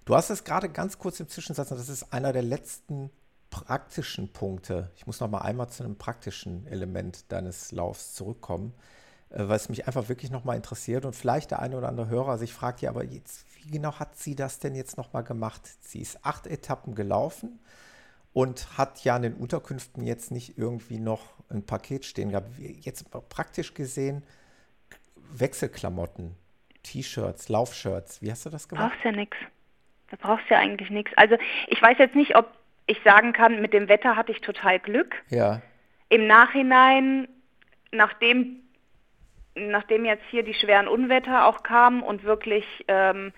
Du 0.05 0.15
hast 0.15 0.29
es 0.29 0.43
gerade 0.43 0.69
ganz 0.69 0.97
kurz 0.97 1.19
im 1.19 1.27
Zwischensatz, 1.27 1.71
und 1.71 1.79
das 1.79 1.89
ist 1.89 2.13
einer 2.13 2.33
der 2.33 2.41
letzten 2.41 3.11
praktischen 3.49 4.31
Punkte. 4.31 4.91
Ich 4.95 5.07
muss 5.07 5.19
noch 5.19 5.29
mal 5.29 5.41
einmal 5.41 5.69
zu 5.69 5.83
einem 5.83 5.97
praktischen 5.97 6.67
Element 6.67 7.31
deines 7.31 7.71
Laufs 7.71 8.13
zurückkommen, 8.13 8.73
äh, 9.29 9.47
weil 9.47 9.55
es 9.55 9.69
mich 9.69 9.87
einfach 9.87 10.09
wirklich 10.09 10.31
noch 10.31 10.43
mal 10.43 10.55
interessiert 10.55 11.05
und 11.05 11.15
vielleicht 11.15 11.51
der 11.51 11.59
eine 11.59 11.77
oder 11.77 11.89
andere 11.89 12.07
Hörer 12.07 12.37
sich 12.37 12.53
fragt, 12.53 12.81
ja, 12.81 12.89
aber 12.89 13.03
jetzt, 13.03 13.45
wie 13.63 13.71
genau 13.71 13.99
hat 13.99 14.17
sie 14.17 14.35
das 14.35 14.59
denn 14.59 14.75
jetzt 14.75 14.97
noch 14.97 15.13
mal 15.13 15.21
gemacht? 15.21 15.61
Sie 15.81 16.01
ist 16.01 16.25
acht 16.25 16.47
Etappen 16.47 16.95
gelaufen 16.95 17.59
und 18.33 18.77
hat 18.77 19.03
ja 19.03 19.15
an 19.15 19.23
den 19.23 19.33
Unterkünften 19.33 20.05
jetzt 20.05 20.31
nicht 20.31 20.57
irgendwie 20.57 20.99
noch 20.99 21.33
ein 21.49 21.65
Paket 21.65 22.05
stehen 22.05 22.29
gehabt. 22.29 22.49
Jetzt 22.57 23.05
praktisch 23.29 23.73
gesehen 23.73 24.23
Wechselklamotten, 25.31 26.35
T-Shirts, 26.83 27.49
Laufshirts. 27.49 28.21
Wie 28.21 28.31
hast 28.31 28.45
du 28.45 28.49
das 28.49 28.67
gemacht? 28.67 28.91
Brauchst 28.91 29.05
ja 29.05 29.11
nichts. 29.11 29.37
Da 30.09 30.17
brauchst 30.19 30.49
du 30.49 30.55
ja 30.55 30.59
eigentlich 30.59 30.89
nichts. 30.89 31.11
Also 31.15 31.37
ich 31.67 31.81
weiß 31.81 31.97
jetzt 31.99 32.15
nicht, 32.15 32.35
ob 32.35 32.51
ich 32.87 32.99
sagen 33.03 33.33
kann, 33.33 33.61
mit 33.61 33.73
dem 33.73 33.87
Wetter 33.87 34.15
hatte 34.15 34.31
ich 34.31 34.41
total 34.41 34.79
Glück. 34.79 35.15
Ja. 35.29 35.61
Im 36.09 36.25
Nachhinein, 36.25 37.27
nachdem, 37.91 38.61
nachdem 39.59 40.05
jetzt 40.05 40.23
hier 40.29 40.43
die 40.43 40.53
schweren 40.53 40.87
Unwetter 40.87 41.45
auch 41.45 41.63
kamen 41.63 42.01
und 42.01 42.23
wirklich 42.23 42.65
ähm, 42.87 43.31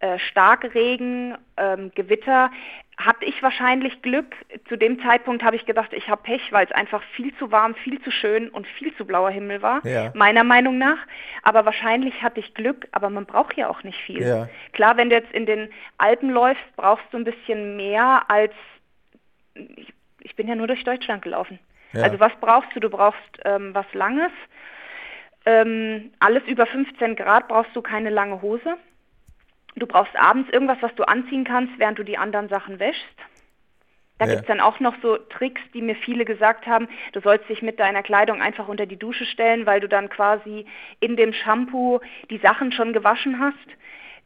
äh, 0.00 0.18
Starkregen, 0.18 1.36
ähm, 1.56 1.90
Gewitter, 1.94 2.50
hatte 2.96 3.26
ich 3.26 3.42
wahrscheinlich 3.42 4.00
Glück. 4.00 4.34
Zu 4.68 4.76
dem 4.76 5.00
Zeitpunkt 5.02 5.42
habe 5.42 5.56
ich 5.56 5.66
gedacht, 5.66 5.92
ich 5.92 6.08
habe 6.08 6.22
Pech, 6.22 6.50
weil 6.50 6.64
es 6.64 6.72
einfach 6.72 7.02
viel 7.14 7.34
zu 7.36 7.52
warm, 7.52 7.74
viel 7.74 8.00
zu 8.02 8.10
schön 8.10 8.48
und 8.48 8.66
viel 8.66 8.94
zu 8.96 9.04
blauer 9.04 9.30
Himmel 9.30 9.60
war, 9.60 9.84
ja. 9.86 10.12
meiner 10.14 10.44
Meinung 10.44 10.78
nach. 10.78 10.98
Aber 11.42 11.66
wahrscheinlich 11.66 12.22
hatte 12.22 12.40
ich 12.40 12.54
Glück, 12.54 12.88
aber 12.92 13.10
man 13.10 13.26
braucht 13.26 13.56
ja 13.56 13.68
auch 13.68 13.82
nicht 13.82 14.00
viel. 14.00 14.26
Ja. 14.26 14.48
Klar, 14.72 14.96
wenn 14.96 15.10
du 15.10 15.16
jetzt 15.16 15.32
in 15.32 15.44
den 15.44 15.68
Alpen 15.98 16.30
läufst, 16.30 16.64
brauchst 16.76 17.04
du 17.10 17.18
ein 17.18 17.24
bisschen 17.24 17.76
mehr 17.76 18.24
als 18.28 18.52
ich, 19.76 19.92
ich 20.20 20.36
bin 20.36 20.48
ja 20.48 20.54
nur 20.54 20.66
durch 20.66 20.84
Deutschland 20.84 21.22
gelaufen. 21.22 21.58
Ja. 21.92 22.02
Also 22.02 22.20
was 22.20 22.32
brauchst 22.40 22.74
du? 22.74 22.80
Du 22.80 22.90
brauchst 22.90 23.18
ähm, 23.44 23.74
was 23.74 23.86
Langes. 23.92 24.32
Ähm, 25.46 26.12
alles 26.18 26.42
über 26.46 26.66
15 26.66 27.16
Grad 27.16 27.48
brauchst 27.48 27.74
du 27.74 27.82
keine 27.82 28.10
lange 28.10 28.42
Hose. 28.42 28.76
Du 29.76 29.86
brauchst 29.86 30.16
abends 30.16 30.50
irgendwas, 30.50 30.78
was 30.80 30.94
du 30.96 31.04
anziehen 31.04 31.44
kannst, 31.44 31.78
während 31.78 31.98
du 31.98 32.02
die 32.02 32.18
anderen 32.18 32.48
Sachen 32.48 32.78
wäschst. 32.78 33.04
Da 34.18 34.24
ja. 34.24 34.32
gibt 34.32 34.42
es 34.42 34.48
dann 34.48 34.60
auch 34.60 34.80
noch 34.80 34.94
so 35.02 35.16
Tricks, 35.16 35.60
die 35.74 35.82
mir 35.82 35.94
viele 35.94 36.24
gesagt 36.24 36.66
haben, 36.66 36.88
du 37.12 37.20
sollst 37.20 37.48
dich 37.48 37.60
mit 37.62 37.78
deiner 37.78 38.02
Kleidung 38.02 38.40
einfach 38.40 38.66
unter 38.66 38.86
die 38.86 38.98
Dusche 38.98 39.26
stellen, 39.26 39.66
weil 39.66 39.80
du 39.80 39.88
dann 39.88 40.08
quasi 40.08 40.66
in 41.00 41.16
dem 41.16 41.32
Shampoo 41.32 42.00
die 42.30 42.38
Sachen 42.38 42.72
schon 42.72 42.92
gewaschen 42.92 43.38
hast. 43.38 43.54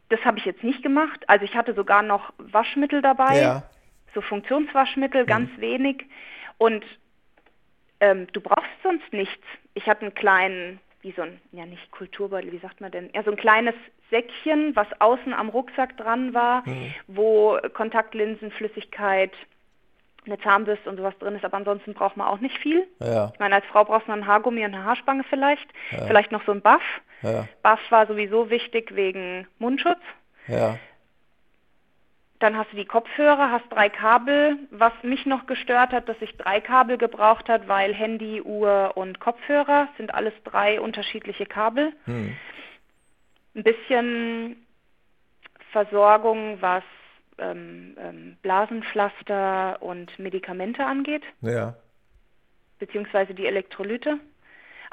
Das 0.09 0.23
habe 0.23 0.39
ich 0.39 0.45
jetzt 0.45 0.63
nicht 0.63 0.81
gemacht. 0.81 1.23
Also 1.27 1.45
ich 1.45 1.55
hatte 1.55 1.73
sogar 1.73 2.01
noch 2.01 2.33
Waschmittel 2.37 3.01
dabei. 3.01 3.41
Ja 3.41 3.63
so 4.13 4.21
Funktionswaschmittel, 4.21 5.25
ganz 5.25 5.49
mhm. 5.57 5.61
wenig. 5.61 6.05
Und 6.57 6.85
ähm, 7.99 8.27
du 8.33 8.41
brauchst 8.41 8.69
sonst 8.83 9.11
nichts. 9.13 9.45
Ich 9.73 9.87
hatte 9.87 10.01
einen 10.01 10.13
kleinen, 10.13 10.79
wie 11.01 11.11
so 11.11 11.23
ein, 11.23 11.41
ja 11.51 11.65
nicht 11.65 11.91
Kulturbeutel, 11.91 12.51
wie 12.51 12.59
sagt 12.59 12.81
man 12.81 12.91
denn? 12.91 13.09
Ja, 13.13 13.23
so 13.23 13.31
ein 13.31 13.37
kleines 13.37 13.75
Säckchen, 14.09 14.75
was 14.75 14.87
außen 14.99 15.33
am 15.33 15.49
Rucksack 15.49 15.97
dran 15.97 16.33
war, 16.33 16.67
mhm. 16.67 16.93
wo 17.07 17.57
Kontaktlinsen, 17.73 18.51
Flüssigkeit, 18.51 19.31
eine 20.25 20.39
Zahnbürste 20.39 20.89
und 20.89 20.97
sowas 20.97 21.17
drin 21.19 21.35
ist, 21.35 21.43
aber 21.43 21.57
ansonsten 21.57 21.93
braucht 21.93 22.15
man 22.15 22.27
auch 22.27 22.39
nicht 22.39 22.57
viel. 22.59 22.87
Ja. 22.99 23.31
Ich 23.33 23.39
meine, 23.39 23.55
als 23.55 23.65
Frau 23.65 23.83
brauchst 23.83 24.07
du 24.07 24.11
einen 24.11 24.27
Haargummi 24.27 24.63
und 24.63 24.75
eine 24.75 24.83
Haarspange 24.83 25.23
vielleicht, 25.23 25.67
ja. 25.91 26.05
vielleicht 26.05 26.31
noch 26.31 26.45
so 26.45 26.51
ein 26.51 26.61
Buff. 26.61 27.01
Ja. 27.23 27.47
Buff 27.63 27.79
war 27.89 28.05
sowieso 28.05 28.49
wichtig 28.49 28.95
wegen 28.95 29.47
Mundschutz. 29.57 29.99
Ja. 30.47 30.77
Dann 32.41 32.57
hast 32.57 32.71
du 32.71 32.75
die 32.75 32.85
Kopfhörer, 32.85 33.51
hast 33.51 33.69
drei 33.69 33.87
Kabel. 33.87 34.57
Was 34.71 34.93
mich 35.03 35.27
noch 35.27 35.45
gestört 35.45 35.91
hat, 35.91 36.09
dass 36.09 36.19
ich 36.21 36.35
drei 36.37 36.59
Kabel 36.59 36.97
gebraucht 36.97 37.47
hat, 37.47 37.67
weil 37.67 37.93
Handy, 37.93 38.41
Uhr 38.41 38.93
und 38.95 39.19
Kopfhörer 39.19 39.89
sind 39.97 40.11
alles 40.11 40.33
drei 40.43 40.81
unterschiedliche 40.81 41.45
Kabel. 41.45 41.93
Hm. 42.05 42.35
Ein 43.53 43.63
bisschen 43.63 44.67
Versorgung, 45.71 46.57
was 46.61 46.83
ähm, 47.37 47.95
ähm, 47.99 48.37
Blasenpflaster 48.41 49.77
und 49.79 50.17
Medikamente 50.17 50.83
angeht. 50.83 51.23
Ja. 51.41 51.75
Beziehungsweise 52.79 53.35
die 53.35 53.45
Elektrolyte. 53.45 54.19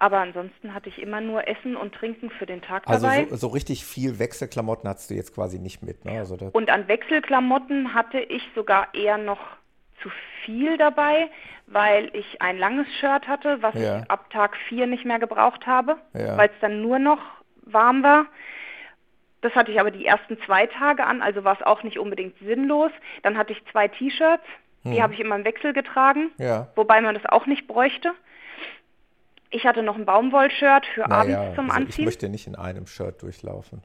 Aber 0.00 0.18
ansonsten 0.18 0.74
hatte 0.74 0.88
ich 0.88 1.02
immer 1.02 1.20
nur 1.20 1.48
Essen 1.48 1.76
und 1.76 1.92
Trinken 1.92 2.30
für 2.30 2.46
den 2.46 2.62
Tag 2.62 2.84
also 2.86 3.04
dabei. 3.04 3.18
Also 3.18 3.30
so, 3.30 3.36
so, 3.36 3.48
richtig 3.48 3.84
viel 3.84 4.20
Wechselklamotten 4.20 4.88
hattest 4.88 5.10
du 5.10 5.14
jetzt 5.14 5.34
quasi 5.34 5.58
nicht 5.58 5.82
mit, 5.82 6.04
ne? 6.04 6.20
Also 6.20 6.38
und 6.52 6.70
an 6.70 6.86
Wechselklamotten 6.86 7.94
hatte 7.94 8.20
ich 8.20 8.48
sogar 8.54 8.94
eher 8.94 9.18
noch 9.18 9.40
zu 10.00 10.08
viel 10.44 10.78
dabei, 10.78 11.28
weil 11.66 12.10
ich 12.14 12.40
ein 12.40 12.58
langes 12.58 12.86
Shirt 13.00 13.26
hatte, 13.26 13.60
was 13.60 13.74
ja. 13.74 13.98
ich 13.98 14.10
ab 14.10 14.30
Tag 14.30 14.56
4 14.68 14.86
nicht 14.86 15.04
mehr 15.04 15.18
gebraucht 15.18 15.66
habe, 15.66 15.96
ja. 16.14 16.36
weil 16.36 16.48
es 16.48 16.60
dann 16.60 16.80
nur 16.80 17.00
noch 17.00 17.20
warm 17.62 18.04
war. 18.04 18.26
Das 19.40 19.52
hatte 19.56 19.72
ich 19.72 19.80
aber 19.80 19.90
die 19.90 20.06
ersten 20.06 20.38
zwei 20.46 20.68
Tage 20.68 21.04
an, 21.04 21.22
also 21.22 21.42
war 21.42 21.54
es 21.54 21.66
auch 21.66 21.82
nicht 21.82 21.98
unbedingt 21.98 22.38
sinnlos. 22.38 22.92
Dann 23.24 23.36
hatte 23.36 23.52
ich 23.52 23.64
zwei 23.72 23.88
T-Shirts, 23.88 24.44
die 24.84 24.94
hm. 24.94 25.02
habe 25.02 25.14
ich 25.14 25.20
immer 25.20 25.34
im 25.34 25.44
Wechsel 25.44 25.72
getragen, 25.72 26.30
ja. 26.38 26.68
wobei 26.76 27.00
man 27.00 27.16
das 27.16 27.26
auch 27.26 27.46
nicht 27.46 27.66
bräuchte. 27.66 28.12
Ich 29.50 29.64
hatte 29.64 29.82
noch 29.82 29.96
ein 29.96 30.04
Baumwollshirt 30.04 30.86
für 30.94 31.08
naja, 31.08 31.40
abends 31.40 31.56
zum 31.56 31.70
also 31.70 31.82
Anziehen. 31.82 32.00
Ich 32.00 32.04
möchte 32.04 32.28
nicht 32.28 32.46
in 32.46 32.54
einem 32.54 32.86
Shirt 32.86 33.22
durchlaufen. 33.22 33.82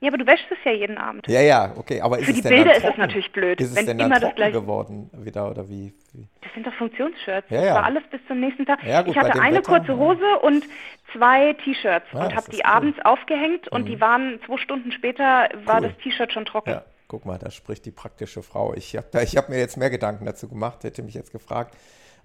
ja, 0.00 0.08
aber 0.08 0.18
du 0.18 0.26
wäschst 0.26 0.46
es 0.50 0.58
ja 0.64 0.72
jeden 0.72 0.96
Abend. 0.96 1.26
Ja, 1.26 1.40
ja, 1.40 1.72
okay. 1.76 2.00
Aber 2.00 2.18
ist 2.18 2.26
für 2.26 2.32
die 2.32 2.42
Bilder 2.42 2.76
ist 2.76 2.84
es 2.84 2.96
natürlich 2.96 3.32
blöd. 3.32 3.60
Ist 3.60 3.76
es 3.76 3.84
denn 3.84 3.98
dann 3.98 4.12
trocken 4.12 4.52
geworden 4.52 5.10
wieder 5.12 5.50
oder 5.50 5.68
wie, 5.68 5.92
wie? 6.12 6.28
Das 6.40 6.52
sind 6.54 6.66
doch 6.66 6.74
Funktionsshirts. 6.74 7.50
Ja, 7.50 7.56
ja. 7.56 7.64
Das 7.66 7.74
war 7.74 7.84
alles 7.84 8.02
bis 8.10 8.20
zum 8.28 8.38
nächsten 8.38 8.64
Tag. 8.64 8.82
Ja, 8.84 9.02
gut, 9.02 9.10
ich 9.10 9.20
hatte 9.20 9.40
eine 9.40 9.58
Wetter, 9.58 9.78
kurze 9.78 9.96
Hose 9.96 10.38
und 10.42 10.64
zwei 11.12 11.54
T-Shirts 11.64 12.06
ja, 12.12 12.26
und 12.26 12.36
habe 12.36 12.50
die 12.50 12.58
cool. 12.58 12.62
abends 12.64 12.98
aufgehängt 13.04 13.68
und 13.68 13.82
mhm. 13.82 13.86
die 13.86 14.00
waren 14.00 14.40
zwei 14.46 14.58
Stunden 14.58 14.92
später 14.92 15.48
war 15.64 15.80
cool. 15.80 15.88
das 15.88 15.98
T-Shirt 15.98 16.32
schon 16.32 16.44
trocken. 16.44 16.70
Ja. 16.70 16.84
guck 17.08 17.26
mal, 17.26 17.38
da 17.38 17.50
spricht 17.50 17.84
die 17.86 17.90
praktische 17.90 18.42
Frau. 18.42 18.72
Ich 18.74 18.96
habe 18.96 19.08
hab 19.18 19.48
mir 19.48 19.58
jetzt 19.58 19.76
mehr 19.76 19.90
Gedanken 19.90 20.26
dazu 20.26 20.48
gemacht, 20.48 20.84
hätte 20.84 21.02
mich 21.02 21.14
jetzt 21.14 21.32
gefragt, 21.32 21.74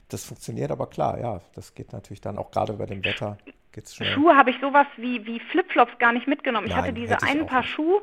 das 0.10 0.24
funktioniert, 0.24 0.72
aber 0.72 0.88
klar, 0.88 1.20
ja, 1.20 1.42
das 1.56 1.74
geht 1.74 1.94
natürlich 1.94 2.22
dann 2.22 2.38
auch 2.38 2.52
gerade 2.52 2.74
bei 2.74 2.86
dem 2.86 3.04
Wetter. 3.04 3.38
Geht's 3.72 3.96
schnell. 3.96 4.14
Schuhe 4.14 4.36
habe 4.38 4.52
ich 4.52 4.58
sowas 4.62 4.88
wie, 4.98 5.26
wie 5.26 5.40
Flipflops 5.40 5.98
gar 6.00 6.14
nicht 6.14 6.28
mitgenommen. 6.28 6.68
ich 6.68 6.76
hatte 6.76 6.94
diese 6.94 7.16
hätte 7.16 7.26
ein 7.26 7.46
Paar 7.46 7.62
nicht. 7.62 7.72
Schuhe, 7.72 8.02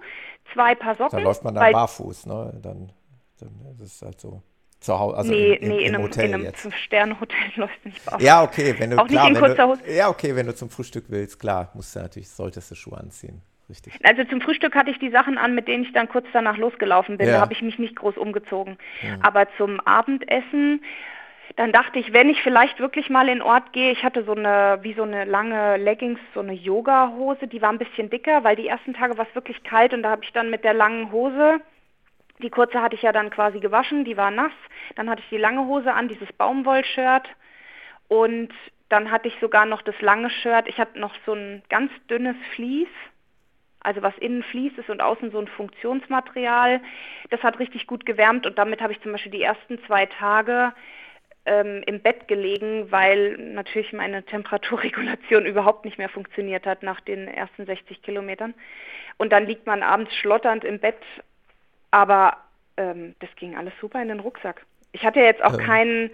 zwei 0.52 0.74
Paar 0.74 0.96
Socken. 0.96 1.16
Dann 1.16 1.24
läuft 1.24 1.44
man 1.44 1.54
da 1.54 1.70
barfuß, 1.70 2.26
ne? 2.26 2.60
Dann, 2.62 2.92
dann 3.40 3.50
ist 3.80 3.94
es 3.94 4.02
halt 4.02 4.20
so. 4.20 4.42
Zu 4.80 4.98
Hause, 4.98 5.16
also 5.16 5.30
nee, 5.30 5.52
im, 5.52 5.62
im, 5.62 5.68
nee, 5.68 5.84
in, 5.84 5.94
einem, 5.94 6.02
Hotel 6.02 6.28
in 6.28 6.34
einem 6.34 6.54
Fünf-Sterne-Hotel 6.54 7.38
läuft 7.54 7.78
es 7.78 7.84
nicht 7.84 8.04
barfuß. 8.04 8.26
Ja, 8.26 8.42
okay, 8.42 8.74
wenn 8.78 8.90
du, 8.90 8.98
auch 8.98 9.06
klar, 9.06 9.30
nicht 9.30 9.38
in 9.38 9.44
kurzer 9.46 9.68
Hose. 9.68 9.80
Ja, 9.88 10.08
okay, 10.08 10.34
wenn 10.34 10.46
du 10.46 10.54
zum 10.56 10.70
Frühstück 10.70 11.04
willst, 11.06 11.38
klar, 11.38 11.70
musst 11.74 11.94
du 11.94 12.00
natürlich, 12.00 12.28
solltest 12.28 12.72
du 12.72 12.74
Schuhe 12.74 12.98
anziehen. 12.98 13.42
Richtig. 13.68 13.94
Also 14.02 14.24
zum 14.24 14.40
Frühstück 14.40 14.74
hatte 14.74 14.90
ich 14.90 14.98
die 14.98 15.10
Sachen 15.10 15.38
an, 15.38 15.54
mit 15.54 15.68
denen 15.68 15.84
ich 15.84 15.92
dann 15.92 16.08
kurz 16.08 16.26
danach 16.32 16.56
losgelaufen 16.56 17.16
bin. 17.16 17.28
Ja. 17.28 17.34
Da 17.34 17.40
habe 17.40 17.52
ich 17.52 17.62
mich 17.62 17.78
nicht 17.78 17.96
groß 17.96 18.18
umgezogen. 18.18 18.76
Ja. 19.02 19.18
Aber 19.22 19.46
zum 19.56 19.80
Abendessen 19.80 20.82
dann 21.56 21.72
dachte 21.72 21.98
ich, 21.98 22.12
wenn 22.12 22.30
ich 22.30 22.42
vielleicht 22.42 22.80
wirklich 22.80 23.10
mal 23.10 23.28
in 23.28 23.42
Ort 23.42 23.72
gehe, 23.72 23.92
ich 23.92 24.04
hatte 24.04 24.24
so 24.24 24.32
eine, 24.34 24.78
wie 24.82 24.94
so 24.94 25.02
eine 25.02 25.24
lange 25.24 25.76
Leggings, 25.76 26.20
so 26.34 26.40
eine 26.40 26.52
Yoga-Hose, 26.52 27.46
die 27.46 27.60
war 27.60 27.70
ein 27.70 27.78
bisschen 27.78 28.10
dicker, 28.10 28.44
weil 28.44 28.56
die 28.56 28.68
ersten 28.68 28.94
Tage 28.94 29.18
war 29.18 29.26
es 29.28 29.34
wirklich 29.34 29.62
kalt 29.62 29.92
und 29.92 30.02
da 30.02 30.10
habe 30.10 30.24
ich 30.24 30.32
dann 30.32 30.50
mit 30.50 30.64
der 30.64 30.74
langen 30.74 31.12
Hose, 31.12 31.60
die 32.42 32.50
kurze 32.50 32.80
hatte 32.80 32.96
ich 32.96 33.02
ja 33.02 33.12
dann 33.12 33.30
quasi 33.30 33.60
gewaschen, 33.60 34.04
die 34.04 34.16
war 34.16 34.30
nass, 34.30 34.52
dann 34.96 35.10
hatte 35.10 35.22
ich 35.22 35.28
die 35.28 35.38
lange 35.38 35.66
Hose 35.66 35.92
an, 35.92 36.08
dieses 36.08 36.32
Baumwoll-Shirt 36.32 37.28
und 38.08 38.52
dann 38.88 39.10
hatte 39.10 39.28
ich 39.28 39.36
sogar 39.40 39.66
noch 39.66 39.82
das 39.82 40.00
lange 40.00 40.30
Shirt, 40.30 40.68
ich 40.68 40.78
hatte 40.78 40.98
noch 40.98 41.14
so 41.26 41.34
ein 41.34 41.62
ganz 41.68 41.90
dünnes 42.08 42.36
Vlies, 42.54 42.88
also 43.80 44.02
was 44.02 44.16
innen 44.18 44.42
Vlies 44.44 44.72
ist 44.78 44.90
und 44.90 45.02
außen 45.02 45.32
so 45.32 45.38
ein 45.38 45.48
Funktionsmaterial. 45.48 46.80
Das 47.30 47.42
hat 47.42 47.58
richtig 47.58 47.88
gut 47.88 48.06
gewärmt 48.06 48.46
und 48.46 48.56
damit 48.56 48.80
habe 48.80 48.92
ich 48.92 49.00
zum 49.00 49.12
Beispiel 49.12 49.32
die 49.32 49.42
ersten 49.42 49.82
zwei 49.86 50.06
Tage 50.06 50.72
ähm, 51.44 51.82
im 51.86 52.00
Bett 52.00 52.28
gelegen, 52.28 52.90
weil 52.90 53.36
natürlich 53.36 53.92
meine 53.92 54.22
Temperaturregulation 54.24 55.46
überhaupt 55.46 55.84
nicht 55.84 55.98
mehr 55.98 56.08
funktioniert 56.08 56.66
hat 56.66 56.82
nach 56.82 57.00
den 57.00 57.28
ersten 57.28 57.66
60 57.66 58.02
Kilometern. 58.02 58.54
Und 59.18 59.32
dann 59.32 59.46
liegt 59.46 59.66
man 59.66 59.82
abends 59.82 60.14
schlotternd 60.16 60.64
im 60.64 60.78
Bett, 60.78 61.00
aber 61.90 62.36
ähm, 62.76 63.14
das 63.20 63.30
ging 63.36 63.56
alles 63.56 63.72
super 63.80 64.00
in 64.00 64.08
den 64.08 64.20
Rucksack. 64.20 64.64
Ich 64.92 65.04
hatte 65.04 65.20
jetzt 65.20 65.42
auch 65.42 65.58
ähm. 65.58 65.66
keinen 65.66 66.10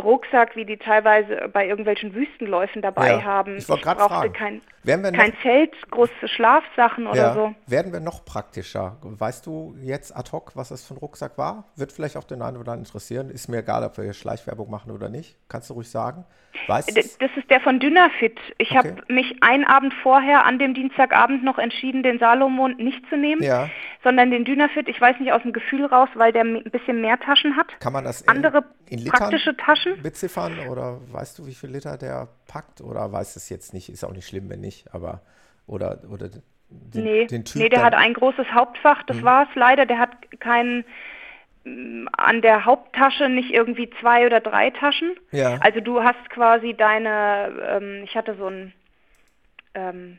Rucksack, 0.00 0.56
wie 0.56 0.64
die 0.64 0.76
teilweise 0.76 1.48
bei 1.52 1.66
irgendwelchen 1.66 2.14
Wüstenläufen 2.14 2.82
dabei 2.82 3.12
ja, 3.12 3.24
haben. 3.24 3.56
Ich, 3.56 3.68
ich 3.68 3.80
brauchte 3.82 3.96
fragen. 3.96 4.32
kein, 4.32 4.62
kein 4.84 5.32
Zelt, 5.42 5.74
große 5.90 6.28
Schlafsachen 6.28 7.06
oder 7.06 7.16
ja, 7.16 7.34
so. 7.34 7.54
Werden 7.66 7.92
wir 7.92 8.00
noch 8.00 8.24
praktischer? 8.24 8.96
Weißt 9.02 9.46
du 9.46 9.76
jetzt 9.82 10.16
ad 10.16 10.30
hoc, 10.32 10.52
was 10.54 10.70
das 10.70 10.86
für 10.86 10.94
ein 10.94 10.98
Rucksack 10.98 11.38
war? 11.38 11.64
Wird 11.76 11.92
vielleicht 11.92 12.16
auch 12.16 12.24
den 12.24 12.42
einen 12.42 12.56
oder 12.56 12.72
anderen 12.72 12.80
interessieren. 12.80 13.30
Ist 13.30 13.48
mir 13.48 13.58
egal, 13.58 13.84
ob 13.84 13.96
wir 13.96 14.04
hier 14.04 14.14
Schleichwerbung 14.14 14.70
machen 14.70 14.90
oder 14.90 15.08
nicht. 15.08 15.36
Kannst 15.48 15.70
du 15.70 15.74
ruhig 15.74 15.90
sagen? 15.90 16.24
Weißt 16.66 16.96
das 16.96 17.30
ist 17.36 17.50
der 17.50 17.60
von 17.60 17.80
Dynafit. 17.80 18.38
Ich 18.58 18.70
okay. 18.70 18.78
habe 18.78 19.12
mich 19.12 19.42
einen 19.42 19.64
Abend 19.64 19.94
vorher 20.02 20.44
an 20.44 20.58
dem 20.58 20.74
Dienstagabend 20.74 21.42
noch 21.42 21.58
entschieden, 21.58 22.02
den 22.02 22.18
Salomon 22.18 22.76
nicht 22.76 23.02
zu 23.08 23.16
nehmen, 23.16 23.42
ja. 23.42 23.70
sondern 24.04 24.30
den 24.30 24.44
Dynafit. 24.44 24.88
Ich 24.88 25.00
weiß 25.00 25.18
nicht 25.18 25.32
aus 25.32 25.42
dem 25.42 25.52
Gefühl 25.52 25.86
raus, 25.86 26.08
weil 26.14 26.32
der 26.32 26.44
ein 26.44 26.62
bisschen 26.64 27.00
mehr 27.00 27.18
Taschen 27.18 27.56
hat. 27.56 27.68
Kann 27.80 27.92
man 27.92 28.04
das 28.04 28.22
in, 28.22 28.28
andere 28.28 28.64
in 28.88 28.98
Litern 28.98 29.18
praktische 29.18 29.56
Taschen 29.56 29.81
beziffern 30.02 30.68
oder 30.68 31.00
weißt 31.12 31.38
du, 31.38 31.46
wie 31.46 31.54
viel 31.54 31.70
Liter 31.70 31.96
der 31.96 32.28
packt 32.46 32.80
oder 32.80 33.12
weiß 33.12 33.36
es 33.36 33.48
jetzt 33.48 33.74
nicht? 33.74 33.88
Ist 33.88 34.04
auch 34.04 34.12
nicht 34.12 34.26
schlimm, 34.26 34.48
wenn 34.50 34.60
nicht, 34.60 34.92
aber 34.94 35.22
oder 35.66 36.00
oder 36.10 36.28
den, 36.28 37.04
nee, 37.04 37.26
den 37.26 37.44
Typ 37.44 37.62
nee, 37.62 37.68
der 37.68 37.82
hat 37.82 37.94
ein 37.94 38.14
großes 38.14 38.46
Hauptfach. 38.52 39.02
Das 39.04 39.18
hm. 39.18 39.24
war 39.24 39.48
es 39.48 39.54
leider. 39.54 39.86
Der 39.86 39.98
hat 39.98 40.40
keinen 40.40 40.84
an 41.64 42.42
der 42.42 42.64
Haupttasche 42.64 43.28
nicht 43.28 43.50
irgendwie 43.50 43.88
zwei 44.00 44.26
oder 44.26 44.40
drei 44.40 44.70
Taschen. 44.70 45.14
Ja. 45.30 45.58
Also 45.60 45.80
du 45.80 46.02
hast 46.02 46.28
quasi 46.30 46.74
deine, 46.74 47.52
ähm, 47.68 48.02
ich 48.04 48.16
hatte 48.16 48.34
so 48.36 48.48
ein 48.48 48.72
ähm, 49.74 50.18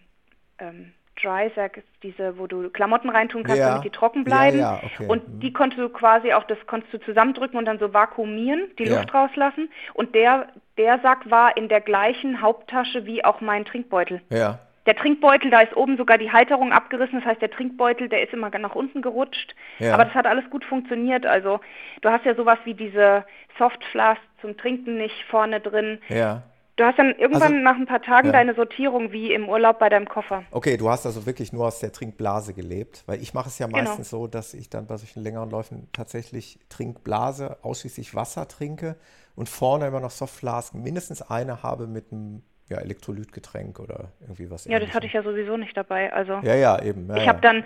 ähm, 0.60 0.94
Dry 1.22 1.52
Sack, 1.56 1.84
diese, 2.02 2.38
wo 2.38 2.48
du 2.48 2.70
Klamotten 2.70 3.10
reintun 3.10 3.44
kannst, 3.44 3.60
ja. 3.60 3.70
damit 3.70 3.86
die 3.86 3.90
trocken 3.90 4.24
bleiben. 4.24 4.60
Ja, 4.60 4.76
ja, 4.76 4.82
okay. 4.84 5.08
Und 5.08 5.28
mhm. 5.28 5.40
die 5.40 5.54
konntest 5.54 5.82
du 5.82 5.90
quasi 5.90 6.34
auch, 6.34 6.44
das 6.46 6.58
konntest 6.68 6.94
du 6.94 7.00
zusammendrücken 7.00 7.58
und 7.58 7.66
dann 7.66 7.80
so 7.80 7.94
vakuumieren, 7.94 8.72
die 8.80 8.86
Luft 8.86 9.14
rauslassen. 9.14 9.70
Und 9.94 10.16
der, 10.16 10.48
der 10.78 11.00
Sack 11.00 11.30
war 11.30 11.56
in 11.56 11.70
der 11.70 11.82
gleichen 11.82 12.42
Haupttasche 12.42 13.06
wie 13.06 13.24
auch 13.24 13.42
mein 13.42 13.66
Trinkbeutel. 13.66 14.22
Ja. 14.30 14.60
Der 14.86 14.96
Trinkbeutel, 14.96 15.50
da 15.50 15.62
ist 15.62 15.78
oben 15.78 15.96
sogar 15.96 16.18
die 16.18 16.32
Halterung 16.32 16.74
abgerissen, 16.74 17.20
das 17.20 17.26
heißt, 17.26 17.42
der 17.42 17.52
Trinkbeutel, 17.52 18.10
der 18.10 18.22
ist 18.22 18.34
immer 18.34 18.50
nach 18.50 18.76
unten 18.76 19.02
gerutscht. 19.02 19.56
Ja. 19.80 19.94
Aber 19.94 20.04
das 20.06 20.14
hat 20.14 20.26
alles 20.26 20.50
gut 20.50 20.66
funktioniert. 20.66 21.26
Also 21.26 21.62
du 22.02 22.10
hast 22.10 22.26
ja 22.26 22.36
sowas 22.36 22.60
wie 22.66 22.74
diese 22.74 23.24
Softflask 23.58 24.22
zum 24.42 24.58
Trinken 24.58 24.98
nicht 24.98 25.24
vorne 25.30 25.62
drin. 25.62 26.00
Ja. 26.10 26.44
Du 26.76 26.84
hast 26.84 26.98
dann 26.98 27.14
irgendwann 27.16 27.44
also, 27.44 27.56
nach 27.56 27.76
ein 27.76 27.86
paar 27.86 28.02
Tagen 28.02 28.28
ja. 28.28 28.34
deine 28.34 28.56
Sortierung 28.56 29.12
wie 29.12 29.32
im 29.32 29.48
Urlaub 29.48 29.78
bei 29.78 29.90
deinem 29.90 30.10
Koffer. 30.10 30.44
Okay, 30.50 30.76
du 30.76 30.90
hast 30.90 31.06
also 31.06 31.28
wirklich 31.28 31.54
nur 31.54 31.68
aus 31.68 31.80
der 31.80 31.92
Trinkblase 31.92 32.56
gelebt, 32.56 33.04
weil 33.06 33.22
ich 33.22 33.36
mache 33.36 33.50
es 33.50 33.60
ja 33.60 33.68
genau. 33.68 33.78
meistens 33.78 34.10
genau. 34.10 34.24
so, 34.24 34.28
dass 34.28 34.56
ich 34.56 34.70
dann 34.72 34.88
bei 34.88 34.98
solchen 34.98 35.22
längeren 35.22 35.52
Läufen 35.52 35.88
tatsächlich 35.94 36.58
Trinkblase, 36.70 37.58
ausschließlich 37.62 38.16
Wasser 38.16 38.48
trinke 38.48 38.96
und 39.36 39.50
vorne 39.50 39.86
immer 39.86 40.00
noch 40.00 40.10
Softflasken, 40.10 40.82
mindestens 40.82 41.22
eine 41.22 41.62
habe 41.62 41.86
mit 41.86 42.12
einem 42.12 42.42
ja, 42.70 42.80
Elektrolytgetränk 42.80 43.80
oder 43.80 44.12
irgendwie 44.22 44.50
was. 44.50 44.66
Ja, 44.66 44.80
das 44.80 44.94
hatte 44.96 45.06
ich 45.06 45.14
ja 45.14 45.22
sowieso 45.22 45.58
nicht 45.58 45.78
dabei. 45.78 46.12
Also 46.12 46.40
ja, 46.42 46.56
ja, 46.56 46.82
eben. 46.82 47.08
Ja, 47.08 47.18
ich 47.18 47.28
habe 47.28 47.42
dann 47.42 47.64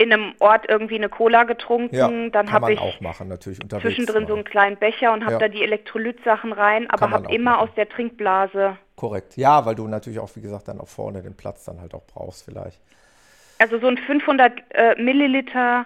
in 0.00 0.14
einem 0.14 0.32
Ort 0.38 0.66
irgendwie 0.66 0.94
eine 0.94 1.10
Cola 1.10 1.44
getrunken, 1.44 1.94
ja, 1.94 2.08
dann 2.30 2.50
habe 2.50 2.72
ich 2.72 2.78
auch 2.78 3.02
machen, 3.02 3.28
natürlich 3.28 3.60
zwischendrin 3.68 4.26
so 4.26 4.34
einen 4.34 4.44
kleinen 4.44 4.78
Becher 4.78 5.12
und 5.12 5.24
habe 5.24 5.34
ja. 5.34 5.38
da 5.40 5.48
die 5.48 5.62
Elektrolytsachen 5.62 6.54
rein, 6.54 6.88
aber 6.88 7.10
habe 7.10 7.30
immer 7.34 7.52
machen. 7.52 7.68
aus 7.68 7.74
der 7.76 7.86
Trinkblase. 7.86 8.78
Korrekt. 8.96 9.36
Ja, 9.36 9.66
weil 9.66 9.74
du 9.74 9.86
natürlich 9.86 10.18
auch, 10.18 10.34
wie 10.36 10.40
gesagt, 10.40 10.68
dann 10.68 10.80
auch 10.80 10.88
vorne 10.88 11.22
den 11.22 11.36
Platz 11.36 11.66
dann 11.66 11.82
halt 11.82 11.92
auch 11.92 12.06
brauchst 12.06 12.46
vielleicht. 12.46 12.80
Also 13.58 13.78
so 13.78 13.88
ein 13.88 13.98
500 13.98 14.52
äh, 14.70 14.94
Milliliter 15.02 15.84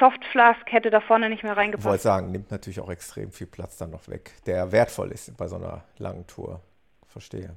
Softflask 0.00 0.60
hätte 0.66 0.90
da 0.90 1.00
vorne 1.00 1.30
nicht 1.30 1.44
mehr 1.44 1.56
reingepasst. 1.56 1.86
Ich 1.86 1.88
wollte 1.88 2.02
sagen, 2.02 2.32
nimmt 2.32 2.50
natürlich 2.50 2.80
auch 2.80 2.90
extrem 2.90 3.30
viel 3.30 3.46
Platz 3.46 3.76
dann 3.76 3.90
noch 3.90 4.08
weg, 4.08 4.32
der 4.44 4.72
wertvoll 4.72 5.12
ist 5.12 5.36
bei 5.36 5.46
so 5.46 5.54
einer 5.54 5.84
langen 5.98 6.26
Tour. 6.26 6.60
Verstehe. 7.06 7.54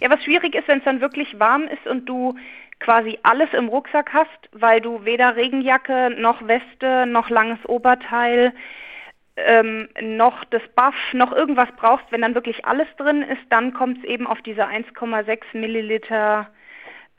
Ja, 0.00 0.10
was 0.10 0.22
schwierig 0.24 0.54
ist, 0.54 0.68
wenn 0.68 0.78
es 0.78 0.84
dann 0.84 1.00
wirklich 1.00 1.38
warm 1.38 1.64
ist 1.64 1.86
und 1.86 2.06
du 2.06 2.34
quasi 2.78 3.18
alles 3.22 3.52
im 3.52 3.68
Rucksack 3.68 4.12
hast, 4.12 4.28
weil 4.52 4.80
du 4.80 5.04
weder 5.04 5.36
Regenjacke 5.36 6.10
noch 6.18 6.46
Weste 6.46 7.06
noch 7.06 7.30
langes 7.30 7.64
Oberteil 7.66 8.52
ähm, 9.36 9.88
noch 10.00 10.44
das 10.46 10.62
Buff 10.74 10.94
noch 11.12 11.32
irgendwas 11.32 11.68
brauchst, 11.76 12.10
wenn 12.10 12.22
dann 12.22 12.34
wirklich 12.34 12.64
alles 12.64 12.88
drin 12.96 13.22
ist, 13.22 13.42
dann 13.50 13.72
kommt 13.72 13.98
es 13.98 14.04
eben 14.04 14.26
auf 14.26 14.40
diese 14.42 14.66
1,6 14.66 15.42
Milliliter 15.54 16.48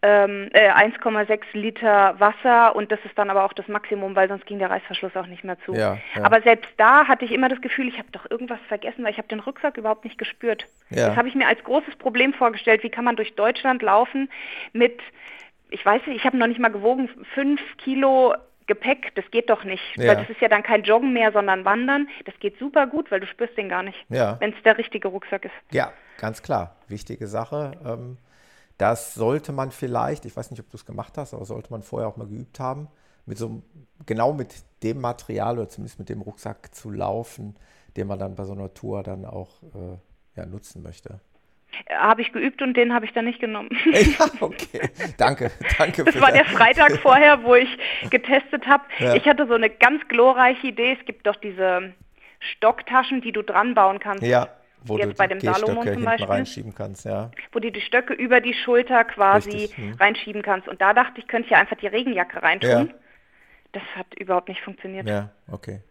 ähm, 0.08 0.50
äh, 0.54 0.72
1,6 0.72 1.42
Liter 1.52 2.18
Wasser 2.18 2.76
und 2.78 2.92
das 2.94 3.00
ist 3.04 3.18
dann 3.18 3.30
aber 3.30 3.44
auch 3.44 3.52
das 3.52 3.68
Maximum, 3.68 4.16
weil 4.16 4.30
sonst 4.30 4.46
ging 4.46 4.58
der 4.58 4.70
Reißverschluss 4.70 5.16
auch 5.18 5.28
nicht 5.28 5.44
mehr 5.44 5.60
zu. 5.66 5.74
Ja, 5.74 5.98
ja. 6.16 6.24
Aber 6.24 6.42
selbst 6.42 6.72
da 6.78 7.08
hatte 7.08 7.26
ich 7.26 7.32
immer 7.32 7.50
das 7.50 7.60
Gefühl, 7.60 7.90
ich 7.90 7.98
habe 7.98 8.08
doch 8.14 8.30
irgendwas 8.32 8.60
vergessen, 8.70 9.04
weil 9.04 9.12
ich 9.12 9.18
habe 9.18 9.28
den 9.28 9.42
Rucksack 9.42 9.76
überhaupt 9.76 10.06
nicht 10.06 10.18
gespürt. 10.18 10.66
Ja. 10.90 11.10
Das 11.10 11.18
habe 11.18 11.28
ich 11.28 11.36
mir 11.36 11.46
als 11.46 11.62
großes 11.62 11.98
Problem 11.98 12.34
vorgestellt. 12.34 12.84
Wie 12.84 12.90
kann 12.90 13.04
man 13.04 13.18
durch 13.18 13.36
Deutschland 13.36 13.82
laufen 13.82 14.30
mit, 14.72 15.02
ich 15.72 15.86
weiß 15.86 16.02
nicht, 16.08 16.16
ich 16.16 16.24
habe 16.24 16.38
noch 16.38 16.48
nicht 16.48 16.60
mal 16.60 16.72
gewogen, 16.72 17.10
fünf 17.34 17.60
Kilo 17.78 18.34
Gepäck, 18.68 19.14
das 19.16 19.26
geht 19.32 19.50
doch 19.50 19.66
nicht. 19.66 19.84
Ja. 19.98 20.08
Weil 20.08 20.16
das 20.18 20.30
ist 20.30 20.40
ja 20.40 20.48
dann 20.48 20.64
kein 20.64 20.84
Joggen 20.84 21.12
mehr, 21.12 21.34
sondern 21.34 21.66
Wandern. 21.66 22.08
Das 22.26 22.36
geht 22.40 22.58
super 22.60 22.88
gut, 22.88 23.12
weil 23.12 23.20
du 23.20 23.28
spürst 23.28 23.58
den 23.58 23.68
gar 23.68 23.84
nicht, 23.84 23.98
ja. 24.08 24.38
wenn 24.40 24.54
es 24.54 24.64
der 24.64 24.78
richtige 24.78 25.10
Rucksack 25.10 25.44
ist. 25.46 25.54
Ja, 25.72 25.92
ganz 26.18 26.42
klar. 26.42 26.78
Wichtige 26.88 27.28
Sache. 27.28 27.74
Ähm 27.86 28.18
das 28.78 29.16
sollte 29.16 29.52
man 29.52 29.72
vielleicht, 29.72 30.26
ich 30.26 30.36
weiß 30.36 30.52
nicht, 30.52 30.60
ob 30.60 30.70
du 30.70 30.78
es 30.78 30.86
gemacht 30.86 31.18
hast, 31.18 31.34
aber 31.34 31.46
sollte 31.46 31.72
man 31.72 31.82
vorher 31.82 32.08
auch 32.08 32.18
mal 32.18 32.28
geübt 32.28 32.60
haben, 32.60 32.88
mit 33.26 33.38
so 33.38 33.62
genau 34.06 34.34
mit 34.34 34.54
dem 34.84 35.02
Material 35.02 35.58
oder 35.58 35.70
zumindest 35.70 36.00
mit 36.00 36.10
dem 36.10 36.22
Rucksack 36.22 36.74
zu 36.74 36.92
laufen, 36.92 37.56
den 37.96 38.08
man 38.08 38.20
dann 38.20 38.36
bei 38.36 38.46
so 38.46 38.54
einer 38.54 38.74
Tour 38.74 39.04
dann 39.04 39.26
auch 39.26 39.62
äh, 39.64 39.98
ja, 40.38 40.46
nutzen 40.46 40.84
möchte. 40.84 41.20
Habe 41.90 42.22
ich 42.22 42.32
geübt 42.32 42.62
und 42.62 42.76
den 42.76 42.94
habe 42.94 43.06
ich 43.06 43.14
dann 43.14 43.26
nicht 43.26 43.40
genommen. 43.40 43.70
Ja, 43.86 44.28
okay. 44.40 44.90
Danke, 45.18 45.52
danke. 45.78 46.06
Das 46.06 46.20
war 46.22 46.32
der 46.32 46.46
Freitag 46.46 46.98
vorher, 46.98 47.44
wo 47.44 47.56
ich 47.56 47.70
getestet 48.10 48.66
habe. 48.68 48.84
Ja. 49.00 49.16
Ich 49.16 49.26
hatte 49.26 49.48
so 49.48 49.56
eine 49.56 49.70
ganz 49.70 50.08
glorreiche 50.08 50.68
Idee. 50.68 50.98
Es 51.00 51.06
gibt 51.06 51.28
doch 51.28 51.36
diese 51.36 51.94
Stocktaschen, 52.40 53.22
die 53.22 53.32
du 53.32 53.42
dran 53.42 53.76
bauen 53.76 54.00
kannst. 54.00 54.24
Ja 54.24 54.50
wo 54.84 54.98
jetzt 54.98 55.12
du 55.12 55.16
bei 55.16 55.28
dem 55.28 55.40
Salomon 55.40 55.88
zum 55.88 56.04
Beispiel, 56.04 56.28
reinschieben 56.28 56.76
kannst, 56.76 57.06
ja. 57.06 57.32
Wo 57.52 57.60
du 57.60 57.72
die 57.72 57.82
Stöcke 57.82 58.14
über 58.14 58.42
die 58.42 58.54
Schulter 58.54 59.04
quasi 59.04 59.50
Richtig, 59.50 59.78
hm. 59.78 59.94
reinschieben 59.94 60.42
kannst. 60.42 60.68
Und 60.68 60.82
da 60.82 60.94
dachte 60.94 61.20
ich, 61.20 61.28
könnte 61.28 61.46
ich 61.46 61.52
ja 61.52 61.60
einfach 61.60 61.78
die 61.78 61.88
Regenjacke 61.88 62.42
reintun. 62.42 62.70
Ja. 62.70 62.88
Das 63.74 63.84
hat 63.96 64.08
überhaupt 64.18 64.50
nicht 64.50 64.62
funktioniert. 64.62 65.08
Ja, 65.08 65.30
okay. 65.52 65.82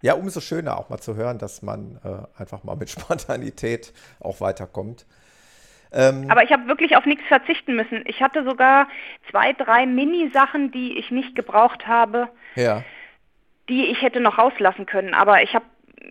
Ja, 0.00 0.14
umso 0.14 0.40
schöner 0.40 0.78
auch 0.78 0.90
mal 0.90 0.98
zu 0.98 1.16
hören, 1.16 1.38
dass 1.38 1.62
man 1.62 1.98
äh, 2.04 2.40
einfach 2.40 2.64
mal 2.64 2.76
mit 2.76 2.90
Spontanität 2.90 3.92
auch 4.20 4.40
weiterkommt. 4.40 5.06
Ähm, 5.90 6.30
Aber 6.30 6.42
ich 6.44 6.52
habe 6.52 6.66
wirklich 6.68 6.96
auf 6.96 7.06
nichts 7.06 7.24
verzichten 7.28 7.74
müssen. 7.74 8.04
Ich 8.06 8.20
hatte 8.20 8.44
sogar 8.44 8.88
zwei, 9.30 9.52
drei 9.54 9.86
Mini-Sachen, 9.86 10.70
die 10.70 10.98
ich 10.98 11.10
nicht 11.10 11.34
gebraucht 11.34 11.86
habe, 11.86 12.28
ja. 12.56 12.84
die 13.68 13.86
ich 13.86 14.02
hätte 14.02 14.20
noch 14.20 14.38
rauslassen 14.38 14.86
können. 14.86 15.14
Aber 15.14 15.42
ich 15.42 15.54
habe 15.54 15.64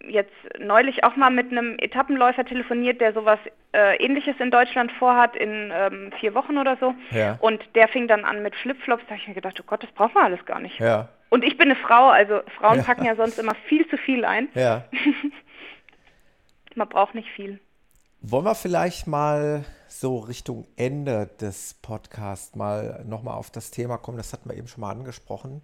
jetzt 0.08 0.34
neulich 0.60 1.04
auch 1.04 1.16
mal 1.16 1.30
mit 1.30 1.52
einem 1.52 1.78
Etappenläufer 1.80 2.46
telefoniert, 2.46 3.02
der 3.02 3.14
sowas 3.14 3.40
äh, 3.74 3.96
ähnliches 4.04 4.36
in 4.40 4.52
Deutschland 4.52 4.92
vorhat, 4.94 5.36
in 5.36 5.72
ähm, 5.74 6.12
vier 6.20 6.34
Wochen 6.34 6.58
oder 6.58 6.78
so. 6.78 6.94
Ja. 7.12 7.38
Und 7.42 7.64
der 7.76 7.88
fing 7.88 8.08
dann 8.08 8.26
an 8.26 8.44
mit 8.44 8.56
Flipflops. 8.56 9.04
Da 9.06 9.12
habe 9.12 9.22
ich 9.22 9.28
mir 9.28 9.34
gedacht, 9.34 9.60
oh 9.60 9.64
Gott, 9.66 9.84
das 9.84 9.92
brauchen 9.92 10.16
wir 10.16 10.24
alles 10.24 10.46
gar 10.46 10.60
nicht. 10.60 10.80
Ja. 10.80 11.10
Und 11.30 11.44
ich 11.44 11.58
bin 11.58 11.70
eine 11.70 11.80
Frau, 11.80 12.08
also 12.08 12.42
Frauen 12.58 12.78
ja. 12.78 12.84
packen 12.84 13.06
ja 13.06 13.16
sonst 13.16 13.38
immer 13.38 13.56
viel 13.68 13.88
zu 13.90 13.98
viel 13.98 14.24
ein. 14.26 14.48
Ja. 14.54 14.86
Man 16.76 16.88
braucht 16.90 17.16
nicht 17.16 17.30
viel. 17.30 17.60
Wollen 18.22 18.46
wir 18.46 18.56
vielleicht 18.56 19.08
mal 19.08 19.66
so 19.88 20.18
Richtung 20.20 20.68
Ende 20.76 21.30
des 21.40 21.76
Podcasts 21.76 22.56
mal 22.56 23.04
nochmal 23.06 23.36
auf 23.36 23.52
das 23.52 23.72
Thema 23.72 23.98
kommen? 23.98 24.18
Das 24.18 24.34
hatten 24.34 24.50
wir 24.50 24.56
eben 24.56 24.68
schon 24.68 24.82
mal 24.82 24.92
angesprochen. 24.92 25.62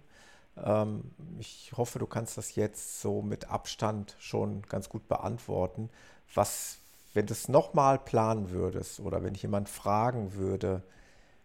Ähm, 0.62 1.10
ich 1.38 1.72
hoffe, 1.76 1.98
du 1.98 2.06
kannst 2.06 2.38
das 2.38 2.54
jetzt 2.54 3.00
so 3.00 3.22
mit 3.22 3.50
Abstand 3.50 4.16
schon 4.18 4.62
ganz 4.62 4.88
gut 4.88 5.08
beantworten. 5.08 5.90
Was, 6.34 6.78
wenn 7.12 7.26
du 7.26 7.32
es 7.32 7.48
nochmal 7.48 7.98
planen 7.98 8.50
würdest 8.50 9.00
oder 9.00 9.22
wenn 9.22 9.34
ich 9.34 9.42
jemand 9.42 9.68
fragen 9.68 10.34
würde 10.34 10.82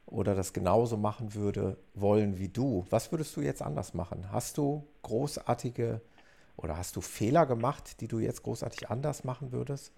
oder 0.05 0.35
das 0.35 0.53
genauso 0.53 0.97
machen 0.97 1.33
würde 1.33 1.77
wollen 1.93 2.39
wie 2.39 2.49
du, 2.49 2.85
was 2.89 3.11
würdest 3.11 3.35
du 3.35 3.41
jetzt 3.41 3.61
anders 3.61 3.93
machen? 3.93 4.31
Hast 4.31 4.57
du 4.57 4.87
großartige 5.03 6.01
oder 6.57 6.77
hast 6.77 6.95
du 6.95 7.01
Fehler 7.01 7.45
gemacht, 7.45 8.01
die 8.01 8.07
du 8.07 8.19
jetzt 8.19 8.43
großartig 8.43 8.89
anders 8.89 9.23
machen 9.23 9.51
würdest? 9.51 9.93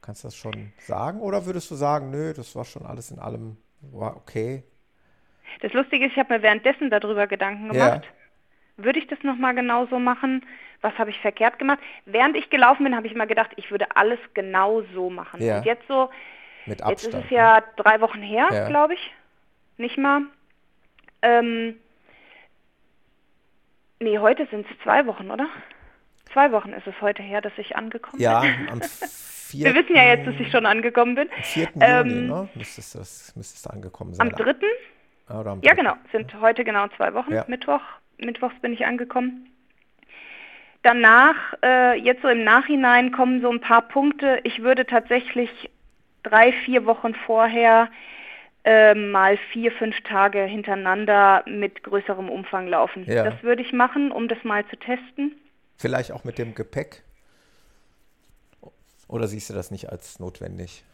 Kannst 0.00 0.22
du 0.22 0.28
das 0.28 0.36
schon 0.36 0.72
sagen? 0.86 1.20
Oder 1.20 1.44
würdest 1.44 1.70
du 1.70 1.74
sagen, 1.74 2.10
nö, 2.10 2.32
das 2.32 2.54
war 2.54 2.64
schon 2.64 2.86
alles 2.86 3.10
in 3.10 3.18
allem 3.18 3.56
war 3.80 4.16
okay? 4.16 4.64
Das 5.60 5.72
Lustige 5.72 6.06
ist, 6.06 6.12
ich 6.12 6.18
habe 6.18 6.34
mir 6.34 6.42
währenddessen 6.42 6.90
darüber 6.90 7.26
Gedanken 7.26 7.68
gemacht. 7.68 8.04
Ja 8.04 8.17
würde 8.78 8.98
ich 8.98 9.06
das 9.06 9.22
nochmal 9.22 9.54
genauso 9.54 9.98
machen? 9.98 10.46
Was 10.80 10.96
habe 10.96 11.10
ich 11.10 11.18
verkehrt 11.20 11.58
gemacht? 11.58 11.80
Während 12.06 12.36
ich 12.36 12.50
gelaufen 12.50 12.84
bin, 12.84 12.96
habe 12.96 13.06
ich 13.06 13.12
immer 13.12 13.26
gedacht, 13.26 13.50
ich 13.56 13.70
würde 13.70 13.86
alles 13.94 14.20
genau 14.34 14.82
so 14.94 15.10
machen. 15.10 15.42
Ja. 15.42 15.58
Und 15.58 15.66
jetzt 15.66 15.86
so, 15.88 16.08
Mit 16.66 16.82
Abstand, 16.82 17.02
jetzt 17.02 17.14
ist 17.14 17.24
es 17.24 17.30
ja 17.30 17.56
ne? 17.56 17.64
drei 17.76 18.00
Wochen 18.00 18.22
her, 18.22 18.48
ja. 18.50 18.68
glaube 18.68 18.94
ich. 18.94 19.12
Nicht 19.76 19.98
mal. 19.98 20.22
Ähm, 21.22 21.76
nee, 24.00 24.18
heute 24.18 24.46
sind 24.46 24.66
es 24.70 24.78
zwei 24.82 25.06
Wochen, 25.06 25.30
oder? 25.30 25.48
Zwei 26.32 26.52
Wochen 26.52 26.72
ist 26.72 26.86
es 26.86 26.94
heute 27.00 27.22
her, 27.22 27.40
dass 27.40 27.52
ich 27.56 27.76
angekommen 27.76 28.22
ja, 28.22 28.40
bin. 28.40 28.50
Ja, 28.66 28.72
am 28.72 28.80
4. 28.82 29.64
Wir 29.74 29.74
wissen 29.74 29.96
ja 29.96 30.04
jetzt, 30.04 30.26
dass 30.26 30.34
ich 30.38 30.50
schon 30.50 30.66
angekommen 30.66 31.14
bin. 31.14 31.28
Am 31.34 31.42
4. 31.42 31.68
Ähm, 31.80 32.08
Juni, 32.08 32.28
ne? 32.28 32.48
Müsstest 32.54 32.94
du 32.94 32.98
müsstest 32.98 33.70
angekommen 33.70 34.14
sein. 34.14 34.28
Am 34.28 34.36
3. 34.36 34.54
Oder 35.30 35.50
am 35.50 35.60
3. 35.60 35.66
Ja, 35.66 35.74
genau. 35.74 35.94
Sind 36.12 36.32
heute 36.40 36.64
genau 36.64 36.86
zwei 36.96 37.14
Wochen. 37.14 37.32
Ja. 37.32 37.44
Mittwoch, 37.48 37.80
Mittwochs 38.18 38.58
bin 38.60 38.72
ich 38.72 38.86
angekommen. 38.86 39.50
Danach, 40.82 41.36
äh, 41.62 41.98
jetzt 41.98 42.22
so 42.22 42.28
im 42.28 42.44
Nachhinein 42.44 43.10
kommen 43.12 43.40
so 43.40 43.50
ein 43.50 43.60
paar 43.60 43.82
Punkte. 43.82 44.40
Ich 44.44 44.62
würde 44.62 44.86
tatsächlich 44.86 45.70
drei, 46.22 46.52
vier 46.52 46.86
Wochen 46.86 47.14
vorher 47.14 47.90
äh, 48.64 48.94
mal 48.94 49.36
vier, 49.52 49.72
fünf 49.72 50.00
Tage 50.02 50.42
hintereinander 50.42 51.42
mit 51.46 51.82
größerem 51.82 52.28
Umfang 52.28 52.68
laufen. 52.68 53.04
Ja. 53.06 53.24
Das 53.24 53.42
würde 53.42 53.62
ich 53.62 53.72
machen, 53.72 54.12
um 54.12 54.28
das 54.28 54.42
mal 54.44 54.66
zu 54.66 54.76
testen. 54.76 55.36
Vielleicht 55.76 56.12
auch 56.12 56.24
mit 56.24 56.38
dem 56.38 56.54
Gepäck? 56.54 57.02
Oder 59.08 59.26
siehst 59.26 59.48
du 59.48 59.54
das 59.54 59.70
nicht 59.70 59.90
als 59.90 60.20
notwendig? 60.20 60.84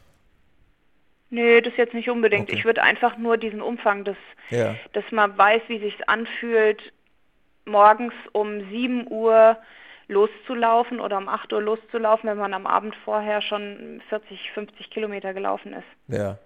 Nee, 1.31 1.61
das 1.63 1.77
jetzt 1.77 1.95
nicht 1.95 2.09
unbedingt. 2.11 2.49
Okay. 2.49 2.59
Ich 2.59 2.65
würde 2.65 2.83
einfach 2.83 3.17
nur 3.17 3.37
diesen 3.37 3.61
Umfang, 3.61 4.05
dass, 4.05 4.17
ja. 4.51 4.77
dass 4.93 5.05
man 5.11 5.37
weiß, 5.37 5.63
wie 5.67 5.81
sich 5.81 6.09
anfühlt, 6.09 6.93
morgens 7.65 8.15
um 8.33 8.69
7 8.71 9.11
Uhr 9.11 9.57
loszulaufen 10.09 11.01
oder 11.01 11.19
um 11.19 11.29
8 11.29 11.53
Uhr 11.53 11.63
loszulaufen, 11.63 12.29
wenn 12.29 12.39
man 12.39 12.55
am 12.55 12.67
Abend 12.67 12.95
vorher 13.05 13.41
schon 13.41 14.03
40, 14.09 14.51
50 14.53 14.91
Kilometer 14.91 15.33
gelaufen 15.33 15.73
ist. 15.73 15.87
Ja. 16.09 16.39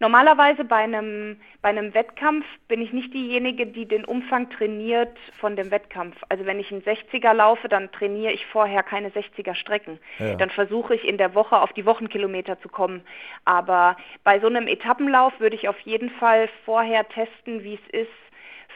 Normalerweise 0.00 0.64
bei 0.64 0.76
einem, 0.76 1.40
bei 1.62 1.68
einem 1.68 1.94
Wettkampf 1.94 2.44
bin 2.68 2.82
ich 2.82 2.92
nicht 2.92 3.14
diejenige, 3.14 3.66
die 3.66 3.86
den 3.86 4.04
Umfang 4.04 4.50
trainiert 4.50 5.16
von 5.38 5.56
dem 5.56 5.70
Wettkampf. 5.70 6.16
Also 6.28 6.46
wenn 6.46 6.58
ich 6.58 6.72
einen 6.72 6.82
60er 6.82 7.32
laufe, 7.32 7.68
dann 7.68 7.92
trainiere 7.92 8.32
ich 8.32 8.44
vorher 8.46 8.82
keine 8.82 9.10
60er 9.10 9.54
Strecken. 9.54 10.00
Ja. 10.18 10.34
Dann 10.34 10.50
versuche 10.50 10.94
ich 10.94 11.06
in 11.06 11.18
der 11.18 11.34
Woche 11.34 11.60
auf 11.60 11.72
die 11.72 11.86
Wochenkilometer 11.86 12.60
zu 12.60 12.68
kommen. 12.68 13.02
Aber 13.44 13.96
bei 14.24 14.40
so 14.40 14.48
einem 14.48 14.66
Etappenlauf 14.66 15.38
würde 15.38 15.56
ich 15.56 15.68
auf 15.68 15.78
jeden 15.80 16.10
Fall 16.10 16.48
vorher 16.64 17.08
testen, 17.08 17.62
wie 17.62 17.74
es 17.74 18.00
ist, 18.00 18.10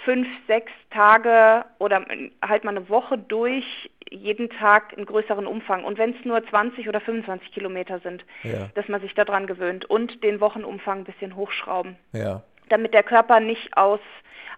fünf, 0.04 0.28
sechs 0.46 0.72
Tage 0.90 1.64
oder 1.78 2.04
halt 2.42 2.64
mal 2.64 2.76
eine 2.76 2.88
Woche 2.88 3.18
durch 3.18 3.90
jeden 4.10 4.48
Tag 4.50 4.94
einen 4.96 5.06
größeren 5.06 5.46
Umfang. 5.46 5.84
Und 5.84 5.98
wenn 5.98 6.14
es 6.14 6.24
nur 6.24 6.44
20 6.46 6.88
oder 6.88 7.00
25 7.00 7.52
Kilometer 7.52 7.98
sind, 8.00 8.24
ja. 8.42 8.68
dass 8.74 8.88
man 8.88 9.00
sich 9.00 9.14
daran 9.14 9.46
gewöhnt 9.46 9.84
und 9.84 10.22
den 10.22 10.40
Wochenumfang 10.40 10.98
ein 11.00 11.04
bisschen 11.04 11.36
hochschrauben. 11.36 11.96
Ja. 12.12 12.42
Damit 12.68 12.94
der 12.94 13.02
Körper 13.02 13.40
nicht 13.40 13.76
aus, 13.76 14.00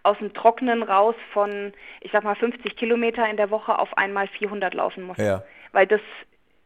aus 0.03 0.19
dem 0.19 0.35
Trockenen 0.35 0.83
raus 0.83 1.15
von, 1.33 1.73
ich 2.01 2.12
sag 2.12 2.25
mal, 2.25 2.37
50 2.37 2.77
Kilometer 2.77 3.29
in 3.29 3.37
der 3.37 3.51
Woche 3.51 3.79
auf 3.79 3.97
einmal 3.97 4.29
400 4.29 4.75
laufen 4.75 5.05
muss. 5.05 5.19
Ja. 5.19 5.43
Weil 5.73 5.87
das 5.87 6.01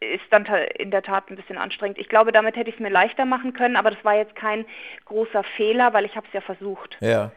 ist 0.00 0.24
dann 0.30 0.44
in 0.78 0.90
der 0.90 1.02
Tat 1.02 1.30
ein 1.30 1.36
bisschen 1.36 1.56
anstrengend. 1.56 1.98
Ich 1.98 2.08
glaube, 2.08 2.32
damit 2.32 2.56
hätte 2.56 2.68
ich 2.68 2.76
es 2.76 2.82
mir 2.82 2.90
leichter 2.90 3.24
machen 3.24 3.54
können, 3.54 3.76
aber 3.76 3.90
das 3.90 4.04
war 4.04 4.14
jetzt 4.14 4.36
kein 4.36 4.66
großer 5.06 5.42
Fehler, 5.56 5.92
weil 5.92 6.04
ich 6.04 6.16
habe 6.16 6.26
es 6.26 6.32
ja 6.32 6.40
versucht. 6.40 6.98
Ja. 7.00 7.32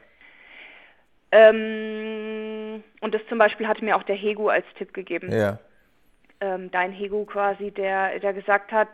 Ähm, 1.31 2.83
und 3.01 3.13
das 3.13 3.21
zum 3.27 3.37
Beispiel 3.37 3.67
hatte 3.67 3.83
mir 3.83 3.97
auch 3.97 4.03
der 4.03 4.15
Hegu 4.15 4.49
als 4.49 4.65
Tipp 4.77 4.93
gegeben. 4.93 5.31
Ja. 5.31 5.59
Ähm, 6.39 6.71
dein 6.71 6.91
Hegu 6.91 7.25
quasi, 7.25 7.71
der, 7.71 8.19
der 8.19 8.33
gesagt 8.33 8.71
hat, 8.71 8.89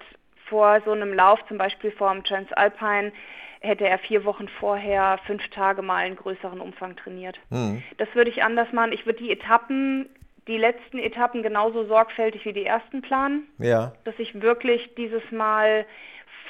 vor 0.48 0.82
so 0.86 0.92
einem 0.92 1.14
Lauf, 1.14 1.40
zum 1.48 1.58
Beispiel 1.58 1.92
vor 1.92 2.12
dem 2.12 2.24
Transalpine, 2.24 3.12
hätte 3.60 3.88
er 3.88 3.98
vier 3.98 4.26
Wochen 4.26 4.48
vorher 4.48 5.20
fünf 5.26 5.48
Tage 5.50 5.82
mal 5.82 5.98
einen 5.98 6.16
größeren 6.16 6.60
Umfang 6.60 6.96
trainiert. 6.96 7.40
Mhm. 7.50 7.82
Das 7.98 8.10
würde 8.14 8.30
ich 8.30 8.44
anders 8.44 8.72
machen. 8.74 8.92
Ich 8.92 9.06
würde 9.06 9.20
die 9.20 9.32
Etappen, 9.32 10.10
die 10.48 10.58
letzten 10.58 11.00
Etappen 11.00 11.44
genauso 11.44 11.86
sorgfältig 11.86 12.46
wie 12.46 12.54
die 12.54 12.66
ersten 12.66 13.02
planen. 13.02 13.48
Ja. 13.60 13.94
Dass 14.04 14.16
ich 14.20 14.42
wirklich 14.42 14.94
dieses 14.96 15.24
Mal 15.32 15.86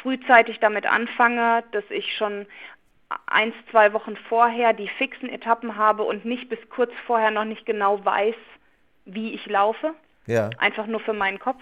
frühzeitig 0.01 0.59
damit 0.59 0.85
anfange, 0.85 1.63
dass 1.71 1.83
ich 1.89 2.15
schon 2.17 2.47
eins, 3.25 3.55
zwei 3.71 3.93
Wochen 3.93 4.15
vorher 4.29 4.73
die 4.73 4.87
fixen 4.87 5.29
Etappen 5.29 5.75
habe 5.75 6.03
und 6.03 6.25
nicht 6.25 6.49
bis 6.49 6.59
kurz 6.69 6.91
vorher 7.05 7.31
noch 7.31 7.45
nicht 7.45 7.65
genau 7.65 8.03
weiß, 8.03 8.35
wie 9.05 9.33
ich 9.33 9.45
laufe. 9.45 9.93
Ja. 10.25 10.49
Einfach 10.57 10.87
nur 10.87 10.99
für 10.99 11.13
meinen 11.13 11.39
Kopf. 11.39 11.61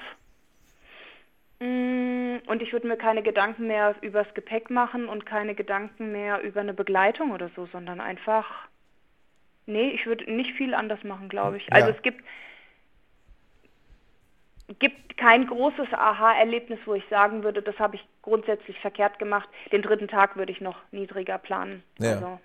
Mm, 1.59 2.37
und 2.47 2.61
ich 2.61 2.73
würde 2.73 2.87
mir 2.87 2.97
keine 2.97 3.21
Gedanken 3.21 3.67
mehr 3.67 3.95
übers 4.01 4.33
Gepäck 4.33 4.69
machen 4.69 5.07
und 5.07 5.25
keine 5.25 5.55
Gedanken 5.55 6.11
mehr 6.11 6.41
über 6.41 6.61
eine 6.61 6.73
Begleitung 6.73 7.31
oder 7.31 7.49
so, 7.55 7.67
sondern 7.67 8.01
einfach, 8.01 8.45
nee, 9.65 9.89
ich 9.91 10.05
würde 10.05 10.31
nicht 10.31 10.55
viel 10.55 10.73
anders 10.73 11.03
machen, 11.03 11.29
glaube 11.29 11.57
ich. 11.57 11.71
Also 11.71 11.91
es 11.91 12.01
gibt 12.01 12.23
gibt 14.79 15.17
kein 15.17 15.47
großes 15.47 15.87
Aha-Erlebnis, 15.93 16.79
wo 16.85 16.93
ich 16.93 17.03
sagen 17.09 17.43
würde, 17.43 17.61
das 17.61 17.77
habe 17.79 17.95
ich 17.95 18.07
grundsätzlich 18.21 18.77
verkehrt 18.79 19.19
gemacht. 19.19 19.49
Den 19.71 19.81
dritten 19.81 20.07
Tag 20.07 20.35
würde 20.35 20.51
ich 20.51 20.61
noch 20.61 20.77
niedriger 20.91 21.37
planen. 21.37 21.83
Ja. 21.99 22.13
Also, 22.13 22.39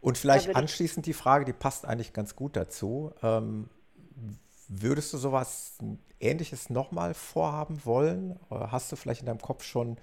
Und 0.00 0.18
vielleicht 0.18 0.54
anschließend 0.54 1.06
die 1.06 1.12
Frage, 1.12 1.44
die 1.44 1.52
passt 1.52 1.86
eigentlich 1.86 2.12
ganz 2.12 2.36
gut 2.36 2.56
dazu. 2.56 3.12
Ähm, 3.22 3.68
würdest 4.68 5.12
du 5.12 5.18
sowas 5.18 5.78
Ähnliches 6.20 6.70
nochmal 6.70 7.14
vorhaben 7.14 7.80
wollen? 7.84 8.38
Oder 8.48 8.72
hast 8.72 8.92
du 8.92 8.96
vielleicht 8.96 9.20
in 9.20 9.26
deinem 9.26 9.40
Kopf 9.40 9.64
schon 9.64 9.96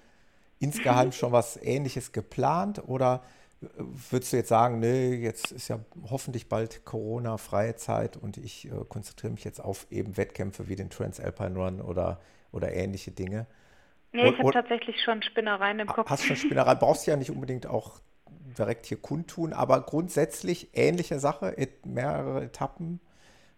insgeheim 0.58 1.12
schon 1.12 1.32
was 1.32 1.56
Ähnliches 1.56 2.12
geplant? 2.12 2.82
Oder 2.86 3.22
Würdest 3.60 4.32
du 4.32 4.36
jetzt 4.36 4.48
sagen, 4.48 4.78
nee, 4.78 5.14
jetzt 5.14 5.50
ist 5.50 5.68
ja 5.68 5.80
hoffentlich 6.10 6.48
bald 6.48 6.84
Corona-freie 6.84 7.74
Zeit 7.74 8.16
und 8.16 8.36
ich 8.36 8.66
äh, 8.66 8.70
konzentriere 8.88 9.32
mich 9.32 9.42
jetzt 9.44 9.58
auf 9.60 9.86
eben 9.90 10.16
Wettkämpfe 10.16 10.68
wie 10.68 10.76
den 10.76 10.90
Transalpine 10.90 11.58
Run 11.58 11.80
oder, 11.80 12.20
oder 12.52 12.72
ähnliche 12.72 13.10
Dinge? 13.10 13.46
Nee, 14.12 14.30
ich 14.30 14.38
habe 14.38 14.52
tatsächlich 14.52 15.02
schon 15.02 15.22
Spinnereien 15.22 15.80
im 15.80 15.88
Kopf. 15.88 16.08
Hast 16.08 16.24
schon 16.24 16.36
Spinnereien, 16.36 16.78
brauchst 16.78 17.06
du 17.06 17.10
ja 17.10 17.16
nicht 17.16 17.30
unbedingt 17.30 17.66
auch 17.66 18.00
direkt 18.56 18.86
hier 18.86 19.00
kundtun, 19.00 19.52
aber 19.52 19.80
grundsätzlich 19.82 20.70
ähnliche 20.74 21.18
Sache, 21.18 21.54
mehrere 21.84 22.44
Etappen 22.44 23.00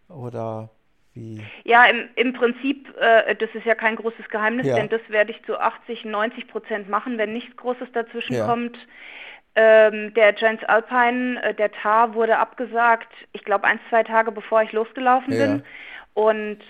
oder 0.08 0.70
wie? 1.14 1.42
Ja, 1.64 1.84
im, 1.86 2.08
im 2.16 2.32
Prinzip, 2.32 2.88
äh, 2.98 3.34
das 3.36 3.50
ist 3.54 3.66
ja 3.66 3.74
kein 3.74 3.96
großes 3.96 4.28
Geheimnis, 4.28 4.66
ja. 4.66 4.76
denn 4.76 4.88
das 4.88 5.00
werde 5.08 5.32
ich 5.32 5.42
zu 5.44 5.58
80, 5.58 6.04
90 6.04 6.48
Prozent 6.48 6.88
machen, 6.88 7.18
wenn 7.18 7.32
nichts 7.32 7.56
Großes 7.56 7.88
dazwischen 7.92 8.34
ja. 8.34 8.46
kommt. 8.46 8.76
Ähm, 9.62 10.14
der 10.14 10.34
Transalpine, 10.34 11.42
äh, 11.42 11.54
der 11.54 11.70
TAR 11.70 12.14
wurde 12.14 12.38
abgesagt, 12.38 13.12
ich 13.32 13.44
glaube 13.44 13.64
ein, 13.64 13.78
zwei 13.90 14.02
Tage 14.02 14.32
bevor 14.32 14.62
ich 14.62 14.72
losgelaufen 14.72 15.34
ja. 15.34 15.46
bin. 15.46 15.62
Und 16.14 16.60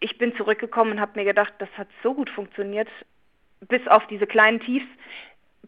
ich 0.00 0.16
bin 0.16 0.34
zurückgekommen 0.36 0.92
und 0.92 1.00
habe 1.00 1.18
mir 1.18 1.26
gedacht, 1.26 1.52
das 1.58 1.68
hat 1.76 1.88
so 2.02 2.14
gut 2.14 2.30
funktioniert. 2.30 2.88
bis 3.68 3.86
auf 3.88 4.06
diese 4.06 4.26
kleinen 4.26 4.60
Tiefs, 4.60 4.86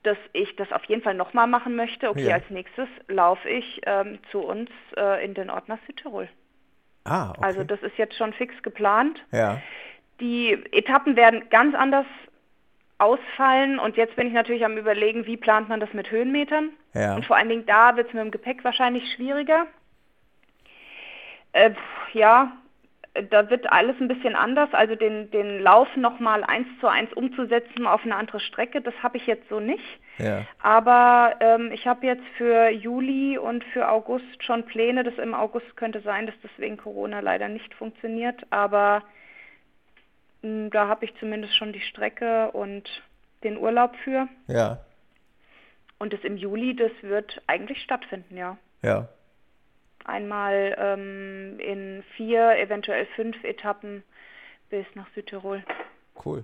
dass 0.02 0.18
ich 0.32 0.54
das 0.56 0.70
auf 0.72 0.84
jeden 0.84 1.02
Fall 1.02 1.14
nochmal 1.14 1.46
machen 1.46 1.76
möchte. 1.76 2.08
Okay, 2.08 2.28
ja. 2.28 2.34
als 2.34 2.48
nächstes 2.48 2.88
laufe 3.08 3.48
ich 3.48 3.80
ähm, 3.86 4.18
zu 4.30 4.40
uns 4.40 4.70
äh, 4.96 5.24
in 5.24 5.34
den 5.34 5.50
Ort 5.50 5.68
nach 5.68 5.78
Südtirol. 5.86 6.28
Ah, 7.04 7.30
okay. 7.30 7.40
Also 7.42 7.64
das 7.64 7.82
ist 7.82 7.96
jetzt 7.98 8.16
schon 8.16 8.32
fix 8.32 8.54
geplant. 8.62 9.22
Ja. 9.32 9.60
Die 10.20 10.52
Etappen 10.72 11.16
werden 11.16 11.48
ganz 11.50 11.74
anders 11.74 12.06
ausfallen 12.98 13.78
und 13.78 13.96
jetzt 13.96 14.16
bin 14.16 14.26
ich 14.26 14.32
natürlich 14.32 14.64
am 14.64 14.78
überlegen, 14.78 15.26
wie 15.26 15.36
plant 15.36 15.68
man 15.68 15.80
das 15.80 15.92
mit 15.92 16.10
Höhenmetern. 16.10 16.70
Ja. 16.94 17.14
Und 17.14 17.26
vor 17.26 17.36
allen 17.36 17.48
Dingen 17.48 17.66
da 17.66 17.96
wird 17.96 18.08
es 18.08 18.14
mit 18.14 18.22
dem 18.22 18.30
Gepäck 18.30 18.64
wahrscheinlich 18.64 19.12
schwieriger. 19.12 19.66
Äh, 21.52 21.72
ja, 22.12 22.52
da 23.30 23.50
wird 23.50 23.70
alles 23.72 23.96
ein 24.00 24.08
bisschen 24.08 24.34
anders. 24.34 24.68
Also 24.72 24.94
den, 24.94 25.30
den 25.30 25.60
Lauf 25.60 25.88
nochmal 25.96 26.44
eins 26.44 26.68
zu 26.80 26.86
eins 26.86 27.12
umzusetzen 27.12 27.86
auf 27.86 28.04
eine 28.04 28.16
andere 28.16 28.40
Strecke, 28.40 28.80
das 28.80 28.94
habe 29.02 29.16
ich 29.16 29.26
jetzt 29.26 29.48
so 29.48 29.60
nicht. 29.60 29.84
Ja. 30.18 30.46
Aber 30.62 31.36
ähm, 31.40 31.70
ich 31.72 31.86
habe 31.86 32.06
jetzt 32.06 32.24
für 32.36 32.70
Juli 32.70 33.38
und 33.38 33.64
für 33.64 33.88
August 33.88 34.42
schon 34.42 34.64
Pläne. 34.64 35.04
Das 35.04 35.18
im 35.18 35.34
August 35.34 35.76
könnte 35.76 36.00
sein, 36.00 36.26
dass 36.26 36.34
das 36.42 36.50
wegen 36.56 36.76
Corona 36.76 37.20
leider 37.20 37.48
nicht 37.48 37.74
funktioniert. 37.74 38.40
Aber 38.50 39.02
da 40.42 40.88
habe 40.88 41.04
ich 41.04 41.14
zumindest 41.18 41.56
schon 41.56 41.72
die 41.72 41.80
Strecke 41.80 42.50
und 42.52 42.88
den 43.42 43.56
Urlaub 43.58 43.94
für. 44.04 44.28
Ja. 44.46 44.80
Und 45.98 46.12
das 46.12 46.20
im 46.24 46.36
Juli, 46.36 46.76
das 46.76 46.92
wird 47.02 47.40
eigentlich 47.46 47.82
stattfinden, 47.82 48.36
ja. 48.36 48.58
Ja. 48.82 49.08
Einmal 50.04 50.76
ähm, 50.78 51.58
in 51.58 52.04
vier, 52.16 52.58
eventuell 52.58 53.06
fünf 53.16 53.42
Etappen 53.44 54.04
bis 54.70 54.86
nach 54.94 55.08
Südtirol. 55.14 55.64
Cool. 56.24 56.42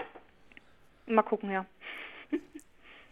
Mal 1.07 1.23
gucken, 1.23 1.51
ja. 1.51 1.67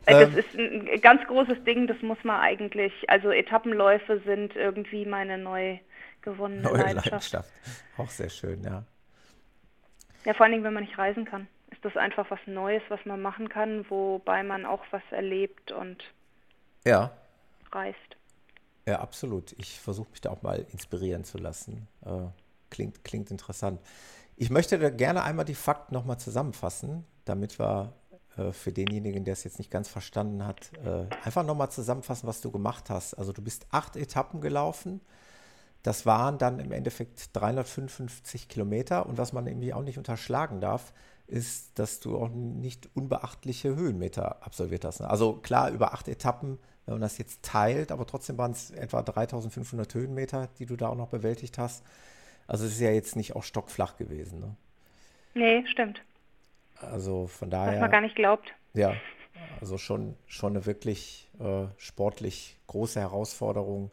Äh, 0.07 0.27
das 0.27 0.47
ist 0.47 0.55
ein 0.55 0.99
ganz 1.03 1.23
großes 1.27 1.63
Ding, 1.65 1.87
das 1.87 2.01
muss 2.01 2.17
man 2.25 2.41
eigentlich, 2.41 2.91
also 3.09 3.31
Etappenläufe 3.31 4.19
sind 4.21 4.57
irgendwie 4.57 5.05
meine 5.05 5.37
neu 5.37 5.79
gewonnene 6.23 6.63
neue 6.63 6.73
Leidenschaft. 6.79 7.33
Leidenschaft. 7.35 7.53
Auch 7.99 8.09
sehr 8.09 8.31
schön, 8.31 8.65
ja. 8.65 8.85
Ja, 10.25 10.35
vor 10.35 10.45
allen 10.45 10.53
Dingen, 10.53 10.65
wenn 10.65 10.75
man 10.75 10.85
nicht 10.85 10.99
reisen 10.99 11.25
kann, 11.25 11.49
ist 11.71 11.85
das 11.85 11.97
einfach 11.97 12.31
was 12.31 12.41
Neues, 12.47 12.83
was 12.89 13.05
man 13.05 13.23
machen 13.23 13.49
kann, 13.49 13.89
wobei 13.89 14.43
man 14.43 14.67
auch 14.67 14.83
was 14.91 15.03
erlebt 15.11 15.73
und 15.73 16.03
ja. 16.85 17.11
reist. 17.73 17.99
Ja, 18.87 19.01
absolut. 19.01 19.53
Ich 19.59 19.81
versuche 19.81 20.11
mich 20.11 20.21
da 20.21 20.31
auch 20.31 20.43
mal 20.43 20.67
inspirieren 20.73 21.25
zu 21.25 21.39
lassen. 21.39 21.87
Äh, 22.05 22.27
klingt, 22.71 23.05
klingt 23.05 23.31
interessant. 23.31 23.81
Ich 24.37 24.51
möchte 24.51 24.79
da 24.79 24.91
gerne 24.91 25.23
einmal 25.23 25.45
die 25.45 25.55
Fakten 25.55 25.95
nochmal 25.95 26.19
zusammenfassen, 26.19 27.05
damit 27.25 27.59
wir 27.59 27.93
äh, 28.37 28.53
für 28.53 28.73
denjenigen, 28.73 29.25
der 29.25 29.33
es 29.33 29.45
jetzt 29.45 29.59
nicht 29.59 29.71
ganz 29.71 29.89
verstanden 29.89 30.47
hat, 30.47 30.73
äh, 30.85 31.07
einfach 31.25 31.45
nochmal 31.45 31.71
zusammenfassen, 31.71 32.27
was 32.27 32.41
du 32.41 32.51
gemacht 32.51 32.91
hast. 32.91 33.15
Also 33.15 33.33
du 33.33 33.43
bist 33.43 33.67
acht 33.71 33.97
Etappen 33.97 34.41
gelaufen. 34.41 35.01
Das 35.83 36.07
waren 36.07 36.39
dann 36.39 36.61
im 36.61 36.73
Endeffekt 36.73 37.31
355 37.35 38.49
Kilometer. 38.49 39.07
Und 39.07 39.19
was 39.19 39.33
man 39.33 39.47
irgendwie 39.47 39.73
auch 39.73 39.83
nicht 39.83 39.99
unterschlagen 39.99 40.61
darf, 40.61 40.93
ist, 41.27 41.79
dass 41.79 42.01
du 42.01 42.19
auch 42.19 42.29
nicht 42.29 42.89
unbeachtliche 42.95 43.77
Höhenmeter 43.77 44.45
absolviert 44.45 44.85
hast. 44.85 45.01
Also 45.01 45.35
klar, 45.35 45.71
über 45.71 45.95
acht 45.95 46.09
Etappen 46.09 46.59
wenn 46.91 46.95
man 46.95 47.03
das 47.03 47.19
jetzt 47.19 47.45
teilt, 47.45 47.93
aber 47.93 48.05
trotzdem 48.05 48.37
waren 48.37 48.51
es 48.51 48.73
etwa 48.73 49.03
3500 49.03 49.95
Höhenmeter, 49.95 50.49
die 50.59 50.67
du 50.67 50.75
da 50.75 50.89
auch 50.89 50.97
noch 50.97 51.09
bewältigt 51.09 51.57
hast. 51.57 51.85
Also 52.49 52.65
es 52.67 52.73
ist 52.73 52.81
ja 52.81 52.91
jetzt 52.91 53.15
nicht 53.15 53.37
auch 53.37 53.45
stockflach 53.45 53.97
gewesen. 53.97 54.41
Ne? 54.41 54.57
Nee, 55.35 55.65
stimmt. 55.69 56.03
Also 56.81 57.29
von 57.29 57.49
daher. 57.49 57.75
Was 57.75 57.81
man 57.81 57.91
gar 57.93 58.01
nicht 58.01 58.17
glaubt. 58.17 58.53
Ja, 58.75 58.95
also 59.61 59.79
schon, 59.79 60.17
schon 60.27 60.57
eine 60.57 60.67
wirklich 60.67 61.31
äh, 61.39 61.67
sportlich 61.77 62.59
große 62.67 62.99
Herausforderung, 62.99 63.93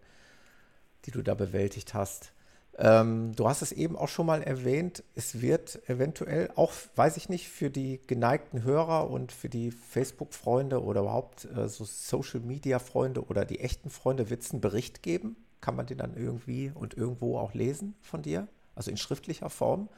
die 1.05 1.11
du 1.11 1.21
da 1.21 1.33
bewältigt 1.33 1.93
hast. 1.93 2.33
Ähm, 2.79 3.33
du 3.35 3.47
hast 3.49 3.63
es 3.63 3.71
eben 3.71 3.95
auch 3.95 4.07
schon 4.07 4.27
mal 4.27 4.43
erwähnt, 4.43 5.03
es 5.15 5.41
wird 5.41 5.89
eventuell 5.89 6.51
auch, 6.55 6.71
weiß 6.95 7.17
ich 7.17 7.27
nicht, 7.27 7.49
für 7.49 7.71
die 7.71 7.99
geneigten 8.05 8.63
Hörer 8.63 9.09
und 9.09 9.31
für 9.31 9.49
die 9.49 9.71
Facebook-Freunde 9.71 10.83
oder 10.83 11.01
überhaupt 11.01 11.45
äh, 11.45 11.67
so 11.67 11.85
Social-Media-Freunde 11.85 13.25
oder 13.25 13.45
die 13.45 13.61
echten 13.61 13.89
Freunde, 13.89 14.29
wird 14.29 14.43
es 14.43 14.51
einen 14.51 14.61
Bericht 14.61 15.01
geben? 15.01 15.37
Kann 15.59 15.75
man 15.75 15.87
den 15.87 15.97
dann 15.97 16.15
irgendwie 16.15 16.71
und 16.73 16.95
irgendwo 16.95 17.39
auch 17.39 17.55
lesen 17.55 17.95
von 18.01 18.21
dir? 18.21 18.47
Also 18.75 18.91
in 18.91 18.97
schriftlicher 18.97 19.49
Form? 19.49 19.89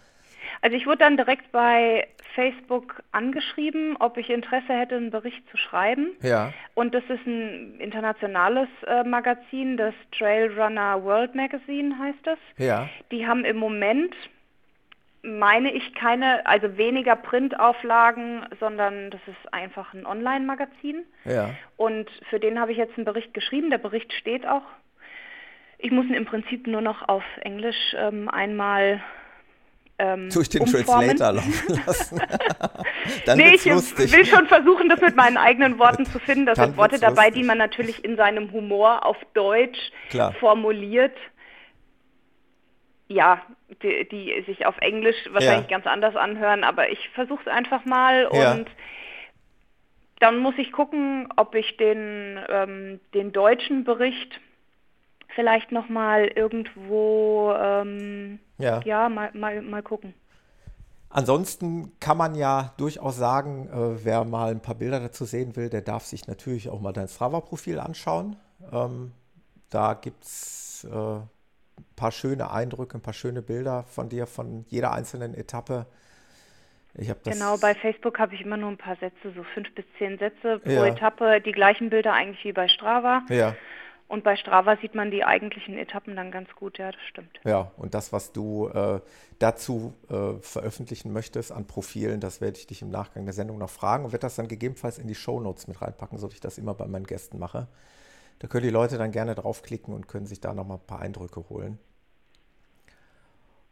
Also 0.62 0.76
ich 0.76 0.86
wurde 0.86 1.00
dann 1.00 1.18
direkt 1.18 1.52
bei 1.52 2.08
Facebook 2.36 3.04
angeschrieben, 3.12 3.98
ob 4.00 4.18
ich 4.18 4.30
Interesse 4.30 4.74
hätte, 4.74 4.96
einen 4.96 5.12
Bericht 5.12 5.48
zu 5.50 5.58
schreiben. 5.58 6.12
Ja. 6.22 6.54
Und 6.74 6.94
das 6.94 7.04
ist 7.10 7.26
ein 7.26 7.80
internationales 7.80 8.70
äh, 8.88 9.04
Magazin, 9.04 9.78
das 9.78 9.94
Trail 10.18 10.52
Runner 10.58 11.04
World 11.04 11.36
Magazine 11.36 11.98
heißt 11.98 12.20
das. 12.24 12.40
Ja. 12.58 12.90
Die 13.12 13.28
haben 13.28 13.46
im 13.46 13.58
Moment, 13.58 14.16
meine 15.22 15.72
ich, 15.74 15.94
keine, 15.96 16.46
also 16.46 16.78
weniger 16.78 17.16
Printauflagen, 17.16 18.46
sondern 18.60 19.12
das 19.12 19.22
ist 19.28 19.54
einfach 19.54 19.94
ein 19.94 20.06
Online-Magazin. 20.06 21.04
Ja. 21.26 21.50
Und 21.78 22.10
für 22.30 22.40
den 22.40 22.60
habe 22.60 22.72
ich 22.72 22.78
jetzt 22.78 22.96
einen 22.98 23.06
Bericht 23.06 23.34
geschrieben. 23.34 23.70
Der 23.70 23.80
Bericht 23.80 24.14
steht 24.14 24.48
auch. 24.48 24.64
Ich 25.78 25.92
muss 25.92 26.06
ihn 26.06 26.14
im 26.14 26.26
Prinzip 26.26 26.68
nur 26.68 26.82
noch 26.82 27.08
auf 27.08 27.24
Englisch 27.42 27.96
ähm, 27.98 28.30
einmal 28.30 29.02
ähm, 30.00 30.30
durch 30.30 30.50
den 30.50 30.62
umformen. 30.62 31.18
Translator 31.18 31.34
laufen 31.34 31.82
lassen. 31.86 32.22
Dann 33.26 33.38
nee, 33.38 33.56
ich 33.56 33.66
lustig. 33.66 34.12
will 34.12 34.26
schon 34.26 34.48
versuchen, 34.48 34.90
das 34.90 35.02
mit 35.02 35.16
meinen 35.16 35.38
eigenen 35.38 35.78
Worten 35.78 36.06
zu 36.06 36.20
finden. 36.20 36.46
Da 36.46 36.56
sind 36.56 36.78
Worte 36.78 37.00
dabei, 37.00 37.26
lustig. 37.26 37.42
die 37.42 37.44
man 37.44 37.58
natürlich 37.58 38.04
in 38.04 38.16
seinem 38.16 38.52
Humor 38.52 39.06
auf 39.06 39.18
Deutsch 39.34 39.92
Klar. 40.10 40.34
formuliert. 40.40 41.16
Ja, 43.08 43.42
die, 43.84 44.08
die, 44.08 44.44
sich 44.46 44.66
auf 44.66 44.78
Englisch 44.80 45.18
wahrscheinlich 45.32 45.70
ja. 45.70 45.78
ganz 45.78 45.88
anders 45.88 46.16
anhören, 46.16 46.64
aber 46.64 46.90
ich 46.90 47.10
versuche 47.10 47.42
es 47.42 47.48
einfach 47.48 47.84
mal 47.86 48.30
ja. 48.32 48.54
und 48.54 48.70
dann 50.20 50.38
muss 50.38 50.54
ich 50.58 50.72
gucken, 50.72 51.28
ob 51.38 51.56
ich 51.56 51.78
den, 51.78 52.40
ähm, 52.50 53.00
den 53.14 53.32
deutschen 53.32 53.84
Bericht 53.84 54.40
vielleicht 55.36 55.72
nochmal 55.72 56.26
irgendwo, 56.28 57.54
ähm, 57.54 58.40
ja, 58.58 58.82
ja 58.84 59.10
mal, 59.10 59.32
mal, 59.34 59.62
mal 59.62 59.84
gucken. 59.84 60.14
Ansonsten 61.12 62.00
kann 62.00 62.18
man 62.18 62.36
ja 62.36 62.74
durchaus 62.78 63.18
sagen, 63.18 63.68
äh, 63.68 64.06
wer 64.06 64.26
mal 64.26 64.52
ein 64.52 64.62
paar 64.62 64.76
Bilder 64.76 65.00
dazu 65.00 65.26
sehen 65.26 65.56
will, 65.56 65.70
der 65.70 65.82
darf 65.82 66.06
sich 66.06 66.28
natürlich 66.28 66.70
auch 66.70 66.82
mal 66.82 66.94
dein 66.94 67.08
Strava-Profil 67.08 67.80
anschauen. 67.80 68.36
Ähm, 68.72 69.12
da 69.72 69.96
gibt 69.96 70.24
es 70.24 70.88
äh, 70.90 70.96
ein 70.96 71.30
paar 71.96 72.12
schöne 72.12 72.52
Eindrücke, 72.52 72.98
ein 72.98 73.02
paar 73.02 73.14
schöne 73.14 73.42
Bilder 73.42 73.84
von 73.84 74.10
dir, 74.10 74.28
von 74.28 74.66
jeder 74.68 74.92
einzelnen 74.92 75.34
Etappe. 75.34 75.88
genau, 77.24 77.58
bei 77.58 77.74
Facebook 77.74 78.20
habe 78.20 78.36
ich 78.36 78.42
immer 78.42 78.58
nur 78.58 78.70
ein 78.70 78.78
paar 78.78 78.96
Sätze, 78.98 79.32
so 79.36 79.44
fünf 79.56 79.74
bis 79.74 79.86
zehn 79.98 80.20
Sätze 80.20 80.60
pro 80.60 80.70
ja. 80.70 80.86
Etappe, 80.86 81.42
die 81.42 81.54
gleichen 81.54 81.90
Bilder 81.90 82.14
eigentlich 82.14 82.44
wie 82.46 82.54
bei 82.54 82.68
Strava. 82.68 83.24
Ja. 83.30 83.56
Und 84.10 84.24
bei 84.24 84.36
Strava 84.36 84.76
sieht 84.78 84.96
man 84.96 85.12
die 85.12 85.24
eigentlichen 85.24 85.78
Etappen 85.78 86.16
dann 86.16 86.32
ganz 86.32 86.50
gut, 86.56 86.80
ja, 86.80 86.92
das 86.92 87.02
stimmt. 87.10 87.40
Ja, 87.44 87.72
und 87.78 87.94
das, 87.94 88.12
was 88.12 88.34
du 88.34 88.68
äh, 88.70 89.02
dazu 89.38 89.94
äh, 90.10 90.42
veröffentlichen 90.42 91.14
möchtest 91.14 91.52
an 91.52 91.68
Profilen, 91.68 92.20
das 92.20 92.42
werde 92.42 92.58
ich 92.58 92.66
dich 92.66 92.82
im 92.82 92.90
Nachgang 92.90 93.26
der 93.26 93.36
Sendung 93.36 93.60
noch 93.60 93.70
fragen 93.70 94.06
und 94.06 94.12
werde 94.12 94.24
das 94.24 94.36
dann 94.36 94.48
gegebenenfalls 94.48 94.98
in 94.98 95.08
die 95.08 95.14
Shownotes 95.14 95.68
mit 95.68 95.80
reinpacken, 95.80 96.18
so 96.18 96.28
wie 96.32 96.34
ich 96.34 96.40
das 96.40 96.58
immer 96.58 96.74
bei 96.74 96.88
meinen 96.88 97.06
Gästen 97.06 97.38
mache. 97.38 97.68
Da 98.40 98.48
können 98.48 98.64
die 98.64 98.72
Leute 98.72 98.98
dann 98.98 99.12
gerne 99.12 99.36
draufklicken 99.36 99.94
und 99.94 100.08
können 100.08 100.26
sich 100.26 100.42
da 100.42 100.56
nochmal 100.56 100.78
ein 100.78 100.88
paar 100.88 101.02
Eindrücke 101.02 101.48
holen. 101.48 101.78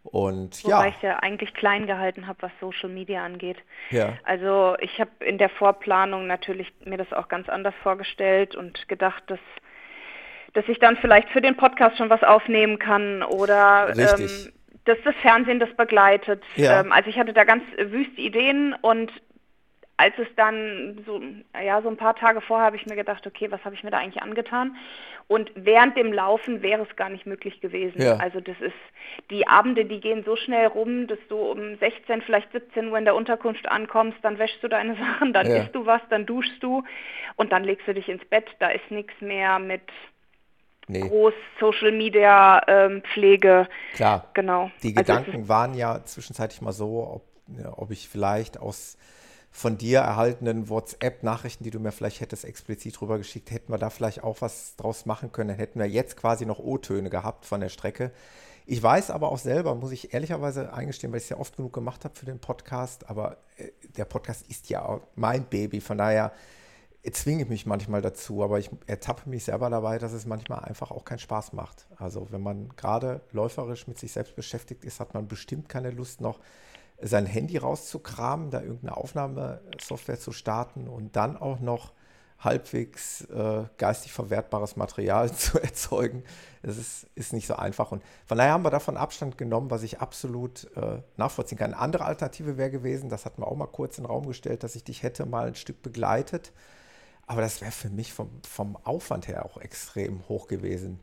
Und 0.03 0.64
Wobei 0.64 0.88
ja. 0.88 0.88
ich 0.88 1.01
ja 1.01 1.18
eigentlich 1.18 1.53
klein 1.55 1.88
gehalten 1.88 2.27
habe, 2.27 2.43
was 2.43 2.51
Social 2.61 2.89
Media 2.89 3.26
angeht. 3.26 3.57
Ja. 3.89 4.14
Also 4.23 4.77
ich 4.80 4.99
habe 4.99 5.11
in 5.26 5.39
der 5.39 5.49
Vorplanung 5.49 6.27
natürlich 6.27 6.72
mir 6.85 6.97
das 6.97 7.11
auch 7.11 7.27
ganz 7.27 7.49
anders 7.49 7.73
vorgestellt 7.81 8.55
und 8.55 8.88
gedacht, 8.88 9.23
dass 9.27 9.39
dass 10.58 10.68
ich 10.68 10.80
dann 10.80 10.98
vielleicht 10.98 11.30
für 11.30 11.40
den 11.40 11.56
Podcast 11.56 12.00
schon 12.00 12.10
was 12.10 12.24
aufnehmen 12.24 12.80
kann 12.80 13.22
oder 13.22 13.94
ähm, 13.96 14.28
dass 14.86 14.98
das 15.04 15.14
Fernsehen 15.22 15.60
das 15.60 15.72
begleitet. 15.78 16.44
Ja. 16.56 16.80
Ähm, 16.80 16.92
also 16.92 17.12
ich 17.12 17.20
hatte 17.20 17.32
da 17.32 17.44
ganz 17.44 17.64
wüste 17.78 18.20
Ideen 18.20 18.74
und 18.82 19.12
als 19.98 20.16
es 20.18 20.28
dann 20.36 21.04
so, 21.06 21.22
ja, 21.64 21.84
so 21.84 21.90
ein 21.90 21.98
paar 21.98 22.16
Tage 22.16 22.42
vorher 22.42 22.66
habe 22.66 22.76
ich 22.76 22.88
mir 22.88 22.96
gedacht, 22.96 23.28
okay, 23.28 23.52
was 23.52 23.64
habe 23.66 23.76
ich 23.76 23.84
mir 23.84 23.92
da 23.92 24.00
eigentlich 24.00 24.24
angetan? 24.24 24.78
Und 25.28 25.52
während 25.54 25.96
dem 25.96 26.12
Laufen 26.12 26.64
wäre 26.64 26.88
es 26.90 26.96
gar 26.96 27.10
nicht 27.10 27.28
möglich 27.28 27.62
gewesen. 27.62 28.02
Ja. 28.02 28.18
Also 28.18 28.40
das 28.40 28.60
ist, 28.60 28.74
die 29.30 29.48
Abende, 29.48 29.86
die 29.86 30.00
gehen 30.00 30.24
so 30.24 30.36
schnell 30.36 30.66
rum, 30.66 31.06
dass 31.06 31.20
du 31.30 31.38
um 31.38 31.78
16, 31.78 32.24
vielleicht 32.24 32.52
17 32.52 32.88
Uhr 32.88 32.98
in 32.98 33.06
der 33.06 33.14
Unterkunft 33.14 33.70
ankommst, 33.70 34.18
dann 34.24 34.40
wäschst 34.40 34.64
du 34.64 34.68
deine 34.68 34.96
Sachen, 35.20 35.34
dann 35.34 35.48
ja. 35.48 35.58
isst 35.58 35.76
du 35.76 35.86
was, 35.86 36.02
dann 36.10 36.26
duschst 36.26 36.64
du 36.64 36.84
und 37.36 37.52
dann 37.52 37.64
legst 37.64 37.88
du 37.88 37.94
dich 37.94 38.10
ins 38.10 38.26
Bett. 38.26 38.48
Da 38.58 38.70
ist 38.70 38.90
nichts 38.90 39.14
mehr 39.22 39.60
mit 39.60 39.84
nee. 40.88 41.01
groß 41.01 41.34
Social 41.59 41.91
Media 41.91 42.61
ähm, 42.68 43.03
Pflege. 43.14 43.68
Klar. 43.93 44.30
Genau. 44.34 44.72
Die 44.84 44.95
also 44.95 45.01
Gedanken 45.01 45.47
waren 45.47 45.73
ja 45.73 46.03
zwischenzeitlich 46.05 46.61
mal 46.61 46.73
so, 46.73 47.07
ob, 47.07 47.23
ja, 47.61 47.73
ob 47.77 47.91
ich 47.91 48.09
vielleicht 48.09 48.59
aus 48.59 48.97
von 49.49 49.77
dir 49.77 49.99
erhaltenen 49.99 50.69
WhatsApp-Nachrichten, 50.69 51.64
die 51.64 51.72
du 51.72 51.80
mir 51.80 51.91
vielleicht 51.91 52.22
hättest 52.22 52.45
explizit 52.45 53.01
rübergeschickt, 53.01 53.49
hätten 53.49 53.72
wir 53.72 53.80
da 53.80 53.89
vielleicht 53.89 54.23
auch 54.23 54.41
was 54.41 54.76
draus 54.76 55.05
machen 55.05 55.31
können. 55.31 55.49
Dann 55.49 55.57
hätten 55.57 55.80
wir 55.80 55.88
jetzt 55.88 56.15
quasi 56.15 56.45
noch 56.45 56.59
O-Töne 56.59 57.09
gehabt 57.09 57.45
von 57.45 57.59
der 57.59 57.69
Strecke. 57.69 58.11
Ich 58.68 58.84
weiß 58.84 59.11
aber 59.11 59.31
auch 59.31 59.38
selber, 59.38 59.73
muss 59.76 59.93
ich 59.93 60.14
ehrlicherweise 60.14 60.73
eingestehen, 60.73 61.11
weil 61.11 61.19
ich 61.19 61.23
es 61.23 61.30
ja 61.30 61.38
oft 61.38 61.55
genug 61.55 61.73
gemacht 61.73 62.03
habe 62.03 62.15
für 62.15 62.26
den 62.26 62.39
Podcast, 62.39 63.09
aber 63.09 63.38
äh, 63.55 63.69
der 63.97 64.05
Podcast 64.05 64.45
ist 64.49 64.69
ja 64.69 64.85
auch 64.85 65.01
mein 65.15 65.45
Baby. 65.45 65.80
Von 65.80 65.97
daher 65.97 66.34
zwinge 67.12 67.44
ich 67.44 67.50
mich 67.50 67.66
manchmal 67.66 68.02
dazu, 68.02 68.44
aber 68.44 68.60
ich 68.60 68.70
ertappe 68.86 69.30
mich 69.30 69.44
selber 69.46 69.70
dabei, 69.70 69.98
dass 69.98 70.14
es 70.14 70.26
manchmal 70.26 70.60
einfach 70.60 70.92
auch 70.92 71.06
keinen 71.06 71.20
Spaß 71.20 71.54
macht. 71.54 71.88
Also 71.98 72.28
wenn 72.32 72.42
man 72.42 72.70
gerade 72.76 73.22
läuferisch 73.32 73.88
mit 73.88 74.00
sich 74.00 74.12
selbst 74.12 74.36
beschäftigt 74.36 74.84
ist, 74.86 75.00
hat 75.00 75.14
man 75.14 75.28
bestimmt 75.28 75.70
keine 75.70 75.92
Lust 75.92 76.22
noch 76.22 76.40
sein 77.00 77.26
Handy 77.26 77.58
rauszukramen, 77.58 78.50
da 78.50 78.62
irgendeine 78.62 78.98
Aufnahmesoftware 78.98 80.20
zu 80.20 80.32
starten 80.32 80.88
und 80.88 81.16
dann 81.16 81.38
auch 81.38 81.60
noch 81.60 81.94
halbwegs 82.40 83.22
äh, 83.26 83.64
geistig 83.78 84.14
verwertbares 84.14 84.76
Material 84.76 85.32
zu 85.34 85.60
erzeugen. 85.60 86.24
Das 86.62 86.78
ist, 86.78 87.08
ist 87.16 87.34
nicht 87.34 87.48
so 87.48 87.56
einfach. 87.56 87.92
Und 87.92 88.04
von 88.26 88.38
daher 88.38 88.54
haben 88.54 88.64
wir 88.64 88.70
davon 88.70 88.98
Abstand 88.98 89.38
genommen, 89.38 89.72
was 89.72 89.84
ich 89.84 90.00
absolut 90.00 90.70
äh, 90.76 91.02
nachvollziehen 91.18 91.58
kann. 91.58 91.74
Eine 91.74 91.82
andere 91.82 92.06
Alternative 92.06 92.58
wäre 92.58 92.72
gewesen, 92.72 93.10
das 93.10 93.26
hatten 93.26 93.42
wir 93.42 93.48
auch 93.48 93.56
mal 93.56 93.68
kurz 93.68 93.98
in 93.98 94.04
den 94.04 94.12
Raum 94.12 94.28
gestellt, 94.28 94.64
dass 94.64 94.76
ich 94.76 94.84
dich 94.84 95.04
hätte 95.04 95.26
mal 95.26 95.48
ein 95.48 95.56
Stück 95.56 95.82
begleitet. 95.82 96.52
Aber 97.28 97.41
das 97.41 97.62
wäre 97.62 97.72
für 97.72 97.90
mich 97.90 98.14
vom, 98.14 98.30
vom 98.48 98.78
Aufwand 98.84 99.28
her 99.28 99.45
auch 99.45 99.58
extrem 99.58 100.28
hoch 100.30 100.48
gewesen. 100.48 100.99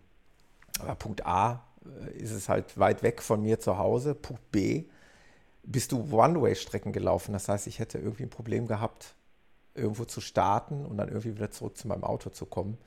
Aber 0.80 0.94
Punkt 0.94 1.24
A 1.26 1.62
äh, 1.84 2.16
ist 2.16 2.32
es 2.32 2.48
halt 2.48 2.78
weit 2.78 3.02
weg 3.02 3.22
von 3.22 3.42
mir 3.42 3.60
zu 3.60 3.78
Hause. 3.78 4.14
Punkt 4.14 4.50
B 4.50 4.84
bist 5.62 5.92
du 5.92 6.08
One-Way-Strecken 6.10 6.92
gelaufen. 6.92 7.32
Das 7.32 7.48
heißt, 7.48 7.66
ich 7.66 7.78
hätte 7.78 7.98
irgendwie 7.98 8.24
ein 8.24 8.30
Problem 8.30 8.66
gehabt, 8.66 9.14
irgendwo 9.74 10.04
zu 10.04 10.20
starten 10.20 10.84
und 10.84 10.96
dann 10.96 11.08
irgendwie 11.08 11.36
wieder 11.36 11.50
zurück 11.50 11.76
zu 11.76 11.88
meinem 11.88 12.04
Auto 12.04 12.30
zu 12.30 12.46
kommen. 12.46 12.78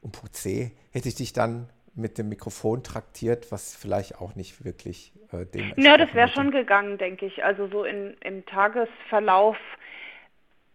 Und 0.00 0.12
Punkt 0.12 0.34
C, 0.34 0.72
hätte 0.90 1.08
ich 1.08 1.14
dich 1.14 1.32
dann 1.32 1.68
mit 1.94 2.18
dem 2.18 2.28
Mikrofon 2.28 2.82
traktiert, 2.82 3.50
was 3.50 3.74
vielleicht 3.74 4.20
auch 4.20 4.34
nicht 4.34 4.64
wirklich 4.64 5.12
äh, 5.32 5.46
dem. 5.46 5.72
Ja, 5.76 5.96
das 5.96 6.12
wäre 6.14 6.28
schon 6.28 6.50
gegangen, 6.50 6.98
denke 6.98 7.26
ich. 7.26 7.42
Also 7.42 7.68
so 7.68 7.84
in, 7.84 8.14
im 8.22 8.44
Tagesverlauf. 8.46 9.56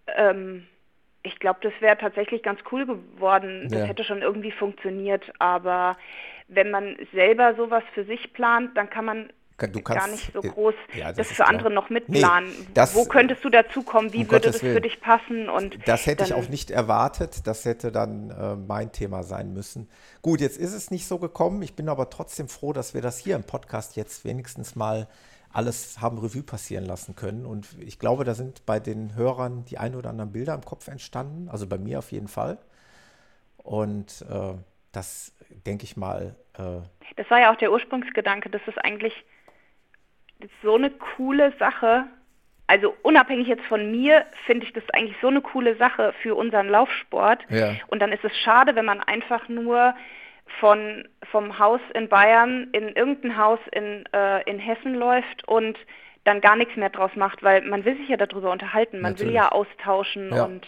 Ähm, 0.07 0.67
ich 1.23 1.39
glaube, 1.39 1.59
das 1.61 1.73
wäre 1.79 1.97
tatsächlich 1.97 2.43
ganz 2.43 2.61
cool 2.71 2.85
geworden. 2.85 3.67
Das 3.69 3.81
ja. 3.81 3.85
hätte 3.85 4.03
schon 4.03 4.21
irgendwie 4.21 4.51
funktioniert. 4.51 5.31
Aber 5.39 5.97
wenn 6.47 6.71
man 6.71 6.97
selber 7.13 7.55
sowas 7.55 7.83
für 7.93 8.03
sich 8.05 8.33
plant, 8.33 8.75
dann 8.75 8.89
kann 8.89 9.05
man 9.05 9.29
kannst, 9.57 9.85
gar 9.85 10.07
nicht 10.07 10.33
so 10.33 10.41
groß 10.41 10.73
ja, 10.95 11.13
das, 11.13 11.27
das 11.27 11.37
für 11.37 11.45
andere 11.45 11.69
noch 11.69 11.89
mitplanen. 11.89 12.49
Nee, 12.49 12.67
das, 12.73 12.95
Wo 12.95 13.05
könntest 13.05 13.43
du 13.43 13.49
dazu 13.49 13.83
kommen? 13.83 14.13
Wie 14.13 14.19
um 14.19 14.31
würde 14.31 14.47
Gottes 14.47 14.53
das 14.53 14.63
Willen. 14.63 14.75
für 14.75 14.81
dich 14.81 14.99
passen? 15.01 15.49
Und 15.49 15.77
das 15.87 16.05
hätte 16.05 16.23
ich 16.23 16.33
auch 16.33 16.49
nicht 16.49 16.71
erwartet. 16.71 17.45
Das 17.45 17.65
hätte 17.65 17.91
dann 17.91 18.31
äh, 18.31 18.55
mein 18.55 18.91
Thema 18.91 19.23
sein 19.23 19.53
müssen. 19.53 19.89
Gut, 20.21 20.41
jetzt 20.41 20.57
ist 20.57 20.73
es 20.73 20.91
nicht 20.91 21.07
so 21.07 21.19
gekommen. 21.19 21.61
Ich 21.61 21.75
bin 21.75 21.89
aber 21.89 22.09
trotzdem 22.09 22.47
froh, 22.47 22.73
dass 22.73 22.93
wir 22.93 23.01
das 23.01 23.19
hier 23.19 23.35
im 23.35 23.43
Podcast 23.43 23.95
jetzt 23.95 24.25
wenigstens 24.25 24.75
mal 24.75 25.07
alles 25.53 25.99
haben 26.01 26.17
Revue 26.17 26.43
passieren 26.43 26.85
lassen 26.85 27.15
können. 27.15 27.45
Und 27.45 27.67
ich 27.79 27.99
glaube, 27.99 28.23
da 28.23 28.33
sind 28.33 28.65
bei 28.65 28.79
den 28.79 29.15
Hörern 29.15 29.65
die 29.65 29.77
ein 29.77 29.95
oder 29.95 30.09
anderen 30.09 30.31
Bilder 30.31 30.53
im 30.53 30.61
Kopf 30.61 30.87
entstanden. 30.87 31.49
Also 31.49 31.67
bei 31.67 31.77
mir 31.77 31.99
auf 31.99 32.11
jeden 32.11 32.27
Fall. 32.27 32.57
Und 33.57 34.25
äh, 34.29 34.53
das 34.91 35.33
denke 35.65 35.83
ich 35.83 35.97
mal. 35.97 36.35
Äh, 36.57 36.81
das 37.15 37.29
war 37.29 37.39
ja 37.39 37.51
auch 37.51 37.57
der 37.57 37.71
Ursprungsgedanke, 37.71 38.49
dass 38.49 38.61
es 38.67 38.77
eigentlich 38.77 39.13
so 40.63 40.75
eine 40.75 40.89
coole 40.89 41.53
Sache. 41.59 42.05
Also 42.67 42.95
unabhängig 43.03 43.47
jetzt 43.47 43.65
von 43.65 43.91
mir 43.91 44.25
finde 44.45 44.65
ich 44.65 44.73
das 44.73 44.83
eigentlich 44.93 45.17
so 45.21 45.27
eine 45.27 45.41
coole 45.41 45.75
Sache 45.75 46.13
für 46.21 46.35
unseren 46.35 46.69
Laufsport. 46.69 47.45
Ja. 47.49 47.75
Und 47.87 47.99
dann 47.99 48.11
ist 48.11 48.23
es 48.23 48.35
schade, 48.37 48.75
wenn 48.75 48.85
man 48.85 49.01
einfach 49.01 49.49
nur 49.49 49.93
von 50.59 51.07
vom 51.31 51.57
Haus 51.59 51.81
in 51.93 52.09
Bayern 52.09 52.69
in 52.71 52.89
irgendein 52.89 53.37
Haus 53.37 53.59
in, 53.71 54.03
äh, 54.13 54.41
in 54.49 54.59
Hessen 54.59 54.95
läuft 54.95 55.47
und 55.47 55.77
dann 56.23 56.41
gar 56.41 56.55
nichts 56.55 56.75
mehr 56.75 56.89
draus 56.89 57.11
macht, 57.15 57.41
weil 57.41 57.61
man 57.61 57.85
will 57.85 57.97
sich 57.97 58.09
ja 58.09 58.17
darüber 58.17 58.51
unterhalten, 58.51 59.01
man 59.01 59.13
Natürlich. 59.13 59.29
will 59.29 59.35
ja 59.35 59.49
austauschen 59.49 60.31
ja. 60.33 60.43
und 60.43 60.65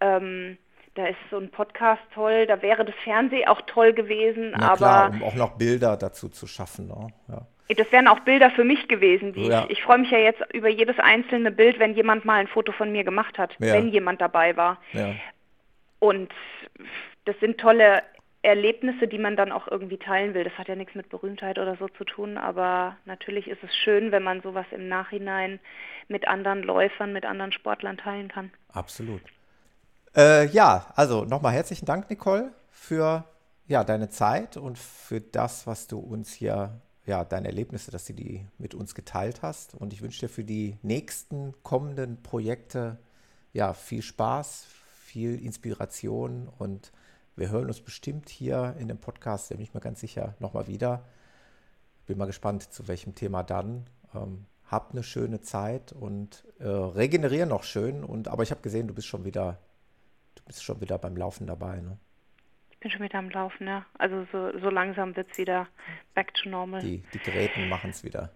ähm, 0.00 0.58
da 0.94 1.06
ist 1.06 1.18
so 1.30 1.38
ein 1.38 1.50
Podcast 1.50 2.02
toll, 2.12 2.46
da 2.46 2.60
wäre 2.60 2.84
das 2.84 2.94
Fernsehen 3.02 3.48
auch 3.48 3.62
toll 3.62 3.94
gewesen, 3.94 4.52
Na 4.54 4.72
aber 4.72 4.76
klar, 4.76 5.10
um 5.10 5.22
auch 5.22 5.34
noch 5.34 5.56
Bilder 5.56 5.96
dazu 5.96 6.28
zu 6.28 6.46
schaffen. 6.46 6.88
Ne? 6.88 7.08
Ja. 7.28 7.46
Das 7.74 7.90
wären 7.90 8.08
auch 8.08 8.20
Bilder 8.20 8.50
für 8.50 8.64
mich 8.64 8.86
gewesen. 8.88 9.32
Die 9.32 9.46
ja. 9.46 9.64
ich, 9.64 9.78
ich 9.78 9.82
freue 9.82 9.98
mich 9.98 10.10
ja 10.10 10.18
jetzt 10.18 10.42
über 10.52 10.68
jedes 10.68 10.98
einzelne 10.98 11.50
Bild, 11.50 11.78
wenn 11.78 11.94
jemand 11.94 12.26
mal 12.26 12.34
ein 12.34 12.48
Foto 12.48 12.72
von 12.72 12.92
mir 12.92 13.04
gemacht 13.04 13.38
hat, 13.38 13.54
wenn 13.58 13.88
jemand 13.88 14.20
dabei 14.20 14.56
war. 14.58 14.78
Und 16.00 16.30
das 17.24 17.38
sind 17.40 17.58
tolle 17.58 18.02
Erlebnisse, 18.42 19.06
die 19.06 19.18
man 19.18 19.36
dann 19.36 19.52
auch 19.52 19.68
irgendwie 19.68 19.98
teilen 19.98 20.34
will. 20.34 20.42
Das 20.42 20.58
hat 20.58 20.68
ja 20.68 20.74
nichts 20.74 20.94
mit 20.94 21.08
Berühmtheit 21.08 21.58
oder 21.58 21.76
so 21.76 21.88
zu 21.88 22.04
tun, 22.04 22.36
aber 22.36 22.96
natürlich 23.04 23.46
ist 23.46 23.62
es 23.62 23.74
schön, 23.74 24.10
wenn 24.10 24.24
man 24.24 24.42
sowas 24.42 24.66
im 24.72 24.88
Nachhinein 24.88 25.60
mit 26.08 26.26
anderen 26.26 26.62
Läufern, 26.62 27.12
mit 27.12 27.24
anderen 27.24 27.52
Sportlern 27.52 27.96
teilen 27.96 28.28
kann. 28.28 28.50
Absolut. 28.68 29.22
Äh, 30.16 30.46
ja, 30.48 30.86
also 30.96 31.24
nochmal 31.24 31.52
herzlichen 31.52 31.86
Dank, 31.86 32.10
Nicole, 32.10 32.52
für 32.70 33.24
ja, 33.68 33.84
deine 33.84 34.10
Zeit 34.10 34.56
und 34.56 34.76
für 34.76 35.20
das, 35.20 35.66
was 35.68 35.86
du 35.86 35.98
uns 35.98 36.32
hier 36.32 36.80
ja, 37.06 37.24
deine 37.24 37.48
Erlebnisse, 37.48 37.90
dass 37.90 38.06
du 38.06 38.12
die 38.12 38.46
mit 38.58 38.74
uns 38.74 38.94
geteilt 38.94 39.42
hast. 39.42 39.74
Und 39.74 39.92
ich 39.92 40.02
wünsche 40.02 40.20
dir 40.20 40.28
für 40.28 40.44
die 40.44 40.78
nächsten 40.82 41.54
kommenden 41.62 42.22
Projekte 42.22 42.98
ja, 43.52 43.72
viel 43.72 44.02
Spaß, 44.02 44.66
viel 45.04 45.42
Inspiration 45.44 46.48
und 46.58 46.92
wir 47.36 47.50
hören 47.50 47.66
uns 47.66 47.80
bestimmt 47.80 48.28
hier 48.28 48.74
in 48.78 48.88
dem 48.88 48.98
Podcast, 48.98 49.50
der 49.50 49.56
bin 49.56 49.64
ich 49.64 49.74
mir 49.74 49.80
ganz 49.80 50.00
sicher, 50.00 50.34
nochmal 50.38 50.66
wieder. 50.66 51.04
Bin 52.06 52.18
mal 52.18 52.26
gespannt, 52.26 52.62
zu 52.72 52.88
welchem 52.88 53.14
Thema 53.14 53.42
dann. 53.42 53.86
Ähm, 54.14 54.46
habt 54.66 54.92
eine 54.92 55.02
schöne 55.02 55.40
Zeit 55.40 55.92
und 55.92 56.44
äh, 56.58 56.66
regeneriere 56.66 57.46
noch 57.46 57.62
schön. 57.62 58.04
Und, 58.04 58.28
aber 58.28 58.42
ich 58.42 58.50
habe 58.50 58.62
gesehen, 58.62 58.88
du 58.88 58.94
bist 58.94 59.06
schon 59.06 59.24
wieder, 59.24 59.58
du 60.34 60.42
bist 60.44 60.64
schon 60.64 60.80
wieder 60.80 60.98
beim 60.98 61.16
Laufen 61.16 61.46
dabei. 61.46 61.80
Ne? 61.80 61.98
bin 62.82 62.90
schon 62.90 63.02
wieder 63.02 63.18
am 63.18 63.30
Laufen, 63.30 63.66
ja. 63.66 63.86
Also 63.96 64.26
so, 64.32 64.58
so 64.58 64.68
langsam 64.68 65.16
wird 65.16 65.30
es 65.30 65.38
wieder 65.38 65.68
back 66.14 66.34
to 66.34 66.48
normal. 66.48 66.82
Die, 66.82 67.02
die 67.14 67.18
Geräten 67.18 67.68
machen 67.68 67.90
es 67.90 68.04
wieder. 68.04 68.30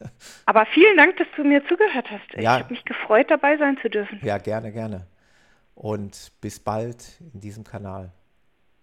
Aber 0.46 0.66
vielen 0.66 0.96
Dank, 0.96 1.16
dass 1.18 1.28
du 1.36 1.44
mir 1.44 1.64
zugehört 1.66 2.10
hast. 2.10 2.34
Ich 2.34 2.42
ja. 2.42 2.58
habe 2.58 2.72
mich 2.72 2.84
gefreut, 2.84 3.30
dabei 3.30 3.56
sein 3.58 3.78
zu 3.80 3.88
dürfen. 3.88 4.18
Ja, 4.22 4.38
gerne, 4.38 4.72
gerne. 4.72 5.06
Und 5.76 6.32
bis 6.40 6.58
bald 6.58 7.20
in 7.32 7.40
diesem 7.40 7.62
Kanal. 7.62 8.10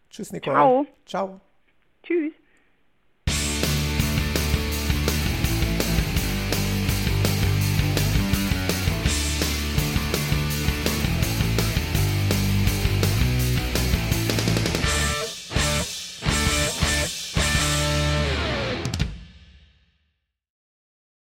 Tschüss, 0.10 0.32
Nicole. 0.32 0.56
Ciao. 0.56 0.86
Ciao. 1.06 1.42
Tschüss. 2.04 2.34